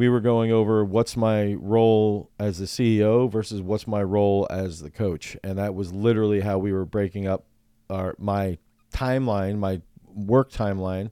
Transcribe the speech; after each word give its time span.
we 0.00 0.08
were 0.08 0.20
going 0.20 0.50
over 0.50 0.82
what's 0.82 1.14
my 1.14 1.52
role 1.60 2.30
as 2.38 2.56
the 2.56 2.64
CEO 2.64 3.30
versus 3.30 3.60
what's 3.60 3.86
my 3.86 4.02
role 4.02 4.46
as 4.48 4.80
the 4.80 4.90
coach, 4.90 5.36
and 5.44 5.58
that 5.58 5.74
was 5.74 5.92
literally 5.92 6.40
how 6.40 6.56
we 6.56 6.72
were 6.72 6.86
breaking 6.86 7.26
up 7.26 7.44
our 7.90 8.14
my 8.16 8.56
timeline, 8.94 9.58
my 9.58 9.82
work 10.06 10.50
timeline, 10.50 11.10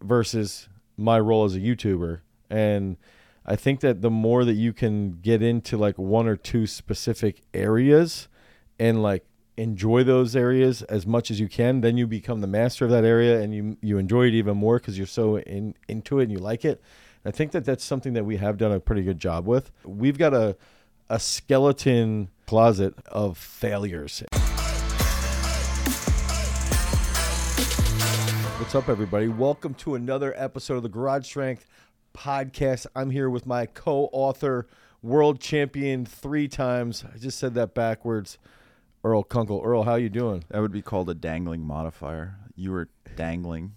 versus 0.00 0.68
my 0.96 1.18
role 1.18 1.46
as 1.46 1.56
a 1.56 1.58
YouTuber. 1.58 2.20
And 2.48 2.96
I 3.44 3.56
think 3.56 3.80
that 3.80 4.02
the 4.02 4.10
more 4.10 4.44
that 4.44 4.54
you 4.54 4.72
can 4.72 5.18
get 5.20 5.42
into 5.42 5.76
like 5.76 5.98
one 5.98 6.28
or 6.28 6.36
two 6.36 6.68
specific 6.68 7.42
areas 7.52 8.28
and 8.78 9.02
like 9.02 9.24
enjoy 9.56 10.04
those 10.04 10.36
areas 10.36 10.82
as 10.82 11.08
much 11.08 11.28
as 11.28 11.40
you 11.40 11.48
can, 11.48 11.80
then 11.80 11.96
you 11.96 12.06
become 12.06 12.40
the 12.40 12.46
master 12.46 12.84
of 12.84 12.92
that 12.92 13.04
area 13.04 13.40
and 13.40 13.52
you 13.52 13.76
you 13.82 13.98
enjoy 13.98 14.28
it 14.28 14.34
even 14.34 14.56
more 14.56 14.78
because 14.78 14.96
you're 14.96 15.08
so 15.08 15.40
in 15.40 15.74
into 15.88 16.20
it 16.20 16.24
and 16.24 16.32
you 16.32 16.38
like 16.38 16.64
it. 16.64 16.80
I 17.26 17.32
think 17.32 17.50
that 17.52 17.64
that's 17.64 17.82
something 17.82 18.12
that 18.12 18.24
we 18.24 18.36
have 18.36 18.56
done 18.56 18.70
a 18.70 18.78
pretty 18.78 19.02
good 19.02 19.18
job 19.18 19.48
with. 19.48 19.72
We've 19.84 20.16
got 20.16 20.32
a 20.32 20.56
a 21.10 21.18
skeleton 21.18 22.28
closet 22.46 22.94
of 23.06 23.36
failures. 23.36 24.22
What's 28.60 28.76
up, 28.76 28.88
everybody? 28.88 29.26
Welcome 29.26 29.74
to 29.74 29.96
another 29.96 30.34
episode 30.36 30.76
of 30.76 30.84
the 30.84 30.88
Garage 30.88 31.26
Strength 31.26 31.66
Podcast. 32.16 32.86
I'm 32.94 33.10
here 33.10 33.28
with 33.28 33.44
my 33.44 33.66
co-author, 33.66 34.68
world 35.02 35.40
champion 35.40 36.06
three 36.06 36.46
times. 36.46 37.04
I 37.12 37.18
just 37.18 37.40
said 37.40 37.54
that 37.54 37.74
backwards. 37.74 38.38
Earl 39.02 39.24
Kunkel. 39.24 39.62
Earl, 39.64 39.82
how 39.82 39.96
you 39.96 40.10
doing? 40.10 40.44
That 40.50 40.60
would 40.60 40.70
be 40.70 40.80
called 40.80 41.10
a 41.10 41.14
dangling 41.14 41.62
modifier. 41.62 42.36
You 42.54 42.70
were 42.70 42.88
dangling. 43.16 43.72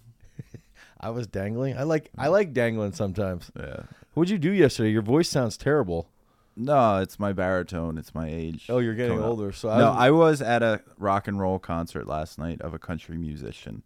I 0.99 1.09
was 1.11 1.27
dangling. 1.27 1.77
I 1.77 1.83
like 1.83 2.09
I 2.17 2.27
like 2.27 2.53
dangling 2.53 2.93
sometimes. 2.93 3.51
Yeah. 3.57 3.83
What'd 4.13 4.29
you 4.29 4.37
do 4.37 4.51
yesterday? 4.51 4.91
Your 4.91 5.01
voice 5.01 5.29
sounds 5.29 5.55
terrible. 5.57 6.09
No, 6.55 6.97
it's 6.97 7.17
my 7.19 7.31
baritone. 7.31 7.97
It's 7.97 8.13
my 8.13 8.27
age. 8.29 8.65
Oh, 8.69 8.79
you're 8.79 8.95
getting 8.95 9.19
up. 9.19 9.25
older. 9.25 9.51
So 9.53 9.69
no, 9.77 9.91
I, 9.91 10.07
I 10.07 10.11
was 10.11 10.41
at 10.41 10.61
a 10.61 10.81
rock 10.97 11.27
and 11.29 11.39
roll 11.39 11.57
concert 11.57 12.05
last 12.05 12.37
night 12.37 12.59
of 12.61 12.73
a 12.73 12.79
country 12.79 13.17
musician. 13.17 13.83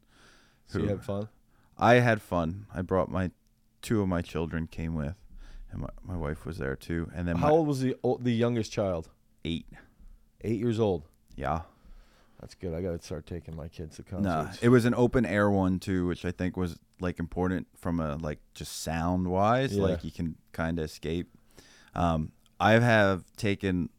so 0.66 0.80
you 0.80 0.88
had 0.88 1.04
fun. 1.04 1.28
I 1.78 1.96
had 1.96 2.22
fun. 2.22 2.66
I 2.74 2.82
brought 2.82 3.12
my 3.12 3.30
two 3.84 4.02
of 4.02 4.08
my 4.08 4.22
children 4.24 4.66
came 4.66 4.96
with, 4.96 5.14
and 5.72 5.82
my, 5.82 5.90
my 6.04 6.18
wife 6.18 6.46
was 6.48 6.58
there 6.58 6.76
too. 6.76 7.12
And 7.14 7.28
then 7.28 7.36
How 7.36 7.48
my 7.48 7.52
old 7.52 7.68
was 7.68 7.82
the 7.82 7.96
the 8.20 8.34
youngest 8.34 8.72
child? 8.72 9.10
eight. 9.46 9.68
Eight 10.42 10.60
years 10.60 10.80
old. 10.80 11.04
Yeah. 11.36 11.62
That's 12.40 12.56
good. 12.56 12.74
I 12.74 12.82
got 12.82 13.00
to 13.00 13.06
start 13.06 13.26
taking 13.26 13.56
my 13.56 13.68
kids 13.70 13.98
to 13.98 14.04
No, 14.20 14.30
concerts. 14.30 14.64
it 14.64 14.70
was 14.70 14.86
an 14.86 14.94
open 14.96 15.26
air 15.26 15.50
one 15.50 15.80
too, 15.80 16.08
which 16.08 16.26
I 16.26 16.32
think 16.32 16.58
was 16.58 16.78
like 17.04 17.20
important 17.20 17.68
from 17.78 18.00
a 18.00 18.16
like 18.16 18.40
just 18.56 18.82
sound 18.82 19.28
wise. 19.28 19.76
Yeah. 19.76 19.84
Like 19.84 20.04
you 20.04 20.12
can 20.12 20.36
kind 20.54 20.80
of 20.80 20.86
escape. 20.86 21.30
Um, 21.94 22.32
I 22.60 22.72
have 22.72 23.24
taken, 23.38 23.90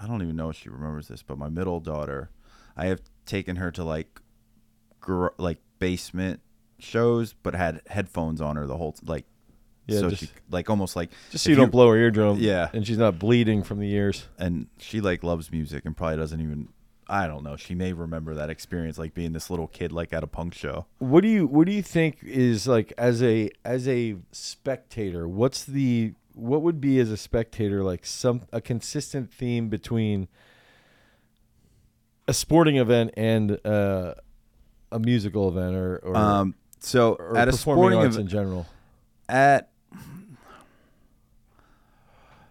I 0.00 0.06
don't 0.06 0.22
even 0.22 0.36
know 0.36 0.50
if 0.50 0.56
she 0.56 0.68
remembers 0.68 1.08
this, 1.08 1.22
but 1.22 1.38
my 1.38 1.48
middle 1.48 1.80
daughter, 1.80 2.30
I 2.76 2.86
have 2.86 3.00
taken 3.26 3.56
her 3.56 3.70
to 3.72 3.82
like, 3.82 4.20
gr- 5.00 5.28
like 5.38 5.58
basement 5.78 6.40
shows, 6.78 7.34
but 7.42 7.54
had 7.54 7.80
headphones 7.88 8.40
on 8.40 8.56
her 8.56 8.66
the 8.66 8.76
whole 8.76 8.94
like, 9.04 9.24
Yeah, 9.86 10.00
so 10.00 10.10
just- 10.10 10.22
she 10.22 10.28
like 10.50 10.68
almost 10.70 10.94
like 10.96 11.10
just 11.30 11.44
so 11.44 11.50
you 11.50 11.56
don't 11.56 11.70
blow 11.72 11.88
her 11.88 11.96
eardrum. 11.96 12.38
Yeah. 12.38 12.68
and 12.72 12.86
she's 12.86 12.98
not 12.98 13.18
bleeding 13.18 13.62
from 13.62 13.78
the 13.80 13.90
ears. 13.92 14.28
and 14.38 14.66
she 14.78 15.00
like 15.00 15.24
loves 15.24 15.50
music 15.50 15.84
and 15.84 15.96
probably 15.96 16.16
doesn't 16.18 16.40
even. 16.40 16.68
I 17.08 17.26
don't 17.26 17.42
know. 17.42 17.56
She 17.56 17.74
may 17.74 17.92
remember 17.92 18.34
that 18.34 18.50
experience, 18.50 18.98
like 18.98 19.14
being 19.14 19.32
this 19.32 19.50
little 19.50 19.66
kid, 19.68 19.92
like 19.92 20.12
at 20.12 20.22
a 20.22 20.26
punk 20.26 20.54
show. 20.54 20.86
What 20.98 21.22
do 21.22 21.28
you 21.28 21.46
What 21.46 21.66
do 21.66 21.72
you 21.72 21.82
think 21.82 22.18
is 22.22 22.66
like 22.66 22.92
as 22.96 23.22
a 23.22 23.50
as 23.64 23.86
a 23.88 24.16
spectator? 24.32 25.28
What's 25.28 25.64
the 25.64 26.14
what 26.34 26.62
would 26.62 26.80
be 26.80 26.98
as 26.98 27.10
a 27.10 27.16
spectator 27.16 27.82
like 27.84 28.04
some 28.04 28.42
a 28.52 28.60
consistent 28.60 29.32
theme 29.32 29.68
between 29.68 30.28
a 32.26 32.34
sporting 32.34 32.76
event 32.76 33.12
and 33.16 33.58
uh, 33.66 34.14
a 34.90 34.98
musical 34.98 35.48
event 35.48 35.76
or 35.76 35.98
or, 35.98 36.16
Um, 36.16 36.54
so 36.80 37.14
or 37.14 37.36
at 37.36 37.48
a 37.48 37.52
sporting 37.52 37.98
event, 37.98 38.16
in 38.16 38.26
general? 38.28 38.66
at 39.28 39.70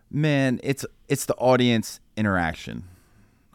man, 0.09 0.59
it's 0.63 0.85
it's 1.07 1.25
the 1.25 1.35
audience 1.35 1.99
interaction. 2.15 2.83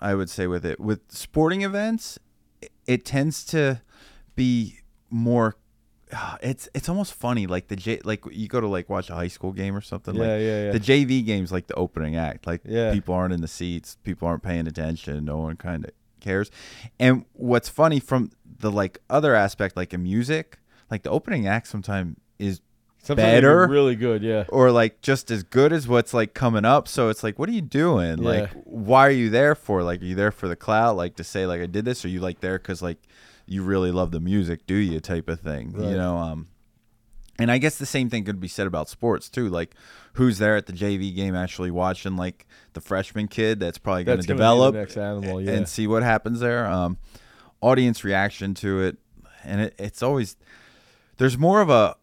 I 0.01 0.15
would 0.15 0.31
say 0.31 0.47
with 0.47 0.65
it 0.65 0.79
with 0.81 1.01
sporting 1.11 1.63
events, 1.63 2.19
it, 2.63 2.71
it 2.87 3.05
tends 3.05 3.45
to 3.47 3.83
be 4.35 4.81
more. 5.11 5.57
It's 6.41 6.69
it's 6.75 6.89
almost 6.89 7.13
funny 7.15 7.47
like 7.47 7.69
the 7.69 7.77
J 7.77 8.01
like 8.05 8.25
you 8.33 8.49
go 8.49 8.61
to 8.61 8.67
like 8.69 8.89
watch 8.89 9.11
a 9.11 9.15
high 9.15 9.29
school 9.29 9.53
game 9.53 9.77
or 9.77 9.81
something 9.83 10.15
Yeah, 10.15 10.21
like 10.23 10.31
yeah, 10.41 10.65
yeah. 10.67 10.73
the 10.73 10.81
JV 10.81 11.25
game's 11.25 11.53
like 11.53 11.67
the 11.67 11.75
opening 11.75 12.17
act 12.17 12.47
like 12.47 12.63
Yeah. 12.65 12.93
people 12.93 13.15
aren't 13.15 13.35
in 13.35 13.41
the 13.43 13.49
seats 13.49 13.97
people 14.05 14.27
aren't 14.27 14.43
paying 14.43 14.67
attention 14.67 15.25
no 15.27 15.37
one 15.39 15.57
kind 15.57 15.85
of 15.85 15.91
cares 16.21 16.51
and 16.99 17.25
what's 17.35 17.69
funny 17.69 18.01
from 18.01 18.31
the 18.61 18.71
like 18.71 18.99
other 19.11 19.35
aspect 19.35 19.77
like 19.77 19.93
in 19.93 20.03
music 20.03 20.59
like 20.91 21.03
the 21.03 21.11
opening 21.11 21.47
act 21.47 21.67
sometimes 21.69 22.17
is 22.39 22.61
Sometimes 23.09 23.27
better. 23.37 23.67
really 23.67 23.97
good. 23.97 24.23
Yeah, 24.23 24.45
or 24.51 24.71
like 24.71 25.01
just 25.01 25.31
as 25.31 25.43
good 25.43 25.73
as 25.73 25.89
what's 25.89 26.13
like 26.13 26.35
coming 26.35 26.67
up. 26.67 26.87
So 26.87 27.09
it's 27.09 27.23
like, 27.23 27.39
what 27.39 27.49
are 27.49 27.53
you 27.53 27.63
doing? 27.63 28.23
Yeah. 28.23 28.29
Like, 28.29 28.51
why 28.65 29.07
are 29.07 29.11
you 29.11 29.31
there 29.31 29.55
for? 29.55 29.83
Like, 29.83 30.03
are 30.03 30.05
you 30.05 30.15
there 30.15 30.31
for 30.31 30.47
the 30.47 30.57
clout? 30.57 30.97
Like 30.97 31.17
to 31.17 31.25
say 31.25 31.47
like 31.47 31.63
I 31.63 31.67
did 31.67 31.87
this, 31.87 32.05
or 32.05 32.09
you 32.09 32.21
like 32.21 32.41
there 32.41 32.59
because 32.59 32.83
like 32.83 32.99
you 33.47 33.63
really 33.63 33.91
love 33.91 34.11
the 34.11 34.21
music, 34.21 34.67
do 34.67 34.75
you? 34.75 35.01
Type 35.01 35.29
of 35.29 35.41
thing, 35.41 35.73
Right. 35.73 35.89
you 35.89 35.97
know. 35.97 36.19
Um, 36.19 36.49
and 37.39 37.51
I 37.51 37.57
guess 37.57 37.79
the 37.79 37.87
same 37.87 38.11
thing 38.11 38.25
could 38.25 38.41
be 38.41 38.49
said 38.49 38.67
about 38.67 38.91
sports 38.91 39.31
too. 39.31 39.49
Like, 39.49 39.75
who's 40.15 40.37
there 40.37 40.57
at 40.57 40.67
the 40.67 40.73
JV 40.75 41.15
game 41.17 41.35
actually 41.35 41.71
watching 41.71 42.17
like 42.17 42.47
the 42.75 42.83
freshman 42.83 43.27
kid 43.27 43.59
that's 43.59 43.79
probably 43.79 44.05
going 44.05 44.21
to 44.21 44.27
develop 44.27 44.75
animal, 44.99 45.41
yeah. 45.41 45.53
and 45.53 45.67
see 45.67 45.87
what 45.87 46.03
happens 46.03 46.41
there. 46.41 46.67
Um, 46.67 46.99
audience 47.63 48.05
reaction 48.05 48.53
to 48.55 48.83
it, 48.83 48.99
and 49.45 49.63
it, 49.63 49.75
it's 49.79 50.03
always 50.03 50.37
there's 51.17 51.39
more 51.39 51.61
of 51.61 51.71
a. 51.71 51.97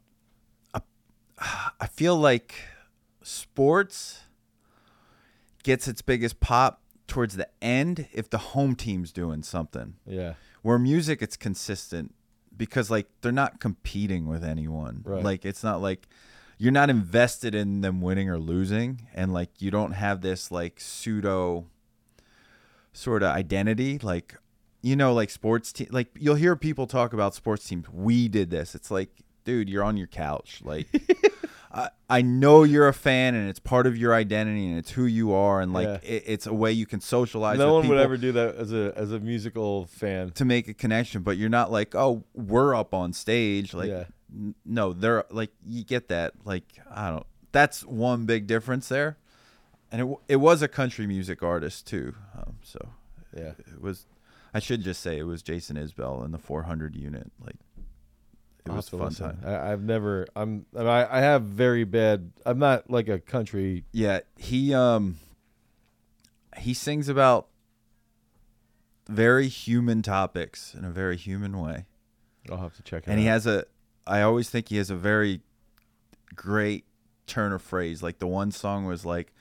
I 1.79 1.87
feel 1.87 2.17
like 2.17 2.55
sports 3.21 4.21
gets 5.63 5.87
its 5.87 6.01
biggest 6.01 6.39
pop 6.39 6.81
towards 7.07 7.35
the 7.35 7.47
end 7.61 8.07
if 8.13 8.29
the 8.29 8.37
home 8.37 8.75
team's 8.75 9.11
doing 9.11 9.43
something. 9.43 9.95
yeah. 10.05 10.33
Where 10.61 10.79
music, 10.79 11.21
it's 11.21 11.37
consistent 11.37 12.15
because 12.57 12.89
like 12.89 13.07
they're 13.21 13.31
not 13.31 13.59
competing 13.59 14.25
with 14.25 14.43
anyone. 14.43 15.03
Right. 15.05 15.23
Like 15.23 15.45
it's 15.45 15.63
not 15.63 15.79
like 15.79 16.07
you're 16.57 16.71
not 16.71 16.89
invested 16.89 17.53
in 17.53 17.81
them 17.81 18.01
winning 18.01 18.29
or 18.29 18.39
losing, 18.39 19.07
and 19.13 19.31
like 19.31 19.49
you 19.59 19.69
don't 19.69 19.91
have 19.91 20.21
this 20.21 20.51
like 20.51 20.79
pseudo 20.79 21.67
sort 22.93 23.21
of 23.21 23.29
identity. 23.35 23.99
Like 23.99 24.35
you 24.81 24.95
know, 24.95 25.13
like 25.13 25.29
sports 25.29 25.71
team. 25.73 25.87
Like 25.91 26.09
you'll 26.19 26.35
hear 26.35 26.55
people 26.55 26.87
talk 26.87 27.13
about 27.13 27.35
sports 27.35 27.67
teams. 27.67 27.87
We 27.89 28.27
did 28.27 28.49
this. 28.49 28.75
It's 28.75 28.89
like, 28.91 29.09
dude, 29.45 29.69
you're 29.69 29.83
on 29.83 29.95
your 29.97 30.07
couch. 30.07 30.61
Like. 30.63 30.87
I, 31.71 31.89
I 32.09 32.21
know 32.21 32.63
you're 32.63 32.87
a 32.87 32.93
fan 32.93 33.35
and 33.35 33.49
it's 33.49 33.59
part 33.59 33.85
of 33.85 33.97
your 33.97 34.13
identity 34.13 34.65
and 34.69 34.77
it's 34.77 34.91
who 34.91 35.03
you 35.07 35.33
are 35.33 35.59
and 35.59 35.73
like 35.73 35.87
Yeah. 35.87 36.09
it, 36.09 36.23
it's 36.25 36.47
a 36.47 36.53
way 36.53 36.71
you 36.71 36.85
can 36.85 37.01
socialize. 37.01 37.57
No 37.57 37.65
with 37.65 37.73
one 37.73 37.81
people 37.83 37.95
would 37.97 38.03
ever 38.03 38.15
do 38.15 38.31
that 38.31 38.55
as 38.55 38.71
a 38.71 38.93
as 38.95 39.11
a 39.11 39.19
musical 39.19 39.85
fan. 39.87 40.29
to 40.35 40.45
make 40.45 40.69
a 40.69 40.73
connection, 40.73 41.21
but 41.21 41.35
you're 41.35 41.49
not 41.49 41.73
like, 41.73 41.93
oh, 41.93 42.23
we're 42.33 42.73
up 42.73 42.93
on 42.93 43.11
stage. 43.11 43.73
Like, 43.73 43.89
Yeah. 43.89 44.05
n- 44.33 44.55
no, 44.63 44.93
they're 44.93 45.25
like, 45.29 45.51
you 45.67 45.83
get 45.83 46.07
that. 46.07 46.31
Like, 46.45 46.63
I 46.89 47.09
don't. 47.09 47.25
That's 47.51 47.83
one 47.83 48.25
big 48.25 48.47
difference 48.47 48.87
there, 48.87 49.17
and 49.91 49.99
it 49.99 50.03
w- 50.05 50.19
it 50.29 50.37
was 50.37 50.61
a 50.61 50.69
country 50.69 51.05
music 51.07 51.43
artist 51.43 51.85
too. 51.87 52.15
Um, 52.37 52.55
so 52.63 52.79
Yeah. 53.35 53.51
it 53.57 53.81
was. 53.81 54.05
I 54.53 54.59
should 54.59 54.81
just 54.81 55.01
say 55.01 55.17
it 55.17 55.23
was 55.23 55.41
Jason 55.41 55.75
Isbell 55.75 56.23
in 56.23 56.31
the 56.31 56.37
400 56.37 56.95
unit. 56.95 57.29
Like, 57.45 57.57
it 58.65 58.71
was 58.71 58.89
have 58.89 58.99
fun 58.99 59.13
time. 59.13 59.39
I, 59.45 59.71
I've 59.71 59.81
never. 59.83 60.27
I'm. 60.35 60.65
I, 60.75 61.05
I 61.05 61.19
have 61.19 61.43
very 61.43 61.83
bad. 61.83 62.31
I'm 62.45 62.59
not 62.59 62.89
like 62.89 63.07
a 63.07 63.19
country. 63.19 63.83
Yeah, 63.91 64.19
he 64.37 64.73
um 64.73 65.17
he 66.57 66.73
sings 66.73 67.09
about 67.09 67.47
very 69.07 69.47
human 69.47 70.01
topics 70.01 70.73
in 70.73 70.83
a 70.85 70.89
very 70.89 71.17
human 71.17 71.59
way. 71.59 71.85
I'll 72.49 72.57
have 72.57 72.75
to 72.77 72.83
check 72.83 73.03
it. 73.07 73.09
and 73.09 73.19
he 73.19 73.25
has 73.25 73.47
a 73.47 73.65
i 74.05 74.21
always 74.21 74.49
think 74.51 74.69
he 74.69 74.77
has 74.77 74.91
a 74.91 74.95
very 74.95 75.41
great 76.35 76.85
turn 77.25 77.51
of 77.51 77.61
phrase 77.61 78.03
like 78.03 78.19
the 78.19 78.27
one 78.27 78.51
song 78.51 78.85
was 78.85 79.03
like 79.03 79.33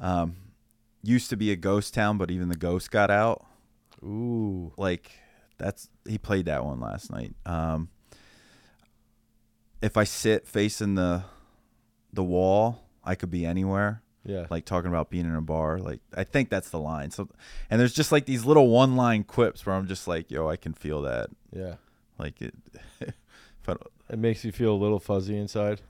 um 0.00 0.34
used 1.04 1.30
to 1.30 1.36
be 1.36 1.52
a 1.52 1.56
ghost 1.56 1.94
town 1.94 2.18
but 2.18 2.28
even 2.30 2.48
the 2.48 2.56
ghost 2.56 2.90
got 2.90 3.10
out 3.12 3.46
Ooh. 4.02 4.72
like 4.76 5.12
that's 5.56 5.88
he 6.04 6.18
played 6.18 6.46
that 6.46 6.64
one 6.64 6.80
last 6.80 7.12
night 7.12 7.32
um 7.46 7.90
if 9.82 9.96
i 9.96 10.04
sit 10.04 10.46
facing 10.46 10.94
the 10.94 11.22
the 12.12 12.24
wall 12.24 12.84
i 13.04 13.14
could 13.14 13.30
be 13.30 13.44
anywhere 13.46 14.02
Yeah. 14.24 14.46
like 14.50 14.64
talking 14.64 14.88
about 14.88 15.10
being 15.10 15.24
in 15.26 15.34
a 15.34 15.40
bar 15.42 15.78
like 15.78 16.00
i 16.16 16.24
think 16.24 16.48
that's 16.50 16.70
the 16.70 16.78
line 16.80 17.10
so 17.10 17.28
and 17.70 17.80
there's 17.80 17.94
just 17.94 18.10
like 18.12 18.26
these 18.26 18.44
little 18.44 18.68
one 18.68 18.96
line 18.96 19.24
quips 19.24 19.64
where 19.66 19.74
i'm 19.76 19.86
just 19.86 20.08
like 20.08 20.30
yo 20.30 20.48
i 20.48 20.56
can 20.56 20.72
feel 20.74 21.02
that 21.02 21.30
yeah. 21.52 21.74
like 22.18 22.40
it 22.42 22.54
if 23.00 23.68
It 24.10 24.18
makes 24.18 24.44
you 24.44 24.52
feel 24.52 24.72
a 24.72 24.80
little 24.80 24.98
fuzzy 24.98 25.36
inside. 25.36 25.80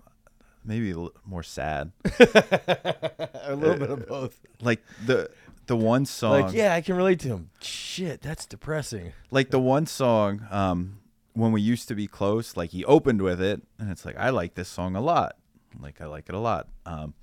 maybe 0.65 0.91
a 0.91 0.97
little 0.97 1.15
more 1.25 1.43
sad. 1.45 1.93
a 2.05 3.55
little 3.55 3.77
bit 3.79 3.91
of 3.91 4.07
both. 4.09 4.41
Like 4.61 4.83
the 5.07 5.31
the 5.67 5.77
one 5.77 6.05
song, 6.07 6.43
Like, 6.43 6.55
yeah, 6.55 6.75
I 6.75 6.81
can 6.81 6.97
relate 6.97 7.21
to 7.21 7.29
him. 7.29 7.51
Shit, 7.61 8.21
that's 8.23 8.45
depressing. 8.47 9.13
like 9.31 9.51
the 9.51 9.61
one 9.61 9.87
song 9.87 10.47
um 10.51 10.98
when 11.39 11.53
we 11.53 11.61
used 11.61 11.89
to 11.89 11.95
be 11.95 12.07
close 12.07 12.57
like 12.57 12.71
he 12.71 12.85
opened 12.85 13.23
with 13.23 13.41
it 13.41 13.63
and 13.79 13.91
it's 13.91 14.05
like 14.05 14.17
i 14.19 14.29
like 14.31 14.55
this 14.55 14.69
song 14.69 14.97
a 14.97 15.01
lot 15.01 15.37
like 15.81 16.01
i 16.01 16.07
like 16.07 16.29
it 16.29 16.35
a 16.35 16.39
lot 16.39 16.69
um 16.87 17.15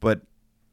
but 0.00 0.22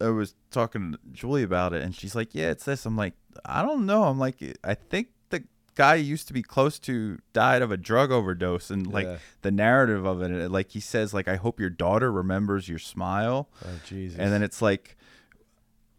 i 0.02 0.08
was 0.10 0.36
talking 0.52 0.92
to 0.94 1.00
julie 1.12 1.44
about 1.44 1.74
it 1.74 1.82
and 1.84 1.96
she's 1.96 2.16
like 2.16 2.34
yeah 2.36 2.50
it's 2.50 2.66
this 2.66 2.86
i'm 2.86 2.96
like 2.98 3.14
i 3.46 3.62
don't 3.62 3.86
know 3.86 4.04
i'm 4.04 4.20
like 4.20 4.38
i 4.64 4.74
think 4.74 5.08
the 5.30 5.44
guy 5.76 5.96
used 5.96 6.28
to 6.28 6.34
be 6.34 6.42
close 6.44 6.78
to 6.80 7.18
died 7.34 7.62
of 7.62 7.72
a 7.72 7.78
drug 7.78 8.12
overdose 8.12 8.70
and 8.70 8.86
like 8.88 9.06
Yeah. 9.08 9.18
the 9.42 9.52
narrative 9.52 10.06
of 10.06 10.22
it 10.22 10.52
like 10.52 10.72
he 10.72 10.80
says 10.80 11.14
like 11.14 11.28
i 11.28 11.36
hope 11.38 11.60
your 11.60 11.70
daughter 11.72 12.12
remembers 12.12 12.68
your 12.70 12.80
smile 12.80 13.50
Oh 13.66 13.80
Jesus. 13.86 14.20
and 14.20 14.32
then 14.34 14.44
it's 14.44 14.62
like 14.62 14.96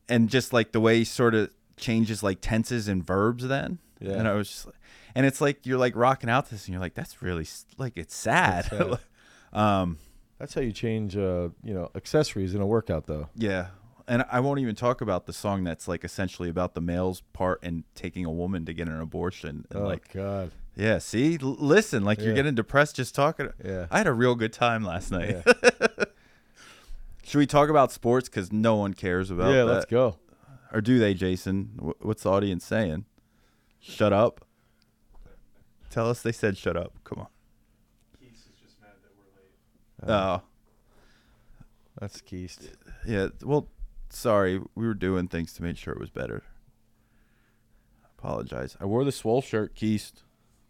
and 0.08 0.28
just 0.28 0.52
like 0.52 0.72
the 0.72 0.81
way 0.81 0.99
he 0.99 1.05
sort 1.05 1.34
of 1.34 1.50
changes 1.76 2.22
like 2.22 2.38
tenses 2.40 2.88
and 2.88 3.02
verbs 3.05 3.46
then 3.49 3.78
Yeah. 4.00 4.12
and 4.19 4.28
i 4.28 4.34
was 4.34 4.49
just 4.49 4.67
like 4.67 4.75
and 5.14 5.26
it's 5.26 5.40
like 5.40 5.66
you're 5.66 5.78
like 5.78 5.94
rocking 5.96 6.30
out 6.30 6.46
to 6.46 6.50
this 6.52 6.66
and 6.66 6.72
you're 6.72 6.80
like 6.80 6.94
that's 6.94 7.22
really 7.22 7.46
like 7.78 7.92
it's 7.96 8.14
sad, 8.14 8.64
sad. 8.66 8.98
um 9.52 9.98
that's 10.38 10.54
how 10.54 10.60
you 10.62 10.72
change, 10.72 11.16
uh, 11.18 11.50
you 11.62 11.74
know, 11.74 11.90
accessories 11.94 12.54
in 12.54 12.62
a 12.62 12.66
workout, 12.66 13.06
though. 13.06 13.28
yeah 13.34 13.68
and 14.08 14.24
i 14.32 14.40
won't 14.40 14.58
even 14.58 14.74
talk 14.74 15.00
about 15.02 15.26
the 15.26 15.32
song 15.32 15.62
that's 15.62 15.86
like 15.86 16.02
essentially 16.04 16.48
about 16.48 16.74
the 16.74 16.80
male's 16.80 17.20
part 17.32 17.62
in 17.62 17.84
taking 17.94 18.24
a 18.24 18.30
woman 18.30 18.64
to 18.64 18.72
get 18.72 18.88
an 18.88 18.98
abortion 18.98 19.64
and 19.70 19.82
oh 19.82 19.86
like 19.86 20.10
God. 20.12 20.50
yeah 20.74 20.98
see 20.98 21.38
L- 21.40 21.54
listen 21.60 22.02
like 22.04 22.18
you're 22.20 22.34
getting 22.34 22.54
depressed 22.56 22.96
just 22.96 23.14
talking 23.14 23.50
Yeah. 23.64 23.86
i 23.90 23.98
had 23.98 24.06
a 24.08 24.12
real 24.12 24.34
good 24.34 24.52
time 24.54 24.82
last 24.84 25.12
night 25.12 25.42
Yeah. 25.46 26.04
should 27.24 27.38
we 27.38 27.46
talk 27.46 27.68
about 27.68 27.92
sports 27.92 28.28
because 28.28 28.50
no 28.50 28.74
one 28.74 28.94
cares 28.94 29.30
about 29.30 29.50
yeah, 29.50 29.64
that 29.64 29.66
let's 29.66 29.86
go. 29.86 30.16
Or 30.72 30.80
do 30.80 30.98
they, 30.98 31.14
Jason? 31.14 31.78
Wh- 31.80 32.04
What's 32.04 32.22
the 32.24 32.30
audience 32.30 32.64
saying? 32.64 33.04
Shut 33.80 34.12
up. 34.12 34.44
Tell 35.90 36.08
us 36.08 36.22
they 36.22 36.32
said 36.32 36.56
shut 36.56 36.76
up. 36.76 36.94
Come 37.04 37.19
on. 37.20 37.26
Keith 38.19 38.32
is 38.32 38.54
just 38.62 38.81
mad 38.81 38.90
that 39.02 39.10
we're 40.08 40.12
late. 40.12 40.16
oh, 40.16 40.42
That's 42.00 42.20
Keist. 42.20 42.69
yeah. 43.06 43.28
Well, 43.42 43.66
sorry. 44.08 44.60
We 44.75 44.87
were 44.87 44.94
doing 44.94 45.28
things 45.28 45.52
to 45.54 45.62
make 45.62 45.76
sure 45.76 45.92
it 45.92 46.00
was 46.00 46.10
better. 46.10 46.42
Apologize. 48.19 48.76
I 48.81 48.84
wore 48.84 49.04
the 49.04 49.12
swole 49.12 49.42
shirt, 49.42 49.75
Keist. 49.75 50.22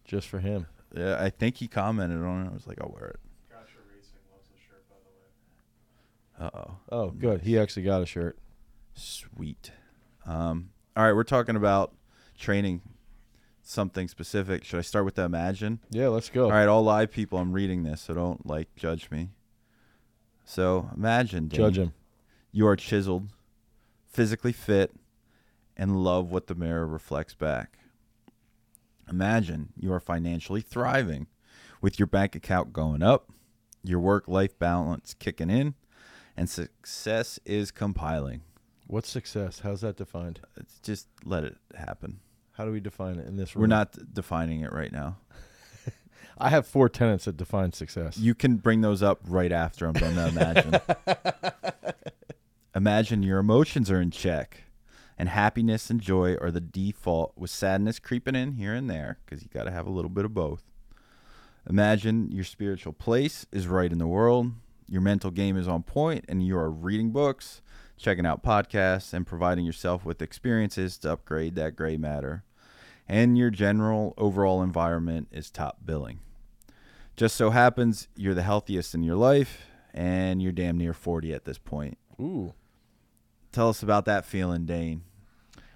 Just 0.05 0.29
for 0.29 0.39
him. 0.41 0.67
Yeah, 0.97 1.17
I 1.23 1.31
think 1.31 1.57
he 1.57 1.69
commented 1.69 2.23
on 2.23 2.47
it. 2.47 2.51
I 2.51 2.53
was 2.53 2.67
like, 2.67 2.81
I'll 2.81 2.93
wear 2.93 3.09
it. 3.11 3.21
Gotcha 3.49 3.67
Racing 3.95 4.19
loves 4.33 4.49
the 4.49 4.57
shirt, 4.69 4.85
by 4.89 4.97
the 6.41 6.45
way. 6.45 6.49
Uh 6.57 6.59
oh. 6.59 6.77
Oh, 6.91 7.11
good. 7.11 7.43
He 7.43 7.59
actually 7.59 7.83
got 7.85 8.03
a 8.03 8.07
shirt. 8.07 8.39
Sweet. 8.95 9.71
Um, 10.27 10.71
all 10.97 11.05
right, 11.05 11.13
we're 11.13 11.23
talking 11.25 11.55
about 11.57 11.93
training 12.39 12.83
something 13.71 14.09
specific. 14.09 14.65
Should 14.65 14.79
I 14.79 14.83
start 14.83 15.05
with 15.05 15.15
the 15.15 15.23
imagine? 15.23 15.79
Yeah, 15.91 16.09
let's 16.09 16.29
go. 16.29 16.45
All 16.45 16.51
right, 16.51 16.67
all 16.67 16.83
live 16.83 17.13
people, 17.13 17.39
I'm 17.39 17.53
reading 17.53 17.85
this, 17.85 18.01
so 18.01 18.15
don't 18.15 18.45
like 18.45 18.75
judge 18.75 19.11
me. 19.11 19.29
So 20.45 20.91
imagine, 20.97 21.47
Dane, 21.47 21.59
Judge 21.59 21.79
him. 21.79 21.93
you 22.51 22.67
are 22.67 22.75
chiseled, 22.75 23.29
physically 24.09 24.53
fit, 24.53 24.93
and 25.77 26.03
love 26.03 26.33
what 26.33 26.49
the 26.49 26.55
mirror 26.57 26.87
reflects 26.87 27.35
back. 27.35 27.79
Imagine 29.09 29.73
you 29.79 29.93
are 29.93 30.01
financially 30.01 30.61
thriving, 30.61 31.29
with 31.81 31.99
your 31.99 32.07
bank 32.07 32.35
account 32.35 32.73
going 32.73 33.03
up, 33.03 33.31
your 33.85 34.01
work-life 34.01 34.59
balance 34.59 35.15
kicking 35.15 35.49
in, 35.49 35.75
and 36.37 36.51
success 36.51 37.39
is 37.45 37.71
compiling. 37.71 38.43
What's 38.89 39.09
success? 39.09 39.61
How's 39.61 39.83
that 39.83 39.97
defined? 39.97 40.41
It's 40.57 40.81
just 40.81 41.07
let 41.25 41.45
it 41.45 41.57
happen. 41.77 42.19
How 42.61 42.67
do 42.67 42.73
we 42.73 42.81
define 42.81 43.19
it 43.19 43.27
in 43.27 43.37
this 43.37 43.57
room? 43.57 43.63
We're 43.63 43.69
not 43.69 44.13
defining 44.13 44.61
it 44.61 44.71
right 44.71 44.93
now. 44.93 45.17
I 46.39 46.51
have 46.51 46.67
four 46.67 46.91
tenets 46.91 47.25
that 47.25 47.39
define 47.39 47.73
success. 47.73 48.19
You 48.19 48.35
can 48.35 48.57
bring 48.57 48.83
those 48.83 49.03
up 49.03 49.21
right 49.25 49.51
after 49.51 49.87
I'm 49.87 49.95
done 49.95 50.19
imagine. 50.29 50.79
imagine 52.75 53.23
your 53.23 53.39
emotions 53.39 53.91
are 53.91 53.99
in 53.99 54.11
check, 54.11 54.65
and 55.17 55.31
happiness 55.31 55.89
and 55.89 56.03
joy 56.03 56.37
are 56.39 56.51
the 56.51 56.61
default, 56.61 57.33
with 57.35 57.49
sadness 57.49 57.99
creeping 57.99 58.35
in 58.35 58.53
here 58.53 58.75
and 58.75 58.91
there, 58.91 59.21
because 59.25 59.43
you 59.43 59.49
got 59.49 59.65
to 59.65 59.71
have 59.71 59.87
a 59.87 59.91
little 59.91 60.11
bit 60.11 60.27
of 60.27 60.35
both. 60.35 60.63
Imagine 61.67 62.31
your 62.31 62.45
spiritual 62.45 62.93
place 62.93 63.47
is 63.51 63.67
right 63.69 63.91
in 63.91 63.97
the 63.97 64.07
world, 64.07 64.53
your 64.87 65.01
mental 65.01 65.31
game 65.31 65.57
is 65.57 65.67
on 65.67 65.83
point, 65.83 66.27
and 66.29 66.47
you 66.47 66.59
are 66.59 66.71
reading 66.71 67.11
books, 67.11 67.63
checking 67.97 68.27
out 68.27 68.43
podcasts, 68.43 69.15
and 69.15 69.27
providing 69.27 69.65
yourself 69.65 70.05
with 70.05 70.21
experiences 70.21 70.99
to 70.99 71.13
upgrade 71.13 71.55
that 71.55 71.75
gray 71.75 71.97
matter. 71.97 72.45
And 73.11 73.37
your 73.37 73.51
general 73.51 74.15
overall 74.17 74.63
environment 74.63 75.27
is 75.33 75.51
top 75.51 75.79
billing. 75.85 76.21
Just 77.17 77.35
so 77.35 77.51
happens 77.51 78.07
you're 78.15 78.35
the 78.35 78.45
healthiest 78.45 78.95
in 78.95 79.03
your 79.03 79.17
life, 79.17 79.67
and 79.93 80.41
you're 80.41 80.53
damn 80.53 80.79
near 80.79 80.93
40 80.93 81.35
at 81.35 81.45
this 81.45 81.59
point. 81.59 81.99
Ooh. 82.21 82.55
Tell 83.51 83.69
us 83.69 83.83
about 83.83 84.05
that 84.05 84.25
feeling, 84.25 84.65
Dane, 84.65 85.03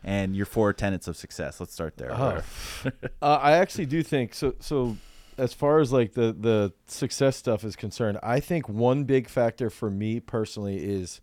and 0.05 0.37
your 0.37 0.47
four 0.47 0.73
tenets 0.73 1.09
of 1.09 1.17
success. 1.17 1.59
Let's 1.59 1.73
start 1.73 1.97
there. 1.97 2.13
Oh. 2.13 2.41
uh, 3.21 3.39
I 3.43 3.55
actually 3.55 3.87
do 3.87 4.05
think 4.05 4.33
so. 4.33 4.55
So, 4.61 4.97
as 5.37 5.53
far 5.53 5.81
as 5.81 5.93
like 5.93 6.13
the 6.13 6.33
the 6.39 6.73
success 6.87 7.37
stuff 7.37 7.65
is 7.65 7.75
concerned, 7.75 8.21
I 8.23 8.39
think 8.39 8.69
one 8.69 9.03
big 9.03 9.29
factor 9.29 9.71
for 9.71 9.91
me 9.91 10.21
personally 10.21 10.77
is 10.77 11.21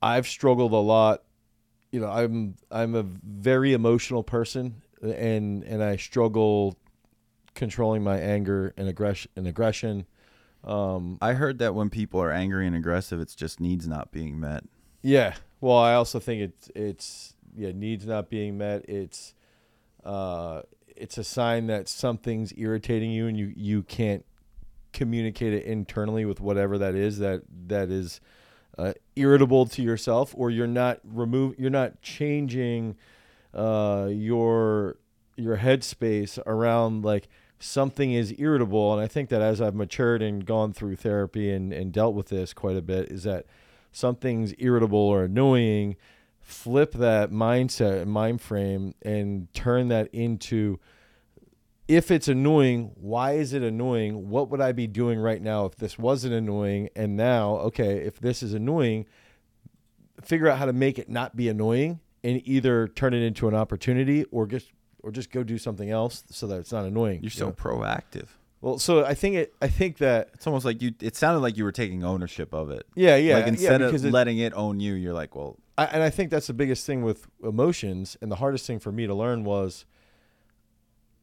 I've 0.00 0.28
struggled 0.28 0.70
a 0.70 0.76
lot. 0.76 1.24
You 1.90 2.00
know, 2.00 2.08
I'm 2.08 2.56
I'm 2.70 2.94
a 2.94 3.02
very 3.02 3.72
emotional 3.72 4.22
person, 4.22 4.82
and 5.02 5.62
and 5.64 5.82
I 5.82 5.96
struggle 5.96 6.76
controlling 7.54 8.04
my 8.04 8.18
anger 8.18 8.74
and 8.76 8.88
aggression 8.88 9.30
and 9.36 9.46
aggression. 9.46 10.06
Um, 10.64 11.18
I 11.22 11.32
heard 11.34 11.58
that 11.58 11.74
when 11.74 11.90
people 11.90 12.20
are 12.20 12.32
angry 12.32 12.66
and 12.66 12.76
aggressive, 12.76 13.20
it's 13.20 13.34
just 13.34 13.60
needs 13.60 13.86
not 13.86 14.10
being 14.10 14.38
met. 14.38 14.64
Yeah. 15.02 15.34
Well, 15.60 15.78
I 15.78 15.94
also 15.94 16.18
think 16.18 16.42
it's 16.42 16.70
it's 16.74 17.34
yeah 17.56 17.72
needs 17.72 18.06
not 18.06 18.28
being 18.28 18.58
met. 18.58 18.88
It's 18.88 19.34
uh 20.04 20.62
it's 20.88 21.18
a 21.18 21.24
sign 21.24 21.66
that 21.68 21.88
something's 21.88 22.52
irritating 22.56 23.10
you 23.10 23.26
and 23.26 23.36
you 23.36 23.52
you 23.56 23.82
can't 23.82 24.24
communicate 24.92 25.52
it 25.52 25.64
internally 25.64 26.24
with 26.24 26.40
whatever 26.40 26.78
that 26.78 26.94
is 26.94 27.18
that 27.18 27.42
that 27.66 27.90
is 27.90 28.20
uh, 28.78 28.92
irritable 29.14 29.66
to 29.66 29.82
yourself 29.82 30.34
or 30.36 30.50
you're 30.50 30.66
not 30.66 31.00
remove 31.04 31.54
you're 31.58 31.70
not 31.70 32.00
changing 32.02 32.96
uh 33.54 34.08
your 34.10 34.96
your 35.36 35.56
headspace 35.58 36.38
around 36.46 37.04
like 37.04 37.28
something 37.58 38.12
is 38.12 38.34
irritable. 38.38 38.92
And 38.92 39.02
i 39.02 39.06
think 39.06 39.30
that 39.30 39.40
as 39.40 39.60
i've 39.60 39.74
matured 39.74 40.20
and 40.22 40.44
gone 40.44 40.72
through 40.72 40.96
therapy 40.96 41.50
and 41.50 41.72
and 41.72 41.92
dealt 41.92 42.14
with 42.14 42.28
this 42.28 42.52
quite 42.52 42.76
a 42.76 42.82
bit 42.82 43.10
is 43.10 43.22
that 43.24 43.46
something's 43.96 44.52
irritable 44.58 44.98
or 44.98 45.24
annoying, 45.24 45.96
flip 46.40 46.92
that 46.92 47.30
mindset 47.30 48.02
and 48.02 48.10
mind 48.10 48.40
frame 48.42 48.94
and 49.02 49.52
turn 49.54 49.88
that 49.88 50.08
into 50.12 50.78
if 51.88 52.10
it's 52.10 52.28
annoying, 52.28 52.90
why 52.96 53.32
is 53.32 53.52
it 53.52 53.62
annoying? 53.62 54.28
What 54.28 54.50
would 54.50 54.60
I 54.60 54.72
be 54.72 54.86
doing 54.86 55.18
right 55.18 55.40
now 55.40 55.66
if 55.66 55.76
this 55.76 55.98
wasn't 55.98 56.34
annoying? 56.34 56.88
And 56.96 57.16
now, 57.16 57.56
okay, 57.58 57.98
if 57.98 58.18
this 58.20 58.42
is 58.42 58.54
annoying, 58.54 59.06
figure 60.22 60.48
out 60.48 60.58
how 60.58 60.66
to 60.66 60.72
make 60.72 60.98
it 60.98 61.08
not 61.08 61.36
be 61.36 61.48
annoying 61.48 62.00
and 62.24 62.40
either 62.46 62.88
turn 62.88 63.14
it 63.14 63.22
into 63.22 63.48
an 63.48 63.54
opportunity 63.54 64.24
or 64.30 64.46
just 64.46 64.72
or 65.02 65.12
just 65.12 65.30
go 65.30 65.44
do 65.44 65.58
something 65.58 65.90
else 65.90 66.24
so 66.30 66.46
that 66.48 66.58
it's 66.58 66.72
not 66.72 66.84
annoying. 66.84 67.16
You're 67.20 67.24
you 67.24 67.30
so 67.30 67.46
know? 67.46 67.52
proactive. 67.52 68.26
well. 68.60 68.78
So 68.78 69.04
I 69.04 69.14
think 69.14 69.36
it. 69.36 69.54
I 69.62 69.68
think 69.68 69.98
that 69.98 70.30
It's 70.34 70.46
almost 70.46 70.64
like 70.64 70.82
you. 70.82 70.92
It 71.00 71.14
sounded 71.14 71.40
like 71.40 71.56
you 71.56 71.62
were 71.64 71.70
taking 71.72 72.02
ownership 72.02 72.52
of 72.52 72.70
it. 72.70 72.84
yeah, 72.96 73.14
yeah. 73.16 73.34
like 73.34 73.44
yeah, 73.44 73.48
instead 73.50 73.78
because 73.80 74.02
of 74.02 74.08
it- 74.08 74.12
letting 74.12 74.38
it 74.38 74.52
own 74.54 74.80
you, 74.80 74.94
you're 74.94 75.14
like, 75.14 75.36
well, 75.36 75.58
I, 75.78 75.84
and 75.84 76.02
I 76.02 76.10
think 76.10 76.30
that's 76.30 76.48
the 76.48 76.54
biggest 76.54 76.84
thing 76.86 77.02
with 77.02 77.28
emotions, 77.44 78.16
and 78.20 78.32
the 78.32 78.36
hardest 78.36 78.66
thing 78.66 78.80
for 78.80 78.90
me 78.90 79.06
to 79.06 79.14
learn 79.14 79.44
was 79.44 79.84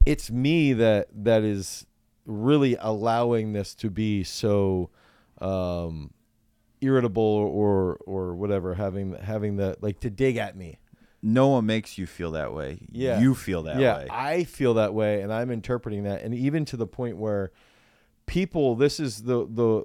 it's 0.05 0.29
me 0.31 0.74
that 0.74 1.07
that 1.13 1.43
is 1.43 1.86
really 2.25 2.75
allowing 2.79 3.53
this 3.53 3.75
to 3.75 3.89
be 3.89 4.24
so 4.24 4.89
um, 5.39 6.12
irritable 6.81 7.24
or 7.24 7.95
or 8.05 8.36
whatever, 8.36 8.75
having 8.75 9.13
having 9.13 9.57
the 9.57 9.77
like 9.81 10.00
to 10.01 10.10
dig 10.10 10.38
at 10.38 10.55
me. 10.55 10.79
no 11.22 11.48
one 11.48 11.65
makes 11.65 11.98
you 11.98 12.05
feel 12.05 12.31
that 12.31 12.53
way. 12.53 12.79
Yeah. 12.91 13.19
you 13.22 13.33
feel 13.33 13.63
that 13.63 13.79
yeah, 13.79 14.00
way. 14.00 14.07
I 14.10 14.43
feel 14.43 14.74
that 14.75 14.93
way, 14.93 15.22
and 15.22 15.31
I'm 15.31 15.50
interpreting 15.51 16.03
that, 16.03 16.22
and 16.22 16.33
even 16.36 16.65
to 16.65 16.77
the 16.77 16.88
point 16.88 17.17
where 17.17 17.51
people, 18.25 18.75
this 18.75 19.00
is 19.00 19.24
the 19.24 19.48
the 19.50 19.83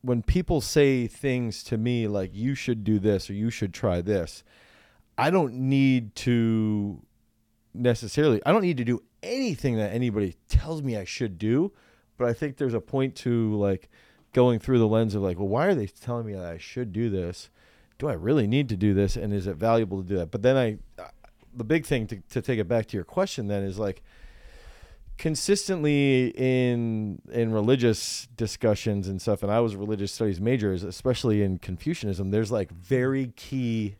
when 0.00 0.22
people 0.22 0.60
say 0.60 1.06
things 1.06 1.62
to 1.62 1.76
me 1.76 2.08
like 2.08 2.30
you 2.34 2.54
should 2.54 2.82
do 2.84 2.98
this 2.98 3.30
or 3.30 3.34
you 3.34 3.50
should 3.50 3.72
try 3.72 4.00
this, 4.00 4.42
I 5.16 5.30
don't 5.30 5.54
need 5.54 6.14
to 6.16 7.02
necessarily. 7.74 8.40
I 8.44 8.50
don't 8.50 8.62
need 8.62 8.78
to 8.78 8.84
do 8.84 9.02
anything 9.22 9.76
that 9.76 9.92
anybody 9.92 10.36
tells 10.48 10.82
me 10.82 10.96
I 10.96 11.04
should 11.04 11.38
do, 11.38 11.72
but 12.16 12.28
I 12.28 12.32
think 12.32 12.56
there's 12.56 12.74
a 12.74 12.80
point 12.80 13.16
to 13.16 13.54
like 13.56 13.88
going 14.32 14.58
through 14.58 14.78
the 14.78 14.88
lens 14.88 15.14
of 15.14 15.22
like, 15.22 15.38
well, 15.38 15.48
why 15.48 15.66
are 15.66 15.74
they 15.74 15.86
telling 15.86 16.26
me 16.26 16.32
that 16.34 16.46
I 16.46 16.58
should 16.58 16.92
do 16.92 17.10
this? 17.10 17.50
Do 17.98 18.08
I 18.08 18.14
really 18.14 18.46
need 18.46 18.68
to 18.70 18.76
do 18.76 18.94
this? 18.94 19.16
And 19.16 19.32
is 19.32 19.46
it 19.46 19.56
valuable 19.56 20.02
to 20.02 20.08
do 20.08 20.16
that? 20.16 20.30
But 20.30 20.42
then 20.42 20.56
I, 20.56 20.78
uh, 21.00 21.08
the 21.54 21.64
big 21.64 21.86
thing 21.86 22.06
to, 22.08 22.20
to 22.30 22.42
take 22.42 22.58
it 22.58 22.66
back 22.66 22.86
to 22.86 22.96
your 22.96 23.04
question 23.04 23.48
then 23.48 23.62
is 23.62 23.78
like, 23.78 24.02
consistently 25.18 26.32
in 26.36 27.20
in 27.30 27.52
religious 27.52 28.26
discussions 28.36 29.06
and 29.06 29.20
stuff 29.20 29.42
and 29.42 29.52
I 29.52 29.60
was 29.60 29.74
a 29.74 29.78
religious 29.78 30.10
studies 30.10 30.40
major 30.40 30.72
especially 30.72 31.42
in 31.42 31.58
Confucianism 31.58 32.30
there's 32.30 32.50
like 32.50 32.72
very 32.72 33.28
key 33.36 33.96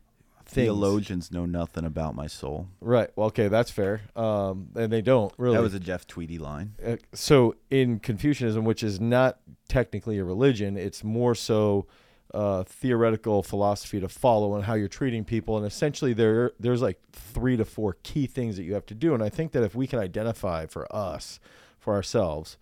things. 0.53 0.65
Theologians 0.65 1.31
know 1.31 1.45
nothing 1.45 1.85
about 1.85 2.15
my 2.15 2.27
soul. 2.27 2.67
Right. 2.79 3.09
Well, 3.15 3.27
okay, 3.27 3.47
that's 3.47 3.71
fair. 3.71 4.01
Um, 4.15 4.69
and 4.75 4.91
they 4.91 5.01
don't 5.01 5.33
really. 5.37 5.55
That 5.55 5.63
was 5.63 5.73
a 5.73 5.79
Jeff 5.79 6.07
Tweedy 6.07 6.37
line. 6.37 6.75
Uh, 6.85 6.97
so 7.13 7.55
in 7.69 7.99
Confucianism, 7.99 8.63
which 8.63 8.83
is 8.83 8.99
not 8.99 9.39
technically 9.67 10.17
a 10.17 10.23
religion, 10.23 10.77
it's 10.77 11.03
more 11.03 11.35
so 11.35 11.87
uh, 12.33 12.63
theoretical 12.63 13.43
philosophy 13.43 13.99
to 13.99 14.09
follow 14.09 14.53
on 14.53 14.63
how 14.63 14.73
you're 14.73 14.87
treating 14.87 15.23
people, 15.23 15.57
and 15.57 15.65
essentially 15.65 16.13
there 16.13 16.51
there's 16.59 16.81
like 16.81 16.99
three 17.11 17.55
to 17.57 17.65
four 17.65 17.97
key 18.03 18.25
things 18.25 18.57
that 18.57 18.63
you 18.63 18.73
have 18.73 18.85
to 18.87 18.95
do, 18.95 19.13
and 19.13 19.21
I 19.21 19.29
think 19.29 19.51
that 19.51 19.63
if 19.63 19.75
we 19.75 19.85
can 19.87 19.99
identify 19.99 20.65
for 20.65 20.93
us, 20.93 21.39
for 21.79 21.93
ourselves, 21.93 22.57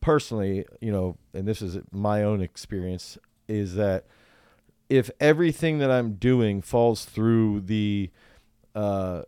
personally, 0.00 0.64
you 0.80 0.90
know, 0.90 1.16
and 1.34 1.46
this 1.46 1.60
is 1.60 1.78
my 1.92 2.22
own 2.22 2.40
experience, 2.40 3.18
is 3.46 3.74
that 3.74 4.06
if 4.90 5.08
everything 5.20 5.78
that 5.78 5.90
I'm 5.90 6.14
doing 6.14 6.60
falls 6.60 7.04
through 7.04 7.60
the 7.60 8.10
uh, 8.74 9.22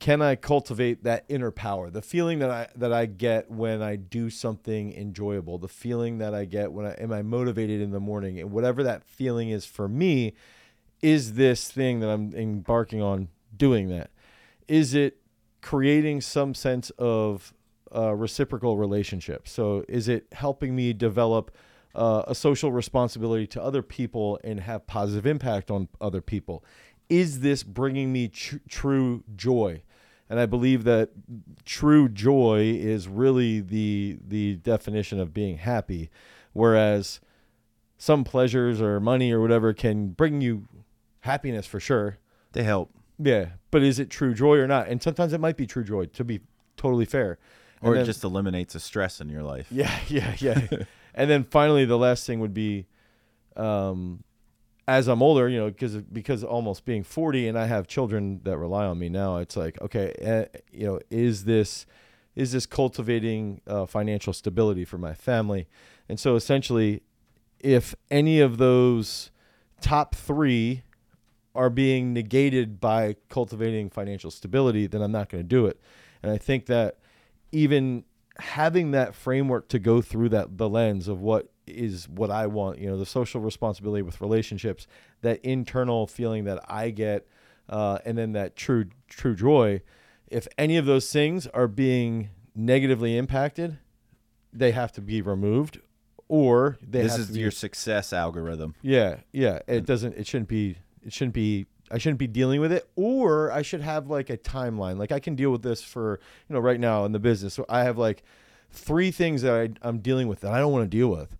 can 0.00 0.20
I 0.22 0.36
cultivate 0.36 1.04
that 1.04 1.24
inner 1.28 1.50
power, 1.50 1.88
the 1.88 2.02
feeling 2.02 2.40
that 2.40 2.50
I 2.50 2.68
that 2.76 2.92
I 2.92 3.06
get 3.06 3.50
when 3.50 3.80
I 3.80 3.96
do 3.96 4.28
something 4.28 4.92
enjoyable, 4.92 5.58
the 5.58 5.68
feeling 5.68 6.18
that 6.18 6.34
I 6.34 6.44
get 6.44 6.72
when 6.72 6.86
I 6.86 6.92
am 6.94 7.12
I 7.12 7.22
motivated 7.22 7.80
in 7.80 7.92
the 7.92 8.00
morning, 8.00 8.38
and 8.40 8.50
whatever 8.50 8.82
that 8.82 9.04
feeling 9.04 9.50
is 9.50 9.64
for 9.64 9.88
me, 9.88 10.34
is 11.00 11.34
this 11.34 11.70
thing 11.70 12.00
that 12.00 12.10
I'm 12.10 12.34
embarking 12.34 13.00
on 13.00 13.28
doing 13.56 13.88
that? 13.88 14.10
Is 14.66 14.94
it 14.94 15.18
creating 15.62 16.20
some 16.20 16.54
sense 16.54 16.90
of 16.98 17.54
uh, 17.94 18.14
reciprocal 18.14 18.76
relationship? 18.76 19.46
So 19.46 19.84
is 19.88 20.08
it 20.08 20.26
helping 20.32 20.74
me 20.74 20.92
develop 20.92 21.52
uh, 21.98 22.22
a 22.28 22.34
social 22.34 22.70
responsibility 22.70 23.46
to 23.48 23.62
other 23.62 23.82
people 23.82 24.38
and 24.44 24.60
have 24.60 24.86
positive 24.86 25.26
impact 25.26 25.70
on 25.70 25.88
other 26.00 26.20
people? 26.20 26.64
Is 27.08 27.40
this 27.40 27.62
bringing 27.62 28.12
me 28.12 28.28
tr- 28.28 28.56
true 28.68 29.24
joy? 29.34 29.82
And 30.30 30.38
I 30.38 30.46
believe 30.46 30.84
that 30.84 31.10
true 31.64 32.08
joy 32.08 32.74
is 32.78 33.08
really 33.08 33.60
the 33.60 34.18
the 34.26 34.56
definition 34.56 35.18
of 35.18 35.32
being 35.32 35.56
happy, 35.56 36.10
whereas 36.52 37.20
some 37.96 38.24
pleasures 38.24 38.80
or 38.80 39.00
money 39.00 39.32
or 39.32 39.40
whatever 39.40 39.72
can 39.72 40.08
bring 40.08 40.40
you 40.40 40.68
happiness 41.20 41.66
for 41.66 41.80
sure. 41.80 42.18
They 42.52 42.62
help. 42.62 42.90
Yeah, 43.18 43.46
but 43.70 43.82
is 43.82 43.98
it 43.98 44.10
true 44.10 44.34
joy 44.34 44.58
or 44.58 44.66
not? 44.66 44.88
And 44.88 45.02
sometimes 45.02 45.32
it 45.32 45.40
might 45.40 45.56
be 45.56 45.66
true 45.66 45.82
joy. 45.82 46.06
To 46.06 46.24
be 46.24 46.40
totally 46.76 47.06
fair, 47.06 47.38
or 47.82 47.94
then, 47.94 48.02
it 48.02 48.06
just 48.06 48.22
eliminates 48.22 48.74
a 48.74 48.80
stress 48.80 49.20
in 49.20 49.28
your 49.28 49.42
life. 49.42 49.66
Yeah, 49.70 49.98
yeah, 50.08 50.36
yeah. 50.38 50.66
And 51.18 51.28
then 51.28 51.42
finally, 51.42 51.84
the 51.84 51.98
last 51.98 52.28
thing 52.28 52.38
would 52.38 52.54
be, 52.54 52.86
um, 53.56 54.22
as 54.86 55.08
I'm 55.08 55.20
older, 55.20 55.48
you 55.48 55.58
know, 55.58 55.66
because 55.66 55.96
because 55.96 56.44
almost 56.44 56.84
being 56.84 57.02
40 57.02 57.48
and 57.48 57.58
I 57.58 57.66
have 57.66 57.88
children 57.88 58.40
that 58.44 58.56
rely 58.56 58.86
on 58.86 59.00
me 59.00 59.08
now, 59.08 59.38
it's 59.38 59.56
like, 59.56 59.82
okay, 59.82 60.14
uh, 60.24 60.58
you 60.72 60.86
know, 60.86 61.00
is 61.10 61.44
this 61.44 61.86
is 62.36 62.52
this 62.52 62.66
cultivating 62.66 63.60
uh, 63.66 63.84
financial 63.84 64.32
stability 64.32 64.84
for 64.84 64.96
my 64.96 65.12
family? 65.12 65.66
And 66.08 66.20
so 66.20 66.36
essentially, 66.36 67.02
if 67.58 67.96
any 68.12 68.38
of 68.38 68.58
those 68.58 69.32
top 69.80 70.14
three 70.14 70.84
are 71.52 71.68
being 71.68 72.12
negated 72.12 72.80
by 72.80 73.16
cultivating 73.28 73.90
financial 73.90 74.30
stability, 74.30 74.86
then 74.86 75.02
I'm 75.02 75.10
not 75.10 75.30
going 75.30 75.42
to 75.42 75.48
do 75.48 75.66
it. 75.66 75.80
And 76.22 76.30
I 76.30 76.38
think 76.38 76.66
that 76.66 76.98
even 77.50 78.04
having 78.38 78.92
that 78.92 79.14
framework 79.14 79.68
to 79.68 79.78
go 79.78 80.00
through 80.00 80.28
that 80.30 80.58
the 80.58 80.68
lens 80.68 81.08
of 81.08 81.20
what 81.20 81.50
is 81.66 82.08
what 82.08 82.30
I 82.30 82.46
want, 82.46 82.78
you 82.78 82.88
know, 82.88 82.96
the 82.96 83.06
social 83.06 83.40
responsibility 83.40 84.02
with 84.02 84.20
relationships, 84.20 84.86
that 85.22 85.40
internal 85.44 86.06
feeling 86.06 86.44
that 86.44 86.64
I 86.68 86.90
get, 86.90 87.26
uh, 87.68 87.98
and 88.04 88.16
then 88.16 88.32
that 88.32 88.56
true 88.56 88.86
true 89.08 89.34
joy. 89.34 89.82
If 90.28 90.46
any 90.56 90.76
of 90.76 90.86
those 90.86 91.10
things 91.10 91.46
are 91.48 91.68
being 91.68 92.30
negatively 92.54 93.16
impacted, 93.16 93.78
they 94.52 94.72
have 94.72 94.92
to 94.92 95.00
be 95.00 95.22
removed, 95.22 95.80
or 96.28 96.78
they 96.82 97.02
this 97.02 97.18
is 97.18 97.30
be, 97.30 97.40
your 97.40 97.50
success 97.50 98.12
algorithm. 98.12 98.74
Yeah, 98.82 99.18
yeah. 99.32 99.60
It 99.66 99.84
doesn't. 99.86 100.16
It 100.16 100.26
shouldn't 100.26 100.48
be. 100.48 100.78
It 101.02 101.12
shouldn't 101.12 101.34
be 101.34 101.66
I 101.90 101.98
shouldn't 101.98 102.18
be 102.18 102.26
dealing 102.26 102.60
with 102.60 102.72
it, 102.72 102.88
or 102.96 103.50
I 103.52 103.62
should 103.62 103.80
have 103.80 104.08
like 104.08 104.30
a 104.30 104.36
timeline. 104.36 104.98
Like 104.98 105.12
I 105.12 105.20
can 105.20 105.34
deal 105.34 105.50
with 105.50 105.62
this 105.62 105.82
for 105.82 106.20
you 106.48 106.54
know 106.54 106.60
right 106.60 106.80
now 106.80 107.04
in 107.04 107.12
the 107.12 107.18
business. 107.18 107.54
So 107.54 107.64
I 107.68 107.84
have 107.84 107.98
like 107.98 108.22
three 108.70 109.10
things 109.10 109.42
that 109.42 109.54
I, 109.54 109.88
I'm 109.88 109.98
dealing 109.98 110.28
with 110.28 110.40
that 110.40 110.52
I 110.52 110.58
don't 110.58 110.72
want 110.72 110.90
to 110.90 110.96
deal 110.96 111.08
with, 111.08 111.36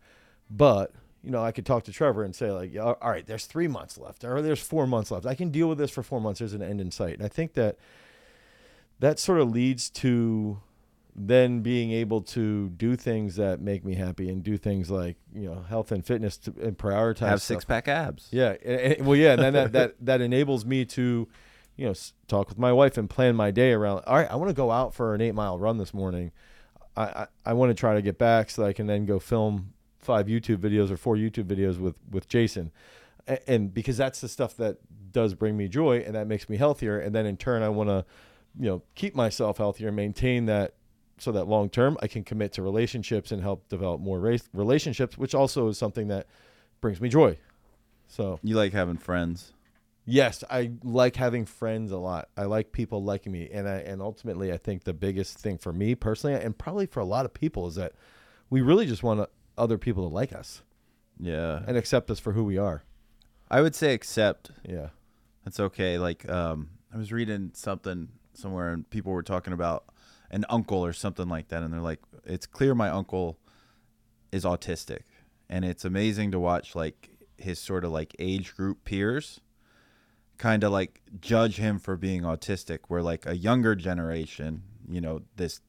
but 0.50 0.92
you 1.22 1.30
know 1.30 1.42
I 1.42 1.52
could 1.52 1.66
talk 1.66 1.84
to 1.84 1.92
Trevor 1.92 2.24
and 2.24 2.34
say 2.34 2.50
like, 2.50 2.76
all 2.76 2.96
right, 3.02 3.26
there's 3.26 3.46
three 3.46 3.68
months 3.68 3.98
left, 3.98 4.24
or 4.24 4.40
there's 4.42 4.62
four 4.62 4.86
months 4.86 5.10
left. 5.10 5.26
I 5.26 5.34
can 5.34 5.50
deal 5.50 5.68
with 5.68 5.78
this 5.78 5.90
for 5.90 6.02
four 6.02 6.20
months. 6.20 6.38
There's 6.38 6.54
an 6.54 6.62
end 6.62 6.80
in 6.80 6.90
sight, 6.90 7.14
and 7.14 7.24
I 7.24 7.28
think 7.28 7.54
that 7.54 7.76
that 9.00 9.18
sort 9.18 9.40
of 9.40 9.50
leads 9.50 9.90
to 9.90 10.60
then 11.20 11.60
being 11.60 11.90
able 11.90 12.20
to 12.20 12.68
do 12.70 12.96
things 12.96 13.36
that 13.36 13.60
make 13.60 13.84
me 13.84 13.94
happy 13.94 14.28
and 14.28 14.42
do 14.42 14.56
things 14.56 14.90
like 14.90 15.16
you 15.34 15.48
know 15.48 15.62
health 15.68 15.90
and 15.90 16.04
fitness 16.04 16.36
to, 16.36 16.54
and 16.62 16.78
prioritize 16.78 17.28
have 17.28 17.42
six 17.42 17.64
pack 17.64 17.88
abs. 17.88 18.28
Yeah, 18.30 18.56
and, 18.64 18.80
and, 18.80 19.06
well, 19.06 19.16
yeah, 19.16 19.32
and 19.32 19.42
then 19.42 19.52
that, 19.54 19.72
that 19.72 19.94
that 20.00 20.20
enables 20.20 20.64
me 20.64 20.84
to, 20.86 21.28
you 21.76 21.86
know, 21.86 21.94
talk 22.28 22.48
with 22.48 22.58
my 22.58 22.72
wife 22.72 22.96
and 22.96 23.10
plan 23.10 23.36
my 23.36 23.50
day 23.50 23.72
around. 23.72 24.04
All 24.06 24.16
right, 24.16 24.30
I 24.30 24.36
want 24.36 24.48
to 24.50 24.54
go 24.54 24.70
out 24.70 24.94
for 24.94 25.14
an 25.14 25.20
eight 25.20 25.34
mile 25.34 25.58
run 25.58 25.78
this 25.78 25.92
morning. 25.92 26.30
I 26.96 27.02
I, 27.02 27.26
I 27.46 27.52
want 27.52 27.70
to 27.70 27.74
try 27.74 27.94
to 27.94 28.02
get 28.02 28.18
back 28.18 28.50
so 28.50 28.64
I 28.64 28.72
can 28.72 28.86
then 28.86 29.04
go 29.04 29.18
film 29.18 29.72
five 29.98 30.26
YouTube 30.26 30.58
videos 30.58 30.90
or 30.90 30.96
four 30.96 31.16
YouTube 31.16 31.44
videos 31.44 31.78
with 31.78 31.96
with 32.10 32.28
Jason, 32.28 32.70
and, 33.26 33.40
and 33.46 33.74
because 33.74 33.96
that's 33.96 34.20
the 34.20 34.28
stuff 34.28 34.56
that 34.58 34.78
does 35.10 35.34
bring 35.34 35.56
me 35.56 35.68
joy 35.68 35.98
and 35.98 36.14
that 36.14 36.26
makes 36.26 36.48
me 36.48 36.56
healthier. 36.56 36.98
And 36.98 37.14
then 37.14 37.26
in 37.26 37.36
turn, 37.36 37.62
I 37.62 37.68
want 37.70 37.88
to, 37.88 38.04
you 38.58 38.66
know, 38.66 38.82
keep 38.94 39.14
myself 39.14 39.58
healthier, 39.58 39.90
maintain 39.90 40.46
that 40.46 40.74
so 41.20 41.32
that 41.32 41.46
long 41.46 41.68
term 41.68 41.96
I 42.02 42.06
can 42.06 42.24
commit 42.24 42.52
to 42.54 42.62
relationships 42.62 43.32
and 43.32 43.42
help 43.42 43.68
develop 43.68 44.00
more 44.00 44.20
race, 44.20 44.48
relationships, 44.52 45.18
which 45.18 45.34
also 45.34 45.68
is 45.68 45.78
something 45.78 46.08
that 46.08 46.26
brings 46.80 47.00
me 47.00 47.08
joy. 47.08 47.36
So 48.06 48.40
you 48.42 48.56
like 48.56 48.72
having 48.72 48.96
friends? 48.96 49.52
Yes, 50.10 50.42
I 50.48 50.70
like 50.82 51.16
having 51.16 51.44
friends 51.44 51.92
a 51.92 51.98
lot. 51.98 52.30
I 52.34 52.44
like 52.44 52.72
people 52.72 53.04
liking 53.04 53.30
me, 53.30 53.50
and 53.52 53.68
I 53.68 53.76
and 53.80 54.00
ultimately 54.00 54.50
I 54.52 54.56
think 54.56 54.84
the 54.84 54.94
biggest 54.94 55.38
thing 55.38 55.58
for 55.58 55.72
me 55.72 55.94
personally, 55.94 56.40
and 56.40 56.56
probably 56.56 56.86
for 56.86 57.00
a 57.00 57.04
lot 57.04 57.26
of 57.26 57.34
people, 57.34 57.66
is 57.66 57.74
that 57.74 57.92
we 58.48 58.62
really 58.62 58.86
just 58.86 59.02
want 59.02 59.28
other 59.58 59.76
people 59.76 60.08
to 60.08 60.14
like 60.14 60.32
us. 60.32 60.62
Yeah, 61.20 61.62
and 61.66 61.76
accept 61.76 62.10
us 62.10 62.18
for 62.18 62.32
who 62.32 62.44
we 62.44 62.56
are. 62.56 62.84
I 63.50 63.60
would 63.60 63.74
say 63.74 63.92
accept. 63.92 64.50
Yeah, 64.66 64.88
that's 65.44 65.60
okay. 65.60 65.98
Like 65.98 66.26
um, 66.26 66.70
I 66.92 66.96
was 66.96 67.12
reading 67.12 67.50
something 67.52 68.08
somewhere, 68.32 68.72
and 68.72 68.88
people 68.88 69.12
were 69.12 69.22
talking 69.22 69.52
about 69.52 69.84
an 70.30 70.44
uncle 70.48 70.84
or 70.84 70.92
something 70.92 71.28
like 71.28 71.48
that 71.48 71.62
and 71.62 71.72
they're 71.72 71.80
like 71.80 72.00
it's 72.24 72.46
clear 72.46 72.74
my 72.74 72.88
uncle 72.88 73.38
is 74.32 74.44
autistic 74.44 75.02
and 75.48 75.64
it's 75.64 75.84
amazing 75.84 76.30
to 76.30 76.38
watch 76.38 76.74
like 76.74 77.10
his 77.36 77.58
sort 77.58 77.84
of 77.84 77.90
like 77.90 78.14
age 78.18 78.54
group 78.54 78.84
peers 78.84 79.40
kind 80.36 80.62
of 80.62 80.70
like 80.70 81.00
judge 81.20 81.56
him 81.56 81.78
for 81.78 81.96
being 81.96 82.22
autistic 82.22 82.80
where 82.88 83.02
like 83.02 83.26
a 83.26 83.36
younger 83.36 83.74
generation 83.74 84.62
you 84.88 85.00
know 85.00 85.22
this 85.36 85.60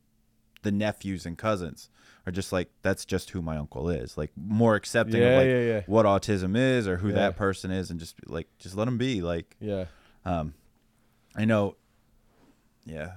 the 0.62 0.72
nephews 0.72 1.26
and 1.26 1.38
cousins 1.38 1.90
are 2.26 2.32
just 2.32 2.52
like 2.52 2.70
that's 2.82 3.06
just 3.06 3.30
who 3.30 3.42
my 3.42 3.56
uncle 3.56 3.90
is 3.90 4.18
like 4.18 4.32
more 4.36 4.76
accepting 4.76 5.22
yeah, 5.22 5.28
of 5.30 5.38
like 5.38 5.48
yeah, 5.48 5.60
yeah. 5.60 5.82
what 5.88 6.06
autism 6.06 6.58
is 6.58 6.88
or 6.88 6.98
who 6.98 7.14
that 7.14 7.38
person 7.38 7.72
is 7.72 7.90
and 7.90 8.00
just 8.00 8.16
like 8.28 8.48
just 8.60 8.76
let 8.76 8.86
them 8.86 8.98
be 8.98 9.22
like 9.22 9.56
yeah, 9.62 9.86
um, 10.26 10.54
I 11.36 11.46
know. 11.46 11.76
Yeah, 12.86 13.12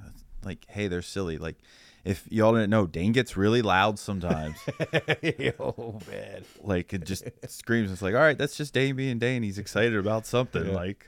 like 0.44 0.66
hey, 0.68 0.88
they're 0.88 1.02
silly. 1.02 1.38
Like 1.38 1.56
if 2.04 2.26
y'all 2.30 2.52
didn't 2.54 2.70
know, 2.70 2.86
Dane 2.86 3.12
gets 3.12 3.36
really 3.36 3.62
loud 3.62 3.98
sometimes. 3.98 4.56
oh 5.60 6.00
man. 6.10 6.44
like 6.62 6.92
it 6.92 7.04
just 7.04 7.24
screams. 7.48 7.92
It's 7.92 8.02
like 8.02 8.14
all 8.14 8.20
right, 8.20 8.38
that's 8.38 8.56
just 8.56 8.74
Dane 8.74 8.96
being 8.96 9.18
Dane. 9.18 9.42
He's 9.42 9.58
excited 9.58 9.96
about 9.96 10.26
something. 10.26 10.66
Yeah. 10.66 10.74
Like 10.74 11.06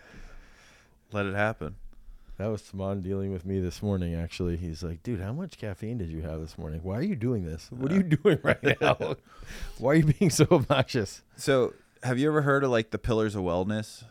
let 1.13 1.27
it 1.27 1.35
happen. 1.35 1.77
That 2.37 2.47
was 2.49 2.63
Simon 2.63 3.01
dealing 3.01 3.33
with 3.33 3.47
me 3.47 3.61
this 3.61 3.81
morning. 3.81 4.15
Actually, 4.17 4.57
he's 4.57 4.83
like, 4.83 5.05
"Dude, 5.05 5.21
how 5.21 5.33
much 5.33 5.57
caffeine 5.57 5.99
did 5.99 6.09
you 6.09 6.23
have 6.23 6.41
this 6.41 6.59
morning? 6.59 6.81
Why 6.83 6.97
are 6.99 7.03
you 7.03 7.15
doing 7.15 7.45
this? 7.45 7.69
What 7.71 7.93
are 7.93 7.95
you 7.95 8.03
doing 8.03 8.39
right 8.43 8.59
now? 8.81 9.17
Why 9.79 9.93
are 9.93 9.95
you 9.95 10.13
being 10.13 10.31
so 10.31 10.47
obnoxious?" 10.51 11.23
So 11.37 11.75
have 12.03 12.19
you 12.19 12.29
ever 12.29 12.43
heard 12.43 12.65
of 12.65 12.71
like 12.71 12.91
the 12.91 12.99
pillars 12.99 13.37
of 13.37 13.43
wellness? 13.43 14.03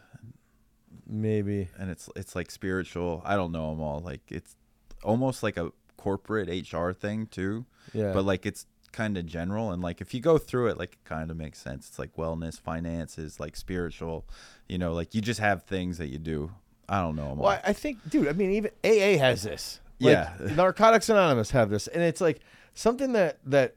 Maybe. 1.05 1.67
And 1.77 1.91
it's 1.91 2.09
it's 2.15 2.33
like 2.35 2.49
spiritual. 2.49 3.21
I 3.25 3.35
don't 3.35 3.51
know 3.51 3.69
them 3.71 3.81
all. 3.81 3.99
Like 3.99 4.21
it's 4.29 4.55
almost 5.03 5.43
like 5.43 5.57
a 5.57 5.71
corporate 5.97 6.49
HR 6.71 6.91
thing 6.91 7.27
too. 7.27 7.65
Yeah. 7.93 8.13
But 8.13 8.25
like 8.25 8.45
it's 8.45 8.65
kind 8.91 9.17
of 9.17 9.25
general 9.25 9.71
and 9.71 9.81
like 9.81 10.01
if 10.01 10.13
you 10.13 10.19
go 10.19 10.37
through 10.37 10.67
it 10.67 10.77
like 10.77 10.93
it 10.93 11.03
kind 11.03 11.31
of 11.31 11.35
makes 11.35 11.57
sense 11.57 11.87
it's 11.89 11.97
like 11.97 12.15
wellness 12.15 12.59
finances 12.61 13.39
like 13.39 13.55
spiritual 13.55 14.23
you 14.69 14.77
know 14.77 14.93
like 14.93 15.15
you 15.15 15.19
just 15.19 15.39
have 15.39 15.63
things 15.63 15.97
that 15.97 16.09
you 16.09 16.19
do 16.19 16.51
i 16.87 17.01
don't 17.01 17.15
know 17.15 17.33
Well, 17.35 17.49
I 17.49 17.69
I 17.69 17.73
think, 17.73 18.07
dude. 18.07 18.27
I 18.27 18.33
mean, 18.33 18.51
even 18.51 18.69
AA 18.85 19.17
has 19.17 19.41
this. 19.41 19.79
Like, 19.99 20.11
Yeah. 20.13 20.33
Narcotics 20.55 21.09
Anonymous 21.09 21.49
have 21.51 21.71
this, 21.71 21.87
and 21.87 22.03
it's 22.03 22.21
like 22.21 22.41
something 22.75 23.13
that 23.13 23.39
that 23.45 23.75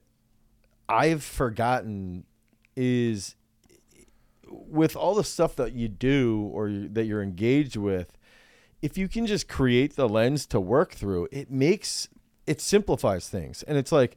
I've 0.86 1.24
forgotten 1.24 2.24
is 2.76 3.36
with 4.48 4.96
all 4.96 5.14
the 5.14 5.24
stuff 5.24 5.56
that 5.56 5.72
you 5.72 5.88
do 5.88 6.50
or 6.52 6.68
that 6.68 7.04
you're 7.06 7.22
engaged 7.22 7.76
with. 7.76 8.18
If 8.86 8.96
you 8.96 9.08
can 9.08 9.26
just 9.26 9.48
create 9.48 9.96
the 9.96 10.08
lens 10.08 10.46
to 10.46 10.60
work 10.60 10.92
through, 10.92 11.26
it 11.32 11.50
makes 11.50 12.08
it 12.46 12.60
simplifies 12.60 13.28
things, 13.28 13.64
and 13.64 13.76
it's 13.76 13.90
like 13.90 14.16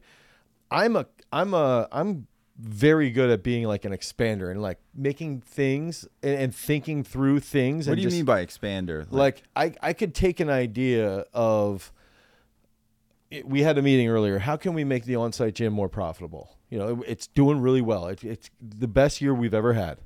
I'm 0.70 0.94
a 0.94 1.06
I'm 1.32 1.54
a 1.54 1.88
I'm 1.90 2.28
very 2.56 3.10
good 3.10 3.30
at 3.30 3.42
being 3.42 3.64
like 3.64 3.84
an 3.84 3.90
expander 3.90 4.48
and 4.48 4.62
like 4.62 4.78
making 4.94 5.40
things 5.40 6.06
and, 6.22 6.38
and 6.38 6.54
thinking 6.54 7.02
through 7.02 7.40
things. 7.40 7.88
what 7.88 7.96
do 7.96 8.00
you 8.02 8.06
just- 8.06 8.16
mean 8.16 8.24
by 8.24 8.46
expander? 8.46 9.06
Like 9.10 9.42
I, 9.56 9.72
I 9.82 9.92
could 9.92 10.14
take 10.14 10.38
an 10.38 10.48
idea 10.50 11.24
of 11.34 11.90
it- 13.28 13.48
we 13.48 13.62
had 13.62 13.76
a 13.76 13.82
meeting 13.82 14.06
earlier 14.06 14.38
how 14.38 14.56
can 14.56 14.72
we 14.74 14.84
make 14.84 15.04
the 15.04 15.16
on-site 15.16 15.54
gym 15.56 15.72
more 15.72 15.88
profitable? 15.88 16.56
You 16.68 16.78
know 16.78 16.88
it- 17.00 17.08
it's 17.08 17.26
doing 17.26 17.60
really 17.60 17.80
well. 17.80 18.06
It, 18.06 18.22
it's 18.22 18.50
the 18.60 18.86
best 18.86 19.20
year 19.20 19.34
we've 19.34 19.54
ever 19.54 19.72
had 19.72 19.98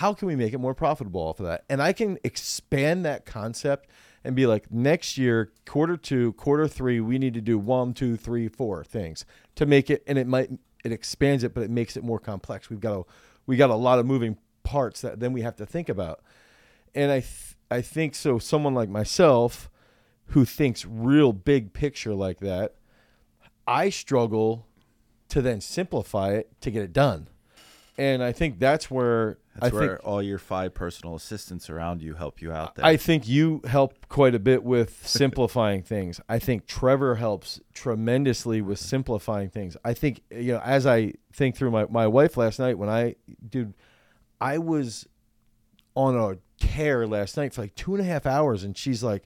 how 0.00 0.14
can 0.14 0.26
we 0.26 0.34
make 0.34 0.54
it 0.54 0.58
more 0.58 0.74
profitable 0.74 1.20
off 1.20 1.40
of 1.40 1.46
that? 1.46 1.64
And 1.68 1.82
i 1.82 1.92
can 1.92 2.18
expand 2.24 3.04
that 3.04 3.26
concept 3.26 3.88
and 4.24 4.34
be 4.34 4.46
like 4.46 4.70
next 4.72 5.18
year 5.18 5.52
quarter 5.66 5.96
two 5.98 6.32
quarter 6.34 6.66
three 6.66 7.00
we 7.00 7.18
need 7.18 7.34
to 7.34 7.40
do 7.40 7.58
one 7.58 7.92
two 7.92 8.16
three 8.16 8.48
four 8.48 8.82
things 8.82 9.26
to 9.56 9.66
make 9.66 9.90
it 9.90 10.02
and 10.06 10.16
it 10.16 10.26
might 10.26 10.50
it 10.84 10.92
expands 10.92 11.44
it 11.44 11.52
but 11.52 11.62
it 11.62 11.70
makes 11.70 11.96
it 11.96 12.04
more 12.04 12.18
complex. 12.18 12.70
We've 12.70 12.80
got 12.80 13.00
a 13.00 13.02
we 13.46 13.56
got 13.56 13.68
a 13.68 13.74
lot 13.74 13.98
of 13.98 14.06
moving 14.06 14.38
parts 14.62 15.02
that 15.02 15.20
then 15.20 15.32
we 15.32 15.42
have 15.42 15.56
to 15.56 15.66
think 15.66 15.88
about. 15.88 16.22
And 16.94 17.10
I 17.10 17.20
th- 17.20 17.56
I 17.70 17.82
think 17.82 18.14
so. 18.14 18.38
Someone 18.38 18.74
like 18.74 18.88
myself, 18.88 19.70
who 20.26 20.44
thinks 20.44 20.84
real 20.84 21.32
big 21.32 21.72
picture 21.72 22.14
like 22.14 22.40
that, 22.40 22.74
I 23.66 23.90
struggle 23.90 24.66
to 25.28 25.40
then 25.42 25.60
simplify 25.60 26.32
it 26.32 26.50
to 26.62 26.70
get 26.70 26.82
it 26.82 26.92
done, 26.92 27.28
and 27.96 28.22
I 28.22 28.32
think 28.32 28.58
that's 28.58 28.90
where 28.90 29.38
that's 29.54 29.74
I 29.74 29.76
where 29.76 29.88
think 29.88 30.06
all 30.06 30.22
your 30.22 30.38
five 30.38 30.74
personal 30.74 31.16
assistants 31.16 31.68
around 31.68 32.02
you 32.02 32.14
help 32.14 32.40
you 32.40 32.52
out 32.52 32.76
there 32.76 32.84
I 32.84 32.96
think 32.96 33.26
you 33.26 33.60
help 33.66 34.08
quite 34.08 34.34
a 34.34 34.38
bit 34.38 34.62
with 34.62 35.06
simplifying 35.06 35.82
things. 35.84 36.20
I 36.28 36.38
think 36.38 36.66
Trevor 36.66 37.16
helps 37.16 37.60
tremendously 37.74 38.60
with 38.60 38.78
simplifying 38.78 39.50
things. 39.50 39.76
I 39.84 39.94
think 39.94 40.22
you 40.30 40.52
know 40.52 40.60
as 40.64 40.86
I 40.86 41.14
think 41.32 41.56
through 41.56 41.72
my 41.72 41.86
my 41.86 42.06
wife 42.06 42.36
last 42.36 42.58
night 42.58 42.78
when 42.78 42.88
I 42.88 43.16
dude, 43.48 43.74
I 44.40 44.58
was 44.58 45.06
on 45.94 46.16
a 46.16 46.38
tear 46.64 47.06
last 47.06 47.36
night 47.36 47.52
for 47.52 47.62
like 47.62 47.74
two 47.74 47.94
and 47.94 48.02
a 48.02 48.06
half 48.06 48.26
hours, 48.26 48.62
and 48.62 48.76
she's 48.76 49.02
like, 49.02 49.24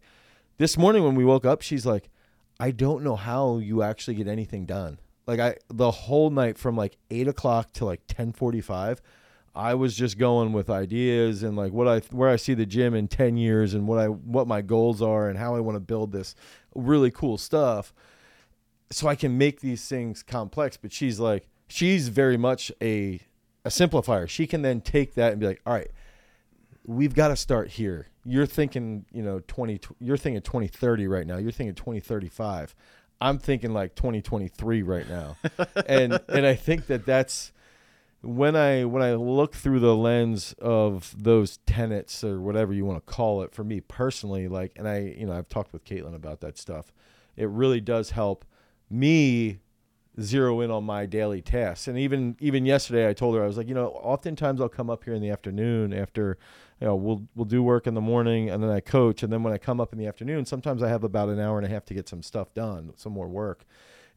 this 0.57 0.79
morning 0.79 1.05
when 1.05 1.15
we 1.15 1.25
woke 1.25 1.45
up, 1.45 1.63
she's 1.63 1.85
like, 1.85 2.09
I 2.59 2.71
don't 2.71 3.03
know 3.03 3.17
how 3.17 3.59
you 3.59 3.83
actually 3.83 4.15
get 4.15 4.29
anything 4.29 4.65
done. 4.65 4.99
Like 5.27 5.41
I 5.41 5.57
the 5.69 5.91
whole 5.91 6.31
night 6.31 6.59
from 6.59 6.77
like 6.77 6.97
eight 7.11 7.29
o'clock 7.29 7.73
to 7.75 7.85
like 7.85 8.03
ten 8.07 8.33
forty 8.33 8.61
five. 8.61 9.01
I 9.55 9.75
was 9.75 9.97
just 9.97 10.19
going 10.19 10.53
with 10.53 10.69
ideas 10.69 11.43
and 11.43 11.57
like 11.57 11.73
what 11.73 11.87
I 11.87 12.01
where 12.11 12.29
I 12.29 12.37
see 12.37 12.55
the 12.55 12.67
gym 12.67 12.95
in 12.95 13.09
10 13.09 13.37
years 13.37 13.75
and 13.75 13.87
what 13.87 13.99
I 13.99 14.07
what 14.07 14.49
my 14.49 14.63
goals 14.63 15.01
are 15.01 15.29
and 15.29 15.39
how 15.39 15.55
I 15.55 15.61
want 15.61 15.77
to 15.77 15.81
build 15.81 16.13
this 16.13 16.35
really 16.75 17.11
cool 17.11 17.39
stuff 17.39 17.95
so 18.91 19.07
I 19.07 19.15
can 19.15 19.39
make 19.39 19.61
these 19.61 19.87
things 19.87 20.23
complex 20.23 20.77
but 20.77 20.93
she's 20.93 21.21
like 21.21 21.49
she's 21.69 22.09
very 22.09 22.37
much 22.37 22.73
a 22.83 23.21
a 23.65 23.69
simplifier. 23.69 24.29
She 24.29 24.47
can 24.47 24.63
then 24.63 24.81
take 24.81 25.15
that 25.15 25.33
and 25.33 25.41
be 25.41 25.47
like, 25.47 25.61
"All 25.67 25.73
right, 25.73 25.91
we've 26.85 27.15
got 27.15 27.29
to 27.29 27.37
start 27.37 27.71
here. 27.71 28.09
You're 28.25 28.47
thinking, 28.47 29.07
you 29.13 29.23
know, 29.23 29.41
20 29.47 29.81
you're 30.01 30.17
thinking 30.17 30.43
2030 30.43 31.07
right 31.07 31.27
now. 31.27 31.39
You're 31.39 31.53
thinking 31.53 31.75
2035. 31.75 32.75
I'm 33.21 33.39
thinking 33.39 33.73
like 33.73 33.95
2023 33.95 34.83
right 34.83 35.09
now." 35.09 35.37
and 35.87 36.21
and 36.29 36.47
I 36.47 36.55
think 36.55 36.87
that 36.87 37.07
that's 37.07 37.53
when 38.25 38.57
I 38.57 38.85
when 38.85 39.03
I 39.03 39.15
look 39.15 39.55
through 39.55 39.81
the 39.81 39.95
lens 39.95 40.55
of 40.59 41.15
those 41.17 41.59
tenets 41.67 42.25
or 42.25 42.41
whatever 42.41 42.73
you 42.73 42.85
want 42.85 43.05
to 43.05 43.13
call 43.13 43.43
it, 43.43 43.55
for 43.55 43.65
me 43.65 43.81
personally, 43.81 44.49
like, 44.49 44.73
and 44.77 44.89
I, 44.89 45.15
you 45.17 45.27
know, 45.27 45.33
I've 45.33 45.49
talked 45.49 45.73
with 45.73 45.85
Caitlin 45.85 46.15
about 46.15 46.41
that 46.41 46.59
stuff. 46.59 46.93
It 47.37 47.49
really 47.49 47.81
does 47.81 48.11
help 48.11 48.45
me 48.91 49.61
zero 50.21 50.61
in 50.61 50.71
on 50.71 50.85
my 50.85 51.07
daily 51.07 51.43
tasks. 51.43 51.89
And 51.89 51.99
even 51.99 52.37
even 52.41 52.65
yesterday, 52.67 53.09
I 53.09 53.13
told 53.13 53.37
her 53.37 53.43
I 53.43 53.47
was 53.47 53.57
like, 53.57 53.69
you 53.69 53.75
know, 53.75 53.89
oftentimes 53.89 54.61
I'll 54.61 54.69
come 54.69 54.91
up 54.91 55.05
here 55.05 55.15
in 55.15 55.23
the 55.23 55.31
afternoon 55.31 55.93
after, 55.93 56.39
you 56.81 56.87
know, 56.87 56.97
we'll 56.97 57.27
we'll 57.35 57.45
do 57.45 57.63
work 57.63 57.87
in 57.87 57.95
the 57.95 58.01
morning 58.01 58.49
and 58.51 58.63
then 58.63 58.71
I 58.71 58.81
coach, 58.81 59.23
and 59.23 59.33
then 59.33 59.43
when 59.43 59.53
I 59.53 59.59
come 59.59 59.81
up 59.81 59.93
in 59.93 59.99
the 59.99 60.07
afternoon, 60.07 60.45
sometimes 60.47 60.83
I 60.83 60.89
have 60.89 61.05
about 61.05 61.29
an 61.29 61.41
hour 61.41 61.59
and 61.59 61.67
a 61.67 61.71
half 61.71 61.85
to 61.87 61.95
get 61.95 62.09
some 62.09 62.23
stuff 62.23 62.55
done, 62.55 62.93
some 62.97 63.13
more 63.13 63.29
work. 63.29 63.65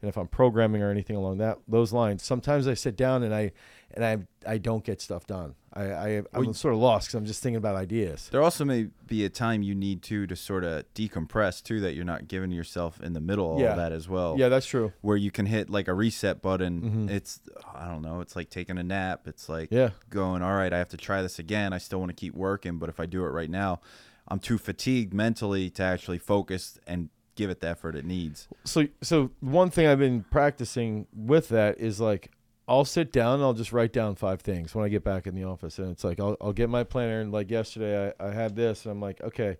And 0.00 0.08
if 0.08 0.16
I'm 0.16 0.28
programming 0.28 0.82
or 0.82 0.90
anything 0.90 1.16
along 1.16 1.38
that 1.38 1.58
those 1.66 1.92
lines, 1.92 2.22
sometimes 2.22 2.68
I 2.68 2.74
sit 2.74 2.96
down 2.96 3.22
and 3.22 3.34
I 3.34 3.52
and 3.92 4.04
I 4.04 4.18
I 4.48 4.58
don't 4.58 4.84
get 4.84 5.00
stuff 5.00 5.26
done. 5.26 5.54
I, 5.72 5.82
I 5.82 6.08
I'm 6.32 6.44
Well, 6.44 6.54
sort 6.54 6.72
of 6.74 6.80
lost 6.80 7.08
because 7.08 7.14
I'm 7.16 7.24
just 7.26 7.42
thinking 7.42 7.56
about 7.56 7.74
ideas. 7.76 8.28
There 8.30 8.42
also 8.42 8.64
may 8.64 8.88
be 9.06 9.24
a 9.24 9.28
time 9.28 9.62
you 9.62 9.74
need 9.74 10.02
to 10.04 10.26
to 10.28 10.36
sort 10.36 10.62
of 10.64 10.84
decompress 10.94 11.62
too, 11.62 11.80
that 11.80 11.94
you're 11.94 12.04
not 12.04 12.28
giving 12.28 12.50
yourself 12.52 13.00
in 13.02 13.12
the 13.12 13.20
middle 13.20 13.54
of 13.54 13.60
Yeah. 13.60 13.70
all 13.70 13.76
that 13.76 13.92
as 13.92 14.08
well. 14.08 14.36
Yeah, 14.38 14.48
that's 14.48 14.66
true. 14.66 14.92
Where 15.00 15.16
you 15.16 15.30
can 15.32 15.46
hit 15.46 15.68
like 15.68 15.88
a 15.88 15.94
reset 15.94 16.40
button. 16.42 17.08
Mhm. 17.08 17.10
It's 17.10 17.40
I 17.74 17.88
don't 17.88 18.02
know. 18.02 18.20
It's 18.20 18.36
like 18.36 18.50
taking 18.50 18.78
a 18.78 18.84
nap. 18.84 19.26
It's 19.26 19.48
like 19.48 19.70
Yeah. 19.72 19.90
going, 20.10 20.42
all 20.42 20.54
right, 20.54 20.72
I 20.72 20.78
have 20.78 20.88
to 20.90 20.96
try 20.96 21.22
this 21.22 21.38
again. 21.40 21.72
I 21.72 21.78
still 21.78 21.98
want 21.98 22.10
to 22.10 22.16
keep 22.16 22.34
working, 22.34 22.78
but 22.78 22.88
if 22.88 23.00
I 23.00 23.06
do 23.06 23.24
it 23.24 23.30
right 23.30 23.50
now, 23.50 23.80
I'm 24.28 24.38
too 24.38 24.58
fatigued 24.58 25.12
mentally 25.12 25.70
to 25.70 25.82
actually 25.82 26.18
focus 26.18 26.78
and 26.86 27.08
give 27.38 27.50
it 27.50 27.60
the 27.60 27.68
effort 27.68 27.94
it 27.94 28.04
needs. 28.04 28.48
so 28.64 28.86
so 29.00 29.30
one 29.40 29.70
thing 29.70 29.86
I've 29.86 30.00
been 30.00 30.24
practicing 30.24 31.06
with 31.14 31.48
that 31.48 31.78
is 31.78 32.00
like 32.00 32.32
I'll 32.66 32.84
sit 32.84 33.12
down 33.12 33.34
and 33.34 33.44
I'll 33.44 33.54
just 33.54 33.72
write 33.72 33.94
down 33.94 34.16
five 34.16 34.42
things 34.42 34.74
when 34.74 34.84
I 34.84 34.88
get 34.88 35.02
back 35.02 35.26
in 35.26 35.34
the 35.34 35.44
office. 35.44 35.78
And 35.78 35.90
it's 35.90 36.04
like 36.04 36.20
I'll 36.20 36.36
I'll 36.40 36.52
get 36.52 36.68
my 36.68 36.84
planner 36.84 37.20
and 37.20 37.32
like 37.32 37.50
yesterday 37.50 38.12
I, 38.18 38.26
I 38.26 38.32
had 38.32 38.56
this 38.56 38.84
and 38.84 38.92
I'm 38.92 39.00
like 39.00 39.22
okay 39.22 39.56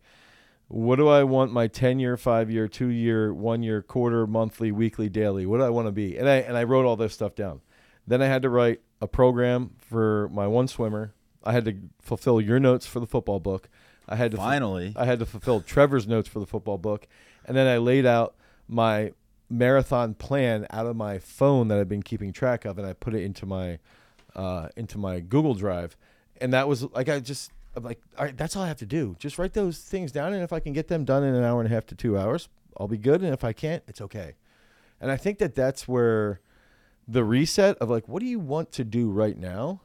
what 0.71 0.97
do 0.97 1.09
I 1.09 1.25
want 1.25 1.51
my 1.51 1.67
10 1.67 1.99
year 1.99 2.19
5 2.19 2.51
year 2.51 2.69
2 2.69 2.89
year 2.89 3.33
1 3.33 3.63
year 3.63 3.81
quarter 3.81 4.27
monthly 4.27 4.71
weekly 4.71 5.09
daily? 5.09 5.47
What 5.47 5.59
do 5.59 5.65
I 5.65 5.71
want 5.71 5.89
to 5.89 5.93
be? 5.93 6.19
And 6.19 6.29
I 6.29 6.37
and 6.37 6.59
I 6.59 6.65
wrote 6.65 6.85
all 6.85 6.97
this 6.97 7.15
stuff 7.15 7.35
down. 7.35 7.63
Then 8.07 8.21
I 8.21 8.27
had 8.27 8.43
to 8.43 8.51
write 8.51 8.81
a 9.01 9.07
program 9.07 9.71
for 9.79 10.29
my 10.31 10.47
one 10.47 10.69
swimmer. 10.69 11.15
I 11.45 11.53
had 11.53 11.65
to 11.67 11.77
fulfill 12.03 12.41
your 12.41 12.59
notes 12.59 12.87
for 12.87 13.01
the 13.01 13.07
football 13.07 13.41
book. 13.41 13.69
I 14.09 14.17
had 14.17 14.31
to 14.33 14.37
fu- 14.37 14.43
Finally, 14.43 14.95
I 14.97 15.05
had 15.05 15.19
to 15.19 15.27
fulfill 15.27 15.61
Trevor's 15.61 16.07
notes 16.07 16.29
for 16.29 16.41
the 16.41 16.47
football 16.47 16.79
book, 16.79 17.07
and 17.49 17.57
then 17.57 17.67
I 17.67 17.79
laid 17.79 18.07
out 18.07 18.37
my 18.69 19.13
marathon 19.51 20.15
plan 20.15 20.67
out 20.71 20.87
of 20.87 20.95
my 20.95 21.19
phone 21.19 21.69
that 21.69 21.79
I've 21.79 21.89
been 21.89 22.03
keeping 22.03 22.33
track 22.33 22.65
of, 22.65 22.79
and 22.79 22.87
I 22.87 22.93
put 22.93 23.15
it 23.15 23.23
into 23.23 23.47
my 23.47 23.79
uh, 24.37 24.69
into 24.77 24.99
my 24.99 25.19
Google 25.21 25.55
Drive, 25.55 25.97
and 26.41 26.53
that 26.53 26.69
was 26.69 26.85
like 26.93 27.09
I 27.09 27.19
just 27.19 27.51
I'm 27.75 27.83
like 27.83 28.01
all 28.17 28.27
right, 28.27 28.37
that's 28.37 28.55
all 28.55 28.63
I 28.63 28.69
have 28.69 28.77
to 28.79 28.87
do. 28.87 29.17
Just 29.19 29.39
write 29.39 29.55
those 29.55 29.79
things 29.79 30.13
down, 30.13 30.33
and 30.35 30.43
if 30.45 30.53
I 30.53 30.61
can 30.61 30.73
get 30.73 30.89
them 30.89 31.05
done 31.05 31.25
in 31.25 31.35
an 31.35 31.43
hour 31.43 31.61
and 31.61 31.71
a 31.71 31.75
half 31.75 31.87
to 31.87 31.95
two 31.95 32.17
hours, 32.19 32.49
I'll 32.77 32.89
be 32.89 32.99
good. 32.99 33.23
And 33.23 33.33
if 33.33 33.43
I 33.43 33.53
can't, 33.53 33.83
it's 33.89 34.01
okay. 34.03 34.35
And 35.01 35.11
I 35.11 35.17
think 35.17 35.39
that 35.39 35.55
that's 35.55 35.89
where 35.89 36.41
the 37.07 37.25
reset 37.25 37.79
of 37.79 37.89
like, 37.89 38.07
what 38.09 38.21
do 38.21 38.27
you 38.27 38.39
want 38.39 38.73
to 38.73 38.85
do 38.85 39.11
right 39.11 39.39
now? 39.39 39.81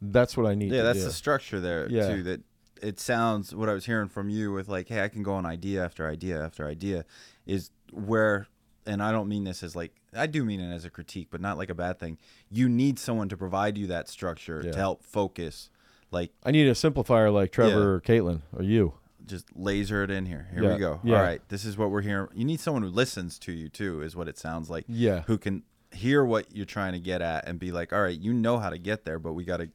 That's 0.00 0.36
what 0.36 0.46
I 0.46 0.54
need. 0.54 0.70
yeah, 0.72 0.82
that's 0.82 1.00
do. 1.00 1.06
the 1.06 1.12
structure 1.12 1.58
there 1.58 1.88
Yeah. 1.90 2.14
too. 2.14 2.22
That 2.22 2.40
it 2.82 2.98
sounds 3.00 3.54
what 3.54 3.68
I 3.68 3.74
was 3.74 3.86
hearing 3.86 4.08
from 4.08 4.28
you 4.30 4.52
with 4.52 4.68
like, 4.68 4.88
hey, 4.88 5.02
I 5.02 5.08
can 5.08 5.22
go 5.22 5.34
on 5.34 5.44
idea 5.46 5.84
after 5.84 6.08
idea 6.08 6.42
after 6.44 6.66
idea, 6.66 7.04
is 7.46 7.70
where, 7.92 8.46
and 8.86 9.02
I 9.02 9.12
don't 9.12 9.28
mean 9.28 9.44
this 9.44 9.62
as 9.62 9.74
like 9.76 9.92
I 10.14 10.26
do 10.26 10.44
mean 10.44 10.60
it 10.60 10.74
as 10.74 10.84
a 10.84 10.90
critique, 10.90 11.28
but 11.30 11.40
not 11.40 11.58
like 11.58 11.70
a 11.70 11.74
bad 11.74 11.98
thing. 11.98 12.18
You 12.50 12.68
need 12.68 12.98
someone 12.98 13.28
to 13.28 13.36
provide 13.36 13.76
you 13.76 13.86
that 13.88 14.08
structure 14.08 14.62
Yeah. 14.64 14.72
to 14.72 14.78
help 14.78 15.02
focus, 15.04 15.70
like 16.10 16.32
I 16.44 16.50
need 16.50 16.66
a 16.68 16.72
simplifier 16.72 17.32
like 17.32 17.52
Trevor 17.52 17.70
Yeah. 17.80 17.84
or 17.86 18.00
Caitlin 18.00 18.40
or 18.56 18.62
you. 18.62 18.94
just 19.26 19.44
laser 19.54 20.02
it 20.02 20.10
in 20.10 20.24
here. 20.24 20.48
Here 20.54 20.62
Yeah, 20.64 20.72
we 20.72 20.78
go. 20.78 20.92
All 21.04 21.12
right, 21.12 21.42
this 21.50 21.66
is 21.66 21.76
what 21.76 21.90
we're 21.90 22.00
hearing. 22.00 22.28
You 22.34 22.46
need 22.46 22.60
someone 22.60 22.82
who 22.82 22.88
listens 22.88 23.38
to 23.40 23.52
you 23.52 23.68
too, 23.68 24.00
is 24.00 24.16
what 24.16 24.26
it 24.28 24.38
sounds 24.38 24.70
like. 24.70 24.86
Yeah. 24.88 25.22
Who 25.26 25.36
can 25.36 25.64
hear 25.92 26.24
what 26.24 26.46
you're 26.56 26.64
trying 26.64 26.94
to 26.94 26.98
get 27.00 27.20
at 27.20 27.46
and 27.46 27.58
be 27.58 27.70
like, 27.70 27.92
all 27.92 28.00
right, 28.02 28.18
you 28.18 28.32
know 28.32 28.58
how 28.58 28.70
to 28.70 28.78
get 28.78 29.04
there, 29.04 29.18
but 29.18 29.34
we 29.34 29.44
got 29.44 29.58
to, 29.58 29.68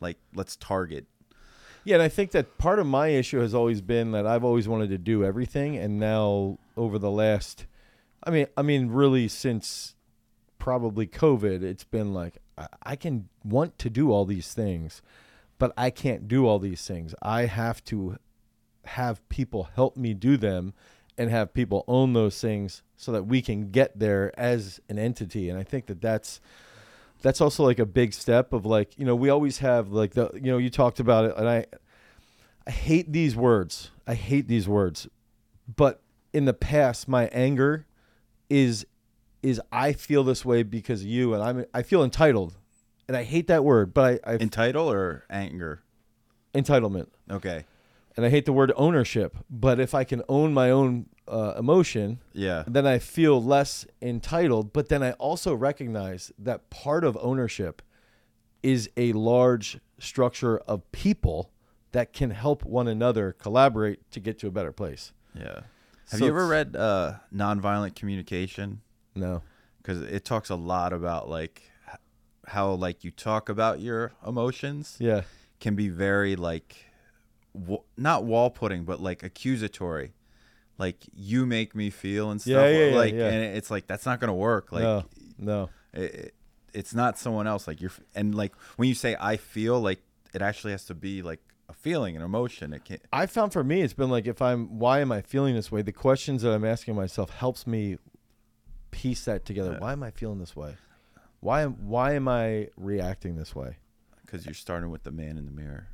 like, 0.00 0.18
let's 0.36 0.54
target. 0.56 1.06
Yeah, 1.86 1.94
and 1.94 2.02
I 2.02 2.08
think 2.08 2.32
that 2.32 2.58
part 2.58 2.80
of 2.80 2.86
my 2.88 3.10
issue 3.10 3.38
has 3.38 3.54
always 3.54 3.80
been 3.80 4.10
that 4.10 4.26
I've 4.26 4.42
always 4.42 4.66
wanted 4.66 4.90
to 4.90 4.98
do 4.98 5.24
everything, 5.24 5.76
and 5.76 6.00
now 6.00 6.58
over 6.76 6.98
the 6.98 7.12
last, 7.12 7.64
I 8.24 8.30
mean, 8.30 8.48
I 8.56 8.62
mean, 8.62 8.88
really 8.88 9.28
since 9.28 9.94
probably 10.58 11.06
COVID, 11.06 11.62
it's 11.62 11.84
been 11.84 12.12
like 12.12 12.38
I, 12.58 12.66
I 12.82 12.96
can 12.96 13.28
want 13.44 13.78
to 13.78 13.88
do 13.88 14.10
all 14.10 14.24
these 14.24 14.52
things, 14.52 15.00
but 15.60 15.72
I 15.76 15.90
can't 15.90 16.26
do 16.26 16.44
all 16.44 16.58
these 16.58 16.84
things. 16.84 17.14
I 17.22 17.42
have 17.42 17.84
to 17.84 18.16
have 18.86 19.26
people 19.28 19.68
help 19.76 19.96
me 19.96 20.12
do 20.12 20.36
them, 20.36 20.74
and 21.16 21.30
have 21.30 21.54
people 21.54 21.84
own 21.86 22.14
those 22.14 22.40
things 22.40 22.82
so 22.96 23.12
that 23.12 23.28
we 23.28 23.40
can 23.40 23.70
get 23.70 23.96
there 23.96 24.32
as 24.36 24.80
an 24.88 24.98
entity. 24.98 25.48
And 25.48 25.56
I 25.56 25.62
think 25.62 25.86
that 25.86 26.00
that's 26.00 26.40
that's 27.22 27.40
also 27.40 27.64
like 27.64 27.78
a 27.78 27.86
big 27.86 28.12
step 28.12 28.52
of 28.52 28.66
like 28.66 28.98
you 28.98 29.04
know 29.04 29.14
we 29.14 29.28
always 29.28 29.58
have 29.58 29.88
like 29.88 30.12
the 30.12 30.30
you 30.34 30.50
know 30.50 30.58
you 30.58 30.70
talked 30.70 31.00
about 31.00 31.24
it 31.24 31.34
and 31.36 31.48
I 31.48 31.66
I 32.66 32.70
hate 32.70 33.12
these 33.12 33.36
words. 33.36 33.90
I 34.06 34.14
hate 34.14 34.48
these 34.48 34.68
words. 34.68 35.08
But 35.74 36.02
in 36.32 36.44
the 36.44 36.54
past 36.54 37.08
my 37.08 37.26
anger 37.28 37.86
is 38.48 38.86
is 39.42 39.60
I 39.70 39.92
feel 39.92 40.24
this 40.24 40.44
way 40.44 40.62
because 40.62 41.02
of 41.02 41.06
you 41.06 41.34
and 41.34 41.42
I'm 41.42 41.64
I 41.72 41.82
feel 41.82 42.02
entitled. 42.02 42.56
And 43.08 43.16
I 43.16 43.22
hate 43.22 43.46
that 43.46 43.64
word, 43.64 43.94
but 43.94 44.20
I, 44.24 44.32
I 44.32 44.36
Entitle 44.36 44.90
or 44.90 45.24
anger? 45.30 45.82
entitlement. 46.52 47.06
Okay. 47.30 47.64
And 48.16 48.24
I 48.24 48.30
hate 48.30 48.46
the 48.46 48.52
word 48.52 48.72
ownership, 48.76 49.36
but 49.48 49.78
if 49.78 49.94
I 49.94 50.02
can 50.02 50.22
own 50.28 50.54
my 50.54 50.70
own 50.70 51.06
uh, 51.28 51.54
emotion, 51.58 52.20
Yeah. 52.32 52.64
then 52.66 52.86
I 52.86 52.98
feel 52.98 53.42
less 53.42 53.86
entitled. 54.00 54.72
But 54.72 54.88
then 54.88 55.02
I 55.02 55.12
also 55.12 55.54
recognize 55.54 56.32
that 56.38 56.70
part 56.70 57.04
of 57.04 57.16
ownership 57.20 57.82
is 58.62 58.88
a 58.96 59.12
large 59.12 59.78
structure 59.98 60.58
of 60.58 60.90
people 60.92 61.50
that 61.92 62.12
can 62.12 62.30
help 62.30 62.64
one 62.64 62.88
another 62.88 63.32
collaborate 63.32 64.10
to 64.10 64.20
get 64.20 64.38
to 64.40 64.46
a 64.46 64.50
better 64.50 64.72
place. 64.72 65.12
Yeah. 65.34 65.60
Have 66.10 66.18
So 66.20 66.24
you 66.24 66.30
ever 66.30 66.46
read 66.46 66.76
uh, 66.76 67.14
Nonviolent 67.34 67.94
Communication? 67.94 68.80
No. 69.14 69.42
Because 69.78 70.02
it 70.02 70.24
talks 70.24 70.50
a 70.50 70.54
lot 70.56 70.92
about 70.92 71.28
like 71.28 71.70
how 72.46 72.72
like 72.72 73.02
you 73.04 73.10
talk 73.10 73.48
about 73.48 73.80
your 73.80 74.12
emotions 74.26 74.96
Yeah. 75.00 75.22
can 75.58 75.74
be 75.74 75.88
very 75.88 76.36
like 76.36 76.76
w- 77.54 77.82
not 77.96 78.24
wall 78.24 78.50
putting 78.50 78.84
but 78.84 79.00
like 79.00 79.22
accusatory. 79.22 80.12
Like 80.78 80.96
you 81.14 81.46
make 81.46 81.74
me 81.74 81.90
feel 81.90 82.30
and 82.30 82.40
stuff. 82.40 82.52
Yeah, 82.52 82.68
yeah, 82.68 82.86
yeah, 82.90 82.96
like 82.96 83.14
yeah. 83.14 83.28
and 83.28 83.56
it's 83.56 83.70
like 83.70 83.86
that's 83.86 84.04
not 84.06 84.20
gonna 84.20 84.34
work. 84.34 84.72
Like 84.72 84.82
no. 84.82 85.04
No. 85.38 85.70
it, 85.92 86.00
it- 86.14 86.34
it's 86.74 86.94
not 86.94 87.18
someone 87.18 87.46
else. 87.46 87.66
Like 87.66 87.80
you're 87.80 87.92
and 88.14 88.34
like 88.34 88.54
when 88.76 88.86
you 88.88 88.94
say 88.94 89.16
I 89.18 89.38
feel 89.38 89.80
like 89.80 90.02
it 90.34 90.42
actually 90.42 90.72
has 90.72 90.84
to 90.86 90.94
be 90.94 91.22
like 91.22 91.40
a 91.70 91.72
feeling, 91.72 92.16
an 92.16 92.22
emotion. 92.22 92.74
It 92.74 92.84
can't. 92.84 93.00
I 93.12 93.24
found 93.24 93.54
for 93.54 93.64
me, 93.64 93.80
it's 93.80 93.94
been 93.94 94.10
like 94.10 94.26
if 94.26 94.42
I'm, 94.42 94.78
why 94.78 95.00
am 95.00 95.10
I 95.10 95.22
feeling 95.22 95.54
this 95.54 95.72
way? 95.72 95.80
The 95.80 95.92
questions 95.92 96.42
that 96.42 96.52
I'm 96.52 96.66
asking 96.66 96.94
myself 96.94 97.30
helps 97.30 97.66
me 97.66 97.96
piece 98.90 99.24
that 99.24 99.46
together. 99.46 99.72
Yeah. 99.72 99.78
Why 99.78 99.92
am 99.92 100.02
I 100.02 100.10
feeling 100.10 100.38
this 100.38 100.54
way? 100.54 100.76
Why 101.40 101.62
am 101.62 101.72
Why 101.88 102.12
am 102.12 102.28
I 102.28 102.68
reacting 102.76 103.36
this 103.36 103.54
way? 103.54 103.78
Because 104.24 104.44
you're 104.44 104.54
starting 104.54 104.90
with 104.90 105.02
the 105.04 105.12
man 105.12 105.38
in 105.38 105.46
the 105.46 105.52
mirror. 105.52 105.88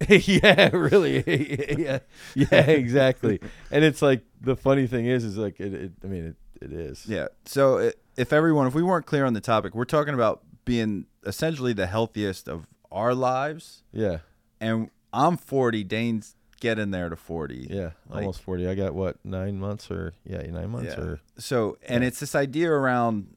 yeah, 0.08 0.70
really. 0.74 1.22
yeah, 1.78 1.98
yeah, 2.34 2.60
exactly. 2.70 3.40
and 3.70 3.84
it's 3.84 4.00
like 4.02 4.22
the 4.40 4.56
funny 4.56 4.86
thing 4.86 5.06
is, 5.06 5.24
is 5.24 5.36
like 5.36 5.60
it. 5.60 5.74
it 5.74 5.92
I 6.02 6.06
mean, 6.06 6.26
it, 6.60 6.64
it 6.64 6.72
is. 6.72 7.06
Yeah. 7.06 7.28
So 7.44 7.78
i 7.78 7.92
if 8.16 8.32
everyone, 8.32 8.66
if 8.66 8.74
we 8.74 8.82
weren't 8.82 9.06
clear 9.06 9.24
on 9.24 9.32
the 9.34 9.40
topic, 9.40 9.74
we're 9.74 9.84
talking 9.86 10.12
about 10.14 10.42
being 10.64 11.06
essentially 11.24 11.72
the 11.72 11.86
healthiest 11.86 12.48
of 12.48 12.66
our 12.92 13.14
lives. 13.14 13.82
yeah, 13.92 14.18
And 14.60 14.90
I'm 15.12 15.36
40. 15.38 15.84
Dane's 15.84 16.34
getting 16.60 16.90
there 16.90 17.08
to 17.08 17.16
40. 17.16 17.68
yeah. 17.70 17.90
Like- 18.08 18.18
Almost 18.20 18.42
forty. 18.42 18.68
I 18.68 18.74
got 18.74 18.94
what 18.94 19.16
nine 19.24 19.58
months 19.58 19.90
or 19.90 20.12
yeah, 20.26 20.42
nine 20.42 20.70
months 20.70 20.94
Yeah. 20.96 21.02
or 21.02 21.20
So, 21.38 21.78
and 21.88 22.02
Yeah. 22.02 22.08
it's 22.08 22.20
this 22.20 22.34
idea 22.34 22.70
around 22.70 23.34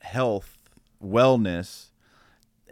health, 0.00 0.58
wellness, 1.02 1.90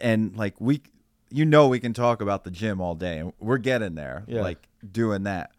and 0.00 0.36
like 0.36 0.60
we, 0.60 0.82
you 1.32 1.44
know, 1.44 1.66
we 1.68 1.80
can 1.80 1.92
talk 1.92 2.20
about 2.20 2.44
the 2.44 2.50
gym 2.50 2.80
all 2.80 2.94
day, 2.94 3.18
and 3.18 3.32
we're 3.40 3.58
getting 3.58 3.94
there, 3.94 4.24
Yeah. 4.26 4.42
like 4.42 4.68
doing 4.90 5.22
that. 5.24 5.50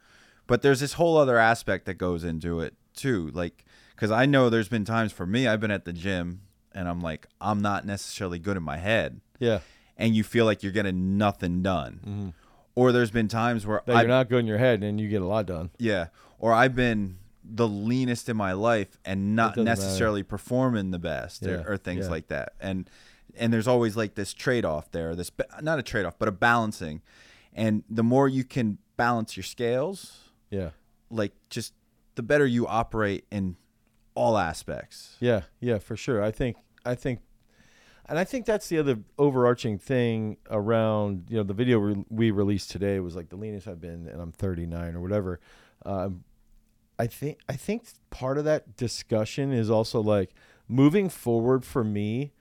But 0.48 0.62
there's 0.62 0.80
this 0.82 0.94
whole 0.94 1.18
other 1.18 1.38
aspect 1.38 1.86
that 1.86 1.96
goes 1.96 2.24
into 2.24 2.60
it 2.60 2.76
too, 2.94 3.32
like 3.34 3.66
because 3.96 4.12
I 4.12 4.26
know 4.26 4.50
there's 4.50 4.68
been 4.70 4.86
times 4.86 5.12
for 5.12 5.26
me, 5.26 5.48
I've 5.48 5.60
been 5.60 5.72
at 5.72 5.86
the 5.86 5.94
gym 5.94 6.42
and 6.74 6.88
I'm 6.90 7.00
like, 7.02 7.28
I'm 7.40 7.62
not 7.62 7.86
necessarily 7.86 8.40
good 8.40 8.58
in 8.58 8.64
my 8.64 8.78
head, 8.78 9.22
yeah. 9.40 9.60
and 9.98 10.16
you 10.16 10.24
feel 10.24 10.46
like 10.46 10.64
you're 10.64 10.72
getting 10.72 11.18
nothing 11.18 11.62
done. 11.62 12.00
Mm-hmm. 12.06 12.30
Or 12.76 12.92
there's 12.92 13.12
been 13.12 13.28
times 13.28 13.66
where 13.68 13.84
That 13.86 14.00
you're 14.00 14.08
not 14.08 14.30
good 14.30 14.40
in 14.40 14.48
your 14.48 14.58
head 14.58 14.84
and 14.84 15.00
you 15.00 15.08
get 15.08 15.22
a 15.22 15.28
lot 15.28 15.46
done. 15.46 15.70
yeah. 15.78 16.08
Or 16.40 16.52
I've 16.54 16.76
been 16.76 17.18
the 17.46 17.68
leanest 17.68 18.28
in 18.30 18.36
my 18.36 18.54
life 18.54 18.98
and 19.06 19.36
not 19.36 19.52
doesn't 19.52 19.66
matter. 19.66 19.82
necessarily 19.82 20.24
performing 20.24 20.92
the 20.92 21.00
best 21.00 21.44
Yeah, 21.44 21.62
or, 21.66 21.74
or 21.74 21.78
things 21.78 22.06
yeah. 22.06 22.12
like 22.12 22.28
that. 22.30 22.54
And 22.60 22.90
and 23.38 23.52
there's 23.54 23.68
always 23.68 23.96
like 23.98 24.16
this 24.16 24.34
trade 24.34 24.66
off 24.66 24.92
there. 24.92 25.16
This 25.16 25.32
not 25.62 25.80
a 25.80 25.84
trade 25.84 26.06
off, 26.06 26.18
but 26.20 26.28
a 26.28 26.32
balancing. 26.32 27.02
And 27.54 27.84
the 27.90 28.04
more 28.04 28.28
you 28.28 28.44
can 28.44 28.78
balance 28.98 29.38
your 29.38 29.44
scales, 29.44 30.20
Yeah, 30.50 30.72
like 31.10 31.34
just 31.50 31.74
the 32.16 32.24
better 32.24 32.46
you 32.46 32.68
operate 32.68 33.26
in 33.32 33.56
all 34.16 34.38
aspects. 34.38 35.18
yeah, 35.20 35.42
yeah, 35.60 35.78
for 35.80 35.96
sure. 35.96 36.24
I 36.24 36.32
think 36.32 36.58
I 36.86 36.96
think, 36.96 37.20
and 38.08 38.20
I 38.20 38.24
think 38.24 38.46
that's 38.46 38.68
the 38.70 38.78
other 38.80 39.00
overarching 39.18 39.78
thing 39.80 40.38
around 40.50 41.26
you 41.30 41.38
know 41.38 41.44
the 41.44 41.54
video 41.54 41.80
re- 41.80 42.06
we 42.10 42.32
released 42.32 42.72
today 42.72 43.00
was 43.00 43.16
like 43.16 43.30
the 43.30 43.36
leanest 43.38 43.68
I've 43.68 43.82
been, 43.82 44.08
and 44.08 44.22
I'm 44.22 44.32
39 44.32 44.96
or 44.96 45.02
whatever. 45.02 45.40
Um, 45.86 46.24
I 47.00 47.08
think 47.08 47.40
I 47.50 47.54
think 47.56 47.86
part 48.12 48.38
of 48.38 48.46
that 48.46 48.76
discussion 48.78 49.52
is 49.52 49.70
also 49.70 50.00
like 50.02 50.34
moving 50.68 51.10
forward 51.10 51.66
for 51.66 51.84
me. 51.84 52.34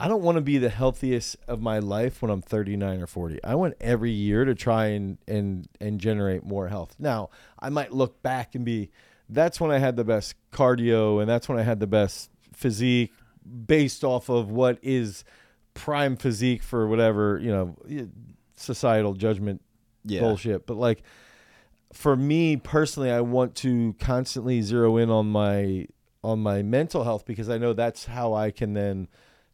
I 0.00 0.06
don't 0.06 0.22
want 0.22 0.36
to 0.36 0.40
be 0.42 0.58
the 0.58 0.68
healthiest 0.68 1.36
of 1.48 1.60
my 1.60 1.80
life 1.80 2.22
when 2.22 2.30
I'm 2.30 2.40
39 2.42 3.02
or 3.02 3.06
40. 3.08 3.42
I 3.42 3.56
want 3.56 3.74
every 3.80 4.12
year 4.12 4.44
to 4.44 4.54
try 4.54 4.86
and 4.86 5.18
and 5.26 5.68
and 5.80 5.98
generate 6.00 6.44
more 6.44 6.68
health. 6.68 6.94
Now, 6.98 7.30
I 7.58 7.68
might 7.68 7.92
look 7.92 8.22
back 8.22 8.54
and 8.54 8.64
be 8.64 8.90
that's 9.28 9.60
when 9.60 9.70
I 9.70 9.78
had 9.78 9.96
the 9.96 10.04
best 10.04 10.34
cardio 10.52 11.20
and 11.20 11.28
that's 11.28 11.48
when 11.48 11.58
I 11.58 11.62
had 11.62 11.80
the 11.80 11.86
best 11.86 12.30
physique 12.52 13.12
based 13.66 14.04
off 14.04 14.28
of 14.28 14.50
what 14.50 14.78
is 14.82 15.24
prime 15.74 16.16
physique 16.16 16.62
for 16.62 16.86
whatever, 16.86 17.38
you 17.42 17.50
know, 17.50 17.76
societal 18.56 19.14
judgment 19.14 19.62
Yeah. 20.04 20.20
bullshit. 20.20 20.66
But 20.66 20.76
like 20.76 21.02
for 21.92 22.14
me 22.16 22.56
personally, 22.56 23.10
I 23.10 23.20
want 23.22 23.54
to 23.56 23.94
constantly 23.98 24.62
zero 24.62 24.96
in 24.96 25.10
on 25.10 25.26
my 25.26 25.86
on 26.22 26.38
my 26.40 26.62
mental 26.62 27.04
health 27.04 27.24
because 27.26 27.48
I 27.48 27.58
know 27.58 27.72
that's 27.72 28.06
how 28.06 28.34
I 28.34 28.50
can 28.50 28.74
then 28.74 29.08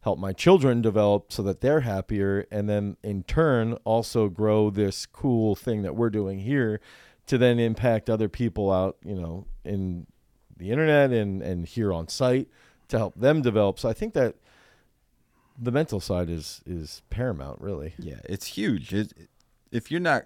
help 0.05 0.19
my 0.19 0.31
children 0.31 0.83
develop 0.83 1.33
so 1.33 1.41
that 1.41 1.61
they're 1.61 1.79
happier 1.79 2.45
and 2.51 2.69
then 2.69 2.95
in 3.01 3.23
turn 3.23 3.73
also 3.85 4.29
grow 4.29 4.69
this 4.69 5.07
cool 5.07 5.55
thing 5.55 5.81
that 5.81 5.95
we're 5.95 6.11
doing 6.11 6.37
here 6.37 6.79
to 7.25 7.39
then 7.39 7.57
impact 7.57 8.07
other 8.07 8.29
people 8.29 8.71
out, 8.71 8.97
you 9.03 9.15
know, 9.15 9.47
in 9.63 10.05
the 10.57 10.69
internet 10.69 11.11
and 11.11 11.41
and 11.41 11.65
here 11.65 11.91
on 11.91 12.07
site 12.07 12.47
to 12.87 12.99
help 12.99 13.19
them 13.19 13.41
develop. 13.41 13.79
So 13.79 13.89
I 13.89 13.93
think 13.93 14.13
that 14.13 14.35
the 15.59 15.71
mental 15.71 15.99
side 15.99 16.29
is 16.29 16.61
is 16.67 17.01
paramount, 17.09 17.59
really. 17.59 17.95
Yeah, 17.97 18.19
it's 18.25 18.45
huge. 18.45 18.93
It, 18.93 19.11
if 19.71 19.89
you're 19.89 19.99
not 19.99 20.25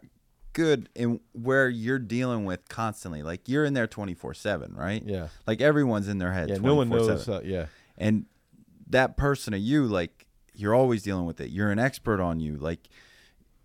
good 0.52 0.90
in 0.94 1.22
where 1.32 1.70
you're 1.70 2.00
dealing 2.00 2.44
with 2.44 2.68
constantly, 2.68 3.24
like 3.24 3.48
you're 3.48 3.64
in 3.64 3.76
there 3.76 3.88
24 3.88 4.34
7, 4.34 4.74
right? 4.76 5.02
Yeah. 5.06 5.30
Like 5.48 5.62
everyone's 5.62 6.10
in 6.10 6.18
their 6.18 6.34
head. 6.34 6.50
Yeah, 6.50 6.58
no 6.58 6.76
one 6.76 6.90
knows. 6.90 7.30
Uh, 7.30 7.40
yeah. 7.46 7.68
and 7.98 8.26
that 8.90 9.18
person 9.18 9.54
of 9.54 9.60
you 9.60 9.86
like 9.86 10.26
you're 10.54 10.74
always 10.76 11.04
dealing 11.04 11.26
with 11.26 11.40
it 11.40 11.50
you're 11.50 11.72
an 11.72 11.80
expert 11.80 12.20
on 12.20 12.40
you 12.40 12.58
like 12.58 12.90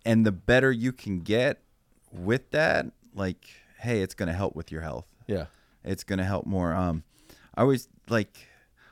and 0.04 0.24
the 0.26 0.32
better 0.32 0.70
you 0.70 0.92
can 0.92 1.20
get 1.20 1.62
with 2.12 2.50
that 2.50 2.86
like 3.14 3.46
hey 3.80 4.00
it's 4.00 4.14
going 4.14 4.28
to 4.28 4.32
help 4.34 4.54
with 4.54 4.70
your 4.70 4.82
health 4.82 5.06
Yeah. 5.26 5.46
it's 5.84 6.04
going 6.04 6.18
to 6.18 6.24
help 6.24 6.46
more 6.46 6.72
um 6.74 7.02
i 7.54 7.62
always 7.62 7.88
like 8.08 8.46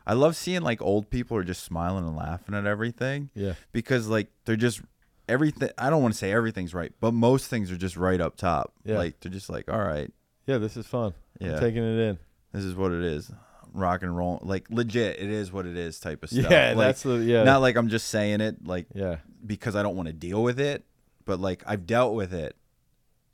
i 0.07 0.14
love 0.14 0.35
seeing 0.37 0.62
like 0.62 0.81
old 0.83 1.11
people 1.11 1.37
are 1.37 1.45
just 1.45 1.62
smiling 1.64 2.07
and 2.07 2.16
laughing 2.16 2.55
at 2.55 2.66
everything 2.66 3.31
Yeah. 3.35 3.55
because 3.73 4.09
like 4.09 4.29
they're 4.45 4.57
just 4.57 4.81
everything 5.29 5.71
i 5.79 5.88
don't 5.90 6.03
want 6.03 6.14
to 6.14 6.18
say 6.18 6.33
everything's 6.33 6.75
right 6.75 6.92
but 7.01 7.12
most 7.14 7.47
things 7.49 7.71
are 7.71 7.77
just 7.77 7.97
right 7.97 8.21
up 8.21 8.37
top 8.37 8.73
Yeah. 8.85 8.97
like 8.99 9.21
they're 9.21 9.31
just 9.33 9.49
like 9.51 9.71
all 9.71 9.79
right 9.85 10.11
Yeah, 10.47 10.59
this 10.59 10.77
is 10.77 10.87
fun. 10.87 11.14
Yeah. 11.40 11.55
I'm 11.55 11.61
taking 11.61 11.83
it 11.85 11.99
in. 12.09 12.18
this 12.53 12.64
is 12.64 12.75
what 12.75 12.90
it 12.92 13.05
is 13.05 13.31
rock 13.72 14.02
and 14.02 14.14
roll 14.16 14.38
like 14.42 14.66
legit 14.70 15.18
it 15.18 15.30
is 15.30 15.50
what 15.52 15.66
it 15.66 15.76
is 15.76 15.98
type 15.98 16.22
of 16.22 16.30
stuff 16.30 16.46
Yeah, 16.50 16.74
like, 16.76 16.88
that's 16.88 17.02
the 17.02 17.16
yeah. 17.16 17.42
not 17.44 17.61
like 17.62 17.76
I'm 17.76 17.88
just 17.88 18.08
saying 18.08 18.40
it 18.40 18.66
like 18.66 18.87
yeah. 18.94 19.16
because 19.46 19.74
I 19.76 19.82
don't 19.82 19.96
want 19.96 20.08
to 20.08 20.12
deal 20.12 20.42
with 20.42 20.61
it, 20.61 20.85
but 21.24 21.40
like 21.40 21.62
I've 21.66 21.87
dealt 21.87 22.14
with 22.14 22.32
it 22.35 22.56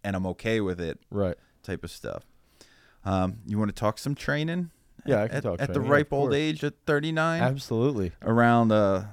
and 0.04 0.14
I'm 0.14 0.26
okay 0.28 0.60
with 0.60 0.80
it 0.80 0.98
Right. 1.10 1.36
type 1.62 1.82
of 1.84 1.90
stuff. 1.90 2.24
Um, 3.04 3.38
you 3.46 3.58
want 3.58 3.68
to 3.74 3.74
talk 3.78 3.98
some 3.98 4.14
training? 4.14 4.70
Yeah, 5.06 5.20
I 5.20 5.22
at, 5.24 5.30
can 5.30 5.42
talk 5.42 5.62
at 5.62 5.72
the 5.72 5.80
ripe 5.80 6.08
of 6.12 6.18
old 6.18 6.34
age 6.34 6.62
at 6.64 6.74
39 6.86 7.42
Absolutely. 7.42 8.12
around 8.22 8.72
uh 8.72 9.04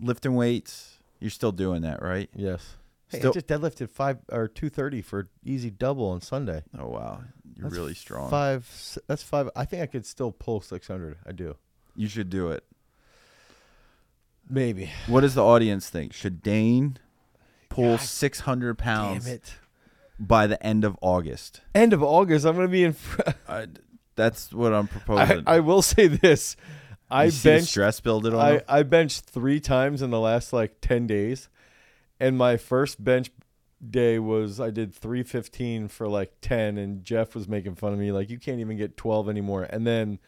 lifting 0.00 0.34
weights. 0.34 0.98
You're 1.20 1.30
still 1.30 1.52
doing 1.52 1.82
that, 1.82 2.02
right? 2.02 2.28
Yes. 2.34 2.76
Hey, 3.08 3.18
Still- 3.18 3.30
I 3.30 3.34
just 3.34 3.46
deadlifted 3.46 3.88
five 3.90 4.18
or 4.30 4.46
two 4.48 4.68
thirty 4.68 5.00
for 5.02 5.28
easy 5.44 5.70
double 5.70 6.10
on 6.10 6.20
Sunday. 6.20 6.62
Oh 6.78 6.88
wow, 6.88 7.22
you're 7.58 7.68
That's 7.68 7.76
really 7.76 7.94
strong. 7.94 8.30
Five. 8.30 8.98
That's 9.08 9.22
five. 9.22 9.50
I 9.56 9.64
think 9.64 9.82
I 9.82 9.86
could 9.86 10.06
still 10.06 10.30
pull 10.30 10.60
six 10.60 10.86
hundred. 10.86 11.18
I 11.26 11.32
do. 11.32 11.56
You 11.96 12.06
should 12.06 12.30
do 12.30 12.50
it. 12.52 12.64
Maybe. 14.48 14.90
What 15.08 15.22
does 15.22 15.34
the 15.34 15.44
audience 15.44 15.90
think? 15.90 16.12
Should 16.12 16.42
Dane 16.42 16.98
pull 17.68 17.96
God 17.96 18.00
600 18.00 18.78
pounds 18.78 19.26
it. 19.26 19.56
by 20.18 20.46
the 20.46 20.64
end 20.64 20.84
of 20.84 20.96
August? 21.02 21.60
End 21.74 21.92
of 21.92 22.02
August. 22.02 22.46
I'm 22.46 22.54
gonna 22.54 22.68
be 22.68 22.84
in. 22.84 22.92
Fr- 22.92 23.20
I, 23.48 23.66
That's 24.14 24.52
what 24.52 24.72
I'm 24.72 24.86
proposing. 24.86 25.42
I 25.46 25.60
will 25.60 25.82
say 25.82 26.06
this. 26.06 26.56
I 27.10 27.24
you 27.24 27.30
the 27.30 27.42
benched 27.42 27.68
stress 27.68 28.00
building 28.00 28.34
on 28.34 28.40
I? 28.40 28.62
I 28.68 28.82
benched 28.82 29.24
three 29.24 29.60
times 29.60 30.02
in 30.02 30.10
the 30.10 30.20
last 30.20 30.52
like 30.52 30.80
10 30.80 31.06
days. 31.06 31.48
And 32.20 32.36
my 32.36 32.56
first 32.56 33.02
bench 33.02 33.30
day 33.90 34.18
was 34.18 34.60
I 34.60 34.70
did 34.70 34.94
315 34.94 35.88
for 35.88 36.08
like 36.08 36.32
10 36.40 36.78
and 36.78 37.04
Jeff 37.04 37.34
was 37.34 37.48
making 37.48 37.76
fun 37.76 37.92
of 37.92 37.98
me 37.98 38.10
like 38.10 38.28
you 38.30 38.38
can't 38.38 38.58
even 38.60 38.76
get 38.76 38.96
12 38.96 39.28
anymore. 39.28 39.64
And 39.64 39.86
then 39.86 40.18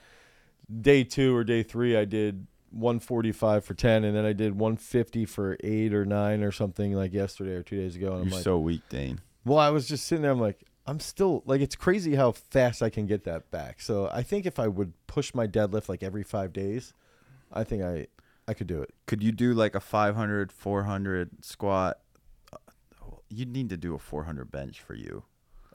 day 0.80 1.02
2 1.04 1.34
or 1.34 1.42
day 1.44 1.62
3 1.62 1.96
I 1.96 2.04
did 2.04 2.46
145 2.70 3.64
for 3.64 3.74
10 3.74 4.04
and 4.04 4.16
then 4.16 4.24
I 4.24 4.32
did 4.32 4.58
150 4.58 5.24
for 5.24 5.56
8 5.62 5.92
or 5.92 6.04
9 6.04 6.42
or 6.42 6.52
something 6.52 6.92
like 6.94 7.12
yesterday 7.12 7.54
or 7.54 7.62
2 7.62 7.76
days 7.76 7.96
ago 7.96 8.12
and 8.12 8.22
I'm 8.22 8.28
You're 8.28 8.36
like 8.36 8.44
so 8.44 8.58
weak, 8.58 8.82
Dane. 8.88 9.20
well, 9.44 9.58
I 9.58 9.70
was 9.70 9.88
just 9.88 10.06
sitting 10.06 10.22
there. 10.22 10.30
I'm 10.30 10.40
like, 10.40 10.62
I'm 10.86 11.00
still 11.00 11.42
like, 11.46 11.60
it's 11.60 11.76
crazy 11.76 12.14
how 12.14 12.32
fast 12.32 12.82
I 12.82 12.90
can 12.90 13.06
get 13.06 13.24
that 13.24 13.50
back. 13.50 13.80
So 13.80 14.08
I 14.12 14.22
think 14.22 14.46
if 14.46 14.58
I 14.58 14.68
would 14.68 14.92
push 15.06 15.34
my 15.34 15.46
deadlift 15.46 15.88
like 15.88 16.02
every 16.02 16.22
five 16.22 16.52
days, 16.52 16.94
I 17.52 17.64
think 17.64 17.82
I 17.82 18.06
I 18.48 18.54
could 18.54 18.66
do 18.66 18.80
it. 18.82 18.92
Could 19.06 19.22
you 19.22 19.30
do 19.32 19.54
like 19.54 19.74
a 19.76 19.80
500, 19.80 20.50
400 20.50 21.44
squat? 21.44 21.98
You'd 23.30 23.52
need 23.52 23.68
to 23.70 23.76
do 23.76 23.94
a 23.94 23.98
400 23.98 24.50
bench 24.50 24.80
for 24.80 24.94
you. 24.94 25.22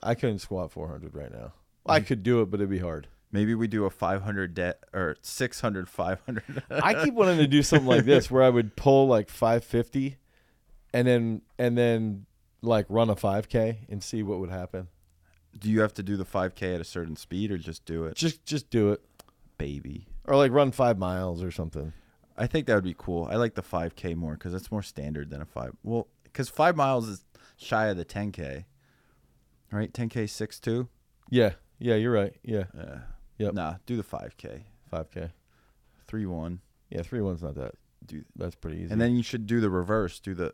I 0.04 0.14
couldn't 0.14 0.40
squat 0.40 0.72
400 0.72 1.16
right 1.16 1.32
now. 1.32 1.54
I 1.86 2.02
could 2.02 2.22
do 2.22 2.42
it, 2.42 2.52
but 2.52 2.60
it'd 2.60 2.70
be 2.70 2.80
hard. 2.80 3.08
Maybe 3.32 3.56
we 3.56 3.68
do 3.68 3.86
a 3.86 3.90
500 3.90 4.54
de- 4.54 4.76
or 4.94 5.16
600, 5.22 5.90
500. 5.90 6.64
I 6.70 7.04
keep 7.04 7.14
wanting 7.16 7.38
to 7.40 7.48
do 7.48 7.64
something 7.64 7.88
like 7.88 8.06
this 8.06 8.30
where 8.30 8.44
I 8.44 8.50
would 8.50 8.76
pull 8.76 9.08
like 9.08 9.30
550, 9.30 10.18
and 10.94 11.08
then 11.08 11.42
and 11.58 11.78
then 11.78 12.26
like 12.62 12.86
run 12.90 13.10
a 13.10 13.16
5K 13.16 13.78
and 13.90 14.02
see 14.04 14.24
what 14.24 14.40
would 14.40 14.50
happen. 14.50 14.88
do 15.58 15.70
you 15.70 15.82
have 15.82 15.94
to 15.96 16.04
do 16.04 16.18
the 16.18 16.26
5K 16.26 16.76
at 16.76 16.82
a 16.82 16.86
certain 16.86 17.16
speed 17.16 17.52
or 17.52 17.58
just 17.58 17.86
do 17.86 18.06
it? 18.06 18.16
Just 18.16 18.46
just 18.46 18.70
do 18.70 18.92
it, 18.92 19.02
Baby. 19.58 20.08
or 20.26 20.36
like 20.38 20.52
run 20.52 20.72
five 20.72 20.98
miles 20.98 21.44
or 21.44 21.52
something. 21.52 21.94
I 22.38 22.48
think 22.48 22.68
that 22.68 22.76
would 22.76 22.84
be 22.84 22.96
cool. 22.98 23.28
I 23.30 23.36
like 23.36 23.56
the 23.56 23.64
5K 23.64 24.16
more 24.16 24.34
because 24.34 24.54
it's 24.54 24.72
more 24.72 24.84
standard 24.84 25.30
than 25.30 25.42
a 25.42 25.46
5. 25.46 25.72
Well, 25.84 26.08
because 26.24 26.50
5 26.50 26.76
miles 26.76 27.08
is 27.08 27.25
shy 27.58 27.88
of 27.88 27.98
the 27.98 28.06
10K. 28.06 28.66
Right? 29.72 29.92
10K 29.92 30.30
6 30.30 30.60
2? 30.60 30.88
Yeah, 31.30 31.54
yeah, 31.80 31.96
you're 31.96 32.12
right. 32.14 32.34
Yeah, 32.44 32.66
Yeah. 32.76 33.00
Yep. 33.38 33.54
Nah, 33.54 33.76
do 33.86 33.98
the 33.98 34.04
5K. 34.04 34.62
5K. 34.94 35.32
3 36.08 36.26
1. 36.26 36.60
Yeah, 36.90 37.02
three 37.02 37.20
one's 37.22 37.42
not 37.42 37.56
that. 37.56 37.74
Do 38.06 38.24
That's 38.36 38.56
pretty 38.56 38.78
easy. 38.78 38.92
And 38.92 39.02
then 39.02 39.16
you 39.16 39.24
should 39.24 39.48
do 39.48 39.60
the 39.60 39.70
reverse. 39.70 40.20
Do 40.20 40.34
the 40.36 40.54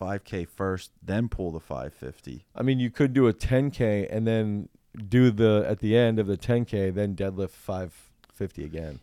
5K 0.00 0.48
first, 0.48 0.92
then 1.02 1.28
pull 1.28 1.50
the 1.50 1.60
550. 1.60 2.46
I 2.54 2.62
mean, 2.62 2.78
you 2.78 2.90
could 2.90 3.12
do 3.12 3.26
a 3.26 3.32
10k 3.34 4.08
and 4.10 4.26
then 4.26 4.68
do 5.08 5.30
the 5.30 5.64
at 5.68 5.80
the 5.80 5.96
end 5.96 6.18
of 6.18 6.26
the 6.26 6.36
10k, 6.38 6.94
then 6.94 7.14
deadlift 7.16 7.50
550 7.50 8.64
again. 8.64 9.00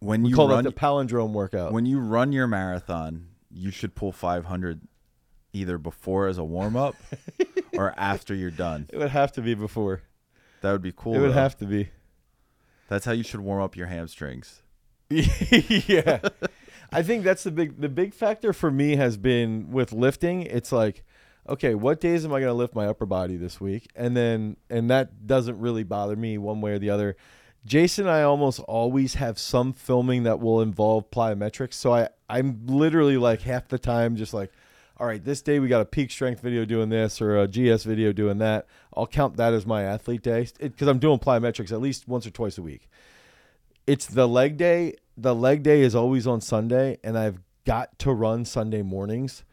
When 0.00 0.22
We 0.22 0.30
you 0.30 0.36
call 0.36 0.48
run, 0.48 0.64
that 0.64 0.74
the 0.74 0.80
palindrome 0.80 1.32
workout. 1.32 1.72
when 1.72 1.86
you 1.86 2.00
run 2.00 2.32
your 2.32 2.46
marathon, 2.46 3.28
you 3.50 3.70
should 3.70 3.94
pull 3.94 4.12
500 4.12 4.80
either 5.52 5.78
before 5.78 6.26
as 6.26 6.38
a 6.38 6.44
warm 6.44 6.76
up 6.76 6.96
or 7.74 7.94
after 7.96 8.34
you're 8.34 8.50
done. 8.50 8.86
it 8.92 8.98
would 8.98 9.10
have 9.10 9.32
to 9.32 9.40
be 9.42 9.54
before. 9.54 10.02
That 10.62 10.72
would 10.72 10.82
be 10.82 10.92
cool. 10.94 11.14
it 11.14 11.20
would 11.20 11.30
though. 11.30 11.34
have 11.34 11.56
to 11.58 11.64
be. 11.64 11.90
That's 12.88 13.04
how 13.04 13.12
you 13.12 13.22
should 13.22 13.40
warm 13.40 13.62
up 13.62 13.76
your 13.76 13.86
hamstrings. 13.86 14.62
yeah. 15.08 16.20
I 16.92 17.02
think 17.02 17.24
that's 17.24 17.42
the 17.42 17.50
big 17.50 17.80
the 17.80 17.88
big 17.88 18.14
factor 18.14 18.52
for 18.52 18.70
me 18.70 18.96
has 18.96 19.16
been 19.16 19.70
with 19.70 19.92
lifting. 19.92 20.42
It's 20.42 20.72
like, 20.72 21.04
okay, 21.48 21.74
what 21.74 22.00
days 22.00 22.24
am 22.24 22.32
I 22.32 22.40
going 22.40 22.50
to 22.50 22.54
lift 22.54 22.74
my 22.74 22.86
upper 22.86 23.06
body 23.06 23.36
this 23.36 23.60
week? 23.60 23.88
And 23.94 24.16
then 24.16 24.56
and 24.68 24.90
that 24.90 25.26
doesn't 25.26 25.58
really 25.58 25.84
bother 25.84 26.16
me 26.16 26.38
one 26.38 26.60
way 26.60 26.72
or 26.72 26.78
the 26.78 26.90
other. 26.90 27.16
Jason 27.64 28.06
and 28.06 28.14
I 28.14 28.22
almost 28.22 28.60
always 28.60 29.14
have 29.14 29.38
some 29.38 29.72
filming 29.72 30.24
that 30.24 30.40
will 30.40 30.60
involve 30.60 31.10
plyometrics. 31.10 31.74
So 31.74 31.94
I 31.94 32.08
I'm 32.28 32.66
literally 32.66 33.16
like 33.16 33.42
half 33.42 33.68
the 33.68 33.78
time 33.78 34.16
just 34.16 34.34
like 34.34 34.52
all 35.02 35.08
right, 35.08 35.24
this 35.24 35.42
day 35.42 35.58
we 35.58 35.66
got 35.66 35.80
a 35.80 35.84
peak 35.84 36.12
strength 36.12 36.40
video 36.40 36.64
doing 36.64 36.88
this 36.88 37.20
or 37.20 37.36
a 37.36 37.48
GS 37.48 37.82
video 37.82 38.12
doing 38.12 38.38
that. 38.38 38.68
I'll 38.96 39.08
count 39.08 39.36
that 39.36 39.52
as 39.52 39.66
my 39.66 39.82
athlete 39.82 40.22
day 40.22 40.46
because 40.60 40.86
I'm 40.86 41.00
doing 41.00 41.18
plyometrics 41.18 41.72
at 41.72 41.80
least 41.80 42.06
once 42.06 42.24
or 42.24 42.30
twice 42.30 42.56
a 42.56 42.62
week 42.62 42.88
it's 43.86 44.06
the 44.06 44.28
leg 44.28 44.56
day. 44.56 44.94
The 45.16 45.34
leg 45.34 45.62
day 45.62 45.80
is 45.82 45.94
always 45.94 46.26
on 46.26 46.40
Sunday, 46.40 46.98
and 47.04 47.18
I've 47.18 47.40
got 47.64 47.98
to 48.00 48.12
run 48.12 48.44
Sunday 48.44 48.82
mornings, 48.82 49.44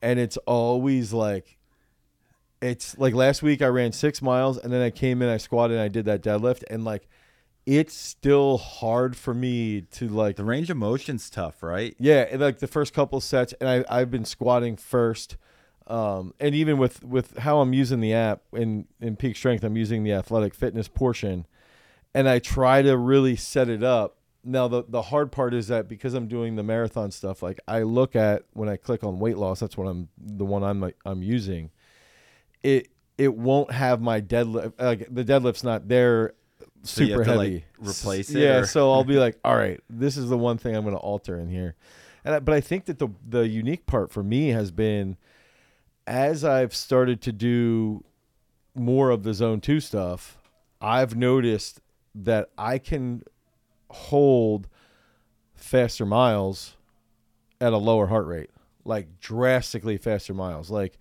and 0.00 0.18
it's 0.18 0.36
always 0.38 1.12
like, 1.12 1.58
it's 2.62 2.96
like 2.98 3.14
last 3.14 3.42
week 3.42 3.62
I 3.62 3.66
ran 3.66 3.92
six 3.92 4.22
miles, 4.22 4.58
and 4.58 4.72
then 4.72 4.82
I 4.82 4.90
came 4.90 5.22
in, 5.22 5.28
I 5.28 5.38
squatted, 5.38 5.76
and 5.76 5.82
I 5.82 5.88
did 5.88 6.04
that 6.04 6.22
deadlift, 6.22 6.62
and 6.70 6.84
like, 6.84 7.08
it's 7.70 7.94
still 7.94 8.58
hard 8.58 9.16
for 9.16 9.32
me 9.32 9.82
to 9.82 10.08
like, 10.08 10.34
The 10.34 10.44
range 10.44 10.70
of 10.70 10.76
motion's 10.76 11.30
tough, 11.30 11.62
right? 11.62 11.94
yeah, 12.00 12.26
like 12.36 12.58
the 12.58 12.66
first 12.66 12.92
couple 12.92 13.20
sets, 13.20 13.54
and 13.60 13.68
I 13.68 13.84
I've 13.88 14.10
been 14.10 14.24
squatting 14.24 14.76
first. 14.76 15.36
Um, 15.86 16.34
and 16.40 16.54
even 16.54 16.78
with, 16.78 17.02
with 17.02 17.38
how 17.38 17.60
I'm 17.60 17.72
using 17.72 18.00
the 18.00 18.12
app 18.12 18.42
in, 18.52 18.86
in 19.00 19.16
peak 19.16 19.36
strength, 19.36 19.64
I'm 19.64 19.76
using 19.76 20.04
the 20.04 20.12
athletic 20.12 20.54
fitness 20.54 20.86
portion 20.86 21.46
and 22.14 22.28
I 22.28 22.38
try 22.38 22.82
to 22.82 22.96
really 22.96 23.34
set 23.34 23.68
it 23.68 23.82
up. 23.82 24.16
Now 24.44 24.68
the 24.68 24.84
the 24.88 25.02
hard 25.02 25.30
part 25.32 25.52
is 25.52 25.68
that 25.68 25.86
because 25.88 26.14
I'm 26.14 26.26
doing 26.28 26.56
the 26.56 26.62
marathon 26.62 27.10
stuff, 27.10 27.42
like 27.42 27.60
I 27.68 27.82
look 27.82 28.16
at 28.16 28.44
when 28.52 28.68
I 28.68 28.76
click 28.76 29.04
on 29.04 29.18
weight 29.18 29.36
loss, 29.36 29.60
that's 29.60 29.76
what 29.76 29.86
I'm 29.86 30.08
the 30.16 30.44
one 30.44 30.62
I'm 30.62 30.92
I'm 31.04 31.22
using. 31.22 31.70
It 32.62 32.88
it 33.18 33.34
won't 33.34 33.70
have 33.72 34.00
my 34.00 34.20
deadlift. 34.20 34.72
Like 34.80 35.06
the 35.12 35.24
deadlift's 35.24 35.62
not 35.64 35.88
there. 35.88 36.34
So 36.82 37.02
you 37.02 37.08
Super 37.08 37.24
have 37.24 37.34
to, 37.34 37.40
heavy. 37.42 37.54
like, 37.78 37.88
replace 37.90 38.30
it, 38.30 38.40
Yeah, 38.40 38.58
or- 38.60 38.66
so 38.66 38.90
I'll 38.92 39.04
be 39.04 39.18
like, 39.18 39.38
all 39.44 39.56
right, 39.56 39.80
this 39.90 40.16
is 40.16 40.28
the 40.30 40.38
one 40.38 40.56
thing 40.58 40.74
I'm 40.74 40.82
going 40.82 40.94
to 40.96 41.00
alter 41.00 41.38
in 41.38 41.48
here. 41.48 41.74
And 42.24 42.34
I, 42.34 42.38
but 42.40 42.54
I 42.54 42.60
think 42.60 42.84
that 42.86 42.98
the 42.98 43.08
the 43.26 43.46
unique 43.48 43.86
part 43.86 44.10
for 44.10 44.22
me 44.22 44.48
has 44.48 44.70
been 44.70 45.16
as 46.06 46.44
I've 46.44 46.74
started 46.74 47.20
to 47.22 47.32
do 47.32 48.04
more 48.74 49.10
of 49.10 49.22
the 49.22 49.32
zone 49.34 49.60
2 49.60 49.80
stuff, 49.80 50.38
I've 50.80 51.14
noticed 51.16 51.80
that 52.14 52.50
I 52.58 52.78
can 52.78 53.22
hold 53.90 54.68
faster 55.54 56.06
miles 56.06 56.76
at 57.60 57.72
a 57.72 57.76
lower 57.76 58.06
heart 58.06 58.26
rate, 58.26 58.50
like 58.84 59.20
drastically 59.20 59.96
faster 59.98 60.32
miles. 60.34 60.70
Like 60.70 60.98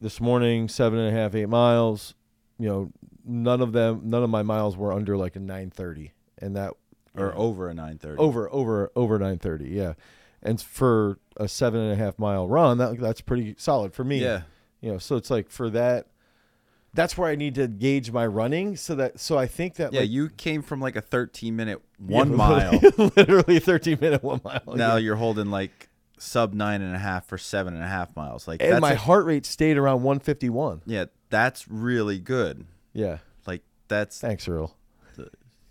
this 0.00 0.20
morning, 0.20 0.68
seven 0.68 0.98
and 0.98 1.16
a 1.16 1.18
half, 1.18 1.34
eight 1.34 1.48
miles. 1.48 2.14
You 2.58 2.68
know, 2.68 2.90
none 3.26 3.60
of 3.60 3.72
them, 3.72 4.02
none 4.04 4.22
of 4.22 4.30
my 4.30 4.42
miles 4.42 4.76
were 4.76 4.92
under 4.92 5.16
like 5.16 5.36
a 5.36 5.40
nine 5.40 5.70
thirty, 5.70 6.12
and 6.38 6.54
that 6.56 6.72
Or 7.16 7.34
over 7.36 7.68
a 7.68 7.74
930. 7.74 8.18
over 8.18 8.48
over 8.52 8.90
over 8.96 9.18
nine 9.18 9.38
thirty. 9.38 9.68
Yeah, 9.70 9.94
and 10.42 10.60
for 10.60 11.18
a 11.36 11.48
seven 11.48 11.80
and 11.80 11.92
a 11.92 11.96
half 11.96 12.18
mile 12.18 12.48
run, 12.48 12.78
that 12.78 12.98
that's 12.98 13.20
pretty 13.20 13.54
solid 13.58 13.92
for 13.92 14.04
me. 14.04 14.20
Yeah. 14.22 14.42
you 14.80 14.92
know, 14.92 14.98
so 14.98 15.16
it's 15.16 15.30
like 15.30 15.50
for 15.50 15.68
that. 15.70 16.06
That's 16.94 17.18
where 17.18 17.28
I 17.28 17.34
need 17.34 17.56
to 17.56 17.68
gauge 17.68 18.10
my 18.10 18.26
running, 18.26 18.74
so 18.76 18.94
that 18.94 19.20
so 19.20 19.36
I 19.36 19.46
think 19.46 19.74
that 19.74 19.92
Yeah, 19.92 20.00
like, 20.00 20.08
you 20.10 20.30
came 20.30 20.62
from 20.62 20.80
like 20.80 20.96
a 20.96 21.02
13 21.02 21.54
minute 21.54 21.82
one 21.98 22.30
Yeah, 22.30 22.36
mile. 22.36 22.72
literally- 22.82 23.10
literally 23.16 23.58
thirteen 23.58 23.98
minute 24.00 24.22
one 24.22 24.40
mile. 24.42 24.62
now 24.68 24.92
yeah. 24.94 24.96
you're 24.98 25.16
holding 25.16 25.50
like 25.50 25.90
sub 26.18 26.54
nine 26.54 26.80
and 26.80 26.94
a 26.96 26.98
half 26.98 27.26
for 27.26 27.36
seven 27.36 27.74
and 27.74 27.82
a 27.82 27.86
half 27.86 28.16
miles. 28.16 28.48
Like 28.48 28.62
and 28.62 28.80
my 28.80 28.92
a- 28.92 28.96
heart 28.96 29.26
rate 29.26 29.44
stayed 29.44 29.76
around 29.76 30.04
one 30.04 30.20
fifty 30.20 30.48
one. 30.48 30.80
yeah, 30.86 31.04
that's 31.28 31.68
really 31.68 32.18
good. 32.18 32.64
Yeah, 32.96 33.18
Like 33.46 33.62
that's 33.88 34.20
thanks, 34.20 34.48
Earl. 34.48 34.74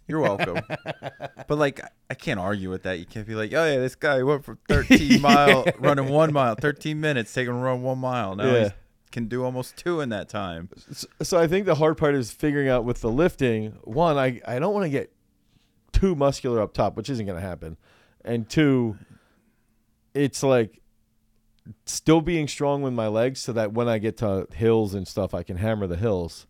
you're 0.08 0.20
welcome. 0.20 0.60
but 1.48 1.58
like 1.58 1.82
I 2.10 2.14
can't 2.14 2.40
argue 2.40 2.70
with 2.70 2.84
that. 2.84 3.00
You 3.00 3.06
can't 3.06 3.26
be 3.28 3.34
like, 3.36 3.52
oh 3.54 3.66
yeah, 3.66 3.78
this 3.78 3.96
guy 3.96 4.22
went 4.24 4.46
from 4.46 4.58
13 4.68 5.20
mile 5.22 5.66
running 5.80 6.10
one 6.10 6.32
mile, 6.32 6.56
13 6.56 7.00
minutes 7.02 7.34
taking 7.34 7.54
a 7.54 7.58
run 7.58 7.82
one 7.82 7.98
mile. 7.98 8.36
Now 8.36 8.46
Yeah. 8.54 8.64
he 8.66 8.72
can 9.12 9.28
do 9.28 9.44
almost 9.44 9.76
two 9.78 10.02
in 10.02 10.10
that 10.10 10.30
time. 10.30 10.70
So, 10.92 11.08
so 11.24 11.40
I 11.40 11.48
think 11.48 11.66
the 11.66 11.76
hard 11.76 11.98
part 11.98 12.14
is 12.16 12.32
figuring 12.32 12.68
out 12.70 12.86
with 12.86 13.02
the 13.02 13.10
lifting. 13.10 13.78
One, 13.84 14.18
I 14.18 14.42
I 14.48 14.60
don't 14.60 14.74
want 14.74 14.84
to 14.86 14.90
get 14.90 15.12
too 15.92 16.14
muscular 16.16 16.62
up 16.62 16.74
top, 16.74 16.96
which 16.96 17.10
isn't 17.10 17.26
going 17.26 17.42
to 17.42 17.48
happen, 17.48 17.78
and 18.24 18.48
two, 18.50 18.98
it's 20.14 20.44
like 20.44 20.82
still 21.86 22.22
being 22.22 22.48
strong 22.48 22.82
with 22.84 22.94
my 22.94 23.08
legs 23.08 23.40
so 23.40 23.52
that 23.54 23.74
when 23.74 23.88
I 23.90 23.98
get 23.98 24.18
to 24.18 24.48
hills 24.54 24.94
and 24.94 25.08
stuff, 25.08 25.34
I 25.34 25.42
can 25.42 25.58
hammer 25.58 25.88
the 25.88 25.96
hills, 25.96 26.46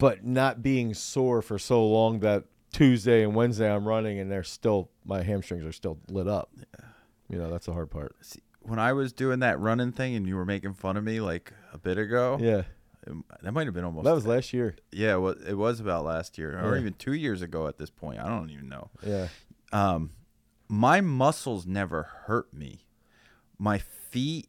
but 0.00 0.24
not 0.24 0.62
being 0.62 0.94
sore 0.94 1.40
for 1.42 1.58
so 1.58 1.86
long 1.86 2.20
that 2.20 2.44
Tuesday 2.72 3.22
and 3.22 3.34
Wednesday 3.34 3.72
I'm 3.72 3.86
running 3.86 4.18
and 4.18 4.30
they're 4.30 4.42
still 4.42 4.90
my 5.04 5.22
hamstrings 5.22 5.64
are 5.64 5.72
still 5.72 5.98
lit 6.08 6.26
up. 6.28 6.50
Yeah. 6.56 6.84
You 7.28 7.38
know, 7.38 7.50
that's 7.50 7.66
the 7.66 7.72
hard 7.72 7.90
part. 7.90 8.14
See, 8.22 8.40
when 8.62 8.78
I 8.78 8.92
was 8.92 9.12
doing 9.12 9.38
that 9.40 9.58
running 9.60 9.92
thing 9.92 10.14
and 10.16 10.26
you 10.26 10.36
were 10.36 10.44
making 10.44 10.74
fun 10.74 10.96
of 10.96 11.04
me 11.04 11.20
like 11.20 11.52
a 11.72 11.78
bit 11.78 11.96
ago, 11.98 12.36
Yeah, 12.40 12.62
it- 13.06 13.24
that 13.42 13.52
might 13.52 13.66
have 13.66 13.74
been 13.74 13.84
almost 13.84 14.04
that 14.04 14.14
was 14.14 14.26
last 14.26 14.52
year. 14.52 14.74
yeah, 14.92 15.16
well, 15.16 15.34
it 15.46 15.54
was 15.54 15.80
about 15.80 16.04
last 16.04 16.36
year 16.38 16.58
or 16.60 16.74
Yeah. 16.74 16.80
even 16.80 16.94
two 16.94 17.14
years 17.14 17.40
ago 17.42 17.66
at 17.68 17.78
this 17.78 17.90
point. 17.90 18.18
I 18.20 18.28
don't 18.28 18.50
even 18.50 18.68
know. 18.68 18.90
Yeah. 19.06 19.28
um, 19.72 20.10
my 20.68 21.00
muscles 21.00 21.66
never 21.66 22.02
hurt 22.26 22.52
me. 22.52 22.84
My 23.58 23.78
feet 23.78 24.48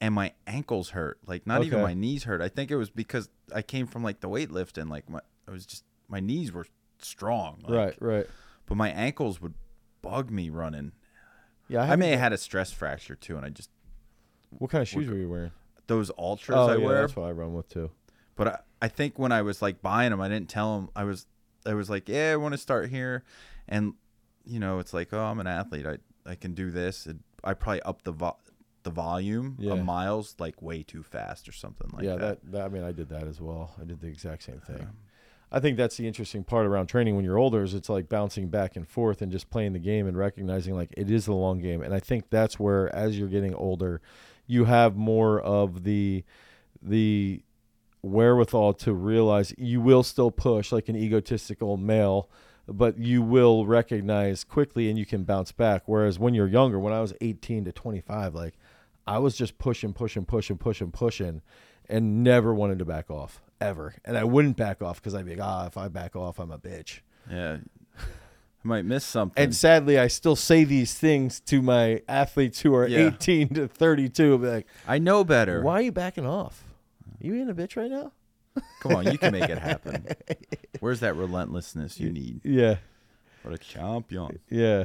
and 0.00 0.14
my 0.14 0.32
ankles 0.46 0.90
hurt. 0.90 1.18
Like 1.26 1.46
not 1.46 1.64
even 1.64 1.82
my 1.82 1.94
knees 1.94 2.24
hurt. 2.24 2.40
I 2.40 2.48
think 2.48 2.70
it 2.70 2.76
was 2.76 2.90
because 2.90 3.28
I 3.54 3.62
came 3.62 3.86
from 3.86 4.02
like 4.02 4.20
the 4.20 4.28
weightlifting. 4.28 4.88
Like 4.90 5.08
my, 5.08 5.20
I 5.46 5.50
was 5.50 5.66
just 5.66 5.84
my 6.08 6.20
knees 6.20 6.52
were 6.52 6.66
strong, 7.00 7.58
like, 7.62 7.72
right, 7.72 7.96
right. 8.00 8.26
But 8.66 8.76
my 8.76 8.90
ankles 8.90 9.40
would 9.40 9.54
bug 10.02 10.30
me 10.30 10.50
running. 10.50 10.92
Yeah, 11.68 11.82
I, 11.82 11.92
I, 11.92 11.96
may 11.96 12.10
have 12.10 12.20
had 12.20 12.32
a 12.32 12.38
stress 12.38 12.72
fracture 12.72 13.14
too, 13.14 13.36
and 13.36 13.44
I 13.44 13.50
just 13.50 13.70
What 14.50 14.70
kind 14.70 14.82
of 14.82 14.88
shoes 14.88 15.08
were 15.08 15.16
you 15.16 15.28
wearing? 15.28 15.52
those 15.86 16.10
ultras 16.18 16.56
oh, 16.56 16.68
I 16.68 16.76
yeah, 16.76 16.84
wear. 16.84 17.00
that's 17.00 17.16
what 17.16 17.26
I 17.26 17.32
run 17.32 17.54
with 17.54 17.68
too. 17.68 17.90
But 18.36 18.48
I, 18.48 18.58
I 18.82 18.88
think 18.88 19.18
when 19.18 19.32
I 19.32 19.42
was 19.42 19.60
like 19.60 19.82
buying 19.82 20.10
them, 20.10 20.20
I 20.20 20.28
didn't 20.28 20.48
tell 20.48 20.76
them. 20.76 20.90
I 20.94 21.04
was 21.04 21.26
I 21.66 21.74
was 21.74 21.90
like, 21.90 22.08
yeah, 22.08 22.32
I 22.32 22.36
want 22.36 22.52
to 22.52 22.58
start 22.58 22.88
here, 22.88 23.24
and 23.68 23.94
you 24.44 24.60
know, 24.60 24.78
it's 24.78 24.94
like, 24.94 25.12
oh, 25.12 25.24
I'm 25.24 25.40
an 25.40 25.46
athlete. 25.46 25.86
I 25.86 25.98
I 26.28 26.34
can 26.34 26.54
do 26.54 26.70
this. 26.70 27.06
And 27.06 27.20
I 27.42 27.54
probably 27.54 27.82
up 27.82 28.02
the 28.02 28.12
vo- 28.12 28.38
the 28.82 28.90
volume 28.90 29.56
Yeah. 29.58 29.72
of 29.72 29.84
miles 29.84 30.34
like 30.38 30.60
way 30.62 30.82
too 30.82 31.02
fast 31.02 31.48
or 31.48 31.52
something 31.52 31.90
like 31.92 32.04
yeah, 32.04 32.16
that. 32.16 32.42
that. 32.42 32.52
that 32.52 32.62
I 32.64 32.68
mean, 32.68 32.82
I 32.84 32.92
did 32.92 33.08
that 33.10 33.26
as 33.26 33.40
well. 33.40 33.74
I 33.80 33.84
did 33.84 34.00
the 34.00 34.06
exact 34.08 34.42
same 34.44 34.60
thing. 34.60 34.80
Um, 34.82 34.96
I 35.50 35.60
think 35.60 35.78
that's 35.78 35.96
the 35.96 36.06
interesting 36.06 36.44
part 36.44 36.66
around 36.66 36.88
training 36.88 37.16
when 37.16 37.24
you're 37.24 37.38
older 37.38 37.62
is 37.62 37.72
it's 37.72 37.88
like 37.88 38.08
bouncing 38.08 38.48
back 38.48 38.76
and 38.76 38.86
forth 38.86 39.22
and 39.22 39.32
just 39.32 39.48
playing 39.48 39.72
the 39.72 39.78
game 39.78 40.06
and 40.06 40.14
recognizing 40.16 40.74
like 40.74 40.90
it 40.96 41.10
is 41.10 41.24
the 41.24 41.32
long 41.34 41.58
game. 41.60 41.80
And 41.82 41.94
I 41.94 42.00
think 42.00 42.28
that's 42.28 42.60
where 42.60 42.94
as 42.94 43.18
you're 43.18 43.28
getting 43.28 43.54
older, 43.54 44.02
you 44.46 44.66
have 44.66 44.94
more 44.96 45.40
of 45.40 45.84
the 45.84 46.22
the 46.82 47.42
wherewithal 48.02 48.74
to 48.74 48.92
realize 48.92 49.52
you 49.58 49.80
will 49.80 50.02
still 50.02 50.30
push 50.30 50.70
like 50.70 50.88
an 50.88 50.96
egotistical 50.96 51.76
male, 51.76 52.28
but 52.66 52.98
you 52.98 53.22
will 53.22 53.66
recognize 53.66 54.44
quickly 54.44 54.88
and 54.88 54.98
you 54.98 55.06
can 55.06 55.24
bounce 55.24 55.50
back. 55.52 55.82
Whereas 55.86 56.18
when 56.18 56.34
you're 56.34 56.46
younger, 56.46 56.78
when 56.78 56.92
I 56.92 57.00
was 57.00 57.14
18 57.20 57.64
to 57.64 57.72
25, 57.72 58.34
like 58.34 58.54
I 59.08 59.18
was 59.18 59.36
just 59.36 59.58
pushing, 59.58 59.92
pushing, 59.92 60.24
pushing, 60.24 60.58
pushing, 60.58 60.90
pushing, 60.90 61.42
and 61.88 62.22
never 62.22 62.54
wanted 62.54 62.78
to 62.80 62.84
back 62.84 63.10
off 63.10 63.40
ever. 63.60 63.94
And 64.04 64.16
I 64.18 64.24
wouldn't 64.24 64.56
back 64.56 64.82
off 64.82 65.00
because 65.00 65.14
I'd 65.14 65.24
be 65.24 65.36
like, 65.36 65.44
ah, 65.46 65.66
if 65.66 65.76
I 65.76 65.88
back 65.88 66.14
off, 66.16 66.38
I'm 66.38 66.50
a 66.50 66.58
bitch. 66.58 67.00
yeah, 67.30 67.58
I 67.98 68.02
might 68.62 68.84
miss 68.84 69.04
something. 69.04 69.42
And 69.42 69.54
sadly, 69.54 69.98
I 69.98 70.08
still 70.08 70.36
say 70.36 70.64
these 70.64 70.94
things 70.94 71.40
to 71.40 71.62
my 71.62 72.02
athletes 72.08 72.60
who 72.60 72.74
are 72.74 72.86
Yeah. 72.86 73.08
18 73.14 73.48
to 73.54 73.68
32. 73.68 74.32
I'll 74.32 74.38
be 74.38 74.46
like, 74.48 74.66
I 74.86 74.98
know 74.98 75.24
better. 75.24 75.62
why 75.62 75.74
are 75.74 75.82
you 75.82 75.92
backing 75.92 76.26
off? 76.26 76.64
You 77.20 77.32
being 77.32 77.48
a 77.48 77.54
bitch 77.54 77.76
right 77.76 77.90
now? 77.90 78.12
Come 78.80 78.94
on, 78.96 79.10
you 79.10 79.18
can 79.18 79.32
make 79.32 79.48
it 79.48 79.58
happen. 79.58 80.06
Where's 80.80 81.00
that 81.00 81.14
relentlessness 81.14 81.98
you 82.00 82.10
need 82.10 82.40
Yeah, 82.44 82.76
What 83.42 83.54
a 83.54 83.58
champion? 83.58 84.40
yeah. 84.50 84.84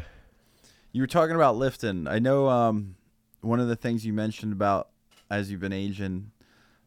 You 0.92 1.02
were 1.02 1.08
talking 1.08 1.36
about 1.36 1.56
lifting. 1.58 2.08
I 2.08 2.20
know 2.20 2.48
um, 2.50 2.96
one 3.44 3.60
of 3.60 3.68
the 3.68 3.76
things 3.76 4.06
you 4.06 4.14
mentioned 4.14 4.54
about 4.54 4.90
as 5.30 5.52
you've 5.52 5.60
been 5.60 5.74
aging, 5.74 6.32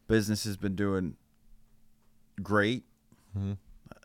business 0.08 0.44
has 0.44 0.56
been 0.56 0.74
doing 0.74 1.16
great. 2.42 2.84
Mhm. 3.36 3.56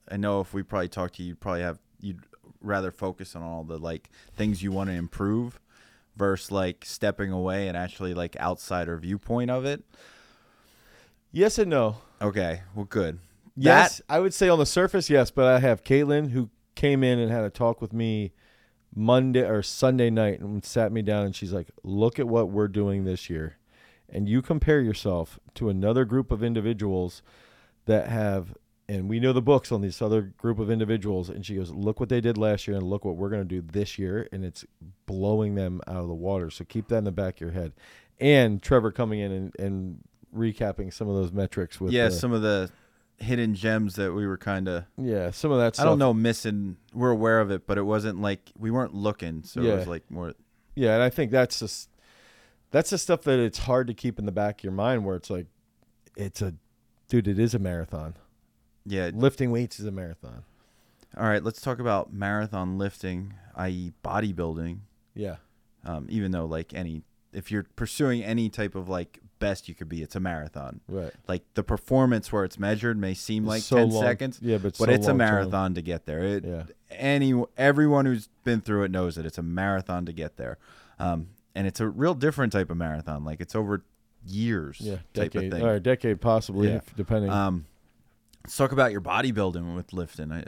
I 0.09 0.17
know 0.17 0.41
if 0.41 0.53
we 0.53 0.63
probably 0.63 0.87
talked 0.89 1.15
to 1.15 1.23
you, 1.23 1.29
you'd 1.29 1.39
probably 1.39 1.61
have 1.61 1.79
you'd 1.99 2.23
rather 2.61 2.91
focus 2.91 3.35
on 3.35 3.41
all 3.41 3.63
the 3.63 3.77
like 3.77 4.09
things 4.35 4.61
you 4.63 4.71
want 4.71 4.89
to 4.89 4.95
improve 4.95 5.59
versus 6.15 6.51
like 6.51 6.83
stepping 6.85 7.31
away 7.31 7.67
and 7.67 7.77
actually 7.77 8.13
like 8.13 8.35
outsider 8.37 8.97
viewpoint 8.97 9.49
of 9.49 9.65
it. 9.65 9.83
Yes 11.31 11.57
and 11.57 11.69
no. 11.69 11.97
Okay, 12.21 12.61
well, 12.75 12.85
good. 12.85 13.19
Yes, 13.55 14.01
I 14.09 14.19
would 14.19 14.33
say 14.33 14.49
on 14.49 14.59
the 14.59 14.65
surface, 14.65 15.09
yes, 15.09 15.31
but 15.31 15.45
I 15.45 15.59
have 15.59 15.83
Caitlin 15.83 16.31
who 16.31 16.49
came 16.75 17.03
in 17.03 17.19
and 17.19 17.31
had 17.31 17.43
a 17.43 17.49
talk 17.49 17.81
with 17.81 17.93
me 17.93 18.31
Monday 18.95 19.47
or 19.47 19.61
Sunday 19.63 20.09
night 20.09 20.39
and 20.39 20.63
sat 20.63 20.91
me 20.91 21.01
down 21.01 21.25
and 21.25 21.35
she's 21.35 21.53
like, 21.53 21.69
"Look 21.83 22.19
at 22.19 22.27
what 22.27 22.49
we're 22.49 22.67
doing 22.67 23.03
this 23.03 23.29
year." 23.29 23.57
And 24.09 24.27
you 24.27 24.41
compare 24.41 24.81
yourself 24.81 25.39
to 25.55 25.69
another 25.69 26.03
group 26.05 26.31
of 26.31 26.43
individuals 26.43 27.21
that 27.85 28.07
have 28.09 28.55
and 28.89 29.07
we 29.07 29.21
know 29.21 29.31
the 29.31 29.41
books 29.41 29.71
on 29.71 29.79
this 29.79 30.01
other 30.01 30.21
group 30.21 30.59
of 30.59 30.69
individuals 30.69 31.29
and 31.29 31.45
she 31.45 31.55
goes, 31.55 31.71
"Look 31.71 32.01
what 32.01 32.09
they 32.09 32.19
did 32.19 32.37
last 32.37 32.67
year 32.67 32.75
and 32.75 32.85
look 32.85 33.05
what 33.05 33.15
we're 33.15 33.29
going 33.29 33.47
to 33.47 33.61
do 33.61 33.61
this 33.61 33.97
year." 33.97 34.27
And 34.33 34.43
it's 34.43 34.65
blowing 35.05 35.55
them 35.55 35.79
out 35.87 36.01
of 36.01 36.07
the 36.07 36.13
water. 36.13 36.49
So 36.49 36.65
keep 36.65 36.89
that 36.89 36.97
in 36.97 37.03
the 37.05 37.11
back 37.11 37.35
of 37.35 37.41
your 37.41 37.51
head. 37.51 37.71
And 38.19 38.61
Trevor 38.61 38.91
coming 38.91 39.19
in 39.19 39.31
and, 39.31 39.55
and 39.57 40.03
recapping 40.35 40.93
some 40.93 41.07
of 41.07 41.15
those 41.15 41.31
metrics 41.31 41.79
with 41.79 41.93
yeah, 41.93 42.09
the- 42.09 42.11
some 42.15 42.33
of 42.33 42.41
the 42.41 42.69
hidden 43.21 43.53
gems 43.55 43.95
that 43.95 44.13
we 44.13 44.25
were 44.25 44.37
kind 44.37 44.67
of 44.67 44.85
yeah, 44.97 45.31
some 45.31 45.51
of 45.51 45.59
that 45.59 45.75
stuff. 45.75 45.85
I 45.85 45.89
don't 45.89 45.99
know 45.99 46.13
missing. 46.13 46.77
We're 46.93 47.11
aware 47.11 47.39
of 47.39 47.51
it, 47.51 47.67
but 47.67 47.77
it 47.77 47.83
wasn't 47.83 48.21
like 48.21 48.51
we 48.57 48.71
weren't 48.71 48.93
looking, 48.93 49.43
so 49.43 49.61
it 49.61 49.65
Yeah. 49.67 49.75
was 49.75 49.87
like 49.87 50.09
more. 50.09 50.33
Yeah, 50.75 50.95
and 50.95 51.03
I 51.03 51.09
think 51.09 51.31
that's 51.31 51.59
just 51.59 51.89
that's 52.71 52.89
the 52.89 52.97
stuff 52.97 53.21
that 53.23 53.39
it's 53.39 53.59
hard 53.59 53.87
to 53.87 53.93
keep 53.93 54.17
in 54.19 54.25
the 54.25 54.31
back 54.31 54.59
of 54.59 54.63
your 54.63 54.73
mind 54.73 55.05
where 55.05 55.15
it's 55.15 55.29
like 55.29 55.47
it's 56.17 56.41
a 56.41 56.53
dude, 57.09 57.27
it 57.27 57.39
is 57.39 57.53
a 57.53 57.59
marathon. 57.59 58.15
Yeah. 58.85 59.11
Lifting 59.13 59.51
weights 59.51 59.79
is 59.79 59.85
a 59.85 59.91
marathon. 59.91 60.43
All 61.17 61.25
right, 61.25 61.43
let's 61.43 61.59
talk 61.61 61.79
about 61.79 62.13
marathon 62.13 62.77
lifting, 62.77 63.33
i.e., 63.55 63.91
bodybuilding. 64.03 64.79
Yeah. 65.13 65.35
Um, 65.85 66.07
even 66.09 66.31
though 66.31 66.45
like 66.45 66.73
any, 66.73 67.03
if 67.33 67.51
you're 67.51 67.65
pursuing 67.75 68.23
any 68.23 68.49
type 68.49 68.75
of 68.75 68.87
like 68.87 69.19
best 69.41 69.67
you 69.67 69.75
could 69.75 69.89
be, 69.89 70.01
it's 70.01 70.15
a 70.15 70.21
marathon. 70.21 70.79
Right. 70.87 71.11
Like 71.27 71.43
the 71.55 71.63
performance 71.63 72.31
where 72.31 72.45
it's 72.45 72.57
measured 72.57 72.97
may 72.97 73.13
seem 73.13 73.45
like 73.45 73.61
So 73.63 73.75
ten 73.75 73.89
long- 73.89 74.03
seconds, 74.03 74.39
Yeah, 74.41 74.55
but, 74.57 74.77
but 74.79 74.87
so 74.87 74.91
it's 74.91 75.07
a 75.07 75.13
marathon 75.13 75.73
to 75.73 75.81
get 75.81 76.05
there. 76.05 76.23
It, 76.23 76.45
Yeah. 76.45 76.63
Any 76.91 77.33
everyone 77.57 78.05
who's 78.05 78.29
been 78.45 78.61
through 78.61 78.83
it 78.83 78.91
knows 78.91 79.15
that 79.15 79.25
It's 79.25 79.37
a 79.37 79.43
marathon 79.43 80.05
to 80.05 80.13
get 80.13 80.37
there, 80.37 80.57
um, 80.99 81.27
and 81.55 81.67
it's 81.67 81.81
a 81.81 81.89
real 81.89 82.13
different 82.13 82.53
type 82.53 82.69
of 82.69 82.77
marathon. 82.77 83.25
Like 83.25 83.41
it's 83.41 83.55
over 83.55 83.83
years, 84.25 84.77
Yeah. 84.79 84.95
type 85.13 85.31
Decade. 85.33 85.51
of 85.51 85.59
thing. 85.59 85.67
Or 85.67 85.73
a 85.73 85.79
decade 85.81 86.21
possibly, 86.21 86.69
Yeah. 86.69 86.79
depending. 86.95 87.29
Um, 87.31 87.65
let's 88.45 88.55
talk 88.55 88.71
about 88.71 88.91
your 88.93 89.01
bodybuilding 89.01 89.75
with 89.75 89.91
lifting. 89.93 90.31
I, 90.31 90.43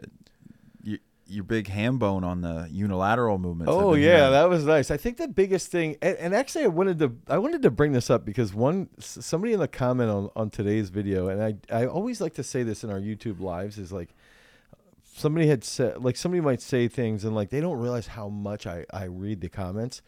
your 1.34 1.44
big 1.44 1.68
ham 1.68 1.98
bone 1.98 2.24
on 2.24 2.42
the 2.42 2.68
unilateral 2.72 3.38
movement. 3.38 3.70
Oh 3.70 3.94
yeah, 3.96 4.18
hearing. 4.18 4.32
that 4.32 4.50
was 4.50 4.66
nice. 4.66 4.92
I 4.92 4.98
think 4.98 5.18
the 5.18 5.28
biggest 5.28 5.72
thing, 5.72 5.98
and, 6.02 6.16
and 6.18 6.36
actually, 6.36 6.66
I 6.66 6.68
wanted 6.68 7.00
to, 7.00 7.16
I 7.28 7.38
wanted 7.38 7.62
to 7.64 7.72
bring 7.72 7.92
this 7.92 8.10
up 8.10 8.24
because 8.24 8.54
one, 8.54 8.90
somebody 9.00 9.54
in 9.54 9.60
the 9.60 9.68
comment 9.68 10.10
on 10.10 10.30
on 10.36 10.50
today's 10.50 10.90
video, 10.90 11.28
and 11.28 11.44
I, 11.44 11.84
I 11.84 11.86
always 11.88 12.22
like 12.22 12.36
to 12.36 12.44
say 12.44 12.64
this 12.64 12.84
in 12.84 12.90
our 12.90 13.00
YouTube 13.00 13.40
lives 13.40 13.78
is 13.78 13.92
like, 13.92 14.16
somebody 15.14 15.48
had 15.48 15.64
said, 15.64 16.04
like 16.04 16.16
somebody 16.16 16.42
might 16.42 16.62
say 16.62 16.88
things 16.88 17.24
and 17.24 17.36
like 17.36 17.50
they 17.50 17.62
don't 17.62 17.80
realize 17.80 18.08
how 18.08 18.30
much 18.30 18.68
I 18.68 18.86
I 18.94 19.06
read 19.06 19.42
the 19.42 19.50
comments. 19.50 20.02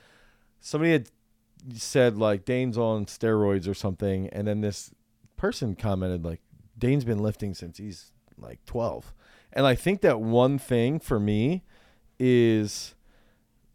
Somebody 0.62 0.92
had 0.92 1.10
said 1.76 2.18
like 2.18 2.46
Dane's 2.46 2.78
on 2.78 3.06
steroids 3.06 3.68
or 3.68 3.74
something, 3.74 4.30
and 4.30 4.48
then 4.48 4.62
this 4.62 4.92
person 5.38 5.76
commented 5.76 6.24
like 6.24 6.42
Dane's 6.78 7.06
been 7.06 7.20
lifting 7.20 7.54
since 7.54 7.78
he's 7.78 8.12
like 8.38 8.64
twelve, 8.66 9.14
and 9.56 9.65
I 9.65 9.76
think 9.76 10.02
that 10.02 10.20
one 10.20 10.60
thing 10.60 11.00
for 11.00 11.20
me 11.20 11.63
is 12.20 12.96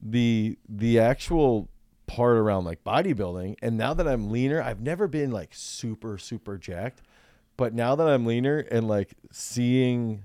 the 0.01 0.59
the 0.69 0.99
actual 0.99 1.69
part 2.07 2.37
around 2.37 2.65
like 2.65 2.83
bodybuilding. 2.85 3.57
And 3.63 3.77
now 3.77 3.95
that 3.95 4.07
I'm 4.07 4.31
leaner 4.31 4.61
I've 4.61 4.81
never 4.81 5.09
been 5.09 5.31
like 5.31 5.51
super 5.53 6.19
super 6.19 6.59
jacked. 6.59 7.03
But 7.57 7.75
now 7.75 7.95
that 7.95 8.07
I'm 8.07 8.27
leaner 8.27 8.59
and 8.59 8.89
like 8.89 9.15
seeing 9.31 10.25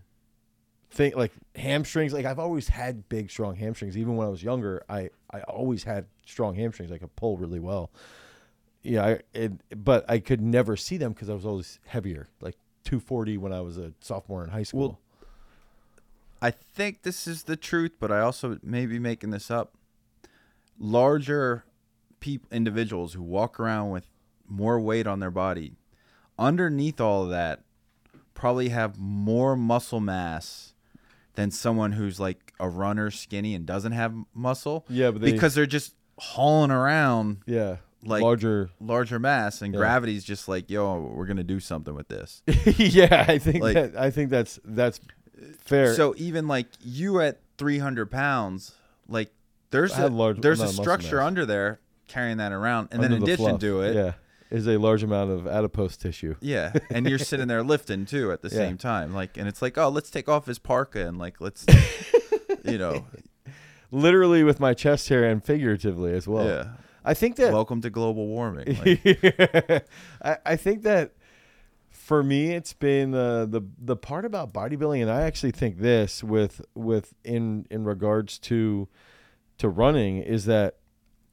think 0.89 1.15
like 1.15 1.33
hamstrings 1.55 2.13
like 2.13 2.25
I've 2.25 2.39
always 2.39 2.69
had 2.69 3.07
big 3.09 3.29
strong 3.29 3.55
hamstrings. 3.55 3.97
Even 3.97 4.15
when 4.15 4.27
I 4.27 4.29
was 4.29 4.43
younger 4.43 4.83
I 4.89 5.09
I 5.31 5.41
always 5.41 5.83
had 5.83 6.05
strong 6.25 6.55
hamstrings. 6.55 6.91
I 6.91 6.97
could 6.97 7.15
pull 7.15 7.37
really 7.37 7.59
well. 7.59 7.91
Yeah 8.83 9.05
I, 9.05 9.19
it, 9.33 9.83
but 9.83 10.09
I 10.09 10.19
could 10.19 10.41
never 10.41 10.75
see 10.75 10.97
them 10.97 11.13
because 11.13 11.29
I 11.29 11.33
was 11.33 11.45
always 11.45 11.79
heavier 11.85 12.27
like 12.41 12.55
240 12.85 13.37
when 13.37 13.51
I 13.51 13.61
was 13.61 13.77
a 13.77 13.93
sophomore 13.99 14.43
in 14.43 14.49
high 14.49 14.63
school. 14.63 14.79
Well, 14.79 14.99
I 16.45 16.51
think 16.51 17.01
this 17.03 17.27
is 17.27 17.43
the 17.43 17.55
truth, 17.55 17.93
but 17.99 18.11
I 18.11 18.19
also 18.21 18.57
may 18.61 18.85
be 18.85 18.99
making 18.99 19.31
this 19.31 19.49
up. 19.49 19.73
Larger 20.77 21.63
people, 22.19 22.47
individuals 22.51 23.13
who 23.13 23.23
walk 23.23 23.59
around 23.59 23.91
with 23.91 24.07
more 24.47 24.79
weight 24.79 25.07
on 25.07 25.19
their 25.19 25.31
body, 25.31 25.73
underneath 26.37 26.99
all 26.99 27.23
of 27.23 27.29
that, 27.29 27.61
probably 28.33 28.69
have 28.69 28.97
more 28.99 29.55
muscle 29.55 29.99
mass 30.01 30.73
than 31.35 31.49
someone 31.51 31.93
who's 31.93 32.19
like 32.19 32.53
a 32.59 32.67
runner, 32.69 33.09
skinny, 33.09 33.55
and 33.55 33.65
doesn't 33.65 33.93
have 33.93 34.13
muscle. 34.33 34.85
yeah 34.89 35.11
but 35.11 35.21
they, 35.21 35.31
because 35.31 35.55
they're 35.55 35.65
just 35.65 35.93
hauling 36.17 36.71
around 36.71 37.37
yeah 37.45 37.77
like 38.03 38.21
larger 38.21 38.69
larger 38.79 39.17
mass, 39.19 39.61
and 39.61 39.73
Yeah. 39.73 39.79
gravity's 39.79 40.23
just 40.23 40.47
like, 40.47 40.69
yo, 40.69 40.99
we're 41.15 41.25
gonna 41.25 41.43
do 41.43 41.59
something 41.59 41.95
with 41.95 42.07
this. 42.09 42.43
yeah, 42.77 43.25
I 43.27 43.37
think 43.39 43.63
Like- 43.63 43.73
that 43.75 43.95
I 43.97 44.11
think 44.11 44.29
that's 44.29 44.59
that's 44.63 44.99
fair. 45.59 45.93
So 45.93 46.13
even 46.17 46.47
like 46.47 46.67
you 46.83 47.19
at 47.21 47.39
300 47.57 48.11
pounds, 48.11 48.73
like 49.07 49.31
there's 49.71 49.97
a 49.97 50.07
large 50.07 50.41
there's 50.41 50.59
a 50.59 50.63
amount 50.63 50.73
of 50.73 50.77
muscle 50.77 50.83
structure 50.83 51.21
under 51.21 51.45
there 51.45 51.79
carrying 52.07 52.37
that 52.37 52.51
around, 52.51 52.89
and 52.91 53.01
then 53.03 53.11
Under 53.11 53.15
in 53.17 53.19
the 53.21 53.33
addition 53.33 53.45
fluff, 53.49 53.59
to 53.61 53.81
it, 53.81 53.95
yeah, 53.95 54.13
is 54.51 54.67
a 54.67 54.77
large 54.77 55.03
amount 55.03 55.31
of 55.31 55.47
adipose 55.47 55.97
tissue. 55.97 56.35
yeah, 56.39 56.71
and 56.91 57.07
you're 57.09 57.17
sitting 57.19 57.47
there 57.47 57.63
lifting 57.63 58.05
too 58.05 58.31
at 58.31 58.41
the 58.41 58.49
Yeah. 58.49 58.55
same 58.57 58.77
time, 58.77 59.13
like, 59.13 59.37
and 59.37 59.47
it's 59.47 59.61
like, 59.61 59.77
oh, 59.77 59.89
let's 59.89 60.09
take 60.11 60.29
off 60.29 60.45
his 60.45 60.59
parka 60.59 61.07
and 61.07 61.17
like 61.17 61.41
let's, 61.41 61.65
you 62.63 62.77
know, 62.77 63.05
Literally 63.91 64.43
with 64.43 64.59
my 64.59 64.73
chest 64.73 65.09
hair 65.09 65.23
and 65.23 65.43
figuratively 65.43 66.13
as 66.13 66.27
well. 66.27 66.45
yeah. 66.47 66.67
I 67.03 67.13
think 67.13 67.35
that 67.37 67.53
Welcome 67.53 67.81
to 67.81 67.89
global 67.89 68.27
warming. 68.27 68.75
Like, 68.83 69.85
I, 70.23 70.37
I 70.45 70.55
think 70.55 70.81
that 70.83 71.11
for 72.05 72.21
me 72.21 72.51
it's 72.51 72.73
been 72.73 73.15
uh, 73.15 73.47
the 73.47 73.61
the 73.79 73.95
part 73.95 74.25
about 74.25 74.53
bodybuilding 74.53 75.01
and 75.01 75.09
i 75.09 75.23
actually 75.23 75.51
think 75.51 75.79
this 75.79 76.23
with 76.23 76.61
with 76.75 77.15
in 77.23 77.65
in 77.71 77.83
regards 77.83 78.37
to 78.37 78.87
to 79.57 79.67
running 79.67 80.17
is 80.17 80.45
that 80.45 80.77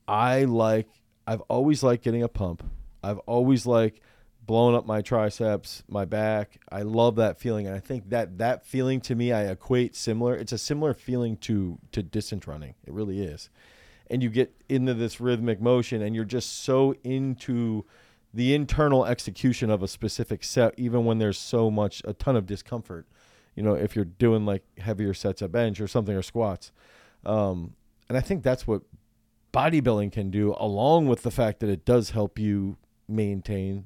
i 0.08 0.44
like 0.44 0.88
i've 1.26 1.42
always 1.42 1.82
liked 1.82 2.02
getting 2.02 2.22
a 2.22 2.28
pump. 2.28 2.64
I've 3.04 3.18
always 3.18 3.66
liked 3.66 4.00
blowing 4.46 4.74
up 4.74 4.86
my 4.86 5.02
triceps 5.02 5.82
my 5.88 6.06
back. 6.06 6.58
I 6.70 6.82
love 6.82 7.16
that 7.16 7.38
feeling 7.38 7.66
and 7.66 7.76
i 7.76 7.78
think 7.78 8.08
that 8.08 8.38
that 8.38 8.64
feeling 8.64 9.02
to 9.02 9.14
me 9.14 9.30
i 9.30 9.42
equate 9.42 9.94
similar 9.94 10.34
it's 10.34 10.52
a 10.52 10.58
similar 10.58 10.94
feeling 10.94 11.36
to 11.48 11.78
to 11.92 12.02
distance 12.02 12.46
running. 12.46 12.76
It 12.86 12.94
really 12.94 13.20
is. 13.20 13.50
And 14.08 14.22
you 14.22 14.30
get 14.30 14.54
into 14.70 14.94
this 14.94 15.20
rhythmic 15.20 15.60
motion 15.60 16.00
and 16.00 16.14
you're 16.14 16.24
just 16.24 16.64
so 16.64 16.94
into 17.04 17.84
the 18.35 18.55
internal 18.55 19.05
execution 19.05 19.70
of 19.70 19.83
a 19.83 19.89
specific 19.89 20.43
set, 20.45 20.74
even 20.78 21.05
when 21.05 21.18
there's 21.18 21.39
so 21.39 21.70
much, 21.70 22.03
a 22.05 22.12
ton 22.12 22.37
of 22.37 22.47
discomfort. 22.47 23.07
You 23.55 23.62
know, 23.62 23.74
if 23.74 23.95
you're 23.95 24.07
doing 24.07 24.47
like 24.47 24.62
heavier 24.78 25.12
sets 25.12 25.43
of 25.43 25.53
bench 25.53 25.80
or 25.80 25.87
something 25.87 26.16
or 26.16 26.22
squats. 26.22 26.72
Um, 27.26 27.74
and 28.09 28.16
I 28.16 28.20
think 28.20 28.43
that's 28.43 28.66
what 28.66 28.83
bodybuilding 29.53 30.12
can 30.12 30.30
do, 30.30 30.55
along 30.59 31.07
with 31.07 31.22
the 31.22 31.30
fact 31.30 31.61
that 31.61 31.68
it 31.68 31.85
does 31.85 32.11
help 32.11 32.39
you 32.39 32.78
maintain 33.07 33.85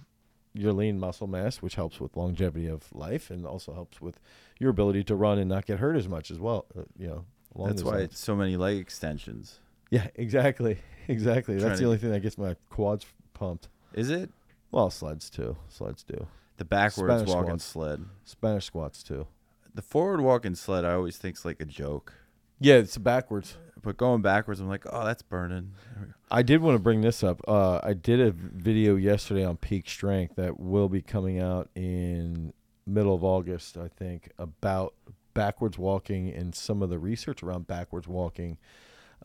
your 0.54 0.72
lean 0.72 0.98
muscle 0.98 1.26
mass, 1.26 1.58
which 1.58 1.74
helps 1.74 2.00
with 2.00 2.16
longevity 2.16 2.66
of 2.66 2.92
life 2.94 3.30
and 3.30 3.46
also 3.46 3.74
helps 3.74 4.00
with 4.00 4.20
your 4.58 4.70
ability 4.70 5.04
to 5.04 5.14
run 5.14 5.38
and 5.38 5.48
not 5.48 5.66
get 5.66 5.78
hurt 5.78 5.96
as 5.96 6.08
much 6.08 6.30
as 6.30 6.38
well. 6.38 6.66
Uh, 6.76 6.82
you 6.98 7.06
know, 7.06 7.24
that's 7.66 7.82
why 7.82 7.98
lines. 7.98 8.18
so 8.18 8.34
many 8.34 8.56
leg 8.56 8.78
extensions. 8.78 9.60
Yeah, 9.90 10.08
exactly, 10.14 10.78
exactly. 11.08 11.58
That's 11.58 11.80
the 11.80 11.86
only 11.86 11.98
thing 11.98 12.10
that 12.10 12.20
gets 12.20 12.38
my 12.38 12.56
quads 12.70 13.06
pumped. 13.34 13.68
Is 13.94 14.10
it? 14.10 14.30
Well, 14.70 14.90
sleds 14.90 15.30
too. 15.30 15.56
Sleds 15.68 16.02
do. 16.02 16.26
The 16.56 16.64
backwards 16.64 17.12
Spanish 17.12 17.28
walking 17.28 17.58
squats. 17.58 17.64
sled. 17.64 18.04
Spanish 18.24 18.64
squats 18.64 19.02
too. 19.02 19.26
The 19.74 19.82
forward 19.82 20.20
walking 20.20 20.54
sled, 20.54 20.84
I 20.84 20.94
always 20.94 21.18
think's 21.18 21.44
like 21.44 21.60
a 21.60 21.66
joke. 21.66 22.14
Yeah, 22.58 22.76
it's 22.76 22.96
backwards. 22.96 23.56
But 23.82 23.98
going 23.98 24.22
backwards, 24.22 24.58
I'm 24.58 24.68
like, 24.68 24.84
oh, 24.90 25.04
that's 25.04 25.22
burning. 25.22 25.72
I 26.30 26.42
did 26.42 26.60
want 26.60 26.74
to 26.74 26.82
bring 26.82 27.02
this 27.02 27.22
up. 27.22 27.40
Uh, 27.46 27.78
I 27.82 27.92
did 27.92 28.20
a 28.20 28.30
video 28.32 28.96
yesterday 28.96 29.44
on 29.44 29.58
peak 29.58 29.88
strength 29.88 30.36
that 30.36 30.58
will 30.58 30.88
be 30.88 31.02
coming 31.02 31.38
out 31.38 31.68
in 31.74 32.52
middle 32.86 33.14
of 33.14 33.22
August, 33.22 33.76
I 33.76 33.88
think, 33.88 34.32
about 34.38 34.94
backwards 35.34 35.78
walking 35.78 36.30
and 36.32 36.54
some 36.54 36.82
of 36.82 36.88
the 36.88 36.98
research 36.98 37.42
around 37.42 37.66
backwards 37.66 38.08
walking, 38.08 38.58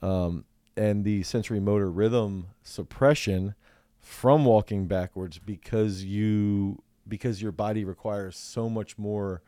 um, 0.02 0.46
and 0.76 1.06
the 1.06 1.24
sensory 1.24 1.60
motor 1.60 1.90
rhythm 1.90 2.48
suppression 2.62 3.56
from 4.02 4.46
walking 4.46 4.88
backwards 4.88 5.40
because 5.40 6.04
you 6.04 6.82
because 7.08 7.42
your 7.42 7.52
body 7.52 7.84
requires 7.84 8.38
so 8.38 8.70
much 8.70 8.98
more 8.98 9.42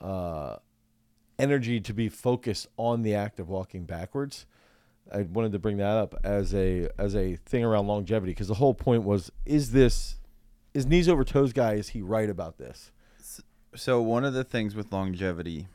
uh, 0.00 0.56
energy 1.38 1.80
to 1.80 1.92
be 1.92 2.08
focused 2.08 2.66
on 2.76 3.02
the 3.02 3.14
act 3.14 3.38
of 3.40 3.48
walking 3.48 3.84
backwards. 3.84 4.46
I 5.12 5.22
wanted 5.22 5.52
to 5.52 5.58
bring 5.58 5.78
that 5.78 5.96
up 5.96 6.14
as 6.22 6.54
a 6.54 6.88
as 6.98 7.16
a 7.16 7.36
thing 7.36 7.64
around 7.64 7.86
longevity 7.86 8.32
because 8.32 8.48
the 8.48 8.54
whole 8.54 8.74
point 8.74 9.04
was 9.04 9.32
is 9.44 9.72
this 9.72 10.16
is 10.74 10.86
knees 10.86 11.08
over 11.08 11.24
toes 11.24 11.52
guy 11.52 11.74
is 11.74 11.88
he 11.88 12.02
right 12.02 12.28
about 12.28 12.58
this? 12.58 12.92
So 13.74 14.00
one 14.00 14.24
of 14.24 14.32
the 14.32 14.44
things 14.44 14.74
with 14.74 14.92
longevity 14.92 15.66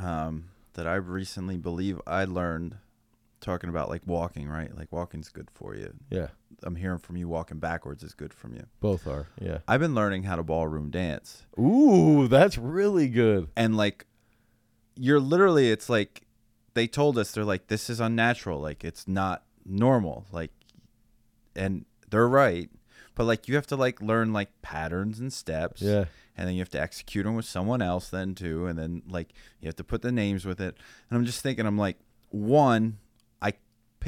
um, 0.00 0.50
that 0.74 0.86
I 0.86 0.94
recently 0.94 1.56
believe 1.56 2.00
I 2.06 2.24
learned 2.24 2.76
talking 3.40 3.70
about 3.70 3.88
like 3.88 4.02
walking, 4.06 4.48
right? 4.48 4.74
Like 4.76 4.90
walking's 4.92 5.28
good 5.28 5.50
for 5.52 5.74
you. 5.74 5.92
Yeah. 6.10 6.28
I'm 6.62 6.76
hearing 6.76 6.98
from 6.98 7.16
you 7.16 7.28
walking 7.28 7.58
backwards 7.58 8.02
is 8.02 8.14
good 8.14 8.34
from 8.34 8.54
you. 8.54 8.64
Both 8.80 9.06
are. 9.06 9.28
Yeah. 9.40 9.58
I've 9.68 9.80
been 9.80 9.94
learning 9.94 10.24
how 10.24 10.36
to 10.36 10.42
ballroom 10.42 10.90
dance. 10.90 11.46
Ooh, 11.58 12.28
that's 12.28 12.58
really 12.58 13.08
good. 13.08 13.48
And 13.56 13.76
like 13.76 14.06
you're 14.96 15.20
literally 15.20 15.70
it's 15.70 15.88
like 15.88 16.22
they 16.74 16.86
told 16.86 17.18
us 17.18 17.32
they're 17.32 17.44
like 17.44 17.68
this 17.68 17.88
is 17.88 18.00
unnatural, 18.00 18.60
like 18.60 18.84
it's 18.84 19.06
not 19.06 19.44
normal. 19.64 20.26
Like 20.32 20.50
and 21.54 21.84
they're 22.10 22.28
right. 22.28 22.70
But 23.14 23.24
like 23.24 23.48
you 23.48 23.54
have 23.54 23.66
to 23.68 23.76
like 23.76 24.00
learn 24.00 24.32
like 24.32 24.50
patterns 24.62 25.20
and 25.20 25.32
steps. 25.32 25.82
Yeah. 25.82 26.06
And 26.36 26.46
then 26.46 26.54
you 26.54 26.60
have 26.60 26.70
to 26.70 26.80
execute 26.80 27.24
them 27.24 27.34
with 27.34 27.46
someone 27.46 27.82
else 27.82 28.08
then 28.10 28.34
too 28.34 28.66
and 28.66 28.78
then 28.78 29.02
like 29.08 29.32
you 29.60 29.66
have 29.66 29.76
to 29.76 29.84
put 29.84 30.02
the 30.02 30.12
names 30.12 30.44
with 30.44 30.60
it. 30.60 30.76
And 31.10 31.18
I'm 31.18 31.24
just 31.24 31.40
thinking 31.40 31.66
I'm 31.66 31.78
like 31.78 31.98
one 32.30 32.98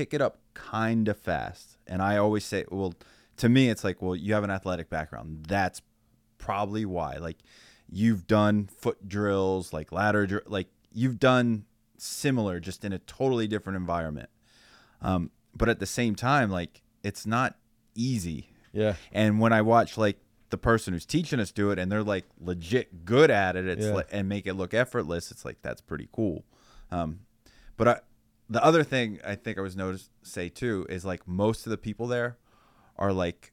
pick 0.01 0.15
it 0.15 0.23
up 0.23 0.39
kind 0.55 1.09
of 1.09 1.19
fast. 1.19 1.77
And 1.87 2.01
I 2.01 2.17
always 2.17 2.43
say, 2.43 2.65
well, 2.71 2.95
to 3.37 3.51
me, 3.51 3.69
it's 3.69 3.85
like, 3.85 4.01
well, 4.01 4.17
you 4.17 4.33
have 4.33 4.45
an 4.45 4.51
athletic 4.51 4.89
background. 4.89 5.45
That's 5.47 5.83
probably 6.39 6.87
why. 6.87 7.17
Like, 7.17 7.37
you've 7.93 8.27
done 8.27 8.67
foot 8.67 9.07
drills, 9.07 9.75
like 9.75 9.93
ladder, 9.93 10.27
dr- 10.27 10.45
like 10.47 10.69
you've 10.91 11.19
done 11.19 11.67
similar, 11.99 12.61
just 12.61 12.83
in 12.83 12.95
a 12.95 12.99
totally 13.01 13.47
different 13.47 13.77
environment. 13.77 14.31
Um, 15.03 15.33
but 15.55 15.69
at 15.69 15.81
the 15.81 15.87
same 15.87 16.15
time, 16.15 16.51
like, 16.51 16.81
it's 17.03 17.27
not 17.27 17.57
easy. 17.95 18.49
Yeah. 18.73 18.95
And 19.13 19.39
when 19.39 19.53
I 19.53 19.61
watch 19.61 19.99
like 19.99 20.17
the 20.49 20.57
person 20.57 20.95
who's 20.95 21.05
teaching 21.05 21.41
us 21.41 21.53
do 21.53 21.71
it, 21.73 21.79
and 21.79 21.93
they're 21.93 22.03
like 22.03 22.25
legit 22.41 23.05
good 23.05 23.31
at 23.31 23.55
it, 23.55 23.67
it's 23.67 23.85
Yeah. 23.85 23.93
like, 23.93 24.09
and 24.11 24.31
make 24.31 24.47
it 24.47 24.55
look 24.55 24.73
effortless. 24.73 25.31
It's 25.31 25.45
like 25.45 25.61
that's 25.61 25.83
pretty 25.83 26.09
cool. 26.11 26.45
Um, 26.91 27.21
but 27.77 27.89
I, 27.89 28.01
the 28.51 28.63
other 28.65 28.83
thing 28.85 29.21
I 29.25 29.37
think 29.37 29.57
I 29.57 29.61
was 29.63 29.77
noticed 29.77 30.11
say 30.23 30.49
too 30.51 30.85
is 30.91 31.05
like 31.05 31.27
most 31.27 31.67
of 31.67 31.71
the 31.71 31.79
people 31.79 32.07
there 32.09 32.37
are 32.99 33.13
like 33.13 33.53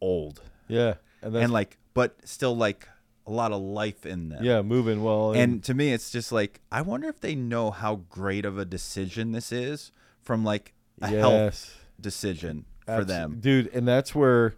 old 0.00 0.40
Yeah. 0.68 0.94
And, 1.22 1.36
and 1.36 1.52
like 1.52 1.76
but 1.94 2.16
still 2.26 2.56
like 2.56 2.88
a 3.26 3.30
lot 3.30 3.52
of 3.52 3.60
life 3.60 4.06
in 4.06 4.30
them. 4.30 4.42
yeah, 4.42 4.62
moving 4.62 5.04
well. 5.04 5.32
And 5.32 5.62
to 5.64 5.74
me 5.74 5.92
it's 5.92 6.10
just 6.10 6.32
like 6.32 6.60
I 6.72 6.80
wonder 6.82 7.08
if 7.08 7.20
they 7.20 7.34
know 7.34 7.70
how 7.70 7.96
great 8.08 8.44
of 8.44 8.58
a 8.58 8.64
decision 8.64 9.32
this 9.32 9.52
is 9.52 9.92
from 10.22 10.44
like 10.44 10.72
a 11.02 11.08
health 11.08 11.84
decision 12.00 12.64
for 12.86 12.92
Abs- 13.02 13.06
them. 13.06 13.38
dude. 13.40 13.68
And 13.74 13.86
that's 13.86 14.14
where 14.14 14.54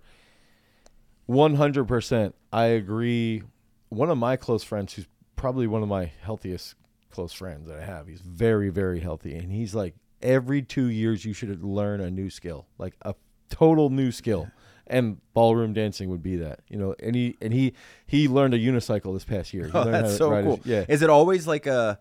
100% 1.28 2.32
I 2.52 2.64
agree. 2.66 3.42
One 3.88 4.10
of 4.10 4.18
my 4.18 4.36
close 4.36 4.62
friends, 4.64 4.94
who's 4.94 5.06
probably 5.36 5.66
one 5.66 5.82
of 5.82 5.88
my 5.88 6.12
healthiest 6.22 6.74
close 7.12 7.32
friends 7.32 7.68
that 7.68 7.78
I 7.78 7.84
have, 7.84 8.08
he's 8.08 8.20
very, 8.20 8.70
very 8.70 9.00
healthy. 9.00 9.34
And 9.36 9.52
he's 9.52 9.74
like, 9.74 9.94
every 10.20 10.62
two 10.62 10.86
years, 10.86 11.24
you 11.24 11.32
should 11.32 11.62
learn 11.62 12.00
a 12.00 12.10
new 12.10 12.30
skill, 12.30 12.66
like 12.78 12.94
a 13.02 13.14
total 13.50 13.90
new 13.90 14.10
skill. 14.10 14.50
And 14.88 15.18
ballroom 15.32 15.72
dancing 15.72 16.10
would 16.10 16.22
be 16.22 16.36
that, 16.36 16.60
you 16.68 16.76
know. 16.76 16.94
And 17.00 17.14
he 17.14 17.36
and 17.40 17.52
he 17.52 17.72
he 18.04 18.26
learned 18.26 18.52
a 18.52 18.58
unicycle 18.58 19.14
this 19.14 19.24
past 19.24 19.54
year. 19.54 19.66
He 19.66 19.72
Oh, 19.74 19.84
that's 19.84 20.16
so 20.16 20.42
cool. 20.42 20.60
yeah, 20.64 20.84
Is 20.88 21.02
it 21.02 21.08
always 21.08 21.46
like 21.46 21.66
a 21.66 21.98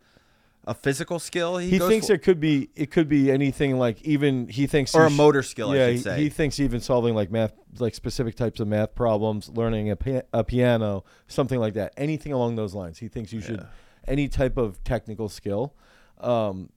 a 0.66 0.74
physical 0.74 1.18
skill 1.20 1.58
he, 1.58 1.70
he 1.72 1.80
thinks 1.80 2.08
for? 2.08 2.14
it 2.14 2.20
could 2.20 2.40
be 2.40 2.70
it 2.76 2.92
could 2.92 3.08
be 3.08 3.32
anything 3.32 3.78
like 3.80 4.02
even 4.04 4.48
he 4.48 4.68
thinks 4.68 4.94
or 4.94 5.02
you 5.02 5.08
a 5.08 5.10
motor 5.10 5.42
skill 5.42 5.76
yeah 5.76 5.86
I 5.86 5.90
he, 5.92 5.96
should 5.98 6.04
say. 6.04 6.18
he 6.18 6.30
thinks 6.30 6.60
even 6.60 6.82
solving 6.82 7.16
like 7.16 7.32
math 7.32 7.54
like 7.80 7.96
specific 7.96 8.36
types 8.36 8.60
of 8.60 8.68
math 8.68 8.94
problems 8.94 9.50
learning 9.50 9.90
a, 9.90 9.98
a 10.34 10.44
piano 10.44 11.04
something 11.28 11.60
like 11.60 11.74
that 11.74 11.94
anything 11.98 12.32
along 12.32 12.58
those 12.58 12.76
lines 12.76 13.00
he 13.00 13.08
thinks 13.08 13.34
you 13.34 13.42
should 13.42 13.62
Yeah. 13.62 13.66
Any 14.08 14.28
type 14.28 14.58
of 14.58 14.84
technical 14.84 15.30
skill 15.30 15.74
um 16.20 16.70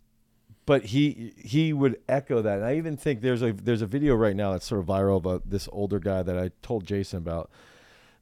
but 0.66 0.86
he 0.86 1.32
he 1.36 1.72
would 1.72 2.00
echo 2.08 2.40
that 2.42 2.58
and 2.58 2.64
i 2.64 2.76
even 2.76 2.96
think 2.96 3.20
there's 3.20 3.42
a 3.42 3.52
there's 3.52 3.82
a 3.82 3.86
video 3.86 4.14
right 4.14 4.36
now 4.36 4.52
that's 4.52 4.66
sort 4.66 4.80
of 4.80 4.86
viral 4.86 5.16
about 5.16 5.48
this 5.48 5.68
older 5.72 5.98
guy 5.98 6.22
that 6.22 6.38
i 6.38 6.50
told 6.62 6.86
jason 6.86 7.18
about 7.18 7.50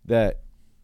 that 0.04 0.40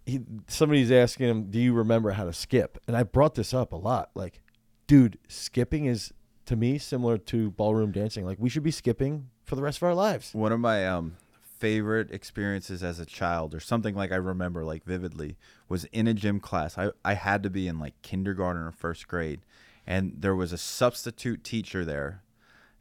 he 0.07 0.21
somebody's 0.47 0.91
asking 0.91 1.29
him 1.29 1.51
do 1.51 1.59
you 1.59 1.73
remember 1.73 2.13
how 2.13 2.25
to 2.25 2.33
skip 2.33 2.79
and 2.87 2.97
i 2.97 3.03
brought 3.03 3.35
this 3.35 3.53
up 3.53 3.73
a 3.73 3.77
lot 3.77 4.11
like 4.15 4.41
dude, 4.89 5.19
skipping 5.29 5.85
is 5.85 6.13
to 6.47 6.57
me 6.57 6.79
similar 6.79 7.17
to 7.17 7.53
ballroom 7.53 7.93
dancing. 7.93 8.25
Like 8.25 8.39
we 8.41 8.49
should 8.49 8.65
be 8.65 8.73
skipping 8.73 9.29
for 9.45 9.55
the 9.55 9.63
rest 9.63 9.79
of 9.79 9.85
our 9.85 9.95
lives. 9.95 10.35
One 10.35 10.51
of 10.51 10.59
my 10.59 10.89
um 10.89 11.17
favorite 11.59 12.11
experiences 12.13 12.83
as 12.83 12.99
a 13.01 13.07
child 13.07 13.55
or 13.55 13.61
something 13.61 13.95
like 13.95 14.13
I 14.13 14.17
remember 14.17 14.65
like 14.65 14.85
vividly 14.85 15.37
was 15.69 15.85
in 15.87 16.07
a 16.07 16.15
gym 16.15 16.41
class. 16.41 16.79
I, 16.79 16.91
I 17.05 17.15
had 17.15 17.43
to 17.43 17.51
be 17.51 17.67
in 17.69 17.79
like 17.79 18.01
kindergarten 18.03 18.63
or 18.63 18.73
first 18.73 19.09
grade 19.09 19.41
and 19.87 20.13
there 20.19 20.35
was 20.37 20.53
a 20.53 20.59
substitute 20.59 21.43
teacher 21.45 21.85
there 21.85 22.23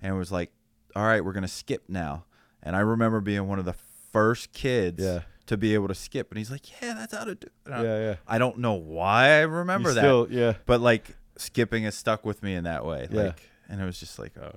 and 0.01 0.13
it 0.13 0.17
was 0.17 0.31
like, 0.31 0.51
All 0.95 1.03
right, 1.03 1.23
we're 1.25 1.33
gonna 1.33 1.47
skip 1.47 1.83
now. 1.87 2.25
And 2.61 2.75
I 2.75 2.79
remember 2.79 3.19
being 3.21 3.47
one 3.47 3.59
of 3.59 3.65
the 3.65 3.75
first 4.11 4.51
kids 4.53 5.03
Yeah. 5.03 5.21
to 5.47 5.57
be 5.57 5.73
able 5.73 5.87
to 5.87 5.95
skip 5.95 6.29
and 6.31 6.37
he's 6.37 6.51
like, 6.51 6.69
Yeah, 6.81 6.93
that's 6.93 7.13
how 7.15 7.23
to 7.23 7.35
do 7.35 7.47
it. 7.65 7.71
I- 7.71 7.83
Yeah, 7.83 7.99
yeah. 7.99 8.15
I 8.27 8.37
don't 8.37 8.59
know 8.59 8.73
why 8.73 9.29
I 9.29 9.41
remember 9.41 9.89
You 9.89 9.95
that. 9.95 10.01
Still, 10.01 10.27
yeah, 10.29 10.53
but 10.65 10.81
like 10.81 11.15
skipping 11.37 11.83
has 11.83 11.95
stuck 11.95 12.25
with 12.25 12.43
me 12.43 12.53
in 12.55 12.63
that 12.65 12.85
way. 12.85 13.07
Yeah. 13.11 13.21
Like, 13.23 13.49
and 13.69 13.81
it 13.81 13.85
was 13.85 13.99
just 13.99 14.17
like, 14.19 14.33
uh, 14.37 14.51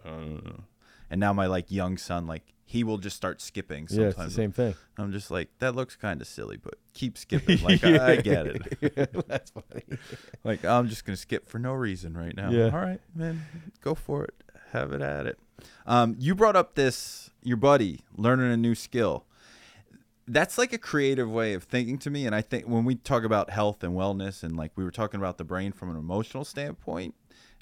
and 1.11 1.19
now 1.21 1.33
my 1.33 1.47
like 1.47 1.71
young 1.71 1.97
son, 1.99 2.27
like 2.27 2.53
he 2.71 2.85
will 2.85 2.99
just 2.99 3.17
start 3.17 3.41
skipping 3.41 3.89
yeah, 3.91 4.07
it's 4.07 4.17
the 4.17 4.31
same 4.31 4.53
thing. 4.53 4.75
I'm 4.97 5.11
just 5.11 5.29
like, 5.29 5.49
that 5.59 5.75
looks 5.75 5.97
kind 5.97 6.21
of 6.21 6.29
silly, 6.29 6.57
but 6.57 6.75
keep 6.95 7.19
skipping. 7.25 7.61
Like 7.63 7.83
I, 7.83 8.13
I 8.13 8.17
get 8.17 8.47
it. 8.47 9.13
That's 9.29 9.51
funny. 9.51 9.83
Like 10.45 10.65
I'm 10.65 10.89
just 10.89 11.05
gonna 11.05 11.17
skip 11.17 11.49
for 11.49 11.59
no 11.59 11.73
reason 11.73 12.17
right 12.17 12.35
now. 12.37 12.51
Yeah. 12.51 12.71
All 12.73 12.79
right, 12.81 13.01
man, 13.15 13.43
go 13.81 13.95
for 13.97 14.25
it. 14.25 14.35
Have 14.73 14.93
it 14.93 15.03
at 15.03 15.27
it. 15.27 15.39
Um, 15.85 16.15
you 16.19 16.35
brought 16.37 16.55
up 16.57 16.75
this 16.77 17.31
your 17.43 17.57
buddy 17.57 18.01
learning 18.17 18.53
a 18.53 18.57
new 18.57 18.75
skill. 18.77 19.25
that's 20.29 20.57
like 20.57 20.73
a 20.73 20.79
creative 20.79 21.29
way 21.29 21.55
of 21.55 21.65
thinking 21.65 21.99
to 21.99 22.09
me 22.11 22.25
and 22.27 22.35
i 22.37 22.41
think 22.41 22.65
when 22.67 22.85
we 22.85 22.95
talk 22.95 23.25
about 23.25 23.51
health 23.51 23.83
and 23.83 23.95
wellness 23.95 24.43
and 24.45 24.57
like 24.57 24.71
we 24.77 24.85
were 24.85 24.91
talking 24.93 25.19
about 25.19 25.39
the 25.39 25.45
brain 25.45 25.73
from 25.73 25.91
an 25.91 25.97
emotional 25.97 26.45
standpoint 26.45 27.15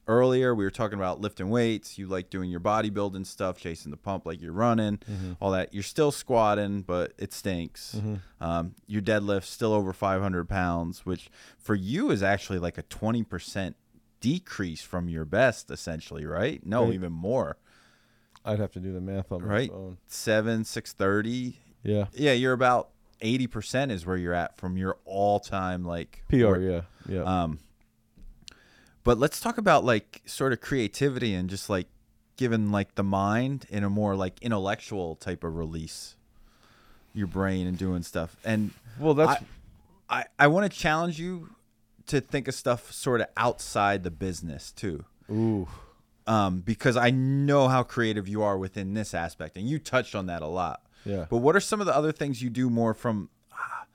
earlier 0.09 0.55
we 0.55 0.65
were 0.65 0.71
talking 0.71 0.99
about 0.99 1.21
lifting 1.21 1.51
weights 1.51 1.99
you 1.99 2.07
like 2.07 2.31
doing 2.31 2.51
your 2.51 2.59
bodybuilding 2.61 3.25
stuff 3.27 3.59
chasing 3.59 3.91
the 3.91 3.97
pump 3.97 4.25
like 4.27 4.41
you're 4.41 4.53
running 4.53 4.97
Mm-hmm. 4.99 5.33
all 5.41 5.51
that 5.53 5.73
you're 5.75 5.83
still 5.83 6.11
squatting 6.11 6.83
but 6.83 7.13
it 7.19 7.33
stinks 7.33 8.01
um, 8.41 8.75
your 8.87 9.03
deadlift 9.03 9.45
still 9.45 9.73
over 9.73 9.93
500 9.93 10.49
pounds 10.49 11.05
which 11.07 11.31
for 11.59 11.75
you 11.75 12.11
is 12.11 12.23
actually 12.23 12.59
like 12.59 12.79
a 12.79 12.83
20% 12.85 13.75
decrease 14.21 14.81
from 14.83 15.09
your 15.09 15.25
best 15.25 15.71
essentially 15.71 16.27
right 16.27 16.65
no 16.67 16.85
Right. 16.87 16.95
even 16.95 17.13
more 17.13 17.57
I'd 18.45 18.59
have 18.61 18.73
to 18.73 18.81
do 18.81 18.93
the 18.93 19.01
math 19.01 19.31
on 19.31 19.43
my 19.43 19.47
right 19.49 19.71
phone. 19.71 19.99
7 20.07 20.65
630 20.65 21.59
Yeah. 21.83 22.07
yeah, 22.15 22.33
you're 22.33 22.53
about 22.55 22.89
eighty 23.21 23.47
percent 23.49 23.91
is 23.91 24.07
where 24.07 24.17
you're 24.17 24.33
at 24.33 24.57
from 24.57 24.77
your 24.77 24.97
all 25.05 25.39
time 25.41 25.85
like 25.85 26.23
PR. 26.29 26.47
work- 26.47 26.61
Yeah. 26.63 26.81
Yeah. 27.15 27.23
Um, 27.43 27.59
but 29.09 29.19
let's 29.19 29.41
talk 29.41 29.57
about 29.57 29.87
like 29.87 30.21
sort 30.27 30.53
of 30.53 30.61
creativity 30.61 31.33
and 31.33 31.49
just 31.49 31.71
like 31.71 31.87
giving 32.37 32.71
like 32.71 32.95
the 32.95 33.03
mind 33.03 33.65
in 33.71 33.83
a 33.83 33.89
more 33.89 34.15
like 34.15 34.35
intellectual 34.43 35.17
type 35.17 35.45
of 35.45 35.57
release, 35.57 36.15
your 37.15 37.27
brain 37.27 37.67
and 37.67 37.79
doing 37.79 38.03
stuff. 38.03 38.37
And 38.45 38.73
well, 39.01 39.15
that's 39.15 39.43
I 40.11 40.27
I 40.39 40.49
want 40.49 40.71
to 40.71 40.79
challenge 40.79 41.19
you 41.19 41.49
to 42.09 42.21
think 42.21 42.49
of 42.49 42.55
stuff 42.55 42.93
sort 42.93 43.23
of 43.23 43.29
outside 43.35 44.05
the 44.05 44.11
business 44.11 44.73
too 44.73 45.07
ooh. 45.31 45.67
um, 46.27 46.61
because 46.61 46.99
I 46.99 47.09
know 47.09 47.69
how 47.69 47.85
creative 47.85 48.29
you 48.29 48.43
are 48.43 48.59
within 48.59 48.93
this 48.93 49.15
aspect, 49.15 49.57
and 49.57 49.67
you 49.67 49.79
touched 49.79 50.15
on 50.15 50.27
that 50.27 50.43
a 50.43 50.47
lot. 50.47 50.83
Yeah. 51.07 51.25
But 51.31 51.39
what 51.39 51.57
are 51.57 51.61
some 51.61 51.81
of 51.81 51.87
the 51.87 51.97
other 51.97 52.13
things 52.13 52.43
you 52.43 52.51
do 52.51 52.69
more 52.69 52.93
from 52.93 53.31
ah, 53.55 53.87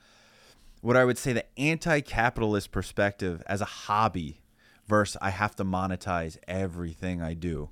what 0.82 0.98
I 0.98 1.06
would 1.06 1.20
say 1.20 1.34
the 1.34 1.46
anti-capitalist 1.60 2.72
perspective 2.72 3.44
as 3.46 3.62
a 3.62 3.66
hobby 3.66 4.40
versus 4.88 5.18
I 5.22 5.30
have 5.30 5.56
to 5.58 5.64
monetize 5.66 6.38
everything 6.48 7.22
I 7.22 7.34
do? 7.34 7.70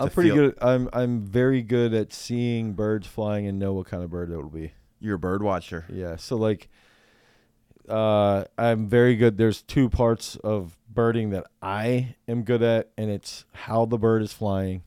I'm 0.00 0.10
pretty 0.10 0.30
feel- 0.30 0.36
good. 0.50 0.58
I'm 0.60 0.88
I'm 0.92 1.22
very 1.22 1.62
good 1.62 1.94
at 1.94 2.12
seeing 2.12 2.72
birds 2.72 3.06
flying 3.06 3.46
and 3.46 3.58
know 3.58 3.72
what 3.72 3.86
kind 3.86 4.02
of 4.02 4.10
bird 4.10 4.30
it 4.30 4.36
will 4.36 4.48
be. 4.50 4.72
You're 5.00 5.16
a 5.16 5.18
bird 5.18 5.42
watcher. 5.42 5.84
Yeah. 5.88 6.16
So 6.16 6.36
like, 6.36 6.68
uh, 7.88 8.44
I'm 8.56 8.88
very 8.88 9.16
good. 9.16 9.36
There's 9.36 9.62
two 9.62 9.88
parts 9.88 10.36
of 10.36 10.76
birding 10.92 11.30
that 11.30 11.46
I 11.62 12.16
am 12.26 12.42
good 12.42 12.62
at, 12.62 12.90
and 12.96 13.10
it's 13.10 13.44
how 13.52 13.84
the 13.84 13.98
bird 13.98 14.22
is 14.22 14.32
flying, 14.32 14.82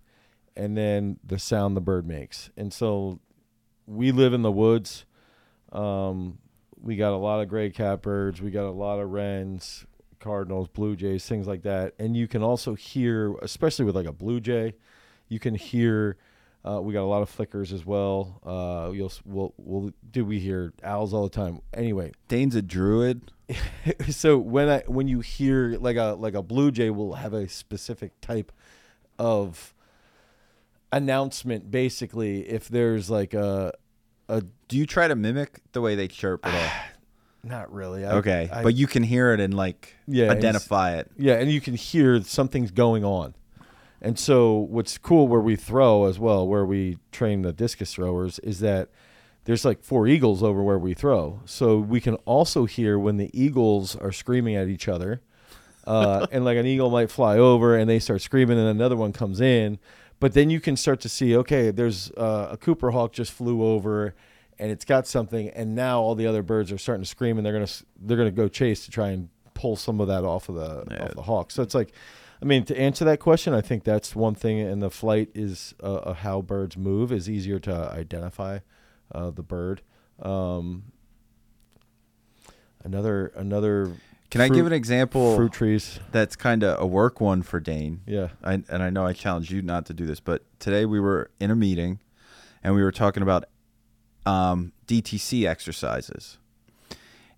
and 0.56 0.76
then 0.76 1.20
the 1.24 1.38
sound 1.38 1.78
the 1.78 1.82
bird 1.82 2.08
makes. 2.08 2.50
And 2.58 2.74
so, 2.74 3.20
we 3.86 4.12
live 4.12 4.34
in 4.34 4.42
the 4.42 4.52
woods. 4.52 5.06
Um, 5.72 6.40
we 6.82 6.96
got 6.96 7.14
a 7.14 7.18
lot 7.18 7.42
of 7.42 7.48
gray 7.50 7.70
catbirds. 7.70 8.42
We 8.42 8.50
got 8.50 8.66
a 8.66 8.72
lot 8.72 9.00
of 9.00 9.10
wrens, 9.12 9.86
cardinals, 10.28 10.68
blue 10.68 10.96
jays, 10.96 11.26
things 11.26 11.48
like 11.48 11.64
that. 11.64 11.94
And 11.98 12.16
you 12.16 12.28
can 12.28 12.44
also 12.44 12.76
hear, 12.76 13.36
especially 13.42 13.86
with 13.86 13.96
like 13.96 14.06
a 14.06 14.12
blue 14.12 14.40
jay, 14.40 14.74
you 15.28 15.40
can 15.40 15.56
hear. 15.56 16.18
Uh, 16.66 16.82
we 16.82 16.92
got 16.92 17.04
a 17.04 17.08
lot 17.08 17.22
of 17.22 17.30
flickers 17.30 17.72
as 17.72 17.86
well. 17.86 18.42
Uh, 18.46 18.92
you'll 18.92 19.12
we'll, 19.26 19.54
we'll 19.58 19.92
do 20.12 20.26
we 20.26 20.40
hear 20.40 20.74
owls 20.84 21.14
all 21.14 21.24
the 21.24 21.30
time. 21.30 21.62
Anyway, 21.74 22.12
Dane's 22.28 22.56
a 22.56 22.62
druid. 22.62 23.32
so 24.10 24.38
when 24.38 24.68
I 24.68 24.84
when 24.88 25.08
you 25.08 25.22
hear 25.22 25.78
like 25.80 25.96
a 25.96 26.16
like 26.20 26.34
a 26.34 26.44
blue 26.44 26.72
jay 26.72 26.90
will 26.90 27.14
have 27.14 27.34
a 27.34 27.48
specific 27.48 28.20
type 28.20 28.52
of 29.18 29.74
announcement. 30.92 31.72
Basically, 31.72 32.42
if 32.50 32.68
there's 32.68 33.10
like 33.10 33.34
a 33.34 33.72
a 34.28 34.44
Do 34.68 34.78
you 34.78 34.86
try 34.86 35.08
to 35.08 35.16
mimic 35.16 35.62
the 35.72 35.80
way 35.80 35.96
they 35.96 36.10
chirp 36.10 36.46
at 36.46 36.54
all? 36.54 36.86
not 37.48 37.72
really 37.72 38.06
I, 38.06 38.18
Okay, 38.18 38.50
I- 38.52 38.64
but 38.64 38.76
you 38.76 38.88
can 38.88 39.04
hear 39.04 39.34
it 39.34 39.40
and 39.40 39.54
like 39.54 39.96
Yeah, 40.08 40.30
identify 40.32 40.98
it. 40.98 41.10
Yeah, 41.18 41.36
and 41.36 41.52
you 41.52 41.62
can 41.62 41.74
hear 41.76 42.22
something's 42.24 42.72
going 42.72 43.04
on. 43.04 43.34
And 44.02 44.20
so 44.20 44.54
what's 44.58 44.98
cool 44.98 45.28
where 45.28 45.40
we 45.42 45.56
throw 45.56 46.06
as 46.06 46.20
well, 46.20 46.48
where 46.48 46.66
we 46.66 46.98
train 47.12 47.42
the 47.42 47.52
discus 47.52 47.94
throwers, 47.94 48.38
is 48.40 48.60
that 48.60 48.90
there's 49.46 49.66
like 49.66 49.82
four 49.82 50.08
eagles 50.08 50.44
over 50.44 50.62
where 50.62 50.78
we 50.78 50.94
throw. 50.94 51.40
So 51.46 51.78
we 51.80 52.00
can 52.00 52.16
also 52.26 52.66
hear 52.66 53.00
when 53.00 53.18
the 53.18 53.32
eagles 53.34 53.96
are 53.96 54.12
screaming 54.12 54.56
at 54.56 54.68
each 54.68 54.88
other. 54.88 55.22
Uh, 55.86 56.28
and 56.32 56.46
like 56.46 56.58
an 56.58 56.66
eagle 56.68 56.90
might 56.92 57.10
fly 57.10 57.38
over 57.38 57.76
and 57.78 57.90
they 57.90 57.98
start 57.98 58.22
screaming 58.22 58.60
and 58.60 58.68
another 58.68 58.96
one 58.96 59.14
comes 59.14 59.42
in. 59.42 59.80
But 60.20 60.34
then 60.34 60.50
you 60.50 60.60
can 60.60 60.76
start 60.76 61.00
to 61.02 61.10
see, 61.10 61.36
okay, 61.38 61.72
there's 61.72 62.12
uh, 62.12 62.50
a 62.52 62.58
Cooper 62.58 62.92
hawk 62.92 63.14
just 63.14 63.32
flew 63.32 63.64
over 63.64 64.16
and 64.60 64.72
it's 64.72 64.86
got 64.86 65.06
something 65.08 65.50
and 65.50 65.76
now 65.76 66.00
all 66.02 66.16
the 66.16 66.26
other 66.28 66.42
birds 66.44 66.72
are 66.72 66.78
starting 66.78 67.04
to 67.04 67.10
scream 67.10 67.38
and 67.38 67.46
they're 67.46 67.54
going 67.54 67.66
to 67.66 67.74
they're 68.02 68.18
going 68.18 68.30
to 68.30 68.36
go 68.36 68.48
chase 68.48 68.86
to 68.86 68.92
try 68.92 69.10
and 69.10 69.30
pull 69.54 69.76
some 69.76 70.00
of 70.02 70.08
that 70.08 70.24
off 70.24 70.50
of 70.50 70.56
the 70.56 70.84
Yeah. 70.92 71.04
off 71.06 71.16
the 71.16 71.22
hawk. 71.24 71.52
So 71.52 71.62
it's 71.64 71.76
like 71.76 71.92
I 72.42 72.46
mean, 72.46 72.66
to 72.66 72.80
answer 72.80 73.04
that 73.06 73.20
question, 73.20 73.56
I 73.56 73.62
think 73.62 73.84
that's 73.84 74.16
one 74.16 74.36
thing. 74.36 74.60
And 74.60 74.80
the 74.80 74.92
flight 74.92 75.30
is 75.34 75.74
uh, 75.82 76.14
how 76.14 76.42
birds 76.42 76.78
move 76.78 77.12
is 77.12 77.28
easier 77.28 77.58
to 77.62 77.74
identify 77.92 78.60
uh, 79.12 79.32
the 79.32 79.42
bird. 79.42 79.82
Um, 80.22 80.84
another 82.84 83.28
another. 83.36 83.92
Can 84.30 84.42
I 84.42 84.50
give 84.50 84.68
an 84.68 84.74
example 84.74 85.36
Fruit 85.38 85.54
trees. 85.54 86.00
that's 86.12 86.36
kind 86.36 86.62
of 86.64 86.80
a 86.82 86.86
work 86.86 87.22
one 87.22 87.42
for 87.44 87.60
Dane? 87.62 88.02
Yeah. 88.06 88.28
I, 88.44 88.56
and 88.70 88.84
I 88.84 88.90
know 88.90 89.06
I 89.06 89.14
challenged 89.14 89.52
you 89.52 89.62
not 89.62 89.86
to 89.86 89.94
do 89.94 90.06
this, 90.06 90.20
but 90.20 90.44
today 90.60 90.86
we 90.86 91.00
were 91.00 91.32
in 91.40 91.50
a 91.50 91.56
meeting 91.56 92.00
and 92.62 92.76
we 92.76 92.84
were 92.84 92.92
talking 92.92 93.24
about 93.24 93.46
um, 94.28 94.72
DTC 94.88 95.48
exercises. 95.48 96.38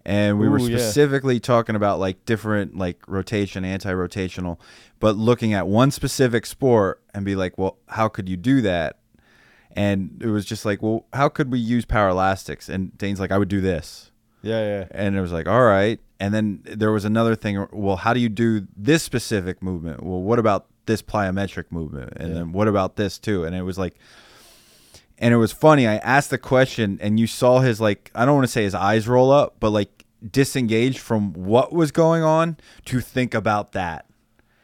And 0.05 0.39
we 0.39 0.47
were 0.49 0.57
Ooh, 0.57 0.67
yeah. 0.67 0.77
specifically 0.77 1.39
talking 1.39 1.75
about 1.75 1.99
like 1.99 2.25
different 2.25 2.75
like 2.77 2.97
rotation, 3.07 3.63
anti-rotational, 3.65 4.57
but 4.99 5.15
looking 5.17 5.53
at 5.53 5.67
one 5.67 5.91
specific 5.91 6.45
sport 6.45 7.01
and 7.13 7.25
be 7.25 7.35
like, 7.35 7.57
well, 7.57 7.77
how 7.87 8.07
could 8.07 8.27
you 8.27 8.37
do 8.37 8.61
that? 8.61 8.97
And 9.75 10.19
it 10.21 10.27
was 10.27 10.45
just 10.45 10.65
like, 10.65 10.81
well, 10.81 11.05
how 11.13 11.29
could 11.29 11.51
we 11.51 11.59
use 11.59 11.85
power 11.85 12.09
elastics? 12.09 12.69
And 12.69 12.97
Dane's 12.97 13.19
like, 13.19 13.31
I 13.31 13.37
would 13.37 13.49
do 13.49 13.61
this. 13.61 14.09
Yeah, 14.41 14.61
yeah. 14.61 14.87
And 14.91 15.15
it 15.15 15.21
was 15.21 15.31
like, 15.31 15.47
all 15.47 15.63
right. 15.63 15.99
And 16.19 16.33
then 16.33 16.61
there 16.63 16.91
was 16.91 17.05
another 17.05 17.35
thing. 17.35 17.67
Well, 17.71 17.97
how 17.97 18.13
do 18.13 18.19
you 18.19 18.29
do 18.29 18.67
this 18.75 19.03
specific 19.03 19.61
movement? 19.61 20.01
Well, 20.01 20.21
what 20.21 20.39
about 20.39 20.65
this 20.85 21.01
plyometric 21.03 21.65
movement? 21.71 22.13
And 22.15 22.29
Yeah. 22.29 22.35
then 22.35 22.51
what 22.51 22.67
about 22.67 22.95
this 22.95 23.19
too? 23.19 23.43
And 23.43 23.55
it 23.55 23.61
was 23.61 23.77
like, 23.77 23.95
and 25.19 25.33
it 25.33 25.37
was 25.37 25.51
funny. 25.51 25.85
I 25.87 25.97
asked 25.97 26.29
the 26.31 26.37
question, 26.39 26.97
and 27.01 27.19
you 27.19 27.27
saw 27.27 27.59
his 27.59 27.79
like, 27.79 28.09
I 28.15 28.25
don't 28.25 28.35
want 28.35 28.45
to 28.47 28.51
say 28.51 28.63
his 28.63 28.73
eyes 28.75 29.07
roll 29.07 29.31
up, 29.31 29.57
but 29.59 29.69
like 29.69 30.05
disengaged 30.27 30.97
from 30.99 31.33
what 31.33 31.71
was 31.71 31.91
going 31.91 32.23
on 32.23 32.57
to 32.85 32.99
think 33.01 33.33
about 33.33 33.71
that 33.73 34.05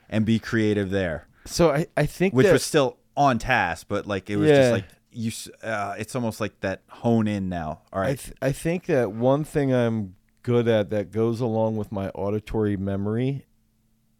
and 0.10 0.26
be 0.26 0.38
creative 0.40 0.90
there, 0.90 1.28
So 1.46 1.72
I, 1.72 1.88
I 1.98 2.06
think 2.06 2.34
which 2.34 2.46
that, 2.48 2.54
was 2.54 2.64
still 2.64 2.98
on 3.18 3.38
task, 3.40 3.88
but 3.90 4.06
like 4.06 4.30
it 4.30 4.38
was 4.38 4.50
Yeah. 4.50 4.56
just 4.56 4.72
like 4.72 4.86
you. 5.12 5.32
Uh, 5.64 5.96
it's 5.98 6.14
almost 6.16 6.40
like 6.42 6.60
that 6.62 6.82
hone 6.90 7.28
in 7.28 7.48
now. 7.50 7.82
All 7.94 8.02
right. 8.02 8.10
I, 8.12 8.16
th- 8.16 8.34
I 8.42 8.52
think 8.52 8.86
that 8.88 9.12
one 9.14 9.44
thing 9.46 9.74
I'm 9.74 10.16
good 10.44 10.68
at 10.68 10.90
that 10.92 11.12
goes 11.12 11.40
along 11.40 11.78
with 11.78 11.92
my 11.92 12.10
auditory 12.10 12.76
memory 12.78 13.46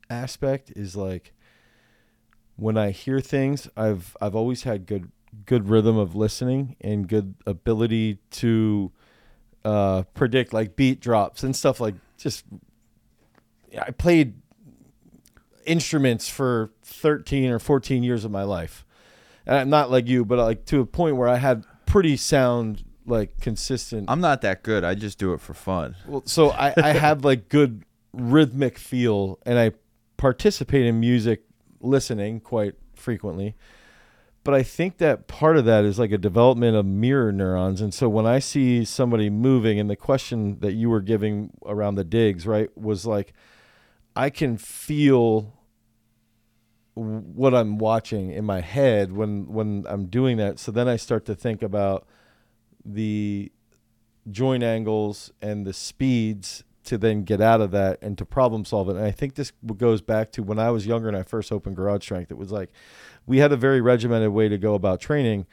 aspect 0.10 0.72
is 0.76 0.96
like 0.96 1.34
when 2.56 2.78
I 2.78 2.92
hear 2.92 3.20
things, 3.20 3.68
I've 3.76 4.16
I've 4.22 4.36
always 4.36 4.64
had 4.64 4.86
good 4.86 5.12
good 5.46 5.70
rhythm 5.70 5.98
of 5.98 6.16
listening 6.16 6.76
and 6.82 7.08
good 7.08 7.36
ability 7.46 8.20
to 8.32 8.92
uh, 9.64 10.04
predict 10.14 10.54
like 10.54 10.76
beat 10.76 11.00
drops 11.00 11.44
and 11.44 11.56
stuff 11.56 11.80
like 11.80 11.96
just. 12.18 12.46
I 13.80 13.92
played 13.92 14.36
instruments 15.66 16.30
for 16.30 16.72
13 16.84 17.50
or 17.50 17.60
14 17.60 18.04
years 18.04 18.24
of 18.24 18.32
my 18.32 18.44
life. 18.44 18.86
And 19.46 19.58
I'm 19.58 19.70
not 19.70 19.92
like 19.92 20.08
you, 20.08 20.26
but 20.26 20.40
like 20.40 20.66
to 20.66 20.80
a 20.80 20.86
point 20.86 21.18
where 21.18 21.28
I 21.28 21.38
had 21.38 21.66
pretty 21.86 22.18
sound, 22.18 22.84
like 23.06 23.40
consistent. 23.40 24.10
I'm 24.10 24.22
not 24.22 24.42
that 24.42 24.64
good. 24.64 24.84
I 24.84 24.96
just 24.96 25.18
do 25.20 25.34
it 25.34 25.42
for 25.42 25.54
fun. 25.54 25.96
Well, 26.08 26.24
so 26.26 26.50
I, 26.52 26.74
I 26.78 26.90
have 26.94 27.24
like 27.24 27.50
good 27.50 27.84
rhythmic 28.14 28.78
feel, 28.78 29.40
and 29.46 29.60
I 29.60 29.72
participate 30.18 30.86
in 30.86 31.00
music 31.00 31.44
listening 31.82 32.40
quite 32.40 32.76
frequently. 32.96 33.56
But 34.46 34.54
I 34.54 34.62
think 34.62 35.00
that 35.00 35.28
part 35.28 35.58
of 35.58 35.66
that 35.66 35.86
is 35.86 35.98
like 35.98 36.12
a 36.12 36.20
development 36.20 36.78
of 36.78 36.86
mirror 36.86 37.32
neurons. 37.32 37.82
And 37.82 37.92
so 37.92 38.08
when 38.08 38.28
I 38.28 38.38
see 38.38 38.86
somebody 38.86 39.28
moving, 39.32 39.80
and 39.80 39.90
the 39.90 39.96
question 39.96 40.60
that 40.60 40.74
you 40.74 40.88
were 40.88 41.02
giving 41.02 41.50
around 41.66 41.96
the 41.96 42.04
digs, 42.04 42.46
right, 42.46 42.70
was 42.78 43.08
like, 43.08 43.34
I 44.16 44.30
can 44.30 44.56
feel 44.58 45.52
what 46.94 47.56
I'm 47.56 47.80
watching 47.80 48.32
in 48.32 48.46
my 48.46 48.62
head 48.62 49.12
when 49.12 49.48
when 49.48 49.84
I'm 49.90 50.06
doing 50.06 50.38
that. 50.38 50.60
So 50.60 50.72
then 50.72 50.88
I 50.88 50.96
start 50.96 51.26
to 51.26 51.36
think 51.36 51.64
about 51.64 52.08
the 52.86 53.52
joint 54.30 54.62
angles 54.62 55.32
and 55.42 55.66
the 55.66 55.74
speeds 55.74 56.64
to 56.86 57.00
then 57.00 57.24
get 57.24 57.42
out 57.42 57.62
of 57.62 57.72
that 57.72 57.98
and 58.02 58.16
to 58.20 58.26
problem 58.26 58.64
solve 58.64 58.90
it. 58.90 58.96
And 58.96 59.06
I 59.06 59.12
think 59.12 59.36
this 59.36 59.52
goes 59.76 60.02
back 60.02 60.32
to 60.34 60.44
when 60.44 60.60
I 60.60 60.70
was 60.70 60.86
younger 60.86 61.08
and 61.08 61.18
I 61.18 61.24
first 61.24 61.52
opened 61.52 61.76
Garage 61.76 62.04
Strength. 62.04 62.32
It 62.32 62.38
was 62.38 62.52
like 62.52 62.72
we 63.26 63.40
had 63.40 63.52
a 63.52 63.58
very 63.58 63.82
regimented 63.82 64.30
way 64.30 64.50
to 64.50 64.58
go 64.58 64.76
about 64.76 65.00
training 65.00 65.46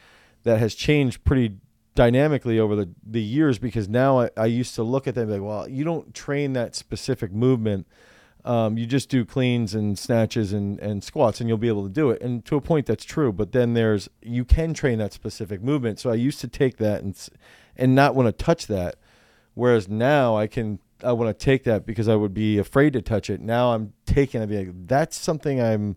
that 0.45 0.59
has 0.59 0.75
changed 0.75 1.25
pretty 1.25 1.57
dynamically 1.95 2.59
over 2.59 2.75
the, 2.75 2.89
the 3.05 3.23
years 3.23 3.59
because 3.59 3.89
now 3.89 4.21
I, 4.21 4.31
I 4.37 4.47
used 4.47 4.75
to 4.77 4.83
look 4.83 5.07
at 5.07 5.15
them 5.15 5.31
like, 5.31 5.43
well, 5.43 5.69
you 5.69 5.85
don't 5.85 6.15
train 6.15 6.55
that 6.55 6.75
specific 6.75 7.33
movement. 7.33 7.87
Um, 8.45 8.77
you 8.77 8.87
just 8.87 9.09
do 9.09 9.25
cleans 9.25 9.75
and 9.75 9.97
snatches 9.97 10.53
and, 10.53 10.81
and 10.81 11.05
squats 11.05 11.41
and 11.41 11.49
you'll 11.49 11.59
be 11.59 11.69
able 11.69 11.85
to 11.85 11.93
do 11.93 12.11
it. 12.11 12.21
And 12.23 12.45
to 12.47 12.57
a 12.57 12.61
point 12.61 12.87
that's 12.87 13.05
true, 13.05 13.33
but 13.33 13.53
then 13.53 13.75
there's 13.75 14.09
you 14.21 14.45
can 14.45 14.75
train 14.75 14.99
that 14.99 15.13
specific 15.13 15.63
movement. 15.63 16.01
So 16.01 16.11
I 16.11 16.15
used 16.15 16.41
to 16.41 16.49
take 16.49 16.79
that 16.79 17.03
and 17.03 17.17
and 17.77 17.95
not 17.95 18.15
want 18.15 18.27
to 18.27 18.45
touch 18.45 18.67
that. 18.67 18.97
Whereas 19.55 19.89
now 19.89 20.37
I 20.37 20.47
can 20.49 20.81
I 21.05 21.13
want 21.13 21.37
to 21.37 21.45
take 21.45 21.65
that 21.65 21.87
because 21.87 22.09
I 22.09 22.17
would 22.17 22.35
be 22.35 22.59
afraid 22.59 22.95
to 22.95 23.03
touch 23.03 23.31
it. 23.31 23.41
Now 23.41 23.75
I'm 23.75 23.93
taking 24.07 24.43
it. 24.43 24.51
Like, 24.51 24.89
that's 24.89 25.17
something 25.17 25.61
I'm 25.61 25.97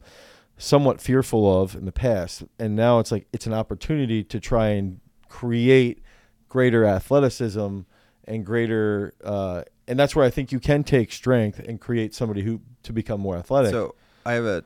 somewhat 0.57 1.01
fearful 1.01 1.61
of 1.61 1.75
in 1.75 1.85
the 1.85 1.91
past, 1.91 2.43
and 2.59 2.75
now 2.75 2.99
it's 2.99 3.11
like 3.11 3.27
it's 3.33 3.45
an 3.45 3.53
opportunity 3.53 4.23
to 4.23 4.39
try 4.39 4.69
and 4.69 4.99
create 5.29 6.01
greater 6.49 6.85
athleticism 6.85 7.81
and 8.25 8.45
greater. 8.45 9.13
Uh, 9.23 9.63
and 9.87 9.99
that's 9.99 10.15
where 10.15 10.25
I 10.25 10.29
think 10.29 10.51
you 10.51 10.59
can 10.59 10.83
take 10.83 11.11
strength 11.11 11.59
and 11.59 11.79
create 11.79 12.13
somebody 12.13 12.41
who 12.41 12.61
to 12.83 12.93
become 12.93 13.19
more 13.21 13.37
athletic. 13.37 13.71
So 13.71 13.95
I 14.25 14.33
have 14.33 14.45
a 14.45 14.63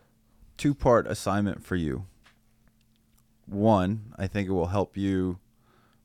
two 0.57 0.73
part 0.73 1.07
assignment 1.07 1.63
for 1.63 1.75
you. 1.75 2.05
One, 3.45 4.13
I 4.17 4.27
think 4.27 4.47
it 4.47 4.51
will 4.51 4.67
help 4.67 4.95
you 4.95 5.39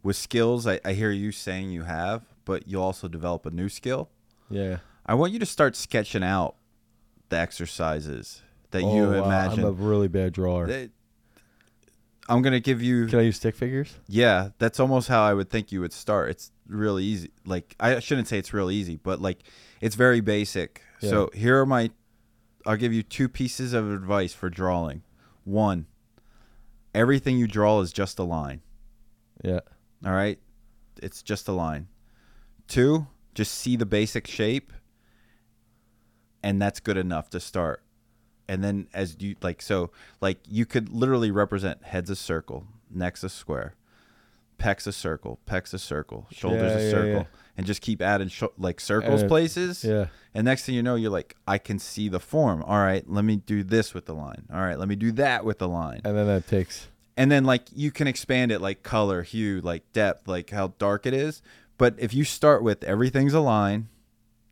with 0.03 0.17
skills 0.17 0.67
I, 0.67 0.81
I 0.85 0.93
hear 0.93 1.11
you 1.11 1.33
saying 1.33 1.71
you 1.71 1.83
have, 1.83 2.23
but 2.45 2.67
you'll 2.67 2.83
also 2.83 3.09
develop 3.09 3.47
a 3.47 3.51
new 3.51 3.69
skill. 3.69 4.09
yeah, 4.51 4.79
I 5.05 5.15
want 5.15 5.33
you 5.33 5.39
to 5.39 5.47
start 5.47 5.77
sketching 5.77 6.23
out 6.23 6.57
the 7.29 7.37
exercises 7.37 8.43
that 8.75 8.83
Oh, 8.83 8.95
you 8.95 9.03
wow, 9.05 9.25
imagine. 9.25 9.61
I'm 9.61 9.67
a 9.67 9.71
really 9.71 10.09
bad 10.09 10.33
drawer. 10.33 10.69
I'm 12.29 12.43
gonna 12.43 12.61
give 12.61 12.83
you 12.83 13.07
Can 13.07 13.21
I 13.21 13.23
use 13.23 13.37
stick 13.37 13.55
figures? 13.55 13.95
Yeah, 14.09 14.51
that's 14.59 14.81
almost 14.81 15.09
how 15.09 15.23
I 15.23 15.33
would 15.33 15.49
think 15.49 15.71
you 15.71 15.81
would 15.81 15.93
start. 15.93 16.31
It's 16.31 16.51
really 16.67 17.05
easy. 17.05 17.31
Like 17.47 17.77
I 17.79 18.01
shouldn't 18.01 18.29
say 18.29 18.39
it's 18.39 18.53
real 18.53 18.71
easy, 18.71 18.97
but 18.97 19.21
like 19.21 19.45
it's 19.81 19.95
very 19.95 20.21
basic. 20.21 20.83
So 21.01 21.31
here 21.35 21.61
are 21.61 21.67
my 21.67 21.91
I'll 22.67 22.77
give 22.77 22.93
you 22.93 23.03
two 23.03 23.29
pieces 23.29 23.75
of 23.75 23.91
advice 23.93 24.33
for 24.33 24.49
drawing. 24.51 25.03
One, 25.45 25.87
everything 26.95 27.39
you 27.39 27.47
draw 27.47 27.81
is 27.81 27.93
just 27.93 28.19
a 28.19 28.23
line. 28.25 28.63
Yeah. 29.43 29.61
All 30.05 30.13
right? 30.13 30.39
It's 31.03 31.23
just 31.23 31.47
a 31.47 31.53
line. 31.53 31.89
Two, 32.67 33.07
just 33.35 33.55
see 33.55 33.77
the 33.77 33.87
basic 33.87 34.27
shape 34.27 34.73
and 36.43 36.61
that's 36.61 36.81
good 36.81 36.97
enough 36.97 37.29
to 37.31 37.41
start. 37.41 37.84
And 38.49 38.63
then 38.63 38.89
as 38.93 39.17
you 39.21 39.37
like 39.43 39.63
so 39.63 39.91
like 40.21 40.39
you 40.49 40.67
could 40.67 40.89
literally 40.91 41.31
represent 41.31 41.83
heads 41.85 42.11
a 42.11 42.17
circle, 42.17 42.67
necks 42.91 43.23
a 43.25 43.29
square, 43.29 43.75
pecs 44.59 44.87
a 44.87 44.93
circle, 44.93 45.39
pecs 45.47 45.73
a 45.75 45.79
circle, 45.79 46.27
shoulders 46.31 46.73
Yeah, 46.73 46.79
a 46.79 46.85
yeah, 46.85 46.91
circle 46.91 47.09
yeah. 47.21 47.25
and 47.57 47.67
just 47.67 47.81
keep 47.81 48.03
adding 48.03 48.29
sh- 48.29 48.43
like 48.59 48.81
circles 48.81 49.25
places. 49.25 49.83
Yeah. 49.85 50.07
And 50.35 50.45
next 50.45 50.65
thing 50.67 50.75
you 50.75 50.83
know, 50.83 50.95
you're 50.97 51.11
like, 51.11 51.37
I 51.47 51.59
can 51.59 51.79
see 51.79 52.09
the 52.09 52.21
form. 52.21 52.63
All 52.65 52.79
right, 52.79 53.09
let 53.09 53.25
me 53.25 53.37
do 53.37 53.63
this 53.63 53.95
with 53.95 54.07
the 54.07 54.15
line. 54.15 54.45
All 54.53 54.61
right, 54.61 54.79
let 54.79 54.89
me 54.89 54.97
do 54.97 55.13
that 55.13 55.45
with 55.45 55.59
the 55.59 55.69
line 55.69 56.01
And 56.05 56.17
then 56.17 56.27
that 56.27 56.47
takes. 56.47 56.89
and 57.17 57.31
then 57.31 57.45
like 57.45 57.63
you 57.75 57.91
can 57.91 58.07
expand 58.07 58.51
it 58.53 58.61
like 58.61 58.83
color 58.83 59.23
hue 59.23 59.61
like 59.63 59.91
depth 59.93 60.27
like 60.29 60.51
how 60.51 60.75
dark 60.79 61.07
it 61.07 61.15
is 61.15 61.41
but 61.79 61.95
if 61.99 62.13
you 62.13 62.25
start 62.25 62.63
with 62.63 62.83
everything's 62.85 63.33
a 63.35 63.41
line 63.41 63.89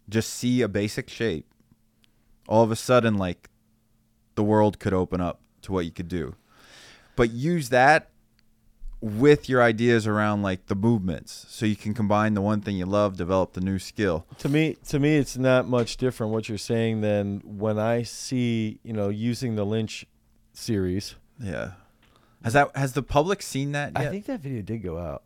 just 0.08 0.30
see 0.32 0.62
a 0.62 0.68
basic 0.68 1.08
shape 1.10 1.46
all 2.48 2.62
of 2.62 2.70
a 2.70 2.76
sudden 2.76 3.16
like 3.18 3.48
the 4.34 4.42
world 4.42 4.78
could 4.78 4.92
open 4.92 5.20
up 5.20 5.40
to 5.62 5.72
what 5.72 5.84
you 5.84 5.90
could 5.90 6.08
do. 6.08 6.34
But 7.16 7.30
use 7.30 7.68
that 7.68 8.08
with 9.00 9.48
your 9.48 9.60
ideas 9.60 10.06
around 10.06 10.42
like 10.42 10.66
the 10.66 10.76
movements 10.76 11.44
so 11.48 11.66
you 11.66 11.74
can 11.74 11.92
combine 11.92 12.34
the 12.34 12.40
one 12.40 12.60
thing 12.60 12.76
you 12.76 12.86
love 12.86 13.16
develop 13.16 13.52
the 13.52 13.60
new 13.60 13.78
skill. 13.78 14.24
To 14.38 14.48
me, 14.48 14.76
to 14.88 14.98
me, 15.00 15.16
it's 15.16 15.36
not 15.36 15.66
much 15.66 15.96
different 15.96 16.32
what 16.32 16.48
you're 16.48 16.56
saying 16.56 17.00
than 17.00 17.40
when 17.44 17.78
I 17.78 18.04
see, 18.04 18.78
you 18.84 18.92
know, 18.92 19.08
using 19.08 19.56
the 19.56 19.64
Lynch 19.64 20.06
series. 20.52 21.16
yeah. 21.40 21.72
Has 22.44 22.54
that 22.54 22.76
has 22.76 22.92
the 22.92 23.04
public 23.04 23.40
seen 23.40 23.70
that 23.72 23.92
I 23.94 24.06
think 24.08 24.26
that 24.26 24.40
video 24.40 24.62
did 24.62 24.82
go 24.82 24.98
out. 24.98 25.22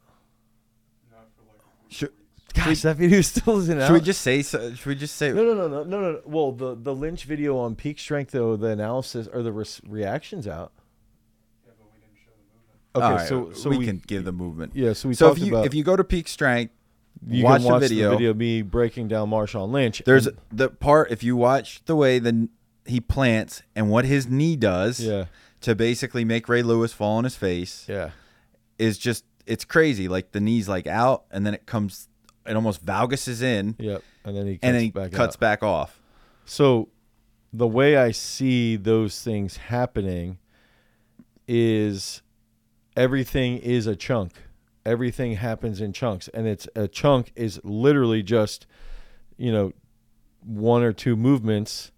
should, 1.89 2.13
Gosh, 2.57 2.83
that 2.83 2.97
video 2.97 3.21
still 3.21 3.59
isn't 3.59 3.81
out. 3.81 3.87
should 3.87 3.95
we 3.95 4.01
just 4.01 4.23
say 4.23 4.43
so, 4.43 4.75
should 4.75 4.87
we 4.87 4.95
just 4.95 5.17
say 5.17 5.33
no, 5.33 5.45
no, 5.45 5.55
no, 5.55 5.69
no, 5.69 5.85
no, 5.85 6.01
no. 6.01 6.21
Well, 6.25 6.53
the 6.53 6.75
the 6.75 6.95
Lynch 6.95 7.25
video 7.25 7.59
on 7.59 7.75
peak 7.77 7.99
strength, 7.99 8.33
though, 8.33 8.57
the 8.57 8.69
analysis 8.69 9.29
or 9.33 9.43
the 9.43 9.53
res- 9.53 9.81
reactions 9.87 10.49
out. 10.49 10.73
Yeah, 11.65 11.73
but 11.79 11.87
we 11.93 12.01
didn't 12.01 12.17
show 12.17 12.33
the 12.37 12.55
movement. 12.55 12.97
Okay, 12.97 13.05
All 13.05 13.13
right, 13.13 13.29
so 13.29 13.53
so 13.53 13.71
we, 13.71 13.85
can 13.85 14.03
give 14.07 14.25
the 14.25 14.33
movement 14.33 14.73
yeah. 14.75 14.93
So 14.93 15.09
we 15.09 15.15
so 15.15 15.29
talked 15.29 15.41
if 15.41 15.47
you 15.47 15.53
about 15.55 15.67
if 15.67 15.75
you 15.75 15.85
go 15.85 15.97
to 15.97 16.05
peak 16.05 16.29
strength 16.29 16.73
you 17.27 17.45
watch 17.45 17.63
can 17.63 17.73
watch 17.73 17.83
the 17.83 17.89
video, 17.89 18.11
the 18.11 18.17
video 18.17 18.31
of 18.31 18.37
me 18.37 18.63
breaking 18.63 19.09
down 19.09 19.31
Marshawn 19.31 19.71
Lynch. 19.71 20.03
there's 20.05 20.27
and- 20.27 20.37
the 20.53 20.69
part 20.69 21.11
if 21.11 21.23
you 21.23 21.37
watch 21.37 21.83
the 21.87 21.97
way 21.97 22.19
the 22.19 22.49
he 22.85 23.01
plants 23.01 23.63
and 23.75 23.91
what 23.91 24.05
his 24.05 24.29
knee 24.29 24.57
does 24.57 25.01
yeah, 25.01 25.27
to 25.61 25.75
basically 25.75 26.25
make 26.25 26.49
Ray 26.49 26.63
Lewis 26.63 26.93
fall 26.93 27.17
on 27.17 27.25
his 27.25 27.35
face 27.37 27.85
yeah, 27.89 28.11
is 28.79 28.99
just 28.99 29.25
it's 29.47 29.65
crazy. 29.65 30.09
Like 30.09 30.33
the 30.33 30.41
knee's 30.41 30.69
like 30.69 30.87
out 30.87 31.25
and 31.31 31.47
then 31.47 31.55
it 31.55 31.67
comes 31.67 32.09
it 32.49 32.57
almost 32.57 32.85
valguses 32.85 33.43
in 33.43 33.77
yep. 33.79 34.03
And 34.25 34.37
then 34.37 34.47
he 34.47 34.55
cuts 34.55 34.61
and 34.63 34.75
then 34.75 34.83
he 34.83 34.91
back 34.91 35.13
cuts 35.13 35.37
out. 35.37 35.41
back 35.41 35.63
off. 35.63 36.01
So 36.45 36.89
the 37.53 37.67
way 37.67 37.97
I 37.97 38.11
see 38.11 38.77
those 38.77 39.23
things 39.23 39.57
happening 39.57 40.39
is 41.49 42.23
everything 42.97 43.59
is 43.59 43.87
a 43.87 43.97
chunk. 43.97 44.33
Everything 44.85 45.35
happens 45.35 45.81
in 45.81 45.93
chunks 45.93 46.29
and 46.29 46.47
it's 46.47 46.69
a 46.75 46.89
chunk 46.89 47.33
is 47.35 47.61
literally 47.65 48.23
just 48.23 48.67
you 49.37 49.53
know 49.53 49.73
one 50.45 50.83
or 50.83 50.93
two 50.93 51.17
movements 51.17 51.91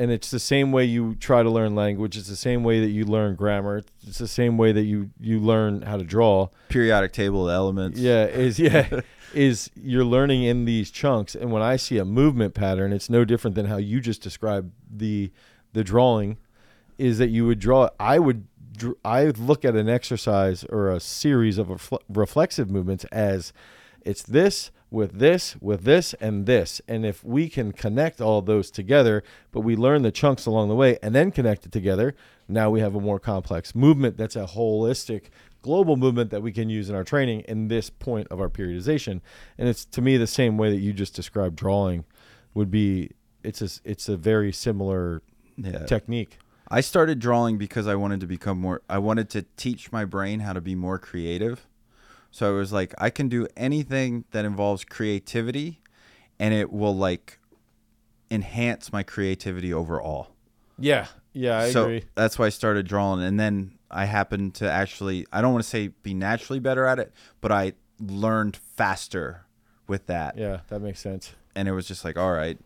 and 0.00 0.10
it's 0.10 0.30
the 0.30 0.38
same 0.40 0.72
way 0.72 0.84
you 0.84 1.14
try 1.16 1.42
to 1.42 1.50
learn 1.50 1.74
language 1.74 2.16
it's 2.16 2.28
the 2.28 2.36
same 2.36 2.64
way 2.64 2.80
that 2.80 2.90
you 2.90 3.04
learn 3.04 3.34
grammar 3.36 3.82
it's 4.08 4.18
the 4.18 4.26
same 4.26 4.56
way 4.56 4.72
that 4.72 4.84
you 4.84 5.10
you 5.20 5.38
learn 5.38 5.82
how 5.82 5.96
to 5.96 6.04
draw 6.04 6.48
Periodic 6.70 7.12
table 7.12 7.48
of 7.48 7.54
elements. 7.54 7.98
yeah, 7.98 8.24
is 8.24 8.58
yeah, 8.58 9.00
is 9.34 9.70
you're 9.74 10.04
learning 10.04 10.42
in 10.44 10.64
these 10.64 10.90
chunks, 10.90 11.34
and 11.34 11.50
when 11.52 11.62
I 11.62 11.76
see 11.76 11.98
a 11.98 12.04
movement 12.04 12.54
pattern, 12.54 12.92
it's 12.92 13.10
no 13.10 13.24
different 13.24 13.56
than 13.56 13.66
how 13.66 13.76
you 13.76 14.00
just 14.00 14.22
described 14.22 14.72
the 14.88 15.32
the 15.72 15.84
drawing. 15.84 16.38
Is 16.96 17.18
that 17.18 17.30
you 17.30 17.46
would 17.46 17.58
draw? 17.58 17.88
I 17.98 18.18
would 18.18 18.46
I 19.04 19.24
would 19.24 19.38
look 19.38 19.64
at 19.64 19.74
an 19.74 19.88
exercise 19.88 20.64
or 20.64 20.90
a 20.90 21.00
series 21.00 21.58
of 21.58 21.68
refle- 21.68 22.02
reflexive 22.08 22.70
movements 22.70 23.04
as 23.06 23.52
it's 24.02 24.22
this 24.22 24.70
with 24.90 25.18
this 25.18 25.56
with 25.60 25.84
this 25.84 26.14
and 26.14 26.46
this, 26.46 26.80
and 26.88 27.06
if 27.06 27.22
we 27.24 27.48
can 27.48 27.72
connect 27.72 28.20
all 28.20 28.42
those 28.42 28.70
together, 28.70 29.22
but 29.52 29.60
we 29.60 29.76
learn 29.76 30.02
the 30.02 30.10
chunks 30.12 30.46
along 30.46 30.68
the 30.68 30.74
way 30.74 30.98
and 31.02 31.14
then 31.14 31.30
connect 31.30 31.64
it 31.66 31.72
together, 31.72 32.14
now 32.48 32.70
we 32.70 32.80
have 32.80 32.94
a 32.94 33.00
more 33.00 33.20
complex 33.20 33.74
movement 33.74 34.16
that's 34.16 34.36
a 34.36 34.46
holistic 34.46 35.26
global 35.62 35.96
movement 35.96 36.30
that 36.30 36.42
we 36.42 36.50
can 36.50 36.68
use 36.68 36.88
in 36.88 36.96
our 36.96 37.04
training 37.04 37.40
in 37.42 37.68
this 37.68 37.90
point 37.90 38.26
of 38.28 38.40
our 38.40 38.48
periodization. 38.48 39.20
And 39.58 39.68
it's 39.68 39.84
to 39.86 40.00
me 40.00 40.16
the 40.16 40.26
same 40.26 40.56
way 40.56 40.70
that 40.70 40.80
you 40.80 40.92
just 40.92 41.14
described 41.14 41.56
drawing 41.56 42.04
would 42.54 42.70
be 42.70 43.10
it's 43.44 43.62
a 43.62 43.68
it's 43.88 44.08
a 44.08 44.16
very 44.16 44.52
similar 44.52 45.22
Yeah. 45.56 45.84
technique. 45.86 46.38
I 46.72 46.80
started 46.80 47.18
drawing 47.18 47.58
because 47.58 47.86
I 47.86 47.94
wanted 47.94 48.20
to 48.20 48.26
become 48.26 48.58
more 48.60 48.82
I 48.88 48.98
wanted 48.98 49.28
to 49.30 49.44
teach 49.56 49.92
my 49.92 50.04
brain 50.04 50.40
how 50.40 50.52
to 50.52 50.60
be 50.60 50.74
more 50.74 50.98
creative. 50.98 51.66
So 52.30 52.54
I 52.54 52.56
was 52.56 52.72
like 52.72 52.94
I 52.98 53.10
can 53.10 53.28
do 53.28 53.46
anything 53.56 54.24
that 54.30 54.44
involves 54.44 54.84
creativity 54.84 55.80
and 56.38 56.54
it 56.54 56.72
will 56.72 56.96
like 56.96 57.38
enhance 58.30 58.92
my 58.92 59.02
creativity 59.02 59.72
overall. 59.72 60.28
Yeah. 60.78 61.06
Yeah, 61.32 61.58
I 61.58 61.70
so 61.70 61.84
agree. 61.84 62.04
that's 62.14 62.38
why 62.38 62.46
I 62.46 62.48
started 62.48 62.88
drawing 62.88 63.22
and 63.22 63.38
then 63.38 63.78
I 63.90 64.06
happened 64.06 64.54
to 64.56 64.70
actually 64.70 65.26
I 65.32 65.40
don't 65.40 65.52
want 65.52 65.62
to 65.64 65.68
say 65.68 65.88
be 65.88 66.14
naturally 66.14 66.60
better 66.60 66.86
at 66.86 66.98
it, 66.98 67.12
but 67.40 67.52
I 67.52 67.74
learned 68.00 68.56
faster 68.56 69.46
with 69.86 70.06
that. 70.06 70.36
Yeah, 70.38 70.60
that 70.68 70.80
makes 70.80 71.00
sense. 71.00 71.32
And 71.54 71.68
it 71.68 71.72
was 71.72 71.86
just 71.86 72.04
like, 72.04 72.16
all 72.16 72.32
right. 72.32 72.58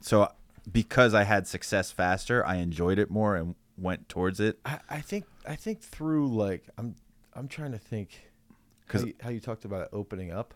So 0.00 0.30
because 0.70 1.14
I 1.14 1.24
had 1.24 1.46
success 1.46 1.90
faster, 1.90 2.44
I 2.46 2.56
enjoyed 2.56 2.98
it 2.98 3.10
more 3.10 3.36
and 3.36 3.54
went 3.78 4.08
towards 4.08 4.40
it. 4.40 4.58
I, 4.64 4.80
I 4.88 5.00
think 5.00 5.24
I 5.46 5.56
think 5.56 5.80
through 5.80 6.28
like 6.28 6.64
I'm 6.76 6.96
I'm 7.34 7.48
trying 7.48 7.72
to 7.72 7.78
think 7.78 8.31
how 8.92 8.98
'Cause- 8.98 9.06
you, 9.08 9.14
how 9.20 9.30
you 9.30 9.40
talked 9.40 9.64
about 9.64 9.82
it 9.82 9.88
opening 9.92 10.30
up. 10.32 10.54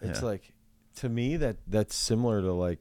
It's 0.00 0.20
Yeah. 0.20 0.26
like 0.26 0.52
to 0.96 1.08
me 1.08 1.36
that 1.38 1.56
that's 1.66 1.94
similar 1.94 2.40
to 2.42 2.52
like 2.52 2.78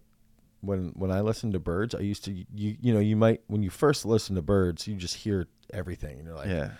when 0.61 0.89
when 0.95 1.11
I 1.11 1.21
listen 1.21 1.51
to 1.53 1.59
birds. 1.59 1.95
I 1.95 1.99
used 1.99 2.23
to 2.25 2.31
you 2.31 2.45
you 2.53 2.93
know 2.93 2.99
you 2.99 3.15
might 3.15 3.41
when 3.47 3.63
you 3.63 3.69
first 3.69 4.05
listen 4.05 4.35
to 4.35 4.41
birds 4.41 4.87
you 4.87 4.95
just 4.95 5.15
hear 5.15 5.47
everything 5.71 6.17
and 6.17 6.27
you're 6.27 6.35
like 6.35 6.47
yeah. 6.49 6.71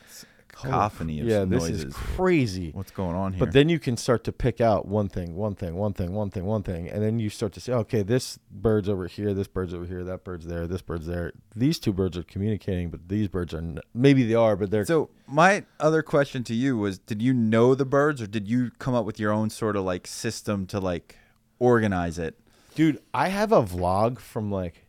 Cacophony 0.51 1.19
of 1.19 1.27
yeah, 1.27 1.45
this 1.45 1.69
is 1.69 1.93
crazy. 1.93 2.71
What's 2.71 2.91
going 2.91 3.15
on 3.15 3.33
here? 3.33 3.39
But 3.39 3.53
then 3.53 3.69
you 3.69 3.79
can 3.79 3.97
start 3.97 4.23
to 4.25 4.31
pick 4.31 4.61
out 4.61 4.87
one 4.87 5.07
thing, 5.07 5.35
one 5.35 5.55
thing, 5.55 5.75
one 5.75 5.93
thing, 5.93 6.13
one 6.13 6.29
thing, 6.29 6.45
one 6.45 6.63
thing, 6.63 6.89
and 6.89 7.01
then 7.01 7.19
you 7.19 7.29
start 7.29 7.53
to 7.53 7.59
say, 7.59 7.73
okay, 7.73 8.03
this 8.03 8.39
bird's 8.51 8.89
over 8.89 9.07
here, 9.07 9.33
this 9.33 9.47
bird's 9.47 9.73
over 9.73 9.85
here, 9.85 10.03
that 10.03 10.23
bird's 10.23 10.45
there, 10.45 10.67
this 10.67 10.81
bird's 10.81 11.07
there. 11.07 11.33
These 11.55 11.79
two 11.79 11.93
birds 11.93 12.17
are 12.17 12.23
communicating, 12.23 12.89
but 12.89 13.07
these 13.09 13.27
birds 13.27 13.53
are 13.53 13.59
n- 13.59 13.79
maybe 13.93 14.23
they 14.23 14.35
are, 14.35 14.55
but 14.55 14.71
they're 14.71 14.85
So 14.85 15.09
my 15.27 15.65
other 15.79 16.01
question 16.01 16.43
to 16.45 16.53
you 16.53 16.77
was: 16.77 16.99
Did 16.99 17.21
you 17.21 17.33
know 17.33 17.75
the 17.75 17.85
birds, 17.85 18.21
or 18.21 18.27
did 18.27 18.47
you 18.47 18.71
come 18.79 18.93
up 18.93 19.05
with 19.05 19.19
your 19.19 19.31
own 19.31 19.49
sort 19.49 19.75
of 19.75 19.83
like 19.83 20.07
system 20.07 20.65
to 20.67 20.79
like 20.79 21.17
organize 21.59 22.17
it? 22.19 22.37
Dude, 22.75 22.99
I 23.13 23.29
have 23.29 23.51
a 23.51 23.61
vlog 23.63 24.19
from 24.19 24.49
like 24.51 24.85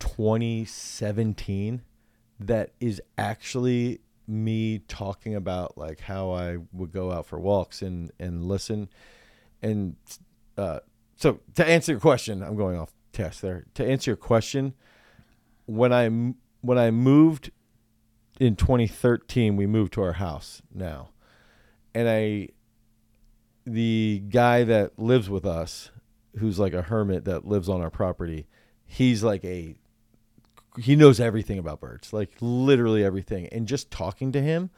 2017 0.00 1.82
that 2.38 2.70
is 2.80 3.00
actually 3.18 4.00
me 4.30 4.78
talking 4.88 5.34
about 5.34 5.76
like 5.76 6.00
how 6.00 6.30
I 6.30 6.58
would 6.72 6.92
go 6.92 7.10
out 7.10 7.26
for 7.26 7.38
walks 7.38 7.82
and 7.82 8.10
and 8.18 8.44
listen 8.44 8.88
and 9.62 9.96
uh 10.56 10.80
so 11.16 11.40
to 11.56 11.66
answer 11.66 11.92
your 11.92 12.00
question, 12.00 12.42
I'm 12.42 12.56
going 12.56 12.78
off 12.78 12.92
task 13.12 13.42
there. 13.42 13.66
To 13.74 13.86
answer 13.86 14.12
your 14.12 14.16
question, 14.16 14.74
when 15.66 15.92
I 15.92 16.08
when 16.62 16.78
I 16.78 16.90
moved 16.90 17.50
in 18.38 18.56
2013, 18.56 19.56
we 19.56 19.66
moved 19.66 19.92
to 19.94 20.02
our 20.02 20.14
house 20.14 20.62
now. 20.72 21.10
And 21.94 22.08
I 22.08 22.48
the 23.66 24.22
guy 24.30 24.64
that 24.64 24.98
lives 24.98 25.28
with 25.28 25.44
us 25.44 25.90
who's 26.38 26.58
like 26.58 26.72
a 26.72 26.82
hermit 26.82 27.24
that 27.26 27.46
lives 27.46 27.68
on 27.68 27.82
our 27.82 27.90
property 27.90 28.46
he's 28.90 29.22
like 29.22 29.44
a 29.44 29.76
he 30.78 30.96
knows 30.96 31.20
everything 31.20 31.58
about 31.58 31.80
birds 31.80 32.12
like 32.12 32.30
literally 32.40 33.04
everything 33.04 33.46
and 33.48 33.66
just 33.66 33.90
talking 33.90 34.32
to 34.32 34.40
him 34.40 34.70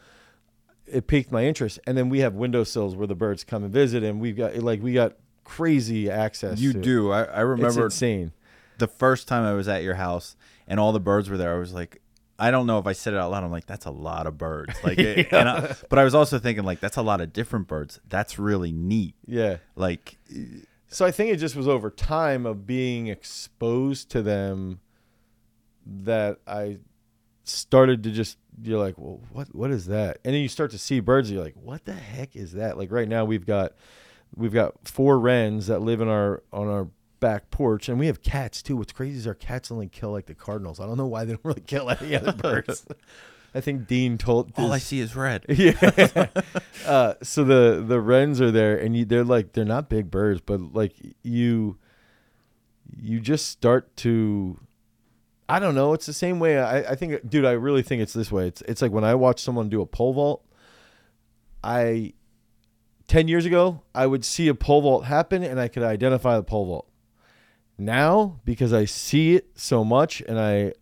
it 0.86 1.06
piqued 1.06 1.30
my 1.30 1.44
interest 1.44 1.78
and 1.86 1.96
then 1.96 2.08
we 2.08 2.20
have 2.20 2.34
windowsills 2.34 2.96
where 2.96 3.06
the 3.06 3.14
birds 3.14 3.44
come 3.44 3.62
and 3.62 3.72
visit 3.72 4.02
and 4.02 4.20
we've 4.20 4.36
got 4.36 4.56
like 4.56 4.82
we 4.82 4.92
got 4.92 5.16
crazy 5.44 6.10
access 6.10 6.60
You 6.60 6.72
do. 6.72 7.10
I, 7.10 7.24
I 7.24 7.40
it's 7.40 7.44
remember 7.44 7.84
insane 7.84 8.32
the 8.78 8.86
first 8.86 9.28
time 9.28 9.44
I 9.44 9.52
was 9.54 9.68
at 9.68 9.82
your 9.82 9.94
house 9.94 10.36
and 10.66 10.80
all 10.80 10.92
the 10.92 11.00
birds 11.00 11.28
were 11.28 11.36
there. 11.36 11.54
I 11.54 11.58
was 11.58 11.72
like, 11.72 12.00
I 12.38 12.50
don't 12.50 12.66
know 12.66 12.78
if 12.78 12.86
I 12.86 12.92
said 12.92 13.14
it 13.14 13.18
out 13.18 13.30
loud. 13.30 13.44
I'm 13.44 13.50
like, 13.50 13.66
that's 13.66 13.86
a 13.86 13.90
lot 13.90 14.26
of 14.26 14.38
birds. 14.38 14.74
Like, 14.82 14.98
and 15.32 15.48
I, 15.48 15.76
but 15.88 15.98
I 15.98 16.04
was 16.04 16.14
also 16.14 16.38
thinking 16.38 16.64
like, 16.64 16.80
that's 16.80 16.96
a 16.96 17.02
lot 17.02 17.20
of 17.20 17.32
different 17.32 17.68
birds. 17.68 18.00
That's 18.08 18.38
really 18.38 18.72
neat. 18.72 19.14
yeah 19.26 19.58
Like, 19.76 20.18
So 20.88 21.04
I 21.06 21.10
think 21.10 21.32
it 21.32 21.36
just 21.36 21.54
was 21.54 21.68
over 21.68 21.90
time 21.90 22.46
of 22.46 22.66
being 22.66 23.06
exposed 23.06 24.10
to 24.10 24.22
them 24.22 24.80
that 25.86 26.38
I 26.46 26.78
started 27.44 28.02
to 28.04 28.10
just 28.10 28.38
you're 28.62 28.78
like, 28.78 28.98
well, 28.98 29.20
what 29.32 29.54
what 29.54 29.70
is 29.70 29.86
that? 29.86 30.18
And 30.24 30.34
then 30.34 30.42
you 30.42 30.48
start 30.48 30.70
to 30.72 30.78
see 30.78 31.00
birds. 31.00 31.28
And 31.28 31.36
you're 31.36 31.44
like, 31.44 31.56
what 31.56 31.84
the 31.84 31.94
heck 31.94 32.36
is 32.36 32.52
that? 32.52 32.78
Like 32.78 32.92
right 32.92 33.08
now 33.08 33.24
we've 33.24 33.46
got 33.46 33.72
we've 34.36 34.52
got 34.52 34.74
four 34.86 35.18
wrens 35.18 35.66
that 35.66 35.80
live 35.80 36.00
in 36.00 36.08
our 36.08 36.42
on 36.52 36.68
our 36.68 36.88
back 37.20 37.50
porch, 37.50 37.88
and 37.88 37.98
we 37.98 38.06
have 38.06 38.22
cats 38.22 38.62
too. 38.62 38.76
What's 38.76 38.92
crazy 38.92 39.18
is 39.18 39.26
our 39.26 39.34
cats 39.34 39.70
only 39.70 39.88
kill 39.88 40.10
like 40.10 40.26
the 40.26 40.34
cardinals. 40.34 40.80
I 40.80 40.86
don't 40.86 40.98
know 40.98 41.06
why 41.06 41.24
they 41.24 41.32
don't 41.32 41.44
really 41.44 41.62
kill 41.62 41.88
any 41.88 42.14
other 42.14 42.32
birds. 42.36 42.84
I 43.54 43.60
think 43.60 43.86
Dean 43.86 44.16
told 44.18 44.52
all 44.56 44.72
I 44.72 44.78
see 44.78 45.00
is 45.00 45.14
red. 45.14 45.44
yeah. 45.48 46.26
uh, 46.86 47.14
so 47.22 47.44
the 47.44 47.84
the 47.86 48.00
wrens 48.00 48.40
are 48.40 48.50
there, 48.50 48.76
and 48.76 48.96
you, 48.96 49.04
they're 49.04 49.24
like 49.24 49.52
they're 49.52 49.64
not 49.64 49.88
big 49.88 50.10
birds, 50.10 50.40
but 50.44 50.74
like 50.74 50.94
you, 51.22 51.78
you 52.94 53.20
just 53.20 53.46
start 53.48 53.96
to. 53.98 54.58
I 55.52 55.58
don't 55.58 55.74
know. 55.74 55.92
It's 55.92 56.06
the 56.06 56.14
same 56.14 56.40
way. 56.40 56.58
I, 56.58 56.78
I 56.78 56.94
think, 56.94 57.28
dude. 57.28 57.44
I 57.44 57.52
really 57.52 57.82
think 57.82 58.00
it's 58.00 58.14
this 58.14 58.32
way. 58.32 58.46
It's 58.46 58.62
it's 58.62 58.80
like 58.80 58.90
when 58.90 59.04
I 59.04 59.14
watch 59.14 59.38
someone 59.38 59.68
do 59.68 59.82
a 59.82 59.86
pole 59.86 60.14
vault. 60.14 60.46
I, 61.62 62.14
ten 63.06 63.28
years 63.28 63.44
ago, 63.44 63.82
I 63.94 64.06
would 64.06 64.24
see 64.24 64.48
a 64.48 64.54
pole 64.54 64.80
vault 64.80 65.04
happen, 65.04 65.42
and 65.42 65.60
I 65.60 65.68
could 65.68 65.82
identify 65.82 66.36
the 66.36 66.42
pole 66.42 66.64
vault. 66.64 66.88
Now, 67.76 68.40
because 68.46 68.72
I 68.72 68.86
see 68.86 69.34
it 69.34 69.50
so 69.54 69.84
much, 69.84 70.22
and 70.22 70.40
I 70.40 70.72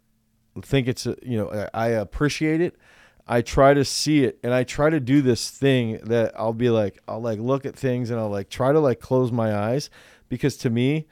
think 0.63 0.87
it's 0.87 1.05
uh, 1.05 1.17
you 1.21 1.37
know 1.37 1.49
I 1.75 1.87
I 1.87 1.89
appreciate 1.89 2.61
it. 2.61 2.77
I 3.27 3.43
try 3.43 3.75
to 3.75 3.85
see 3.85 4.25
it 4.25 4.41
and 4.43 4.53
I 4.53 4.65
try 4.65 4.91
to 4.91 4.99
do 4.99 5.23
this 5.23 5.51
thing 5.51 5.99
that 6.05 6.33
I'll 6.37 6.53
be 6.53 6.71
like 6.71 6.99
I'll 7.07 7.21
like 7.21 7.39
look 7.39 7.65
at 7.65 7.77
things 7.77 8.11
and 8.11 8.19
I'll 8.19 8.31
like 8.31 8.51
try 8.51 8.73
to 8.73 8.81
like 8.81 8.99
close 8.99 9.31
my 9.31 9.55
eyes 9.55 9.89
because 10.29 10.57
to 10.59 10.71
me 10.71 11.07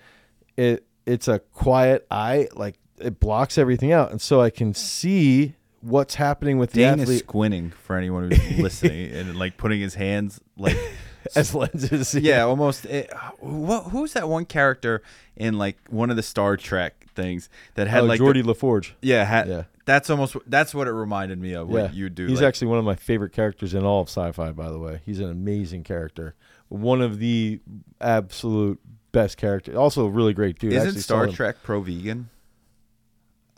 it 0.56 0.84
it's 1.06 1.28
a 1.28 1.38
quiet 1.38 2.08
eye 2.10 2.48
like 2.56 2.76
it 3.00 3.20
blocks 3.20 3.58
everything 3.58 3.92
out 3.92 4.10
and 4.10 4.20
so 4.20 4.40
I 4.40 4.50
can 4.50 4.74
see 4.74 5.54
what's 5.80 6.16
happening 6.16 6.58
with 6.58 6.72
the 6.72 6.80
Dan 6.82 6.98
is 6.98 7.02
athlete 7.02 7.20
squinting 7.20 7.70
for 7.70 7.96
anyone 7.96 8.30
who's 8.30 8.58
listening 8.58 9.12
and 9.12 9.38
like 9.38 9.56
putting 9.56 9.80
his 9.80 9.94
hands 9.94 10.40
like 10.56 10.76
as 11.36 11.54
lenses. 11.54 12.14
yeah, 12.14 12.42
almost. 12.42 12.86
Eh, 12.86 13.00
it, 13.00 13.10
what, 13.40 13.84
who's 13.84 14.12
that 14.14 14.28
one 14.28 14.44
character 14.44 15.02
in 15.36 15.58
like 15.58 15.76
one 15.88 16.10
of 16.10 16.16
the 16.16 16.22
Star 16.22 16.56
Trek 16.56 17.06
things 17.14 17.48
that 17.74 17.86
had 17.86 18.02
Oh, 18.02 18.06
like 18.06 18.20
Geordi 18.20 18.44
the, 18.44 18.54
LaForge. 18.54 18.92
yeah, 19.02 19.24
had, 19.24 19.48
Yeah. 19.48 19.64
That's 19.84 20.10
almost 20.10 20.36
that's 20.46 20.74
what 20.74 20.86
it 20.86 20.92
reminded 20.92 21.38
me 21.38 21.54
of. 21.54 21.68
What 21.68 21.82
yeah, 21.82 21.90
you 21.92 22.10
do. 22.10 22.26
He's 22.26 22.40
like, 22.40 22.48
actually 22.48 22.68
one 22.68 22.78
of 22.78 22.84
my 22.84 22.94
favorite 22.94 23.32
characters 23.32 23.72
in 23.72 23.84
all 23.84 24.02
of 24.02 24.08
sci-fi. 24.08 24.50
By 24.52 24.70
the 24.70 24.78
way, 24.78 25.00
he's 25.06 25.18
an 25.20 25.30
amazing 25.30 25.82
character. 25.84 26.34
One 26.68 27.00
of 27.00 27.18
the 27.18 27.60
absolute 28.00 28.80
best 29.12 29.36
characters. 29.38 29.76
Also, 29.76 30.04
a 30.06 30.10
really 30.10 30.34
great 30.34 30.58
dude. 30.58 30.72
Isn't 30.74 30.88
actually 30.88 31.00
Star 31.02 31.26
Trek 31.28 31.56
pro 31.62 31.80
vegan? 31.80 32.28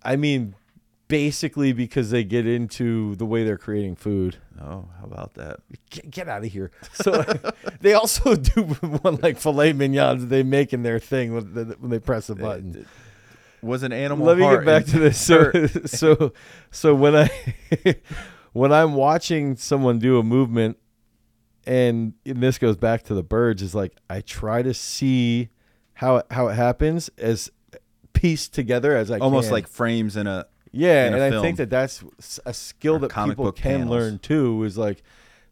I 0.03 0.17
mean, 0.17 0.55
basically 1.11 1.73
because 1.73 2.11
they 2.11 2.25
get 2.25 2.47
into 2.47 3.17
the 3.17 3.27
way 3.27 3.45
they're 3.45 3.59
creating 3.59 3.97
food. 3.97 4.37
Oh, 4.61 4.89
how 4.99 5.05
about 5.05 5.35
that? 5.35 5.59
Get, 5.91 6.11
get 6.11 6.29
out 6.29 6.45
of 6.45 6.51
here. 6.51 6.71
So 6.95 7.25
they 7.81 7.93
also 7.93 8.37
do 8.37 8.63
one 8.63 9.17
like 9.17 9.37
filet 9.37 9.75
mignons 9.75 10.23
that 10.23 10.29
they 10.29 10.43
make 10.43 10.73
in 10.73 10.83
their 10.83 11.01
thing 11.01 11.35
when, 11.35 11.53
the, 11.53 11.65
when 11.79 11.91
they 11.91 11.99
press 11.99 12.31
a 12.31 12.35
button. 12.35 12.87
Was 13.61 13.83
an 13.83 13.93
animal. 13.93 14.27
Let 14.27 14.39
me 14.39 14.45
get 14.45 14.65
back 14.65 14.87
to 14.87 14.99
this. 14.99 15.21
So, 15.21 15.53
so, 15.85 16.33
so 16.71 16.95
when 16.95 17.15
I 17.15 17.29
when 18.53 18.73
I'm 18.73 18.95
watching 18.95 19.57
someone 19.57 19.99
do 19.99 20.19
a 20.19 20.23
movement, 20.23 20.79
and, 21.67 22.15
and 22.25 22.43
this 22.43 22.57
goes 22.57 22.79
back 22.79 23.03
to 23.05 23.15
the 23.15 23.23
birds, 23.23 23.61
is 23.61 23.75
like 23.75 23.95
I 24.09 24.23
try 24.23 24.63
to 24.63 24.73
see 24.73 25.51
how 25.93 26.17
it, 26.17 26.27
how 26.31 26.49
it 26.49 26.55
happens 26.55 27.11
as 27.19 27.51
pieced 28.21 28.53
together 28.55 28.97
as 28.97 29.11
I 29.11 29.19
almost 29.19 29.47
can. 29.49 29.53
like 29.55 29.67
frames 29.69 30.17
in 30.17 30.27
a. 30.27 30.47
Yeah, 30.73 31.07
in 31.09 31.15
a 31.15 31.17
and 31.21 31.35
I 31.35 31.41
think 31.43 31.57
that 31.57 31.71
that's 31.71 32.05
a 32.47 32.55
skill 32.55 32.97
Or 32.97 32.99
that 33.01 33.11
comic 33.11 33.33
people 33.37 33.47
book 33.47 33.57
can 33.57 33.81
panels. 33.81 33.91
learn 33.91 34.19
too. 34.19 34.63
Is 34.65 34.79
like 34.79 35.03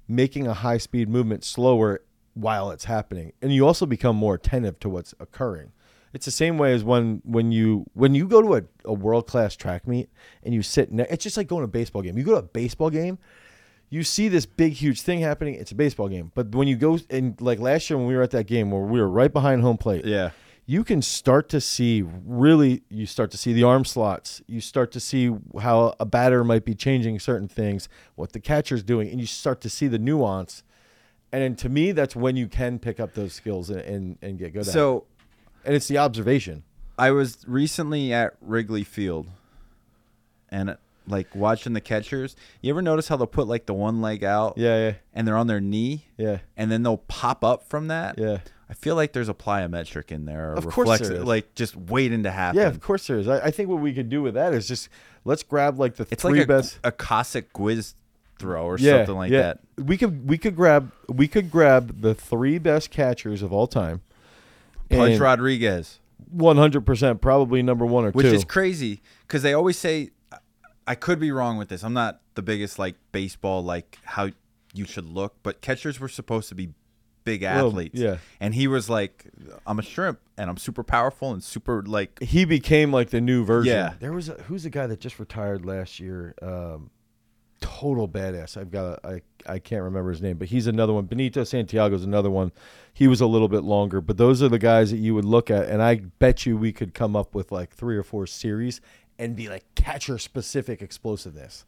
making 0.07 0.47
a 0.47 0.55
high 0.55 0.79
speed 0.79 1.09
movement 1.09 1.45
slower 1.45 2.03
while 2.35 2.71
it's 2.71 2.85
happening, 2.85 3.33
and 3.43 3.53
you 3.53 3.66
also 3.66 3.85
become 3.87 4.14
more 4.16 4.35
attentive 4.35 4.79
to 4.81 4.89
what's 4.89 5.14
occurring. 5.19 5.73
It's 6.14 6.25
the 6.25 6.31
same 6.31 6.57
way 6.57 6.73
as 6.73 6.85
when 6.85 7.21
when 7.25 7.51
you 7.53 7.87
when 7.95 8.14
you 8.14 8.29
go 8.29 8.41
to 8.43 8.55
a, 8.57 8.62
a 8.85 8.93
world 8.95 9.27
class 9.27 9.57
track 9.57 9.87
meet 9.89 10.09
and 10.45 10.55
you 10.55 10.62
sit. 10.62 10.93
Ne- 10.93 11.07
it's 11.11 11.25
just 11.25 11.37
like 11.37 11.49
going 11.49 11.61
to 11.62 11.64
a 11.64 11.69
baseball 11.69 12.03
game. 12.03 12.16
You 12.16 12.25
go 12.25 12.33
to 12.33 12.39
a 12.39 12.43
baseball 12.43 12.89
game, 12.91 13.19
you 13.91 14.05
see 14.05 14.29
this 14.29 14.47
big 14.47 14.73
huge 14.75 15.03
thing 15.03 15.19
happening. 15.21 15.55
It's 15.55 15.73
a 15.73 15.75
baseball 15.75 16.09
game, 16.09 16.31
but 16.35 16.55
when 16.55 16.69
you 16.69 16.77
go 16.77 16.99
and 17.11 17.39
like 17.41 17.59
last 17.59 17.91
year 17.91 17.99
when 17.99 18.07
we 18.07 18.14
were 18.16 18.23
at 18.23 18.31
that 18.31 18.47
game 18.47 18.71
where 18.71 18.83
we 18.83 19.01
were 19.01 19.09
right 19.09 19.33
behind 19.33 19.62
home 19.62 19.77
plate, 19.79 20.05
Yeah. 20.05 20.31
You 20.71 20.85
can 20.85 21.01
start 21.01 21.49
to 21.49 21.62
see 21.62 22.03
really 22.03 22.83
you 22.91 23.07
start 23.07 23.31
to 23.31 23.39
see 23.39 23.55
the 23.55 23.62
arm 23.62 23.87
slots. 23.87 24.43
You 24.47 24.61
start 24.61 24.93
to 24.93 25.01
see 25.01 25.35
how 25.62 25.95
a 25.99 26.05
batter 26.05 26.45
might 26.45 26.66
be 26.66 26.75
changing 26.75 27.19
certain 27.21 27.49
things 27.49 27.89
what 28.16 28.33
the 28.33 28.39
catcher's 28.39 28.83
doing 28.83 29.09
and 29.09 29.19
you 29.19 29.27
start 29.27 29.62
to 29.62 29.71
see 29.71 29.89
the 29.89 29.99
nuance. 29.99 30.62
And 31.33 31.57
to 31.57 31.71
me 31.71 31.93
that's 31.93 32.14
when 32.14 32.37
you 32.37 32.49
can 32.49 32.79
pick 32.79 33.01
up 33.01 33.14
those 33.14 33.33
skills 33.33 33.71
and, 33.71 33.81
and, 33.81 34.19
and 34.21 34.39
get 34.39 34.53
good 34.53 34.61
at 34.61 34.69
it. 34.69 34.73
So 34.73 35.07
and 35.64 35.75
it's 35.75 35.89
the 35.89 35.97
observation. 35.97 36.64
I 36.99 37.12
was 37.12 37.39
recently 37.47 38.12
at 38.12 38.35
Wrigley 38.43 38.85
Field, 38.85 39.27
and 40.51 40.77
like 41.09 41.35
watching 41.35 41.73
the 41.73 41.81
catchers. 41.81 42.37
You 42.61 42.71
ever 42.71 42.83
notice 42.83 43.09
how 43.09 43.17
they'll 43.17 43.27
put 43.27 43.47
like 43.49 43.67
the 43.67 43.75
one 43.75 44.01
leg 44.01 44.25
out, 44.25 44.55
yeah 44.57 44.93
and 45.15 45.27
they're 45.27 45.37
on 45.37 45.47
their 45.47 45.61
knee, 45.61 46.07
yeah 46.17 46.39
and 46.57 46.71
then 46.71 46.83
they'll 46.83 46.99
pop 46.99 47.43
up 47.45 47.69
from 47.69 47.89
that? 47.89 48.19
yeah 48.19 48.39
I 48.71 48.75
feel 48.75 48.97
like 48.97 49.15
there's 49.15 49.31
a 49.31 49.35
plyometric 49.35 50.11
in 50.13 50.27
there, 50.27 50.53
Of 50.53 50.65
course 50.67 50.89
reflex, 50.89 51.09
there 51.09 51.17
is. 51.19 51.25
like 51.25 51.55
just 51.55 51.75
waiting 51.75 52.25
to 52.25 52.31
happen. 52.31 52.61
yeah 52.61 52.67
of 52.69 52.81
course 52.81 53.07
there 53.07 53.19
is 53.19 53.27
I, 53.27 53.47
I 53.47 53.51
think 53.51 53.69
what 53.71 53.81
we 53.81 53.93
could 53.95 54.09
do 54.11 54.21
with 54.23 54.35
that 54.35 54.53
is 54.53 54.69
just 54.69 54.89
let's 55.25 55.43
grab 55.43 55.79
like 55.79 55.97
the 55.97 56.07
it's 56.11 56.23
three 56.23 56.41
like 56.41 56.45
a, 56.45 56.47
best 56.49 56.79
a 56.85 56.93
Cossack 56.93 57.53
Gwiz 57.55 57.95
throw 58.39 58.65
or 58.65 58.79
yeah, 58.79 58.99
something 58.99 59.17
like 59.17 59.31
yeah. 59.33 59.41
that. 59.41 59.59
we 59.85 59.97
could 59.97 60.29
we 60.29 60.37
could 60.39 60.55
grab 60.55 60.93
we 61.09 61.27
could 61.27 61.51
grab 61.51 62.03
the 62.03 62.15
three 62.15 62.59
best 62.59 62.91
catchers 62.91 63.43
of 63.43 63.53
all 63.53 63.67
time 63.67 64.03
Pudge 64.91 65.19
Rodriguez, 65.19 65.99
One 66.31 66.57
hundred 66.57 66.83
percent, 66.87 67.21
probably 67.21 67.63
number 67.63 67.85
one 67.85 68.05
or 68.07 68.11
which 68.11 68.27
two. 68.27 68.33
is 68.35 68.45
crazy 68.45 69.03
because 69.27 69.43
they 69.43 69.53
always 69.53 69.77
say, 69.77 70.11
I 70.89 70.95
could 70.95 71.18
be 71.20 71.30
wrong 71.30 71.59
with 71.59 71.68
this. 71.68 71.82
I'm 71.84 71.93
not 71.93 72.20
the 72.34 72.43
biggest 72.43 72.78
like 72.78 72.97
baseball 73.12 73.62
like 73.62 73.99
how 74.05 74.30
you 74.74 74.84
should 74.86 75.05
look, 75.07 75.34
but 75.43 75.61
catchers 75.61 76.01
were 76.01 76.09
supposed 76.09 76.49
to 76.49 76.55
be 76.55 76.70
big 77.24 77.43
Well, 77.43 77.68
athletes. 77.68 77.99
yeah. 78.01 78.16
and 78.41 78.55
he 78.55 78.66
was 78.66 78.89
like, 78.89 79.26
I'm 79.66 79.78
a 79.78 79.82
shrimp 79.82 80.18
and 80.39 80.49
I'm 80.49 80.57
super 80.57 80.82
powerful 80.82 81.30
and 81.32 81.43
super 81.45 81.82
like 81.82 82.18
he 82.22 82.45
became 82.47 82.91
like 82.93 83.11
the 83.11 83.20
new 83.20 83.45
version. 83.45 83.72
Yeah. 83.74 83.95
There 84.01 84.12
was 84.12 84.28
a, 84.30 84.34
who's 84.49 84.62
the 84.62 84.70
guy 84.70 84.86
that 84.86 84.99
just 85.01 85.18
retired 85.18 85.64
last 85.66 86.01
year? 86.01 86.34
Um, 86.41 86.91
total 87.61 88.09
badass. 88.09 88.57
I've 88.57 88.70
got 88.70 89.01
a, 89.05 89.09
I 89.47 89.53
I 89.55 89.59
can't 89.59 89.82
remember 89.82 90.11
his 90.11 90.22
name, 90.22 90.36
but 90.36 90.49
he's 90.49 90.66
another 90.66 90.93
one. 90.93 91.05
Benito 91.07 91.45
Santiago's 91.45 92.05
another 92.05 92.30
one. 92.30 92.53
He 92.93 93.09
was 93.09 93.20
a 93.20 93.26
little 93.26 93.49
bit 93.49 93.62
longer, 93.62 94.01
but 94.01 94.16
those 94.16 94.43
are 94.43 94.49
the 94.49 94.59
guys 94.59 94.91
that 94.91 94.99
you 94.99 95.14
would 95.14 95.24
look 95.24 95.51
at, 95.51 95.68
and 95.68 95.82
I 95.82 95.97
bet 96.18 96.47
you 96.47 96.57
we 96.57 96.72
could 96.72 96.95
come 96.95 97.14
up 97.16 97.34
with 97.34 97.51
like 97.53 97.72
three 97.74 97.97
or 97.97 98.03
four 98.03 98.26
series 98.26 98.80
and 99.19 99.35
be 99.37 99.49
like 99.49 99.64
catcher 99.75 100.19
specific 100.19 100.81
explosiveness. 100.83 101.64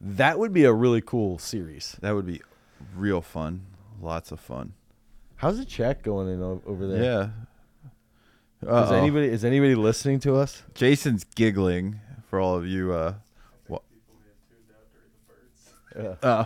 That 0.00 0.38
would 0.38 0.52
be 0.52 0.64
a 0.64 0.72
really 0.72 1.00
cool 1.00 1.38
series. 1.38 1.96
That 2.00 2.14
would 2.14 2.26
be 2.26 2.40
real 2.96 3.20
fun. 3.20 3.66
Lots 4.00 4.32
of 4.32 4.40
fun. 4.40 4.72
How's 5.36 5.58
the 5.58 5.64
chat 5.64 6.02
going 6.02 6.28
in 6.28 6.42
o- 6.42 6.62
over 6.66 6.86
there? 6.86 7.02
Yeah. 7.02 7.28
Is 8.62 8.68
Uh-oh. 8.68 8.94
anybody 8.94 9.26
is 9.28 9.44
anybody 9.44 9.74
listening 9.74 10.20
to 10.20 10.36
us? 10.36 10.62
Jason's 10.74 11.24
giggling 11.34 12.00
for 12.28 12.38
all 12.40 12.56
of 12.56 12.66
you. 12.66 12.92
Uh, 12.92 13.14
Yeah. 15.96 16.14
uh, 16.22 16.44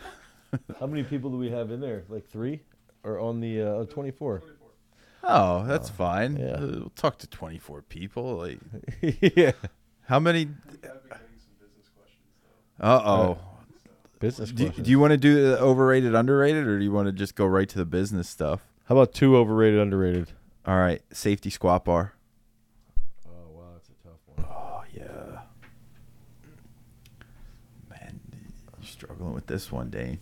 How 0.80 0.86
many 0.86 1.02
people 1.04 1.30
do 1.30 1.36
we 1.36 1.50
have 1.50 1.70
in 1.70 1.80
there? 1.80 2.04
Like 2.08 2.26
three, 2.28 2.60
or 3.04 3.20
on 3.20 3.40
the 3.40 3.60
uh, 3.62 3.84
twenty 3.84 4.10
four? 4.10 4.42
oh, 5.22 5.64
that's 5.66 5.88
fine. 5.90 6.36
yeah. 6.36 6.52
Uh, 6.54 6.60
we'll 6.60 6.92
talk 6.96 7.18
to 7.18 7.26
24 7.26 7.82
people. 7.82 8.38
Like, 8.38 8.58
yeah. 9.36 9.52
How 10.10 10.18
many? 10.18 10.48
Uh 12.80 13.00
oh. 13.04 13.38
Business 14.18 14.50
Do, 14.50 14.64
questions. 14.64 14.84
do 14.84 14.90
you 14.90 14.98
want 14.98 15.12
to 15.12 15.16
do 15.16 15.34
the 15.34 15.60
overrated, 15.60 16.16
underrated, 16.16 16.66
or 16.66 16.78
do 16.78 16.84
you 16.84 16.90
want 16.90 17.06
to 17.06 17.12
just 17.12 17.36
go 17.36 17.46
right 17.46 17.68
to 17.68 17.78
the 17.78 17.84
business 17.84 18.28
stuff? 18.28 18.60
How 18.86 18.96
about 18.96 19.14
two 19.14 19.36
overrated, 19.36 19.78
underrated? 19.78 20.32
All 20.66 20.76
right, 20.76 21.00
safety 21.12 21.48
squat 21.48 21.84
bar. 21.84 22.14
Oh 23.24 23.30
wow, 23.52 23.62
that's 23.72 23.88
a 23.88 23.92
tough 24.02 24.18
one. 24.26 24.46
Oh 24.50 24.82
yeah, 24.92 25.42
man, 27.88 28.20
you're 28.80 28.86
struggling 28.88 29.32
with 29.32 29.46
this 29.46 29.70
one, 29.70 29.90
Dane. 29.90 30.18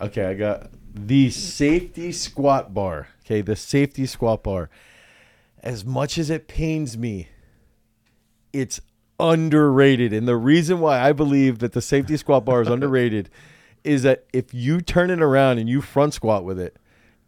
Okay, 0.00 0.24
I 0.26 0.34
got 0.34 0.70
the 0.94 1.30
safety 1.30 2.12
squat 2.12 2.72
bar. 2.72 3.08
Okay, 3.26 3.40
the 3.40 3.56
safety 3.56 4.06
squat 4.06 4.44
bar. 4.44 4.70
As 5.62 5.84
much 5.84 6.16
as 6.16 6.30
it 6.30 6.46
pains 6.48 6.96
me, 6.96 7.28
it's 8.52 8.80
underrated. 9.20 10.12
And 10.12 10.26
the 10.26 10.36
reason 10.36 10.80
why 10.80 11.00
I 11.00 11.12
believe 11.12 11.58
that 11.60 11.72
the 11.72 11.82
safety 11.82 12.16
squat 12.16 12.44
bar 12.44 12.62
is 12.62 12.68
underrated 12.76 13.30
is 13.84 14.02
that 14.02 14.24
if 14.32 14.52
you 14.52 14.80
turn 14.80 15.10
it 15.10 15.22
around 15.22 15.58
and 15.58 15.68
you 15.68 15.80
front 15.80 16.14
squat 16.14 16.44
with 16.44 16.58
it, 16.58 16.76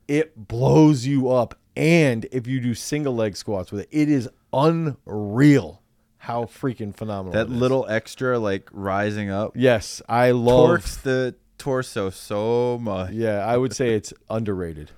it 0.08 0.48
blows 0.48 1.06
you 1.06 1.30
up. 1.30 1.54
And 1.76 2.26
if 2.32 2.46
you 2.46 2.60
do 2.60 2.74
single 2.74 3.14
leg 3.14 3.36
squats 3.36 3.72
with 3.72 3.82
it, 3.82 3.88
it 3.90 4.08
is 4.08 4.28
unreal 4.52 5.82
how 6.18 6.44
freaking 6.44 6.94
phenomenal 6.94 7.32
That 7.32 7.50
little 7.50 7.86
extra, 7.88 8.38
like 8.38 8.68
rising 8.72 9.30
up, 9.30 9.52
Yes, 9.56 10.00
I 10.08 10.30
love 10.30 10.68
torques 10.68 10.96
the 10.98 11.34
torso 11.58 12.10
so 12.10 12.78
much. 12.80 13.10
Yeah, 13.12 13.44
I 13.44 13.56
would 13.56 13.74
say 13.74 13.94
it's 13.94 14.12
underrated. 14.30 14.90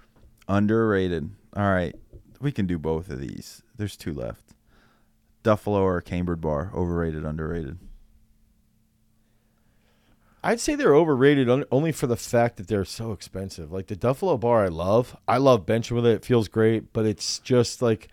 Underrated. 0.49 1.31
All 1.57 1.71
right, 1.71 1.95
we 2.41 2.53
can 2.53 2.67
do 2.67 2.79
both 2.79 3.09
of 3.09 3.21
these. 3.21 3.63
There's 3.77 3.97
two 3.97 4.13
left. 4.13 4.54
Duffalo 5.45 5.81
or 5.83 6.01
Cambridge 6.01 6.41
bar, 6.41 6.73
overrated, 6.75 7.25
underrated. 7.25 7.79
I'd 10.43 10.61
say 10.61 10.75
they're 10.75 10.95
overrated 10.95 11.49
on, 11.49 11.65
only 11.71 11.93
for 11.93 12.07
the 12.07 12.17
fact 12.17 12.57
that 12.57 12.69
they're 12.69 12.85
so 12.85 13.13
expensive. 13.13 13.73
Like 13.73 13.87
the 13.87 13.97
Duffalo 13.97 14.39
bar, 14.39 14.65
I 14.65 14.69
love. 14.69 15.17
I 15.29 15.37
love 15.39 15.65
benching 15.65 15.93
with 15.93 16.05
it. 16.05 16.17
It 16.17 16.25
feels 16.25 16.49
great, 16.49 16.93
but 16.93 17.07
it's 17.07 17.39
just 17.39 17.81
like, 17.81 18.09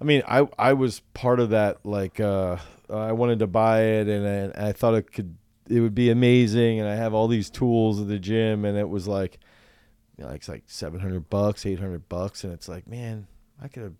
I 0.00 0.04
mean, 0.04 0.22
I 0.28 0.46
I 0.58 0.72
was 0.74 1.00
part 1.14 1.40
of 1.40 1.50
that. 1.50 1.84
Like, 1.84 2.20
uh, 2.20 2.58
I 2.90 3.12
wanted 3.12 3.38
to 3.38 3.46
buy 3.46 3.82
it, 3.82 4.08
and 4.08 4.54
I, 4.54 4.68
I 4.68 4.72
thought 4.72 4.94
it 4.94 5.12
could, 5.12 5.36
it 5.68 5.80
would 5.80 5.94
be 5.94 6.10
amazing, 6.10 6.78
and 6.78 6.88
I 6.88 6.94
have 6.94 7.14
all 7.14 7.26
these 7.26 7.50
tools 7.50 8.00
at 8.00 8.08
the 8.08 8.18
gym, 8.18 8.64
and 8.64 8.76
it 8.76 8.88
was 8.88 9.08
like, 9.08 9.38
you 10.16 10.24
know, 10.24 10.30
it's 10.30 10.48
like 10.48 10.64
seven 10.66 11.00
hundred 11.00 11.28
bucks, 11.28 11.66
eight 11.66 11.80
hundred 11.80 12.08
bucks, 12.08 12.44
and 12.44 12.52
it's 12.52 12.68
like, 12.68 12.86
man, 12.86 13.26
I 13.60 13.66
could 13.66 13.82
have 13.82 13.94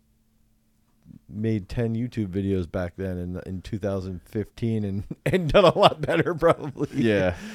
made 1.27 1.67
10 1.69 1.95
YouTube 1.95 2.27
videos 2.27 2.69
back 2.71 2.93
then 2.97 3.17
in 3.17 3.41
in 3.45 3.61
2015 3.61 4.83
and 4.83 5.03
and 5.25 5.51
done 5.51 5.65
a 5.65 5.77
lot 5.77 6.01
better 6.01 6.33
probably. 6.33 6.89
Yeah. 6.93 7.35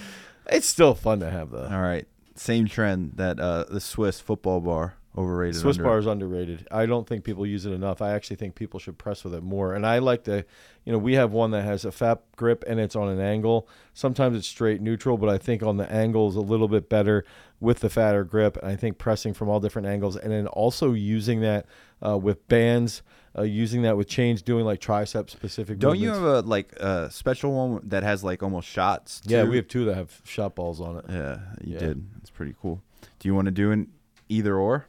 It's 0.46 0.66
still 0.66 0.94
fun 0.94 1.20
to 1.20 1.30
have 1.30 1.50
though. 1.50 1.68
All 1.70 1.80
right. 1.80 2.08
Same 2.34 2.66
trend 2.66 3.12
that 3.16 3.38
uh 3.38 3.64
the 3.64 3.80
Swiss 3.80 4.18
football 4.18 4.60
bar 4.60 4.96
overrated. 5.16 5.60
Swiss 5.60 5.78
bar 5.78 5.98
is 5.98 6.06
underrated. 6.06 6.66
I 6.70 6.86
don't 6.86 7.06
think 7.06 7.24
people 7.24 7.46
use 7.46 7.66
it 7.66 7.72
enough. 7.72 8.00
I 8.00 8.12
actually 8.12 8.36
think 8.36 8.54
people 8.54 8.78
should 8.78 8.98
press 8.98 9.24
with 9.24 9.34
it 9.34 9.42
more. 9.42 9.74
And 9.74 9.86
I 9.86 9.98
like 9.98 10.24
the, 10.24 10.44
you 10.84 10.92
know, 10.92 10.98
we 10.98 11.14
have 11.14 11.32
one 11.32 11.50
that 11.50 11.62
has 11.62 11.84
a 11.84 11.92
fat 11.92 12.22
grip 12.36 12.64
and 12.66 12.78
it's 12.78 12.94
on 12.94 13.08
an 13.08 13.20
angle. 13.20 13.68
Sometimes 13.92 14.36
it's 14.36 14.46
straight 14.46 14.80
neutral, 14.80 15.18
but 15.18 15.28
I 15.28 15.38
think 15.38 15.62
on 15.62 15.76
the 15.76 15.90
angle 15.90 16.28
is 16.28 16.36
a 16.36 16.40
little 16.40 16.68
bit 16.68 16.88
better 16.88 17.24
with 17.58 17.80
the 17.80 17.90
fatter 17.90 18.24
grip. 18.24 18.56
And 18.56 18.70
I 18.70 18.76
think 18.76 18.98
pressing 18.98 19.34
from 19.34 19.48
all 19.48 19.60
different 19.60 19.88
angles 19.88 20.16
and 20.16 20.32
then 20.32 20.46
also 20.46 20.92
using 20.92 21.40
that 21.40 21.66
uh, 22.04 22.16
with 22.16 22.46
bands, 22.48 23.02
uh, 23.38 23.42
using 23.42 23.82
that 23.82 23.96
with 23.96 24.08
chains, 24.08 24.42
doing 24.42 24.64
like 24.64 24.80
tricep 24.80 25.30
specific. 25.30 25.78
Don't 25.78 25.98
you 25.98 26.08
have 26.10 26.22
a 26.22 26.40
like 26.40 26.72
a 26.74 27.10
special 27.10 27.52
one 27.52 27.80
that 27.88 28.02
has 28.02 28.24
like 28.24 28.42
almost 28.42 28.68
shots? 28.68 29.20
Yeah, 29.24 29.44
we 29.44 29.56
have 29.56 29.68
two 29.68 29.84
that 29.86 29.94
have 29.96 30.20
shot 30.24 30.54
balls 30.54 30.80
on 30.80 30.98
it. 30.98 31.04
Yeah, 31.08 31.38
you 31.62 31.74
Yeah. 31.74 31.78
did. 31.78 32.06
It's 32.20 32.30
pretty 32.30 32.54
cool. 32.60 32.82
Do 33.18 33.28
you 33.28 33.34
want 33.34 33.46
to 33.46 33.52
do 33.52 33.70
an 33.70 33.90
either 34.28 34.56
or? 34.56 34.86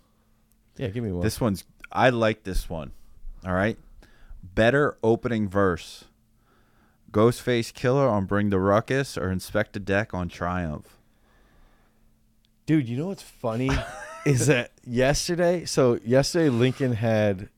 Yeah, 0.77 0.87
give 0.87 1.03
me 1.03 1.11
one. 1.11 1.21
This 1.23 1.39
one's 1.41 1.63
I 1.91 2.09
like 2.09 2.43
this 2.43 2.69
one. 2.69 2.91
All 3.45 3.53
right. 3.53 3.77
Better 4.43 4.97
opening 5.03 5.47
verse. 5.49 6.05
Ghostface 7.11 7.73
Killah 7.73 8.09
on 8.09 8.25
Bring 8.25 8.49
the 8.49 8.59
Ruckus 8.59 9.17
or 9.17 9.27
Inspectah 9.29 9.83
Deck 9.83 10.13
on 10.13 10.29
Triumph. 10.29 10.97
Dude, 12.65 12.87
you 12.87 12.97
know 12.97 13.07
what's 13.07 13.21
funny 13.23 13.69
is 14.25 14.47
that 14.47 14.71
yesterday, 14.85 15.65
so 15.65 15.99
yesterday 16.05 16.49
Lincoln 16.49 16.93
had 16.93 17.49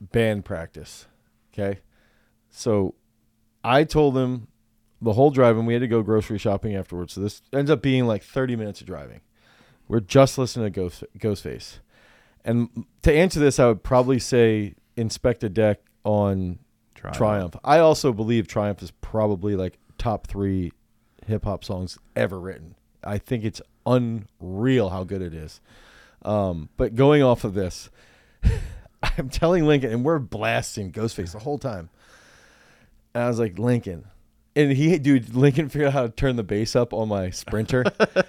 band 0.00 0.44
practice. 0.44 1.06
Okay. 1.52 1.80
So 2.50 2.94
I 3.64 3.84
told 3.84 4.16
him 4.16 4.48
the 5.00 5.12
whole 5.12 5.30
drive 5.30 5.56
and 5.56 5.66
we 5.66 5.74
had 5.74 5.80
to 5.80 5.88
go 5.88 6.02
grocery 6.02 6.38
shopping 6.38 6.74
afterwards. 6.74 7.12
So 7.12 7.20
this 7.20 7.42
ends 7.52 7.70
up 7.70 7.82
being 7.82 8.06
like 8.06 8.22
30 8.22 8.56
minutes 8.56 8.80
of 8.80 8.86
driving. 8.86 9.20
We're 9.86 10.00
just 10.00 10.38
listening 10.38 10.66
to 10.66 10.70
Ghost, 10.70 11.04
Ghostface. 11.18 11.78
And 12.44 12.86
to 13.02 13.12
answer 13.12 13.40
this, 13.40 13.58
I 13.58 13.66
would 13.66 13.82
probably 13.82 14.18
say 14.18 14.74
Inspectah 14.96 15.52
Deck 15.52 15.80
on 16.04 16.58
Triumph. 16.94 17.16
Triumph. 17.16 17.56
I 17.64 17.78
also 17.78 18.12
believe 18.12 18.48
Triumph 18.48 18.82
is 18.82 18.90
probably 18.90 19.54
like 19.54 19.78
top 19.98 20.26
three 20.26 20.72
hip 21.26 21.44
hop 21.44 21.64
songs 21.64 21.98
ever 22.16 22.40
written. 22.40 22.74
I 23.04 23.18
think 23.18 23.44
it's 23.44 23.62
unreal 23.86 24.90
how 24.90 25.04
good 25.04 25.22
it 25.22 25.34
is. 25.34 25.60
Um, 26.22 26.68
but 26.76 26.94
going 26.94 27.22
off 27.22 27.44
of 27.44 27.54
this, 27.54 27.90
I'm 29.18 29.28
telling 29.28 29.64
Lincoln, 29.66 29.92
and 29.92 30.04
we're 30.04 30.18
blasting 30.18 30.92
Ghostface 30.92 31.32
the 31.32 31.38
whole 31.40 31.58
time. 31.58 31.88
And 33.14 33.24
I 33.24 33.28
was 33.28 33.38
like, 33.38 33.58
Lincoln. 33.58 34.06
And 34.56 34.72
he, 34.72 34.98
dude, 34.98 35.34
Lincoln 35.34 35.68
figured 35.68 35.88
out 35.88 35.92
how 35.92 36.02
to 36.02 36.08
turn 36.08 36.36
the 36.36 36.42
bass 36.42 36.74
up 36.74 36.92
on 36.92 37.08
my 37.08 37.30
sprinter. 37.30 37.84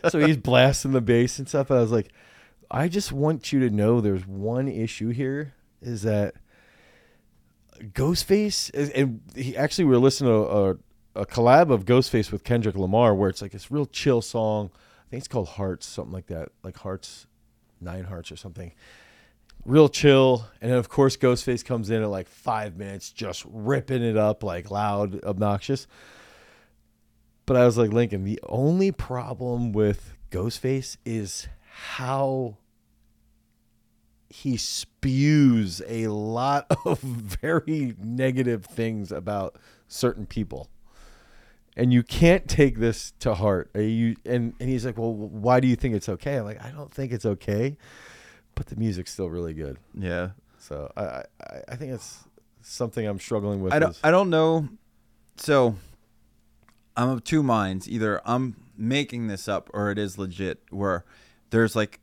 so 0.09 0.19
he's 0.19 0.37
blasting 0.51 0.91
the 0.91 1.01
bass 1.01 1.39
and 1.39 1.47
stuff. 1.47 1.69
And 1.69 1.79
I 1.79 1.81
was 1.81 1.91
like, 1.91 2.09
I 2.69 2.87
just 2.87 3.11
want 3.11 3.51
you 3.51 3.59
to 3.61 3.69
know 3.75 3.99
there's 3.99 4.27
one 4.27 4.67
issue 4.67 5.09
here 5.09 5.53
is 5.81 6.03
that 6.03 6.35
Ghostface, 7.81 8.73
is- 8.75 8.89
and 8.91 9.21
he 9.35 9.55
actually 9.55 9.85
we 9.85 9.91
were 9.91 9.97
listening 9.99 10.31
to 10.31 10.49
a, 10.49 10.69
a 11.21 11.25
collab 11.25 11.71
of 11.71 11.85
Ghostface 11.85 12.31
with 12.31 12.43
Kendrick 12.43 12.75
Lamar 12.75 13.15
where 13.15 13.29
it's 13.29 13.41
like 13.41 13.51
this 13.51 13.71
real 13.71 13.85
chill 13.85 14.21
song. 14.21 14.69
I 14.75 15.09
think 15.09 15.21
it's 15.21 15.27
called 15.27 15.47
Hearts, 15.49 15.87
something 15.87 16.13
like 16.13 16.27
that, 16.27 16.49
like 16.63 16.77
Hearts, 16.77 17.25
Nine 17.81 18.03
Hearts 18.03 18.31
or 18.31 18.35
something. 18.35 18.73
Real 19.65 19.89
chill, 19.89 20.45
and 20.61 20.71
then 20.71 20.77
of 20.77 20.89
course 20.89 21.17
Ghostface 21.17 21.63
comes 21.63 21.89
in 21.89 22.01
at 22.01 22.09
like 22.09 22.27
five 22.27 22.77
minutes, 22.77 23.11
just 23.11 23.45
ripping 23.49 24.03
it 24.03 24.17
up 24.17 24.43
like 24.43 24.71
loud, 24.71 25.23
obnoxious. 25.23 25.85
But 27.45 27.57
I 27.57 27.65
was 27.65 27.77
like 27.77 27.91
Lincoln, 27.91 28.23
the 28.23 28.39
only 28.47 28.91
problem 28.91 29.71
with 29.71 30.15
Ghostface 30.31 30.97
is 31.05 31.47
how 31.67 32.57
he 34.29 34.57
spews 34.57 35.81
a 35.87 36.07
lot 36.07 36.67
of 36.85 36.99
very 36.99 37.95
negative 38.01 38.65
things 38.65 39.11
about 39.11 39.55
certain 39.87 40.25
people. 40.25 40.69
And 41.75 41.93
you 41.93 42.03
can't 42.03 42.47
take 42.47 42.77
this 42.77 43.13
to 43.19 43.35
heart. 43.35 43.71
You 43.73 44.15
and, 44.25 44.53
and 44.59 44.69
he's 44.69 44.85
like 44.85 44.97
well 44.97 45.13
why 45.13 45.59
do 45.59 45.67
you 45.67 45.75
think 45.75 45.95
it's 45.95 46.09
okay? 46.09 46.37
I'm 46.37 46.45
like 46.45 46.63
i 46.63 46.71
don't 46.71 46.93
think 46.93 47.11
it's 47.11 47.25
okay 47.25 47.77
but 48.59 48.67
the 48.67 48.75
music's 48.75 49.11
still 49.13 49.29
really 49.29 49.53
good 49.53 49.77
Yeah. 49.95 50.31
so 50.59 50.91
i 50.97 51.01
i, 51.01 51.23
I 51.69 51.75
think 51.77 51.93
it's 51.93 52.25
something 52.61 53.07
i'm 53.07 53.19
struggling 53.19 53.61
with 53.63 53.71
I 53.73 53.79
don't 53.79 53.91
is- 53.91 53.99
I 54.03 54.11
don't 54.11 54.29
know. 54.29 54.67
So 55.37 55.75
I'm 56.97 57.07
of 57.09 57.23
two 57.23 57.41
minds. 57.41 57.87
Either 57.89 58.19
I'm 58.25 58.55
making 58.77 59.27
this 59.27 59.47
up 59.47 59.69
or 59.73 59.89
it 59.91 59.97
is 59.97 60.17
legit 60.17 60.61
where 60.69 61.05
there's 61.51 61.73
like 61.77 62.01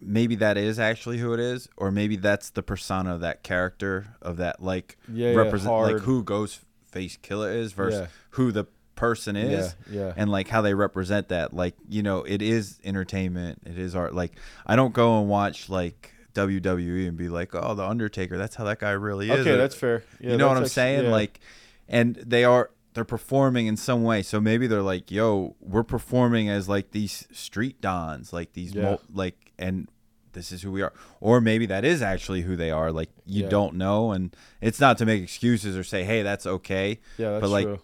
maybe 0.00 0.34
that 0.36 0.56
is 0.56 0.78
actually 0.78 1.18
who 1.18 1.34
it 1.34 1.40
is, 1.40 1.68
or 1.76 1.90
maybe 1.90 2.16
that's 2.16 2.48
the 2.50 2.62
persona 2.62 3.14
of 3.14 3.20
that 3.20 3.42
character 3.42 4.06
of 4.22 4.38
that 4.38 4.62
like 4.62 4.96
Yeah, 5.12 5.32
yeah, 5.32 5.36
represent 5.36 5.70
like 5.74 5.90
hard. 5.90 6.00
who 6.02 6.24
Ghostface 6.24 7.18
Killah 7.20 7.54
is 7.54 7.72
versus 7.74 8.00
Yeah. 8.00 8.06
who 8.30 8.50
the 8.52 8.64
person 8.98 9.36
is 9.36 9.74
Yeah, 9.90 10.00
yeah. 10.06 10.12
and 10.16 10.30
like 10.30 10.48
how 10.48 10.60
they 10.60 10.74
represent 10.74 11.28
that 11.28 11.54
like 11.54 11.74
you 11.88 12.02
know 12.02 12.24
it 12.24 12.42
is 12.42 12.78
entertainment 12.84 13.62
it 13.64 13.78
is 13.78 13.94
art 13.94 14.14
like 14.14 14.32
i 14.66 14.74
don't 14.76 14.92
go 14.92 15.20
and 15.20 15.28
watch 15.28 15.68
like 15.70 16.12
wwe 16.34 17.08
and 17.08 17.16
be 17.16 17.28
like 17.28 17.54
oh 17.54 17.74
the 17.74 17.84
undertaker 17.84 18.36
that's 18.36 18.56
how 18.56 18.64
that 18.64 18.78
guy 18.78 18.90
really 18.90 19.30
is 19.30 19.40
okay, 19.46 19.56
that's 19.56 19.74
fair. 19.74 20.02
Yeah, 20.20 20.32
you 20.32 20.36
know 20.36 20.48
what 20.48 20.56
i'm 20.56 20.62
that's 20.64 20.72
saying 20.74 21.04
yeah. 21.04 21.10
like 21.10 21.40
and 21.88 22.16
they 22.16 22.44
are 22.44 22.70
they're 22.94 23.04
performing 23.04 23.66
in 23.66 23.76
some 23.76 24.02
way 24.02 24.22
so 24.22 24.40
maybe 24.40 24.66
they're 24.66 24.82
like 24.82 25.10
yo 25.10 25.54
we're 25.60 25.82
performing 25.84 26.48
as 26.48 26.68
like 26.68 26.90
these 26.90 27.26
street 27.32 27.80
dons 27.80 28.32
like 28.32 28.52
these 28.52 28.74
Yeah. 28.74 28.82
mul- 28.82 29.02
like 29.12 29.52
and 29.58 29.88
this 30.32 30.52
is 30.52 30.62
who 30.62 30.70
we 30.70 30.82
are 30.82 30.92
or 31.20 31.40
maybe 31.40 31.66
that 31.66 31.84
is 31.84 32.02
actually 32.02 32.42
who 32.42 32.54
they 32.54 32.70
are 32.70 32.92
like 32.92 33.08
you 33.24 33.48
don't 33.48 33.74
know 33.74 34.12
and 34.12 34.36
it's 34.60 34.78
not 34.78 34.98
to 34.98 35.06
make 35.06 35.22
excuses 35.22 35.76
or 35.76 35.82
say 35.82 36.04
hey 36.04 36.22
that's 36.22 36.46
okay 36.46 36.98
yeah, 37.16 37.30
that's 37.32 37.40
but 37.42 37.48
like 37.50 37.64
true. 37.66 37.80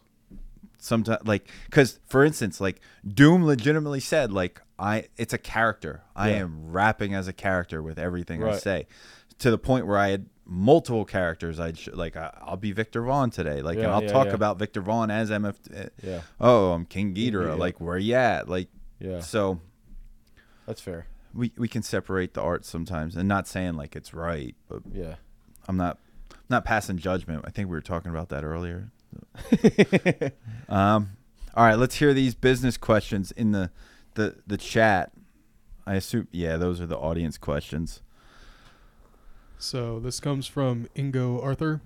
Sometimes 0.85 1.27
like 1.27 1.49
because 1.65 1.99
for 2.07 2.25
instance 2.25 2.61
like 2.61 2.81
doom 3.07 3.45
legitimately 3.47 4.01
said 4.01 4.31
like 4.33 4.61
i 4.79 5.05
it's 5.17 5.33
a 5.33 5.39
character 5.39 6.03
i 6.15 6.29
Yeah. 6.31 6.37
am 6.37 6.71
rapping 6.73 7.15
as 7.15 7.27
a 7.27 7.33
character 7.33 7.83
with 7.83 7.99
everything 7.99 8.45
i 8.45 8.57
say 8.59 8.87
to 9.39 9.51
the 9.51 9.57
point 9.57 9.87
where 9.87 9.97
i 9.97 10.09
had 10.11 10.27
multiple 10.45 11.07
characters 11.07 11.59
i'd 11.59 11.79
sh- 11.79 11.89
like 11.95 12.17
I, 12.17 12.37
i'll 12.43 12.59
be 12.59 12.73
Viktor 12.73 13.03
Vaughn 13.03 13.31
today 13.31 13.63
like 13.63 13.79
and 13.79 13.87
i'll 13.87 14.03
yeah, 14.03 14.13
talk 14.13 14.27
yeah. 14.27 14.35
about 14.35 14.59
Viktor 14.59 14.83
Vaughn 14.83 15.11
as 15.11 15.31
mf 15.31 15.55
uh, 15.75 15.89
Yeah, 16.03 16.21
oh 16.39 16.73
i'm 16.73 16.85
King 16.85 17.15
Geedorah 17.15 17.55
Ghidorah. 17.55 17.59
like 17.59 17.81
where 17.81 17.97
you 17.97 18.15
at 18.15 18.49
like 18.49 18.69
yeah, 19.01 19.21
so 19.21 19.61
that's 20.67 20.81
fair. 20.83 21.07
we, 21.33 21.51
we 21.57 21.67
can 21.69 21.83
separate 21.83 22.35
the 22.35 22.43
art 22.43 22.65
sometimes 22.67 23.17
and 23.17 23.27
not 23.29 23.49
saying 23.49 23.75
like 23.75 23.97
it's 23.97 24.13
right 24.13 24.55
but 24.69 24.83
Yeah. 24.93 25.15
i'm 25.67 25.79
not 25.79 25.99
not 26.51 26.65
passing 26.67 26.99
judgment 26.99 27.43
i 27.47 27.51
think 27.51 27.69
we 27.71 27.73
were 27.75 27.81
talking 27.81 28.11
about 28.11 28.29
that 28.29 28.45
earlier 28.45 28.91
Um, 30.69 31.11
all 31.55 31.65
right, 31.65 31.79
let's 31.79 31.97
hear 31.97 32.15
these 32.15 32.35
business 32.35 32.77
questions 32.77 33.31
in 33.33 33.53
the 33.53 33.71
the 34.15 34.37
the 34.47 34.57
chat. 34.57 35.13
I 35.87 35.95
assume, 35.95 36.27
yeah, 36.33 36.57
those 36.57 36.81
are 36.81 36.87
the 36.87 36.97
audience 36.97 37.37
questions. 37.37 38.01
So 39.59 40.01
this 40.01 40.21
comes 40.21 40.47
from 40.47 40.89
Ingo 40.97 41.43
Arthur. 41.43 41.81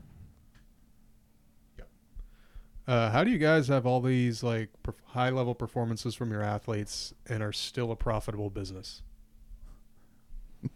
Uh, 2.86 3.10
how 3.10 3.22
do 3.22 3.30
you 3.30 3.38
guys 3.38 3.68
have 3.68 3.84
all 3.84 4.00
these 4.00 4.42
like 4.42 4.70
perf- 4.82 4.94
high 5.08 5.28
level 5.28 5.54
performances 5.54 6.14
from 6.14 6.30
your 6.30 6.42
athletes 6.42 7.12
and 7.28 7.42
are 7.42 7.52
still 7.52 7.92
a 7.92 7.96
profitable 7.96 8.48
business? 8.48 9.02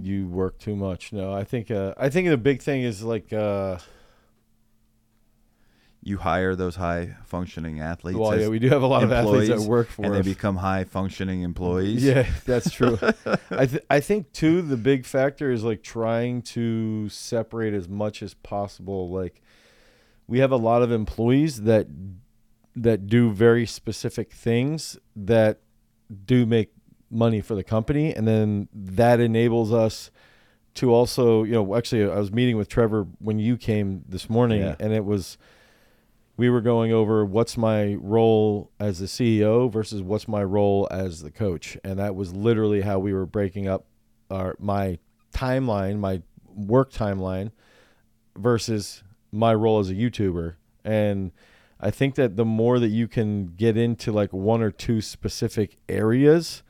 you 0.00 0.26
work 0.26 0.58
too 0.58 0.74
much. 0.74 1.12
No, 1.12 1.32
I 1.34 1.44
think 1.44 1.70
uh, 1.70 1.92
I 1.98 2.08
think 2.08 2.28
the 2.28 2.38
big 2.38 2.62
thing 2.62 2.82
is 2.82 3.02
like 3.02 3.32
uh, 3.34 3.78
You 6.06 6.18
hire 6.18 6.54
those 6.54 6.76
high 6.76 7.16
functioning 7.24 7.80
athletes, 7.80 8.18
well, 8.18 8.38
yeah, 8.38 8.48
we 8.48 8.58
do 8.58 8.68
have 8.68 8.82
a 8.82 8.86
lot 8.86 9.02
of 9.02 9.10
athletes 9.10 9.48
that 9.48 9.66
work 9.68 9.88
for 9.88 10.04
and 10.04 10.14
they 10.14 10.20
become 10.20 10.56
high 10.56 10.84
functioning 10.84 11.40
employees. 11.42 12.04
Yeah, 12.10 12.26
that's 12.44 12.70
true. 12.70 12.98
I 13.50 13.64
th- 13.66 13.82
I 13.88 14.00
think 14.00 14.30
too 14.32 14.60
the 14.60 14.76
big 14.76 15.06
factor 15.06 15.50
is 15.50 15.64
like 15.64 15.82
trying 15.82 16.42
to 16.42 17.08
separate 17.08 17.72
as 17.72 17.88
much 17.88 18.22
as 18.22 18.34
possible. 18.34 19.08
Like 19.10 19.40
we 20.28 20.40
have 20.40 20.52
a 20.52 20.56
lot 20.58 20.82
of 20.82 20.92
employees 20.92 21.62
that 21.62 21.86
that 22.76 23.06
do 23.06 23.30
very 23.32 23.64
specific 23.64 24.30
things 24.32 24.98
that 25.16 25.60
do 26.26 26.44
make 26.44 26.70
money 27.10 27.40
for 27.40 27.54
the 27.54 27.64
company 27.64 28.14
and 28.14 28.26
then 28.28 28.68
that 28.74 29.20
enables 29.20 29.72
us 29.72 30.10
to 30.74 30.92
also, 30.92 31.44
you 31.44 31.52
know, 31.52 31.76
actually 31.76 32.02
I 32.04 32.18
was 32.18 32.32
meeting 32.32 32.56
with 32.56 32.68
Trevor 32.68 33.06
when 33.20 33.38
you 33.38 33.56
came 33.56 34.02
this 34.08 34.28
morning 34.28 34.60
Yeah. 34.60 34.74
and 34.80 34.92
it 34.92 35.04
was 35.04 35.38
we 36.36 36.50
were 36.50 36.60
going 36.60 36.92
over 36.92 37.24
what's 37.24 37.56
my 37.56 37.94
role 37.94 38.70
as 38.80 38.98
the 38.98 39.06
CEO 39.06 39.70
versus 39.70 40.02
what's 40.02 40.26
my 40.26 40.42
role 40.42 40.88
as 40.90 41.22
the 41.22 41.30
coach, 41.30 41.78
and 41.84 41.98
that 41.98 42.16
was 42.16 42.34
literally 42.34 42.80
how 42.80 42.98
we 42.98 43.12
were 43.12 43.26
breaking 43.26 43.68
up 43.68 43.86
our 44.30 44.56
my 44.58 44.98
timeline, 45.32 45.98
my 45.98 46.22
work 46.54 46.92
timeline, 46.92 47.52
versus 48.36 49.04
my 49.30 49.54
role 49.54 49.78
as 49.78 49.90
a 49.90 49.94
YouTuber. 49.94 50.54
And 50.84 51.32
I 51.80 51.90
think 51.90 52.16
that 52.16 52.36
the 52.36 52.44
more 52.44 52.78
that 52.78 52.88
you 52.88 53.06
can 53.06 53.46
get 53.46 53.76
into 53.76 54.10
like 54.10 54.32
one 54.32 54.62
or 54.62 54.70
two 54.70 55.00
specific 55.00 55.76
areas, 55.88 56.62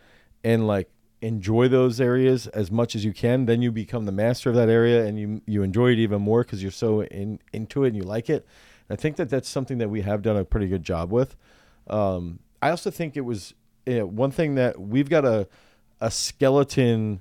and 0.43 0.67
like 0.67 0.91
enjoy 1.23 1.69
those 1.69 2.03
areas 2.03 2.47
as 2.49 2.71
much 2.71 2.95
as 2.95 3.03
you 3.03 3.15
can, 3.15 3.47
then 3.47 3.62
you 3.62 3.73
become 3.73 4.05
the 4.05 4.12
master 4.12 4.51
of 4.51 4.57
that 4.57 4.69
area, 4.69 5.07
and 5.07 5.19
you 5.19 5.41
you 5.47 5.62
enjoy 5.62 5.91
it 5.91 5.99
even 5.99 6.21
more 6.21 6.45
because 6.45 6.62
you're 6.62 6.71
so 6.71 7.03
in 7.05 7.39
into 7.55 7.85
it 7.85 7.89
and 7.89 7.97
you 7.97 8.03
like 8.03 8.29
it. 8.29 8.47
I 8.91 8.97
think 8.97 9.16
that 9.16 9.28
that's 9.28 9.49
something 9.49 9.78
that 9.78 9.89
we 9.89 10.03
have 10.03 10.22
done 10.22 10.37
a 10.37 10.45
pretty 10.45 10.68
good 10.68 10.82
job 10.82 11.11
with. 11.11 11.37
Um, 11.87 12.41
I 12.61 12.70
also 12.70 12.91
think 12.91 13.16
it 13.16 13.22
was 13.22 13.55
you 13.87 13.99
know, 13.99 14.07
one 14.07 14.30
thing 14.30 14.55
that 14.55 14.80
we've 14.80 15.09
got 15.09 15.24
a 15.24 15.49
a 16.01 16.11
skeleton. 16.11 17.20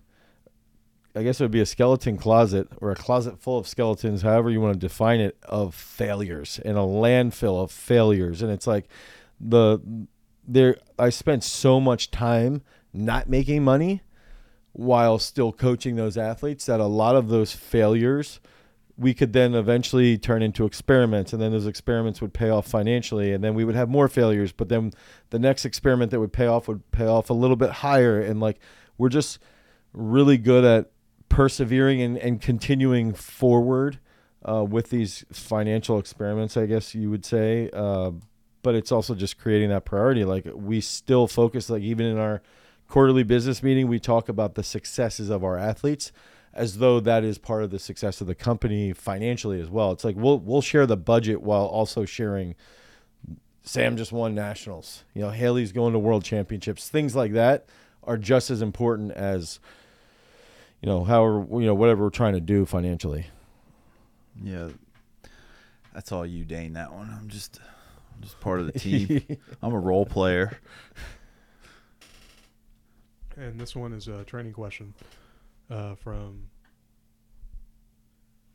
I 1.15 1.21
guess 1.21 1.39
it 1.39 1.43
would 1.43 1.51
be 1.51 1.61
a 1.61 1.65
skeleton 1.65 2.17
closet 2.17 2.67
or 2.81 2.89
a 2.91 2.95
closet 2.95 3.39
full 3.39 3.59
of 3.59 3.67
skeletons, 3.67 4.23
however 4.23 4.49
you 4.49 4.59
want 4.59 4.73
to 4.73 4.79
define 4.79 5.19
it, 5.19 5.37
of 5.43 5.75
failures 5.75 6.59
and 6.65 6.75
a 6.75 6.81
landfill 6.81 7.61
of 7.61 7.71
failures. 7.71 8.41
And 8.41 8.51
it's 8.51 8.65
like 8.65 8.87
the 9.39 9.79
there. 10.47 10.77
I 10.97 11.09
spent 11.09 11.43
so 11.43 11.79
much 11.79 12.09
time 12.09 12.63
not 12.93 13.29
making 13.29 13.63
money 13.63 14.01
while 14.71 15.19
still 15.19 15.51
coaching 15.51 15.95
those 15.95 16.17
athletes 16.17 16.65
that 16.65 16.79
a 16.79 16.85
lot 16.85 17.15
of 17.15 17.29
those 17.29 17.53
failures 17.53 18.39
we 18.97 19.13
could 19.13 19.33
then 19.33 19.55
eventually 19.55 20.17
turn 20.17 20.41
into 20.41 20.65
experiments 20.65 21.33
and 21.33 21.41
then 21.41 21.51
those 21.51 21.65
experiments 21.65 22.21
would 22.21 22.33
pay 22.33 22.49
off 22.49 22.67
financially 22.67 23.33
and 23.33 23.43
then 23.43 23.55
we 23.55 23.65
would 23.65 23.75
have 23.75 23.89
more 23.89 24.07
failures 24.07 24.51
but 24.51 24.69
then 24.69 24.91
the 25.31 25.39
next 25.39 25.65
experiment 25.65 26.11
that 26.11 26.19
would 26.19 26.33
pay 26.33 26.45
off 26.45 26.67
would 26.67 26.89
pay 26.91 27.07
off 27.07 27.29
a 27.29 27.33
little 27.33 27.55
bit 27.55 27.71
higher 27.71 28.21
and 28.21 28.39
like 28.39 28.59
we're 28.97 29.09
just 29.09 29.39
really 29.93 30.37
good 30.37 30.63
at 30.63 30.91
persevering 31.29 32.01
and, 32.01 32.17
and 32.19 32.39
continuing 32.41 33.13
forward 33.13 33.99
uh, 34.47 34.63
with 34.63 34.89
these 34.89 35.25
financial 35.31 35.97
experiments 35.97 36.55
i 36.55 36.65
guess 36.67 36.93
you 36.93 37.09
would 37.09 37.25
say 37.25 37.69
uh, 37.73 38.11
but 38.63 38.75
it's 38.75 38.91
also 38.91 39.13
just 39.13 39.37
creating 39.37 39.69
that 39.69 39.85
priority. 39.85 40.25
Like 40.25 40.47
we 40.55 40.81
still 40.81 41.27
focus 41.27 41.69
like 41.69 41.83
even 41.83 42.07
in 42.07 42.17
our 42.17 42.41
quarterly 42.87 43.23
business 43.23 43.61
meeting 43.61 43.87
we 43.87 43.99
talk 43.99 44.29
about 44.29 44.55
the 44.55 44.63
successes 44.63 45.29
of 45.29 45.43
our 45.43 45.57
athletes 45.57 46.11
as 46.53 46.77
though 46.77 46.99
that 46.99 47.23
is 47.23 47.37
part 47.37 47.63
of 47.63 47.71
the 47.71 47.79
success 47.79 48.21
of 48.21 48.27
the 48.27 48.35
company 48.35 48.93
financially 48.93 49.59
as 49.59 49.69
well. 49.69 49.91
It's 49.91 50.03
like 50.03 50.15
we'll 50.15 50.39
we'll 50.39 50.61
share 50.61 50.85
the 50.85 50.97
budget 50.97 51.41
while 51.41 51.65
also 51.65 52.05
sharing 52.05 52.55
Sam 53.63 53.97
just 53.97 54.11
won 54.11 54.35
nationals. 54.35 55.03
You 55.13 55.21
know, 55.21 55.29
Haley's 55.31 55.71
going 55.71 55.93
to 55.93 55.99
world 55.99 56.23
championships. 56.23 56.89
Things 56.89 57.15
like 57.15 57.33
that 57.33 57.65
are 58.03 58.17
just 58.17 58.51
as 58.51 58.61
important 58.61 59.11
as 59.11 59.59
you 60.81 60.87
know, 60.87 61.03
however 61.03 61.45
you 61.59 61.65
know, 61.65 61.73
whatever 61.73 62.03
we're 62.03 62.09
trying 62.09 62.33
to 62.33 62.41
do 62.41 62.65
financially. 62.65 63.27
yeah. 64.41 64.69
That's 65.93 66.11
all 66.11 66.25
you, 66.25 66.43
Dane. 66.43 66.73
That 66.73 66.91
one. 66.91 67.15
I'm 67.15 67.29
just, 67.29 67.59
I'm 68.15 68.21
just 68.23 68.39
part 68.39 68.59
of 68.59 68.65
the 68.65 68.79
team. 68.79 69.21
I'm 69.61 69.73
a 69.73 69.79
role 69.79 70.07
player. 70.07 70.57
And 73.37 73.59
this 73.59 73.75
one 73.75 73.93
is 73.93 74.07
a 74.07 74.23
training 74.23 74.53
question 74.53 74.95
uh, 75.69 75.95
from 75.95 76.47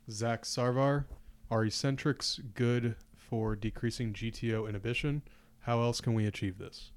Zach 0.09 0.43
Sarvar. 0.43 1.05
Are 1.51 1.65
eccentrics 1.65 2.39
good 2.53 2.95
for 3.15 3.55
decreasing 3.55 4.13
GTO 4.13 4.67
inhibition? 4.67 5.23
How 5.61 5.81
else 5.81 6.01
can 6.01 6.13
we 6.13 6.25
achieve 6.25 6.57
this? 6.57 6.91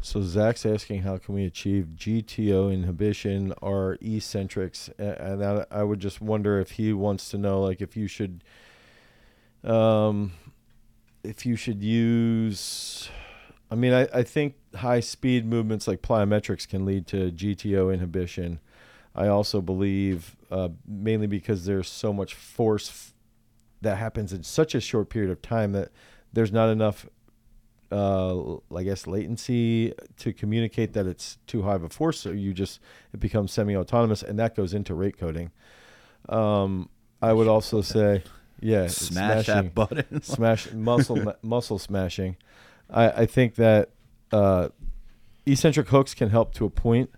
So 0.00 0.22
Zach's 0.22 0.64
asking 0.64 1.02
how 1.02 1.18
can 1.18 1.34
we 1.34 1.44
achieve 1.44 1.88
GTO 1.96 2.72
inhibition 2.72 3.52
or 3.60 3.98
eccentrics, 4.00 4.88
and 4.96 5.44
I, 5.44 5.66
I 5.70 5.82
would 5.82 5.98
just 5.98 6.20
wonder 6.20 6.60
if 6.60 6.72
he 6.72 6.92
wants 6.92 7.30
to 7.30 7.38
know 7.38 7.62
like 7.62 7.80
if 7.80 7.96
you 7.96 8.06
should, 8.06 8.44
um, 9.64 10.32
if 11.24 11.44
you 11.44 11.56
should 11.56 11.82
use. 11.82 13.10
I 13.70 13.74
mean, 13.74 13.92
I, 13.92 14.08
I 14.14 14.22
think 14.22 14.54
high 14.74 15.00
speed 15.00 15.44
movements 15.46 15.86
like 15.86 16.00
plyometrics 16.02 16.66
can 16.68 16.84
lead 16.86 17.06
to 17.08 17.30
GTO 17.30 17.92
inhibition. 17.92 18.60
I 19.14 19.26
also 19.28 19.60
believe, 19.60 20.36
uh, 20.50 20.68
mainly 20.86 21.26
because 21.26 21.66
there's 21.66 21.88
so 21.88 22.12
much 22.12 22.34
force 22.34 22.88
f- 22.88 23.14
that 23.82 23.96
happens 23.98 24.32
in 24.32 24.42
such 24.42 24.74
a 24.74 24.80
short 24.80 25.10
period 25.10 25.30
of 25.30 25.42
time 25.42 25.72
that 25.72 25.90
there's 26.32 26.52
not 26.52 26.68
enough 26.70 27.06
uh, 27.90 28.56
I 28.76 28.82
guess 28.82 29.06
latency 29.06 29.94
to 30.18 30.32
communicate 30.34 30.92
that 30.92 31.06
it's 31.06 31.38
too 31.46 31.62
high 31.62 31.74
of 31.74 31.82
a 31.84 31.88
force, 31.88 32.20
so 32.20 32.30
you 32.32 32.52
just 32.52 32.80
it 33.14 33.20
becomes 33.20 33.50
semi-autonomous, 33.50 34.22
and 34.22 34.38
that 34.38 34.54
goes 34.54 34.74
into 34.74 34.92
rate 34.94 35.16
coding. 35.18 35.50
Um, 36.28 36.90
I 37.22 37.32
would 37.32 37.48
also 37.48 37.80
say, 37.80 38.24
yeah, 38.60 38.86
Smash 38.88 39.46
smashing- 39.46 39.54
that 39.54 39.74
button. 39.74 40.22
smash 40.22 40.70
muscle 40.72 41.32
muscle 41.42 41.78
smashing. 41.78 42.36
I, 42.90 43.22
I 43.22 43.26
think 43.26 43.56
that 43.56 43.90
uh, 44.32 44.68
eccentric 45.46 45.88
hooks 45.88 46.14
can 46.14 46.30
help 46.30 46.54
to 46.54 46.64
a 46.64 46.70
point. 46.70 47.10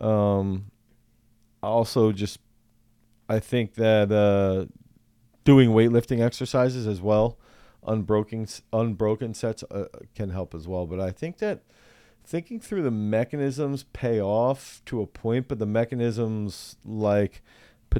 Um, 0.00 0.70
also, 1.62 2.12
just 2.12 2.38
I 3.28 3.40
think 3.40 3.74
that 3.74 4.12
uh, 4.12 4.66
doing 5.44 5.70
weightlifting 5.70 6.20
exercises 6.20 6.86
as 6.86 7.00
well 7.00 7.38
unbroken 7.86 8.46
unbroken 8.72 9.32
sets 9.32 9.62
uh, 9.70 9.86
can 10.14 10.30
help 10.30 10.54
as 10.54 10.68
well. 10.68 10.86
But 10.86 11.00
I 11.00 11.10
think 11.10 11.38
that 11.38 11.62
thinking 12.24 12.60
through 12.60 12.82
the 12.82 12.90
mechanisms 12.90 13.84
pay 13.92 14.20
off 14.20 14.82
to 14.86 15.00
a 15.00 15.06
point, 15.06 15.48
but 15.48 15.58
the 15.58 15.66
mechanisms 15.66 16.76
like 16.84 17.42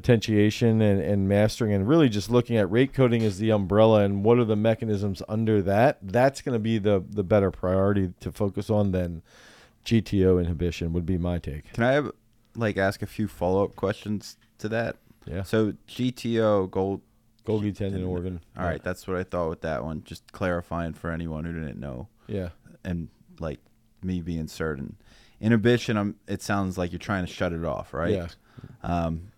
potentiation 0.01 0.83
and, 0.83 1.01
and 1.01 1.27
mastering 1.29 1.73
and 1.73 1.89
really 1.89 2.09
just 2.09 2.31
looking 2.31 2.57
at 2.59 2.71
rate 2.71 2.93
coding 2.93 3.23
as 3.23 3.39
the 3.39 3.51
umbrella 3.51 4.03
and 4.03 4.23
what 4.25 4.39
are 4.39 4.45
the 4.45 4.55
mechanisms 4.57 5.23
under 5.29 5.63
that 5.63 5.97
that's 6.03 6.43
going 6.43 6.53
to 6.53 6.59
be 6.59 6.77
the 6.79 7.03
the 7.09 7.25
better 7.25 7.51
priority 7.51 8.13
to 8.21 8.31
focus 8.31 8.69
on 8.69 8.93
than 8.93 9.23
gto 9.87 10.39
inhibition 10.39 10.93
would 10.93 11.07
be 11.07 11.17
my 11.17 11.39
take 11.39 11.73
Can 11.73 11.85
I 11.85 11.93
have 11.93 12.11
like 12.55 12.77
ask 12.77 13.01
a 13.01 13.07
few 13.07 13.27
follow 13.27 13.65
up 13.65 13.75
questions 13.77 14.37
to 14.59 14.69
that? 14.69 14.97
yeah 15.25 15.43
So 15.45 15.73
GTO 15.89 16.71
gold. 16.71 17.01
golgi 17.47 17.75
tendon 17.75 18.05
organ 18.05 18.41
All 18.57 18.65
right, 18.65 18.83
that's 18.83 19.07
what 19.09 19.17
I 19.17 19.25
thought 19.25 19.49
with 19.49 19.61
that 19.63 19.83
one. 19.85 20.03
Just 20.05 20.31
clarifying 20.33 20.93
for 20.93 21.11
anyone 21.11 21.45
who 21.47 21.53
didn't 21.53 21.81
know, 21.81 22.09
yeah 22.27 22.51
and 22.85 23.09
like 23.41 23.61
me 24.03 24.21
being 24.21 24.47
certain. 24.49 24.97
Inhibition. 25.41 25.97
I'm. 25.97 26.17
It 26.27 26.43
sounds 26.43 26.77
like 26.79 26.93
you're 26.93 26.99
trying 26.99 27.27
to 27.27 27.33
shut 27.33 27.53
it 27.53 27.65
off, 27.65 27.93
right? 27.93 28.13
yeah 28.13 28.29
Um, 28.83 29.33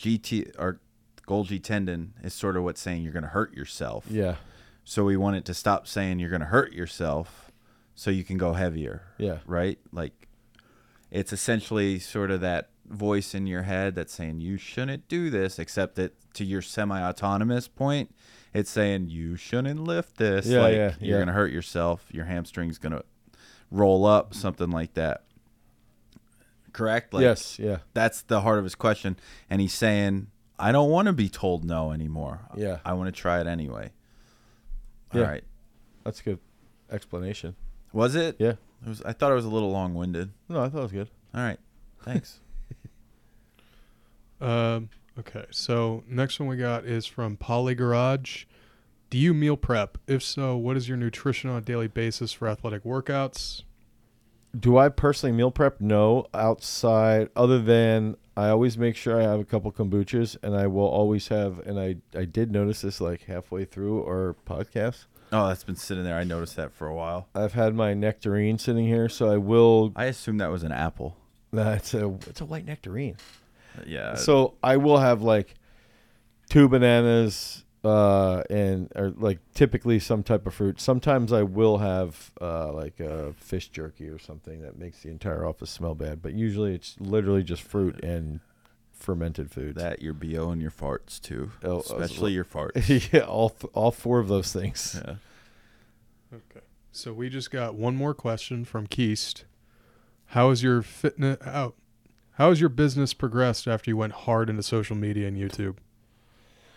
GT 0.00 0.52
or 0.58 0.80
Golgi 1.28 1.62
tendon 1.62 2.14
is 2.22 2.32
sort 2.34 2.56
of 2.56 2.64
what's 2.64 2.80
saying 2.80 3.02
you're 3.02 3.12
going 3.12 3.22
to 3.22 3.28
hurt 3.28 3.52
yourself. 3.54 4.06
yeah 4.08 4.36
So 4.84 5.04
we 5.04 5.16
want 5.16 5.36
it 5.36 5.44
to 5.44 5.54
stop 5.54 5.86
saying 5.86 6.18
you're 6.18 6.30
going 6.30 6.40
to 6.40 6.46
hurt 6.46 6.72
yourself, 6.72 7.52
so 7.94 8.10
you 8.10 8.24
can 8.24 8.38
go 8.38 8.54
heavier. 8.54 9.02
yeah 9.18 9.38
right? 9.46 9.78
Like 9.92 10.28
it's 11.10 11.32
essentially 11.32 11.98
sort 11.98 12.30
of 12.30 12.40
that 12.40 12.70
voice 12.88 13.34
in 13.34 13.46
your 13.46 13.62
head 13.62 13.94
that's 13.94 14.12
saying 14.14 14.40
you 14.40 14.56
shouldn't 14.56 15.06
do 15.08 15.28
this, 15.30 15.58
except 15.58 15.94
that 15.96 16.12
to 16.34 16.44
your 16.44 16.62
semi-autonomous 16.62 17.68
point, 17.68 18.14
it's 18.54 18.70
saying 18.70 19.08
you 19.08 19.36
shouldn't 19.36 19.80
lift 19.84 20.16
this. 20.16 20.46
Yeah, 20.46 20.60
like, 20.62 20.74
yeah, 20.74 20.94
You're 21.00 21.18
yeah. 21.18 21.24
gonna 21.24 21.32
hurt 21.32 21.52
yourself. 21.52 22.06
Your 22.10 22.24
hamstring's 22.24 22.78
gonna 22.78 23.02
roll 23.70 24.04
up, 24.06 24.34
something 24.34 24.70
like 24.70 24.94
that. 24.94 25.22
Correct? 26.72 27.12
Like, 27.14 27.22
yes 27.22 27.58
yeah 27.58 27.78
That's 27.94 28.22
the 28.22 28.40
heart 28.42 28.58
of 28.58 28.64
his 28.64 28.74
question, 28.74 29.16
and 29.48 29.60
he's 29.60 29.72
saying, 29.74 30.28
"I 30.58 30.72
don't 30.72 30.90
want 30.90 31.06
to 31.06 31.12
be 31.12 31.28
told 31.28 31.64
no 31.64 31.92
anymore. 31.92 32.40
Yeah. 32.56 32.78
I 32.84 32.92
want 32.94 33.08
to 33.14 33.18
try 33.20 33.40
it 33.40 33.46
anyway." 33.46 33.92
All 35.12 35.20
Yeah. 35.20 35.26
right. 35.26 35.44
that's 36.04 36.20
a 36.20 36.24
good 36.24 36.38
explanation 36.90 37.56
Was 37.92 38.14
it? 38.14 38.36
yeah 38.38 38.54
It 38.84 38.88
was. 38.88 39.02
I 39.02 39.12
thought 39.12 39.32
it 39.32 39.34
was 39.36 39.44
a 39.44 39.50
little 39.50 39.70
long-winded. 39.70 40.30
no 40.48 40.62
i 40.62 40.68
thought 40.68 40.78
it 40.78 40.82
was 40.82 40.92
good 40.92 41.10
All 41.34 41.40
right. 41.42 41.58
Thanks. 42.02 42.40
Um, 44.40 44.88
okay, 45.18 45.44
so 45.50 46.02
next 46.08 46.40
one 46.40 46.48
we 46.48 46.56
got 46.56 46.84
is 46.86 47.04
from 47.06 47.36
Poly 47.36 47.74
Garage. 47.74 48.44
Do 49.10 49.18
you 49.18 49.34
meal 49.34 49.56
prep? 49.56 49.98
If 50.06 50.22
so, 50.22 50.56
what 50.56 50.76
is 50.78 50.88
your 50.88 50.96
nutrition 50.96 51.50
on 51.50 51.58
a 51.58 51.60
daily 51.60 51.88
basis 51.88 52.32
for 52.32 52.48
athletic 52.48 52.84
workouts? 52.84 53.64
Do 54.58 54.78
I 54.78 54.88
personally 54.88 55.36
meal 55.36 55.50
prep? 55.50 55.80
No, 55.80 56.26
outside 56.34 57.28
other 57.36 57.60
than 57.60 58.16
I 58.36 58.48
always 58.48 58.76
make 58.76 58.96
sure 58.96 59.20
I 59.20 59.22
have 59.22 59.38
a 59.38 59.44
couple 59.44 59.70
kombuchas, 59.70 60.36
and 60.42 60.56
I 60.56 60.66
will 60.66 60.86
always 60.86 61.28
have. 61.28 61.60
And 61.60 61.78
I 61.78 61.96
I 62.18 62.24
did 62.24 62.50
notice 62.50 62.80
this 62.80 63.00
like 63.00 63.24
halfway 63.24 63.64
through 63.64 64.04
our 64.04 64.34
podcast. 64.46 65.04
Oh, 65.32 65.46
that's 65.46 65.62
been 65.62 65.76
sitting 65.76 66.02
there. 66.02 66.16
I 66.16 66.24
noticed 66.24 66.56
that 66.56 66.72
for 66.72 66.88
a 66.88 66.94
while. 66.94 67.28
I've 67.34 67.52
had 67.52 67.74
my 67.74 67.94
nectarine 67.94 68.58
sitting 68.58 68.86
here, 68.86 69.08
so 69.08 69.30
I 69.30 69.36
will. 69.36 69.92
I 69.94 70.06
assume 70.06 70.38
that 70.38 70.50
was 70.50 70.64
an 70.64 70.72
apple. 70.72 71.16
Nah, 71.52 71.72
it's 71.72 71.94
a 71.94 72.08
it's 72.26 72.40
a 72.40 72.44
white 72.44 72.64
nectarine. 72.64 73.16
Yeah. 73.86 74.14
so 74.16 74.54
I 74.62 74.76
will 74.78 74.98
have 74.98 75.22
like 75.22 75.54
two 76.48 76.68
bananas, 76.68 77.64
uh, 77.82 78.42
and 78.50 78.90
or 78.94 79.10
like 79.16 79.38
typically 79.54 79.98
some 79.98 80.22
type 80.22 80.46
of 80.46 80.54
fruit. 80.54 80.80
Sometimes 80.80 81.32
I 81.32 81.42
will 81.42 81.78
have 81.78 82.30
uh 82.40 82.72
like 82.72 83.00
a 83.00 83.32
fish 83.34 83.68
jerky 83.68 84.08
or 84.08 84.18
something 84.18 84.60
that 84.62 84.78
makes 84.78 85.02
the 85.02 85.10
entire 85.10 85.46
office 85.46 85.70
smell 85.70 85.94
bad. 85.94 86.20
But 86.22 86.34
usually 86.34 86.74
it's 86.74 86.96
literally 87.00 87.42
just 87.42 87.62
fruit 87.62 88.02
and 88.04 88.40
fermented 88.92 89.50
foods. 89.50 89.80
that 89.80 90.02
your 90.02 90.12
bo 90.12 90.50
and 90.50 90.60
your 90.60 90.70
farts 90.70 91.18
too, 91.20 91.52
Oh, 91.64 91.80
especially 91.80 92.32
your 92.32 92.44
farts. 92.44 93.12
yeah, 93.12 93.20
all 93.20 93.48
th- 93.50 93.70
all 93.74 93.90
four 93.90 94.18
of 94.18 94.28
those 94.28 94.52
things. 94.52 95.00
yeah. 95.02 95.14
Okay, 96.32 96.64
so 96.92 97.12
we 97.12 97.28
just 97.30 97.50
got 97.50 97.74
one 97.74 97.96
more 97.96 98.14
question 98.14 98.64
from 98.64 98.86
Keist. 98.86 99.44
How 100.26 100.50
is 100.50 100.62
your 100.62 100.82
fitness? 100.82 101.38
How 101.42 101.72
how 102.32 102.50
has 102.50 102.60
your 102.60 102.68
business 102.68 103.14
progressed 103.14 103.66
after 103.66 103.90
you 103.90 103.96
went 103.96 104.12
hard 104.12 104.48
into 104.50 104.62
social 104.62 104.96
media 104.96 105.26
and 105.28 105.36
YouTube? 105.36 105.76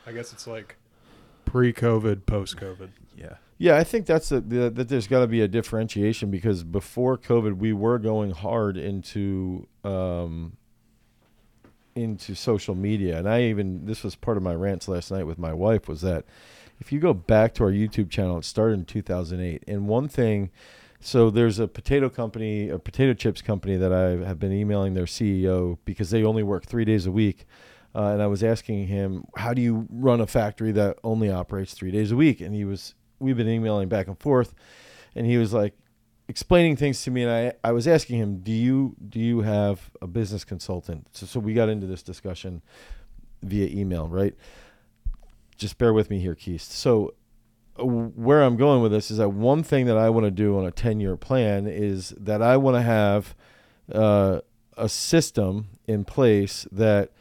I 0.08 0.12
guess 0.14 0.34
it's 0.34 0.48
like 0.48 0.78
pre-COVID, 1.54 2.26
post-COVID. 2.26 2.90
Yeah. 3.16 3.36
Yeah, 3.60 3.78
I 3.78 3.84
think 3.84 4.08
that's 4.08 4.32
a, 4.32 4.42
the, 4.42 4.72
that. 4.72 4.90
There's 4.90 5.06
got 5.06 5.20
to 5.20 5.28
be 5.28 5.42
a 5.42 5.48
differentiation 5.48 6.32
because 6.32 6.64
before 6.64 7.16
COVID, 7.16 7.58
we 7.58 7.72
were 7.72 8.00
going 8.00 8.32
hard 8.32 8.76
into 8.76 9.68
um, 9.84 10.58
into 11.96 12.34
social 12.34 12.74
media, 12.74 13.20
and 13.20 13.30
I 13.30 13.44
even 13.44 13.86
this 13.86 14.04
was 14.04 14.16
part 14.16 14.36
of 14.36 14.44
my 14.44 14.56
rants 14.56 14.88
last 14.88 15.12
night 15.12 15.26
with 15.28 15.38
my 15.38 15.54
wife 15.54 15.88
was 15.88 16.02
that 16.02 16.26
if 16.80 16.92
you 16.92 17.00
go 17.00 17.14
back 17.14 17.54
to 17.54 17.64
our 17.64 17.72
YouTube 17.72 18.10
channel, 18.10 18.40
it 18.40 18.46
started 18.46 18.80
in 18.80 18.86
2008, 18.86 19.64
and 19.68 19.88
one 19.88 20.08
thing. 20.08 20.50
So 21.00 21.30
there's 21.30 21.60
a 21.60 21.68
potato 21.68 22.10
company, 22.10 22.70
a 22.70 22.80
potato 22.80 23.14
chips 23.14 23.42
company 23.42 23.78
that 23.78 23.94
I 23.94 24.26
have 24.26 24.40
been 24.40 24.52
emailing 24.54 24.96
their 24.96 25.06
CEO 25.06 25.78
because 25.86 26.10
they 26.10 26.24
only 26.24 26.44
work 26.44 26.66
three 26.66 26.86
days 26.86 27.06
a 27.06 27.12
week. 27.12 27.46
Uh, 27.96 28.08
and 28.08 28.22
I 28.22 28.28
was 28.28 28.44
asking 28.44 28.88
him, 28.88 29.26
how 29.38 29.54
do 29.54 29.62
you 29.62 29.88
run 29.90 30.20
a 30.20 30.28
factory 30.28 30.72
that 30.72 30.98
only 31.04 31.30
operates 31.30 31.74
three 31.74 31.92
days 31.92 32.12
a 32.12 32.16
week? 32.16 32.42
And 32.42 32.56
he 32.56 32.66
was, 32.66 32.96
we've 33.20 33.38
been 33.38 33.48
emailing 33.48 33.88
back 33.88 34.08
and 34.08 34.20
forth, 34.20 34.54
and 35.16 35.28
he 35.28 35.38
was 35.38 35.54
like 35.54 35.74
explaining 36.28 36.76
things 36.76 37.04
to 37.04 37.12
me. 37.12 37.24
And 37.24 37.32
I, 37.32 37.54
I 37.68 37.72
was 37.72 37.88
asking 37.88 38.18
him, 38.18 38.40
do 38.40 38.52
you, 38.52 38.96
do 39.10 39.20
you 39.20 39.42
have 39.42 39.92
a 40.02 40.08
business 40.08 40.44
consultant? 40.44 41.08
So, 41.12 41.26
so 41.26 41.40
we 41.40 41.54
got 41.54 41.70
into 41.70 41.86
this 41.86 42.02
discussion 42.02 42.64
via 43.44 43.68
email, 43.68 44.08
right? 44.08 44.34
Just 45.56 45.78
bear 45.78 45.94
with 45.94 46.10
me 46.10 46.20
here, 46.20 46.34
Keith. 46.34 46.64
So 46.64 47.14
where 47.78 48.44
I'm 48.44 48.56
going 48.56 48.82
with 48.82 48.92
this 48.92 49.10
is 49.10 49.18
that 49.18 49.30
one 49.30 49.64
thing 49.64 49.86
that 49.88 49.98
I 49.98 50.10
want 50.10 50.26
to 50.26 50.32
do 50.32 50.58
on 50.58 50.66
a 50.66 50.72
10 50.72 51.00
year 51.00 51.18
plan 51.18 51.68
is 51.68 52.10
that 52.20 52.42
I 52.42 52.58
want 52.58 52.76
to 52.76 52.82
have 52.82 53.36
uh, 53.92 54.42
a 54.78 54.90
system 54.90 55.68
in 55.88 56.06
place 56.06 56.68
that 56.72 57.12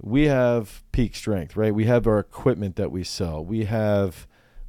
we 0.00 0.24
have 0.24 0.82
peak 0.92 1.14
strength, 1.14 1.56
right? 1.56 1.74
We 1.74 1.84
have 1.84 2.06
our 2.06 2.18
equipment 2.18 2.76
that 2.76 2.90
we 2.90 3.04
sell. 3.04 3.44
We 3.44 3.64
have, 3.64 4.26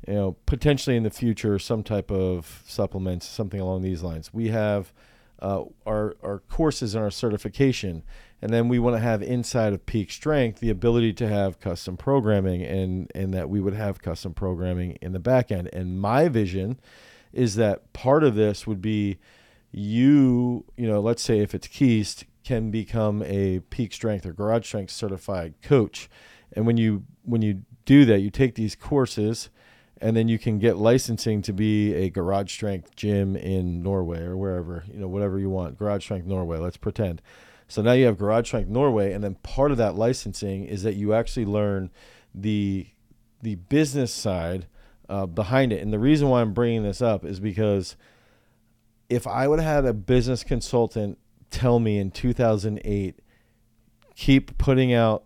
you 0.07 0.13
know, 0.13 0.35
potentially 0.45 0.95
in 0.95 1.03
the 1.03 1.09
future 1.09 1.57
some 1.59 1.83
type 1.83 2.11
of 2.11 2.63
supplements, 2.65 3.27
something 3.27 3.59
along 3.59 3.81
these 3.81 4.03
lines. 4.03 4.33
We 4.33 4.49
have 4.49 4.93
uh, 5.39 5.63
our 5.85 6.15
our 6.23 6.39
courses 6.39 6.95
and 6.95 7.03
our 7.03 7.11
certification, 7.11 8.03
and 8.41 8.53
then 8.53 8.69
we 8.69 8.79
want 8.79 8.95
to 8.95 9.01
have 9.01 9.21
inside 9.21 9.73
of 9.73 9.85
peak 9.85 10.11
strength 10.11 10.59
the 10.59 10.69
ability 10.69 11.13
to 11.13 11.27
have 11.27 11.59
custom 11.59 11.97
programming, 11.97 12.63
and 12.63 13.11
and 13.13 13.33
that 13.33 13.49
we 13.49 13.59
would 13.59 13.73
have 13.73 14.01
custom 14.01 14.33
programming 14.33 14.97
in 15.01 15.11
the 15.11 15.19
back 15.19 15.51
end. 15.51 15.69
And 15.73 15.99
my 15.99 16.29
vision 16.29 16.79
is 17.33 17.55
that 17.55 17.91
part 17.91 18.23
of 18.23 18.35
this 18.35 18.65
would 18.65 18.81
be 18.81 19.17
you, 19.71 20.63
you 20.77 20.87
know, 20.87 21.01
let's 21.01 21.21
say 21.21 21.39
if 21.39 21.53
it's 21.53 21.67
Keist, 21.67 22.23
can 22.45 22.71
become 22.71 23.23
a 23.23 23.59
peak 23.71 23.91
strength 23.91 24.25
or 24.25 24.31
garage 24.31 24.65
strength 24.65 24.91
certified 24.91 25.55
coach. 25.61 26.09
And 26.53 26.65
when 26.65 26.77
you 26.77 27.03
when 27.23 27.41
you 27.41 27.63
do 27.85 28.05
that, 28.05 28.19
you 28.19 28.29
take 28.29 28.55
these 28.55 28.75
courses 28.75 29.49
and 29.99 30.15
then 30.15 30.27
you 30.27 30.37
can 30.37 30.59
get 30.59 30.77
licensing 30.77 31.41
to 31.41 31.53
be 31.53 31.93
a 31.93 32.09
garage 32.09 32.51
strength 32.51 32.95
gym 32.95 33.35
in 33.35 33.81
Norway 33.81 34.21
or 34.21 34.37
wherever, 34.37 34.83
you 34.91 34.99
know, 34.99 35.07
whatever 35.07 35.39
you 35.39 35.49
want. 35.49 35.77
Garage 35.77 36.03
strength 36.03 36.27
Norway, 36.27 36.57
let's 36.57 36.77
pretend. 36.77 37.21
So 37.67 37.81
now 37.81 37.93
you 37.93 38.05
have 38.05 38.17
garage 38.17 38.47
strength 38.47 38.69
Norway 38.69 39.11
and 39.11 39.23
then 39.23 39.35
part 39.35 39.71
of 39.71 39.77
that 39.77 39.95
licensing 39.95 40.65
is 40.65 40.83
that 40.83 40.95
you 40.95 41.13
actually 41.13 41.45
learn 41.45 41.89
the 42.33 42.87
the 43.41 43.55
business 43.55 44.13
side 44.13 44.67
uh, 45.09 45.25
behind 45.25 45.71
it. 45.73 45.81
And 45.81 45.91
the 45.91 45.99
reason 45.99 46.29
why 46.29 46.41
I'm 46.41 46.53
bringing 46.53 46.83
this 46.83 47.01
up 47.01 47.25
is 47.25 47.39
because 47.39 47.95
if 49.09 49.27
I 49.27 49.47
would 49.47 49.59
have 49.59 49.83
had 49.83 49.85
a 49.85 49.93
business 49.93 50.43
consultant 50.43 51.17
tell 51.51 51.79
me 51.79 51.97
in 51.97 52.11
2008, 52.11 53.19
keep 54.15 54.57
putting 54.57 54.93
out 54.93 55.23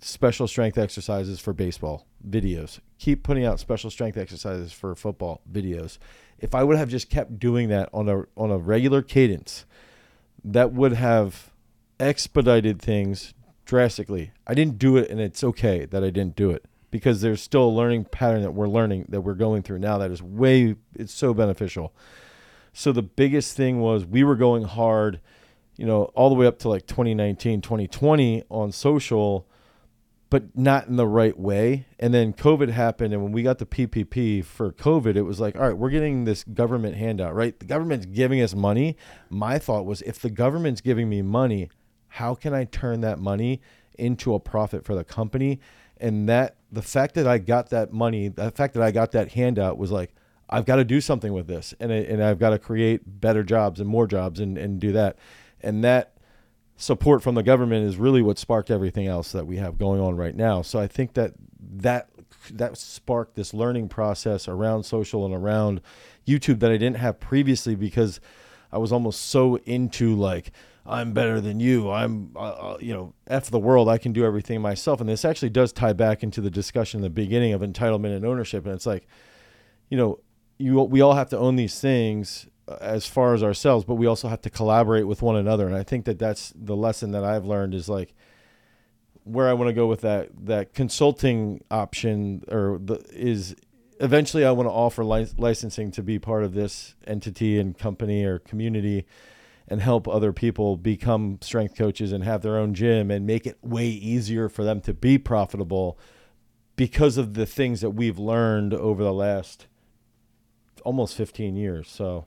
special 0.00 0.46
strength 0.46 0.76
exercises 0.76 1.40
for 1.40 1.52
baseball 1.52 2.06
videos, 2.28 2.80
keep 2.98 3.22
putting 3.22 3.44
out 3.44 3.60
special 3.60 3.90
strength 3.90 4.16
exercises 4.16 4.72
for 4.72 4.94
football 4.94 5.40
videos. 5.50 5.98
If 6.38 6.54
I 6.54 6.64
would 6.64 6.76
have 6.76 6.88
just 6.88 7.08
kept 7.08 7.38
doing 7.38 7.68
that 7.68 7.88
on 7.92 8.08
a 8.08 8.24
on 8.36 8.50
a 8.50 8.58
regular 8.58 9.02
cadence, 9.02 9.64
that 10.44 10.72
would 10.72 10.92
have 10.92 11.50
expedited 11.98 12.80
things 12.80 13.34
drastically. 13.64 14.32
I 14.46 14.54
didn't 14.54 14.78
do 14.78 14.96
it, 14.96 15.10
and 15.10 15.20
it's 15.20 15.42
okay 15.42 15.86
that 15.86 16.04
I 16.04 16.10
didn't 16.10 16.36
do 16.36 16.50
it 16.50 16.66
because 16.90 17.22
there's 17.22 17.40
still 17.40 17.64
a 17.64 17.70
learning 17.70 18.04
pattern 18.04 18.42
that 18.42 18.52
we're 18.52 18.68
learning 18.68 19.06
that 19.08 19.22
we're 19.22 19.34
going 19.34 19.62
through 19.62 19.78
now 19.78 19.98
that 19.98 20.10
is 20.10 20.22
way 20.22 20.76
it's 20.94 21.12
so 21.12 21.34
beneficial. 21.34 21.92
So 22.72 22.92
the 22.92 23.02
biggest 23.02 23.56
thing 23.56 23.80
was 23.80 24.04
we 24.04 24.22
were 24.22 24.36
going 24.36 24.64
hard, 24.64 25.20
you 25.76 25.86
know, 25.86 26.04
all 26.14 26.28
the 26.28 26.34
way 26.34 26.46
up 26.46 26.58
to 26.60 26.68
like 26.68 26.86
2019, 26.86 27.60
2020 27.60 28.44
on 28.50 28.72
social 28.72 29.46
but 30.34 30.58
not 30.58 30.88
in 30.88 30.96
the 30.96 31.06
right 31.06 31.38
way. 31.38 31.86
And 32.00 32.12
then 32.12 32.32
COVID 32.32 32.70
happened, 32.70 33.14
and 33.14 33.22
when 33.22 33.30
we 33.30 33.44
got 33.44 33.58
the 33.58 33.66
PPP 33.66 34.44
for 34.44 34.72
COVID, 34.72 35.14
it 35.14 35.22
was 35.22 35.38
like, 35.38 35.54
all 35.54 35.62
right, 35.62 35.78
we're 35.78 35.90
getting 35.90 36.24
this 36.24 36.42
government 36.42 36.96
handout, 36.96 37.36
right? 37.36 37.56
The 37.56 37.66
government's 37.66 38.06
giving 38.06 38.40
us 38.40 38.52
money. 38.52 38.96
My 39.30 39.60
thought 39.60 39.86
was, 39.86 40.02
if 40.02 40.18
the 40.18 40.30
government's 40.30 40.80
giving 40.80 41.08
me 41.08 41.22
money, 41.22 41.70
how 42.08 42.34
can 42.34 42.52
I 42.52 42.64
turn 42.64 43.00
that 43.02 43.20
money 43.20 43.60
into 43.96 44.34
a 44.34 44.40
profit 44.40 44.84
for 44.84 44.96
the 44.96 45.04
company? 45.04 45.60
And 45.98 46.28
that 46.28 46.56
the 46.72 46.82
fact 46.82 47.14
that 47.14 47.28
I 47.28 47.38
got 47.38 47.70
that 47.70 47.92
money, 47.92 48.26
the 48.26 48.50
fact 48.50 48.74
that 48.74 48.82
I 48.82 48.90
got 48.90 49.12
that 49.12 49.34
handout 49.34 49.78
was 49.78 49.92
like, 49.92 50.14
I've 50.50 50.66
got 50.66 50.76
to 50.76 50.84
do 50.84 51.00
something 51.00 51.32
with 51.32 51.46
this, 51.46 51.74
and 51.78 51.92
and 51.92 52.22
I've 52.22 52.40
got 52.40 52.50
to 52.50 52.58
create 52.58 53.20
better 53.20 53.44
jobs 53.44 53.78
and 53.78 53.88
more 53.88 54.08
jobs 54.08 54.40
and 54.40 54.58
and 54.58 54.80
do 54.80 54.90
that, 54.92 55.16
and 55.64 55.82
that 55.84 56.14
support 56.76 57.22
from 57.22 57.34
the 57.34 57.42
government 57.42 57.86
is 57.86 57.96
really 57.96 58.22
what 58.22 58.38
sparked 58.38 58.70
everything 58.70 59.06
else 59.06 59.32
that 59.32 59.46
we 59.46 59.56
have 59.56 59.78
going 59.78 60.00
on 60.00 60.16
right 60.16 60.34
now. 60.34 60.62
So 60.62 60.78
I 60.78 60.86
think 60.86 61.14
that 61.14 61.34
that 61.60 62.08
that 62.50 62.76
sparked 62.76 63.36
this 63.36 63.54
learning 63.54 63.88
process 63.88 64.48
around 64.48 64.84
social 64.84 65.24
and 65.24 65.34
around 65.34 65.80
YouTube 66.26 66.60
that 66.60 66.70
I 66.70 66.76
didn't 66.76 66.98
have 66.98 67.20
previously 67.20 67.74
because 67.74 68.20
I 68.72 68.78
was 68.78 68.92
almost 68.92 69.22
so 69.26 69.56
into 69.64 70.14
like 70.14 70.50
I'm 70.86 71.14
better 71.14 71.40
than 71.40 71.60
you. 71.60 71.90
I'm 71.90 72.32
uh, 72.36 72.38
uh, 72.38 72.78
you 72.80 72.92
know 72.92 73.14
f 73.26 73.50
the 73.50 73.58
world. 73.58 73.88
I 73.88 73.98
can 73.98 74.12
do 74.12 74.24
everything 74.24 74.60
myself. 74.60 75.00
And 75.00 75.08
this 75.08 75.24
actually 75.24 75.50
does 75.50 75.72
tie 75.72 75.94
back 75.94 76.22
into 76.22 76.40
the 76.40 76.50
discussion 76.50 76.98
in 76.98 77.02
the 77.02 77.10
beginning 77.10 77.52
of 77.52 77.62
entitlement 77.62 78.14
and 78.14 78.26
ownership. 78.26 78.66
And 78.66 78.74
it's 78.74 78.86
like, 78.86 79.06
you 79.88 79.96
know, 79.96 80.20
you 80.58 80.80
we 80.82 81.00
all 81.00 81.14
have 81.14 81.30
to 81.30 81.38
own 81.38 81.56
these 81.56 81.80
things 81.80 82.46
as 82.80 83.06
far 83.06 83.34
as 83.34 83.42
ourselves, 83.42 83.84
but 83.84 83.96
we 83.96 84.06
also 84.06 84.28
have 84.28 84.40
to 84.42 84.50
collaborate 84.50 85.06
with 85.06 85.22
one 85.22 85.36
another. 85.36 85.66
And 85.66 85.76
I 85.76 85.82
think 85.82 86.04
that 86.06 86.18
that's 86.18 86.52
the 86.56 86.76
lesson 86.76 87.10
that 87.12 87.24
I've 87.24 87.44
learned 87.44 87.74
is 87.74 87.88
like 87.88 88.14
where 89.24 89.48
I 89.48 89.54
want 89.54 89.68
to 89.68 89.74
go 89.74 89.86
with 89.86 90.02
that 90.02 90.28
that 90.46 90.74
consulting 90.74 91.62
option 91.70 92.44
or 92.48 92.78
the 92.82 93.04
is 93.10 93.54
eventually 94.00 94.44
I 94.44 94.50
want 94.50 94.66
to 94.68 94.72
offer 94.72 95.04
li- 95.04 95.32
licensing 95.36 95.90
to 95.92 96.02
be 96.02 96.18
part 96.18 96.44
of 96.44 96.54
this 96.54 96.94
entity 97.06 97.58
and 97.58 97.76
company 97.76 98.24
or 98.24 98.38
community 98.38 99.06
and 99.66 99.80
help 99.80 100.06
other 100.06 100.32
people 100.32 100.76
become 100.76 101.38
strength 101.40 101.74
coaches 101.76 102.12
and 102.12 102.22
have 102.24 102.42
their 102.42 102.58
own 102.58 102.74
gym 102.74 103.10
and 103.10 103.26
make 103.26 103.46
it 103.46 103.58
way 103.62 103.86
easier 103.86 104.48
for 104.48 104.62
them 104.62 104.80
to 104.82 104.92
be 104.92 105.16
profitable 105.16 105.98
because 106.76 107.16
of 107.16 107.34
the 107.34 107.46
things 107.46 107.80
that 107.80 107.90
we've 107.90 108.18
learned 108.18 108.74
over 108.74 109.02
the 109.02 109.12
last 109.12 109.66
almost 110.84 111.16
15 111.16 111.56
years. 111.56 111.88
So 111.88 112.26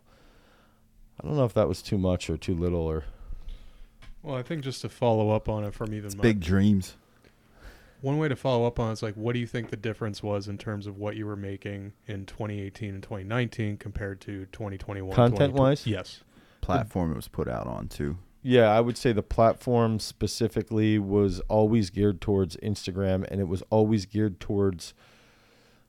I 1.22 1.27
don't 1.27 1.35
know 1.35 1.45
if 1.45 1.53
that 1.53 1.68
was 1.68 1.81
too 1.81 1.98
much 1.98 2.30
or 2.30 2.38
too 2.38 2.53
little 2.56 2.81
or 2.81 3.06
Well, 4.23 4.35
I 4.35 4.44
think 4.44 4.64
just 4.64 4.81
to 4.81 4.89
follow 4.89 5.31
up 5.31 5.48
on 5.49 5.64
it 5.64 5.73
from 5.73 5.94
even 5.94 6.07
It's 6.07 6.15
my- 6.15 6.22
big 6.22 6.39
dreams. 6.39 6.95
one 8.02 8.18
way 8.18 8.27
to 8.27 8.35
follow 8.35 8.65
up 8.65 8.80
on 8.80 8.89
it 8.89 8.94
is 8.94 9.03
like, 9.03 9.15
what 9.15 9.34
do 9.34 9.39
you 9.39 9.48
think 9.48 9.69
the 9.69 9.77
difference 9.77 10.22
was 10.22 10.48
in 10.48 10.57
terms 10.57 10.85
of 10.85 10.98
what 10.98 11.15
you 11.15 11.26
were 11.26 11.35
making 11.35 11.94
in 12.06 12.26
2018 12.26 12.94
and 12.94 13.02
2019 13.03 13.77
compared 13.77 14.22
to 14.22 14.45
2021? 14.52 15.15
Content-wise? 15.15 15.84
2020? 15.84 15.91
Yes. 15.91 16.23
Platform 16.61 17.11
it 17.11 17.15
was 17.15 17.27
put 17.27 17.48
out 17.48 17.65
on 17.68 17.88
too. 17.88 18.18
Yeah, 18.44 18.69
I 18.69 18.81
would 18.81 18.98
say 18.98 19.11
the 19.14 19.23
platform 19.23 19.99
specifically 19.99 20.99
was 20.99 21.39
always 21.49 21.89
geared 21.89 22.22
towards 22.22 22.56
Instagram 22.57 23.26
and 23.30 23.41
it 23.41 23.48
was 23.48 23.64
always 23.72 24.06
geared 24.06 24.39
towards 24.39 24.94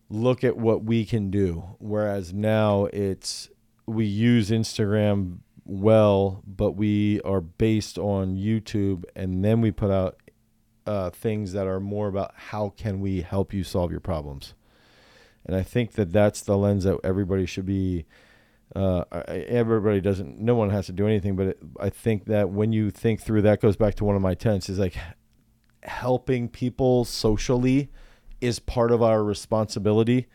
look 0.09 0.43
at 0.43 0.57
what 0.57 0.83
we 0.85 1.05
can 1.05 1.31
do. 1.31 1.77
Whereas 1.79 2.33
now 2.33 2.87
it's 2.87 3.51
we 3.89 4.05
use 4.05 4.51
Instagram 4.51 5.39
well, 5.65 6.43
but 6.47 6.73
we 6.73 7.21
are 7.23 7.41
based 7.41 7.99
on 7.99 8.37
YouTube 8.37 9.05
and 9.17 9.45
then 9.45 9.61
we 9.61 9.71
put 9.71 9.91
out 9.91 10.17
uh, 10.87 11.11
things 11.11 11.53
that 11.53 11.67
are 11.67 11.81
more 11.81 12.09
about 12.09 12.33
how 12.35 12.71
can 12.77 13.01
we 13.01 13.23
help 13.23 13.53
you 13.53 13.63
solve 13.65 13.91
your 13.91 14.01
problems. 14.01 14.55
And 15.45 15.57
I 15.57 15.63
think 15.63 15.93
that 15.93 16.13
that's 16.13 16.43
the 16.43 16.57
lens 16.57 16.85
that 16.85 16.99
everybody 17.05 17.47
should 17.47 17.67
be 17.67 18.07
uh, 18.77 19.05
everybody 19.27 20.01
doesn't 20.01 20.39
no 20.39 20.55
one 20.55 20.69
has 20.69 20.87
to 20.87 20.93
do 20.93 21.07
anything 21.07 21.35
but 21.35 21.47
it, 21.47 21.59
i 21.81 21.89
think 21.89 22.27
that 22.27 22.51
when 22.51 22.71
you 22.71 22.91
think 22.91 23.19
through 23.19 23.41
that 23.41 23.63
goes 23.63 23.77
back 23.77 23.95
to 23.95 24.05
one 24.05 24.15
of 24.15 24.21
my 24.21 24.35
tenets 24.35 24.69
is 24.69 24.79
like 24.79 24.95
helping 25.85 26.51
people 26.51 27.03
socially 27.03 27.89
is 28.43 28.59
part 28.59 28.93
of 28.93 29.03
our 29.03 29.25
responsibility 29.25 30.27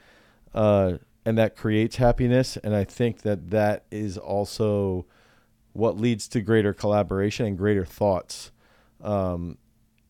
uh, 0.56 0.94
and 1.26 1.38
that 1.38 1.56
creates 1.56 1.98
happiness 1.98 2.58
and 2.58 2.76
i 2.76 2.84
think 2.84 3.22
that 3.22 3.50
that 3.50 3.86
is 3.92 4.18
also 4.18 5.06
what 5.74 5.98
leads 5.98 6.28
to 6.28 6.42
greater 6.42 6.74
collaboration 6.74 7.46
and 7.46 7.58
greater 7.58 7.86
thoughts 7.86 8.52
um, 9.02 9.58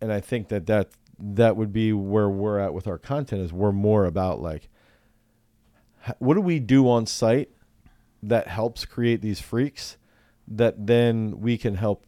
and 0.02 0.12
i 0.12 0.20
think 0.20 0.50
that 0.50 0.66
that 0.66 0.90
that 1.20 1.56
would 1.56 1.72
be 1.72 1.94
where 1.94 2.30
we're 2.30 2.60
at 2.60 2.74
with 2.74 2.88
our 2.88 2.98
content 2.98 3.42
is 3.42 3.54
we're 3.54 3.72
more 3.72 4.06
about 4.06 4.42
like 4.42 4.70
what 6.20 6.34
do 6.34 6.42
we 6.42 6.60
do 6.60 6.90
on 6.90 7.06
site 7.06 7.50
that 8.22 8.48
helps 8.48 8.86
create 8.86 9.22
these 9.22 9.40
freaks 9.40 9.98
that 10.48 10.88
then 10.88 11.40
we 11.40 11.58
can 11.58 11.76
help 11.76 12.06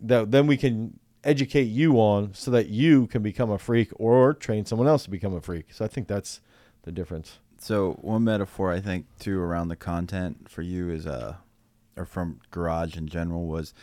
that 0.00 0.30
then 0.30 0.46
we 0.46 0.56
can 0.56 0.98
educate 1.24 1.64
you 1.64 1.96
on 1.96 2.32
so 2.34 2.50
that 2.50 2.68
you 2.68 3.06
can 3.06 3.22
become 3.22 3.50
a 3.50 3.58
freak 3.58 3.90
or 3.96 4.34
train 4.34 4.64
someone 4.64 4.88
else 4.88 5.04
to 5.04 5.10
become 5.10 5.34
a 5.34 5.40
freak. 5.40 5.72
So 5.72 5.84
I 5.84 5.88
think 5.88 6.08
that's 6.08 6.40
the 6.82 6.92
difference. 6.92 7.38
So 7.62 7.92
one 8.00 8.24
metaphor 8.24 8.72
I 8.72 8.80
think 8.80 9.06
too 9.18 9.38
around 9.40 9.68
the 9.68 9.76
content 9.76 10.48
for 10.50 10.62
you 10.62 10.90
is 10.90 11.06
uh 11.06 11.36
or 11.96 12.04
from 12.06 12.40
garage 12.50 12.96
in 12.96 13.06
general 13.06 13.46
was 13.46 13.74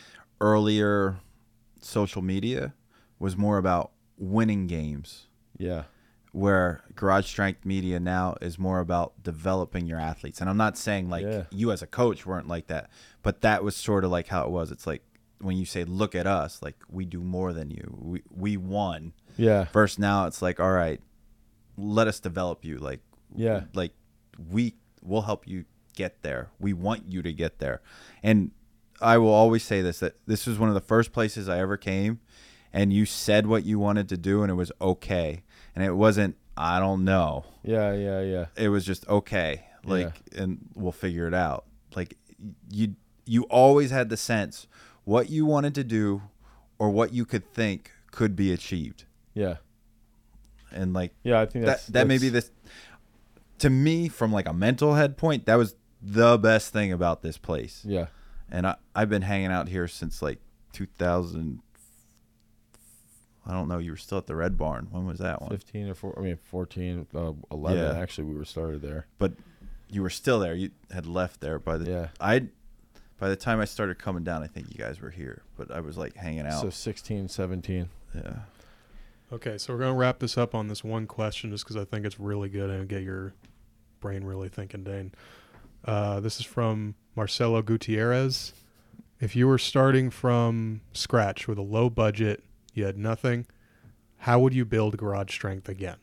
earlier 0.42 1.18
social 1.82 2.22
media 2.22 2.74
was 3.20 3.36
more 3.38 3.58
about 3.58 3.92
winning 4.18 4.66
games 4.68 5.28
Yeah. 5.58 5.84
where 6.32 6.84
garage 6.96 7.28
strength 7.28 7.66
media 7.66 8.00
now 8.00 8.36
is 8.42 8.58
more 8.60 8.80
about 8.80 9.14
developing 9.24 9.86
your 9.86 10.00
athletes 10.00 10.42
and 10.42 10.50
i'm 10.50 10.58
not 10.58 10.78
saying 10.78 11.10
like 11.10 11.24
Yeah. 11.26 11.44
you 11.52 11.72
as 11.72 11.82
a 11.84 11.88
coach 11.88 12.26
weren't 12.26 12.48
like 12.48 12.68
that 12.68 12.90
but 13.22 13.42
that 13.42 13.64
was 13.64 13.76
sort 13.76 14.04
of 14.04 14.12
like 14.12 14.28
how 14.28 14.44
it 14.46 14.50
was 14.50 14.72
it's 14.72 14.88
like 14.88 15.04
when 15.40 15.56
you 15.58 15.66
say 15.66 15.84
look 15.84 16.16
at 16.16 16.26
us 16.26 16.62
like 16.64 16.76
we 16.90 17.06
do 17.06 17.22
more 17.22 17.54
than 17.54 17.70
you 17.70 17.96
we, 18.02 18.24
we 18.36 18.58
won 18.58 19.14
Yeah. 19.38 19.66
Versus 19.72 20.00
now 20.00 20.26
it's 20.26 20.42
like, 20.42 20.60
all 20.60 20.72
right, 20.72 21.00
let 21.78 22.08
us 22.08 22.20
develop 22.20 22.66
you. 22.66 22.80
Like, 22.80 23.02
Yeah. 23.36 23.64
like 23.74 23.94
we 24.52 24.76
will 25.02 25.24
help 25.24 25.48
you 25.48 25.66
get 25.96 26.22
there. 26.22 26.50
We 26.60 26.74
want 26.74 27.04
you 27.08 27.22
to 27.24 27.34
get 27.34 27.60
there. 27.60 27.82
And 28.22 28.52
I 29.02 29.18
will 29.18 29.34
always 29.34 29.64
say 29.64 29.82
this 29.82 30.00
that 30.00 30.16
this 30.26 30.46
was 30.48 30.58
one 30.60 30.70
of 30.70 30.76
the 30.76 30.82
first 30.82 31.12
places 31.12 31.48
I 31.50 31.60
ever 31.60 31.78
came 31.78 32.20
and 32.74 32.92
you 32.94 33.06
said 33.06 33.48
what 33.48 33.64
you 33.64 33.80
wanted 33.80 34.10
to 34.10 34.18
do 34.18 34.42
and 34.44 34.52
it 34.52 34.56
was 34.56 34.72
okay. 34.82 35.44
And 35.76 35.84
it 35.84 35.94
wasn't 35.94 36.36
I 36.56 36.80
don't 36.80 37.04
know. 37.06 37.46
Yeah. 37.64 37.94
Yeah. 37.94 38.22
Yeah. 38.22 38.46
It 38.56 38.70
was 38.70 38.86
just 38.86 39.08
okay. 39.08 39.66
Like 39.84 40.14
and 40.36 40.60
we'll 40.76 40.92
figure 40.92 41.28
it 41.28 41.34
out. 41.34 41.66
Like 41.96 42.18
you 42.70 42.96
you 43.26 43.44
always 43.44 43.92
had 43.92 44.10
the 44.10 44.18
sense 44.18 44.68
what 45.04 45.30
you 45.30 45.46
wanted 45.46 45.74
to 45.76 45.84
do 45.84 46.22
or 46.80 46.90
what 46.90 47.14
you 47.14 47.26
could 47.26 47.52
think 47.54 47.92
could 48.12 48.36
be 48.36 48.52
achieved. 48.52 49.06
Yeah. 49.34 49.58
And 50.72 50.94
like 50.94 51.14
Yeah. 51.24 51.40
I 51.42 51.46
think 51.46 51.66
that 51.66 51.72
that's 51.72 51.88
that 51.88 52.08
may 52.08 52.18
be 52.18 52.30
this 52.30 52.52
to 53.60 53.70
me 53.70 54.08
from 54.10 54.32
like 54.32 54.48
a 54.48 54.54
mental 54.54 54.94
head 54.96 55.18
point 55.18 55.46
that 55.46 55.56
was 55.56 55.76
the 56.02 56.38
best 56.38 56.72
thing 56.74 56.92
about 56.92 57.22
this 57.22 57.38
place 57.38 57.82
Yeah. 57.86 58.08
and 58.52 58.68
I, 58.68 58.76
i've 58.96 59.10
been 59.10 59.24
hanging 59.24 59.52
out 59.52 59.68
here 59.68 59.88
since 59.88 60.22
like 60.22 60.40
2000 60.74 61.60
i 63.46 63.52
don't 63.54 63.68
know 63.68 63.78
you 63.78 63.92
were 63.92 63.98
still 63.98 64.18
at 64.18 64.28
the 64.28 64.36
red 64.36 64.58
barn 64.58 64.88
when 64.92 65.06
was 65.06 65.20
that 65.20 65.42
one 65.42 65.50
15 65.52 65.90
or 65.90 65.96
four, 65.96 66.14
I 66.18 66.22
mean, 66.22 66.38
14, 66.44 67.08
uh, 67.16 67.32
11. 67.52 67.78
Yeah. 67.96 68.00
Actually, 68.02 68.26
we 68.26 68.36
were 68.36 68.46
started 68.46 68.82
there. 68.82 69.08
but 69.18 69.34
you 69.90 70.02
were 70.02 70.10
still 70.10 70.40
there 70.40 70.54
you 70.54 70.72
had 70.92 71.06
left 71.06 71.40
there 71.42 71.58
by 71.60 71.78
the 71.78 71.90
Yeah. 71.90 72.08
i 72.20 72.48
by 73.20 73.30
the 73.30 73.36
time 73.36 73.60
i 73.60 73.66
started 73.66 73.98
coming 73.98 74.24
down 74.24 74.44
i 74.44 74.48
think 74.48 74.68
you 74.70 74.76
guys 74.78 75.00
were 75.02 75.10
here 75.12 75.42
but 75.58 75.72
i 75.72 75.80
was 75.80 75.98
like 75.98 76.16
hanging 76.16 76.46
out 76.46 76.62
So 76.62 76.70
16, 76.70 77.30
17. 77.30 77.90
yeah 78.14 78.34
Okay, 79.32 79.58
so 79.58 79.74
we're 79.74 79.80
gonna 79.80 79.94
wrap 79.94 80.20
this 80.20 80.38
up 80.38 80.56
on 80.56 80.70
this 80.70 80.84
one 80.84 81.06
question, 81.06 81.52
just 81.52 81.66
because 81.66 81.76
I 81.76 81.84
think 81.84 82.06
it's 82.06 82.20
really 82.20 82.48
good 82.48 82.70
and 82.70 82.88
get 82.88 83.04
your 83.04 83.34
brain 84.00 84.24
really 84.24 84.48
thinking, 84.48 84.84
Dane. 84.84 85.14
Uh, 85.84 86.22
this 86.22 86.40
is 86.40 86.46
from 86.46 86.96
Marcelo 87.16 87.62
Gutierrez. 87.62 88.54
If 89.20 89.36
you 89.36 89.48
were 89.48 89.58
starting 89.58 90.10
from 90.10 90.82
scratch 90.94 91.48
with 91.48 91.58
a 91.58 91.64
low 91.64 91.90
budget, 91.90 92.44
you 92.74 92.86
had 92.86 92.98
nothing, 92.98 93.48
how 94.20 94.40
would 94.40 94.54
you 94.54 94.64
build 94.64 94.96
garage 94.98 95.34
strength 95.34 95.68
again? 95.68 95.98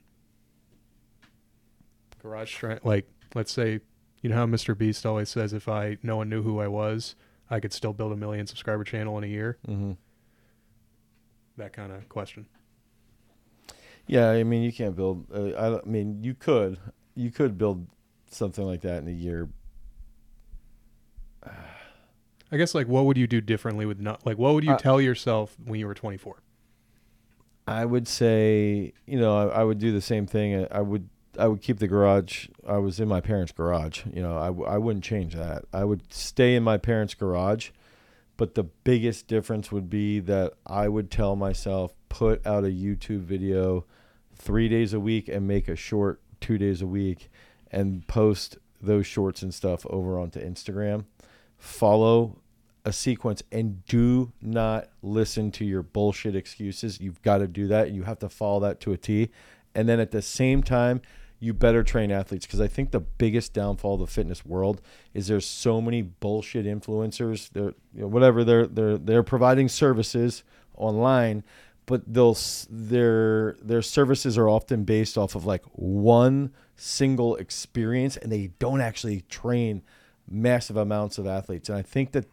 Garage 2.20 2.52
strength, 2.52 2.84
like 2.84 3.08
let's 3.34 3.52
say, 3.52 3.80
you 4.20 4.30
know 4.30 4.36
how 4.36 4.46
Mr. 4.46 4.76
Beast 4.76 5.06
always 5.06 5.28
says, 5.30 5.52
if 5.52 5.68
I 5.68 5.96
no 6.02 6.16
one 6.16 6.28
knew 6.28 6.42
who 6.42 6.60
I 6.60 6.68
was, 6.68 7.14
I 7.48 7.60
could 7.60 7.72
still 7.72 7.92
build 7.92 8.12
a 8.12 8.16
million 8.16 8.46
subscriber 8.46 8.84
channel 8.84 9.16
in 9.18 9.24
a 9.24 9.28
year. 9.28 9.58
Mm-hmm. 9.66 9.92
That 11.56 11.72
kind 11.72 11.92
of 11.92 12.08
question. 12.08 12.46
Yeah, 14.06 14.30
I 14.30 14.44
mean, 14.44 14.62
you 14.62 14.72
can't 14.72 14.94
build. 14.94 15.26
Uh, 15.34 15.50
I, 15.50 15.78
I 15.78 15.84
mean, 15.84 16.22
you 16.22 16.34
could, 16.34 16.78
you 17.14 17.30
could 17.30 17.56
build 17.56 17.86
something 18.30 18.64
like 18.64 18.82
that 18.82 18.98
in 19.02 19.08
a 19.08 19.12
year. 19.12 19.48
I 22.52 22.56
guess 22.56 22.74
like 22.74 22.86
what 22.86 23.04
would 23.06 23.16
you 23.16 23.26
do 23.26 23.40
differently 23.40 23.84
with 23.86 23.98
not 23.98 24.24
like 24.24 24.38
what 24.38 24.54
would 24.54 24.64
you 24.64 24.72
Uh, 24.72 24.78
tell 24.78 25.00
yourself 25.00 25.56
when 25.64 25.80
you 25.80 25.86
were 25.86 25.94
24? 25.94 26.36
I 27.66 27.84
would 27.84 28.06
say, 28.06 28.92
you 29.06 29.18
know, 29.18 29.36
I, 29.50 29.60
I 29.60 29.64
would 29.64 29.78
do 29.78 29.90
the 29.90 30.00
same 30.00 30.26
thing. 30.26 30.66
I 30.70 30.80
would 30.80 31.08
I 31.38 31.48
would 31.48 31.62
keep 31.62 31.78
the 31.78 31.88
garage. 31.88 32.48
I 32.66 32.78
was 32.78 33.00
in 33.00 33.08
my 33.08 33.20
parents' 33.20 33.50
garage. 33.52 34.02
You 34.12 34.22
know, 34.22 34.36
I, 34.36 34.74
I 34.74 34.78
wouldn't 34.78 35.04
change 35.04 35.34
that. 35.34 35.64
I 35.72 35.84
would 35.84 36.12
stay 36.12 36.54
in 36.54 36.62
my 36.62 36.78
parents' 36.78 37.14
garage. 37.14 37.70
But 38.36 38.54
the 38.54 38.64
biggest 38.64 39.28
difference 39.28 39.70
would 39.70 39.88
be 39.88 40.18
that 40.20 40.54
I 40.66 40.88
would 40.88 41.10
tell 41.10 41.36
myself, 41.36 41.94
put 42.08 42.44
out 42.46 42.64
a 42.64 42.68
YouTube 42.68 43.20
video 43.20 43.84
three 44.34 44.68
days 44.68 44.92
a 44.92 45.00
week 45.00 45.28
and 45.28 45.46
make 45.46 45.68
a 45.68 45.76
short 45.76 46.20
two 46.40 46.58
days 46.58 46.82
a 46.82 46.86
week 46.86 47.30
and 47.70 48.06
post 48.06 48.58
those 48.80 49.06
shorts 49.06 49.42
and 49.42 49.54
stuff 49.54 49.86
over 49.88 50.18
onto 50.18 50.40
Instagram. 50.40 51.04
Follow 51.58 52.38
a 52.84 52.92
sequence 52.92 53.42
and 53.50 53.84
do 53.86 54.32
not 54.42 54.88
listen 55.02 55.50
to 55.52 55.64
your 55.64 55.82
bullshit 55.82 56.36
excuses. 56.36 57.00
You've 57.00 57.22
got 57.22 57.38
to 57.38 57.48
do 57.48 57.66
that. 57.68 57.92
You 57.92 58.02
have 58.02 58.18
to 58.18 58.28
follow 58.28 58.60
that 58.60 58.80
to 58.80 58.92
a 58.92 58.96
T. 58.98 59.30
And 59.74 59.88
then 59.88 60.00
at 60.00 60.10
the 60.10 60.22
same 60.22 60.62
time, 60.62 61.00
you 61.40 61.52
better 61.52 61.82
train 61.82 62.10
athletes 62.10 62.46
because 62.46 62.60
I 62.60 62.68
think 62.68 62.90
the 62.90 63.00
biggest 63.00 63.52
downfall 63.52 63.94
of 63.94 64.00
the 64.00 64.06
fitness 64.06 64.44
world 64.44 64.80
is 65.12 65.26
there's 65.26 65.46
so 65.46 65.80
many 65.80 66.02
bullshit 66.02 66.66
influencers. 66.66 67.50
They're 67.50 67.74
you 67.94 68.02
know, 68.02 68.06
whatever 68.08 68.44
they're 68.44 68.66
they're 68.66 68.98
they're 68.98 69.22
providing 69.22 69.68
services 69.68 70.42
online, 70.76 71.44
but 71.86 72.02
they'll 72.12 72.36
their 72.70 73.56
their 73.62 73.82
services 73.82 74.38
are 74.38 74.48
often 74.48 74.84
based 74.84 75.18
off 75.18 75.34
of 75.34 75.44
like 75.44 75.64
one 75.72 76.52
single 76.76 77.36
experience, 77.36 78.16
and 78.16 78.32
they 78.32 78.52
don't 78.58 78.80
actually 78.80 79.22
train 79.22 79.82
massive 80.28 80.76
amounts 80.76 81.18
of 81.18 81.26
athletes. 81.26 81.68
And 81.68 81.78
I 81.78 81.82
think 81.82 82.12
that 82.12 82.26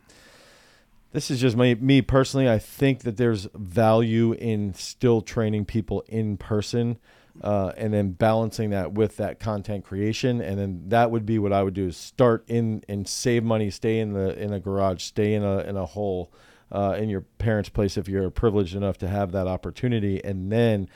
this 1.11 1.29
is 1.29 1.41
just 1.41 1.57
my, 1.57 1.75
me 1.75 2.01
personally. 2.01 2.49
I 2.49 2.57
think 2.57 3.01
that 3.01 3.17
there's 3.17 3.47
value 3.53 4.31
in 4.33 4.73
still 4.73 5.21
training 5.21 5.65
people 5.65 6.03
in 6.07 6.37
person 6.37 6.97
uh, 7.41 7.71
and 7.77 7.93
then 7.93 8.11
balancing 8.11 8.71
that 8.71 8.93
with 8.93 9.17
that 9.17 9.39
content 9.39 9.85
creation. 9.85 10.41
And 10.41 10.59
then 10.59 10.83
that 10.89 11.11
would 11.11 11.25
be 11.25 11.39
what 11.39 11.53
i 11.53 11.63
would 11.63 11.73
do 11.73 11.87
is 11.87 11.97
start 11.97 12.43
in 12.47 12.83
and 12.87 13.07
save 13.07 13.43
money 13.43 13.69
stay 13.69 13.99
in 13.99 14.13
the 14.13 14.37
in 14.41 14.53
a 14.53 14.59
garage 14.59 15.03
stay 15.03 15.33
in 15.33 15.43
a 15.43 15.59
in 15.59 15.77
a 15.77 15.85
hole 15.85 16.31
uh, 16.71 16.95
in 16.97 17.09
your 17.09 17.21
parents 17.21 17.69
place 17.69 17.97
if 17.97 18.07
you're 18.07 18.29
privileged 18.29 18.75
enough 18.75 18.97
to 18.99 19.07
have 19.07 19.31
that 19.33 19.47
opportunity. 19.47 20.23
And 20.23 20.51
then 20.51 20.89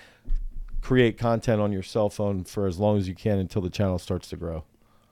create 0.81 1.17
content 1.17 1.59
on 1.59 1.71
your 1.71 1.83
cell 1.83 2.09
phone 2.09 2.43
for 2.43 2.67
as 2.67 2.79
long 2.79 2.97
as 2.97 3.07
you 3.07 3.15
can 3.15 3.39
until 3.39 3.61
the 3.61 3.69
channel 3.69 3.97
starts 3.97 4.29
to 4.29 4.37
grow. 4.37 4.63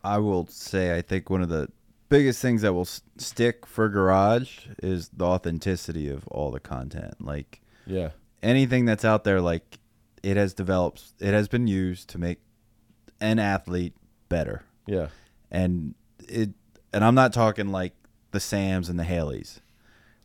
I 0.04 0.18
will 0.18 0.46
say 0.48 0.96
i 0.96 1.02
think 1.02 1.30
one 1.30 1.42
of 1.42 1.50
the 1.50 1.70
biggest 2.10 2.42
things 2.42 2.62
that 2.62 2.74
will 2.74 2.82
s- 2.82 3.02
stick 3.18 3.66
for 3.66 3.90
garage 3.90 4.68
is 4.84 5.10
the 5.10 5.26
authenticity 5.26 6.10
of 6.10 6.28
all 6.28 6.52
the 6.52 6.60
content. 6.60 7.16
Like 7.20 7.62
yeah. 7.88 8.12
anything 8.44 8.86
that's 8.86 9.04
out 9.04 9.24
there 9.24 9.42
like 9.42 9.80
it 10.24 10.38
has 10.38 10.54
developed 10.54 11.04
it 11.20 11.34
has 11.34 11.48
been 11.48 11.68
used 11.68 12.10
to 12.10 12.18
make 12.18 12.40
an 13.20 13.38
athlete 13.40 13.94
better. 14.30 14.64
Yeah. 14.88 15.08
And 15.52 15.94
it 16.28 16.52
and 16.92 17.04
i'm 17.04 17.16
not 17.16 17.34
talking 17.34 17.70
like 17.70 17.94
the 18.32 18.40
sams 18.40 18.90
and 18.90 18.98
the 18.98 19.04
haleys. 19.04 19.60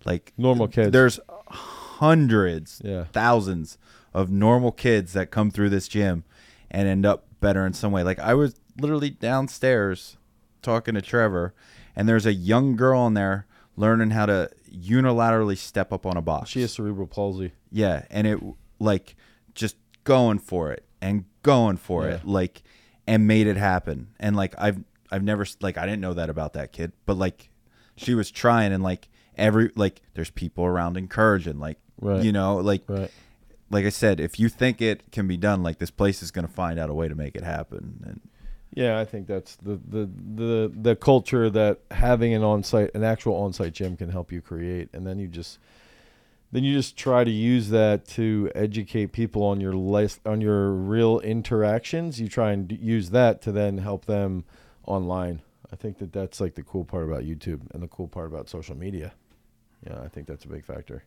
Like 0.04 0.32
normal 0.38 0.68
kids. 0.68 0.92
there's 0.92 1.20
hundreds 1.48 2.80
yeah. 2.84 3.04
thousands 3.12 3.76
of 4.14 4.30
normal 4.30 4.72
kids 4.72 5.12
that 5.12 5.30
come 5.30 5.50
through 5.50 5.70
this 5.70 5.88
gym 5.88 6.24
and 6.70 6.88
end 6.88 7.04
up 7.04 7.26
better 7.40 7.66
in 7.66 7.72
some 7.72 7.92
way. 7.92 8.02
Like 8.02 8.18
i 8.20 8.34
was 8.34 8.54
literally 8.80 9.10
downstairs 9.10 10.16
talking 10.62 10.94
to 10.94 11.02
trevor 11.02 11.54
and 11.96 12.08
there's 12.08 12.26
a 12.26 12.32
young 12.32 12.76
girl 12.76 13.06
in 13.06 13.14
there 13.14 13.46
learning 13.76 14.10
how 14.10 14.26
to 14.26 14.50
unilaterally 14.72 15.56
step 15.56 15.92
up 15.92 16.06
on 16.06 16.16
a 16.16 16.22
box. 16.22 16.50
She 16.50 16.60
has 16.62 16.72
cerebral 16.72 17.08
palsy. 17.08 17.52
Yeah 17.70 18.04
and 18.10 18.26
it 18.26 18.40
like 18.78 19.16
just 19.54 19.76
going 20.09 20.39
for 20.39 20.72
it 20.72 20.85
and 21.02 21.24
going 21.43 21.76
for 21.76 22.06
Yeah. 22.09 22.14
it 22.16 22.24
like 22.24 22.62
and 23.06 23.26
made 23.26 23.47
it 23.47 23.56
happen 23.59 24.09
and 24.18 24.35
like 24.36 24.55
i've 24.59 24.78
i've 25.12 25.22
never 25.22 25.44
like 25.60 25.76
i 25.76 25.85
didn't 25.85 26.01
know 26.01 26.14
that 26.14 26.30
about 26.30 26.55
that 26.55 26.72
kid 26.72 26.93
but 27.06 27.16
like 27.18 27.51
she 27.97 28.14
was 28.14 28.30
trying 28.30 28.72
and 28.72 28.82
like 28.82 29.09
every 29.36 29.70
like 29.76 30.01
there's 30.14 30.30
people 30.30 30.64
around 30.64 30.97
encouraging 30.97 31.59
like 31.59 31.78
Right. 32.01 32.22
you 32.24 32.32
know 32.32 32.56
like 32.56 32.82
right 32.89 33.10
like 33.70 33.85
i 33.85 33.89
said 33.90 34.18
if 34.20 34.39
you 34.40 34.48
think 34.48 34.80
it 34.80 35.10
can 35.12 35.26
be 35.28 35.36
done 35.36 35.62
like 35.62 35.78
this 35.78 35.90
place 35.90 36.22
is 36.22 36.30
going 36.30 36.47
to 36.47 36.52
find 36.52 36.78
out 36.78 36.89
a 36.90 36.94
way 36.94 37.06
to 37.09 37.14
make 37.14 37.35
it 37.36 37.44
happen 37.44 37.85
and 38.06 38.20
Yeah, 38.74 39.01
I 39.01 39.05
think 39.05 39.26
that's 39.26 39.56
the, 39.56 39.76
the 39.94 40.05
the 40.43 40.72
the 40.89 40.94
culture 40.97 41.51
that 41.51 41.74
having 41.90 42.32
an 42.35 42.43
on-site 42.43 42.90
an 42.94 43.02
actual 43.02 43.35
on-site 43.44 43.72
gym 43.78 43.97
can 43.97 44.10
help 44.10 44.30
you 44.30 44.40
create 44.40 44.89
and 44.94 45.05
then 45.06 45.18
you 45.18 45.26
just 45.40 45.59
then 46.50 46.64
you 46.64 46.72
just 46.74 46.96
try 46.96 47.24
to 47.24 47.30
use 47.30 47.68
that 47.70 48.06
to 48.08 48.50
educate 48.54 49.12
people 49.12 49.42
on 49.42 49.60
your 49.60 49.74
life 49.74 50.18
on 50.24 50.40
your 50.40 50.70
real 50.70 51.20
interactions. 51.20 52.20
You 52.20 52.28
try 52.28 52.52
and 52.52 52.70
use 52.72 53.10
that 53.10 53.42
to 53.42 53.52
then 53.52 53.78
help 53.78 54.06
them 54.06 54.44
online. 54.86 55.42
I 55.70 55.76
think 55.76 55.98
that 55.98 56.12
that's 56.12 56.40
like 56.40 56.54
the 56.54 56.62
cool 56.62 56.84
part 56.84 57.04
about 57.04 57.24
YouTube 57.24 57.60
and 57.72 57.82
the 57.82 57.88
cool 57.88 58.08
part 58.08 58.26
about 58.28 58.48
social 58.48 58.76
media. 58.76 59.12
Yeah, 59.86 60.00
I 60.02 60.08
think 60.08 60.26
that's 60.26 60.44
a 60.44 60.48
big 60.48 60.64
factor. 60.64 61.04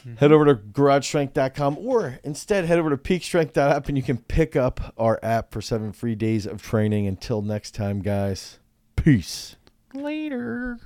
Mm-hmm. 0.00 0.16
Head 0.16 0.32
over 0.32 0.46
to 0.46 0.54
garagestrength.com 0.54 1.78
or 1.78 2.18
instead 2.24 2.64
head 2.64 2.78
over 2.78 2.90
to 2.90 2.96
peakstrength.app 2.96 3.86
and 3.88 3.96
you 3.96 4.02
can 4.02 4.16
pick 4.16 4.56
up 4.56 4.94
our 4.96 5.20
app 5.22 5.52
for 5.52 5.60
seven 5.60 5.92
free 5.92 6.14
days 6.14 6.46
of 6.46 6.62
training. 6.62 7.06
Until 7.06 7.42
next 7.42 7.74
time, 7.74 8.00
guys. 8.00 8.58
Peace. 8.96 9.56
later 9.94 10.78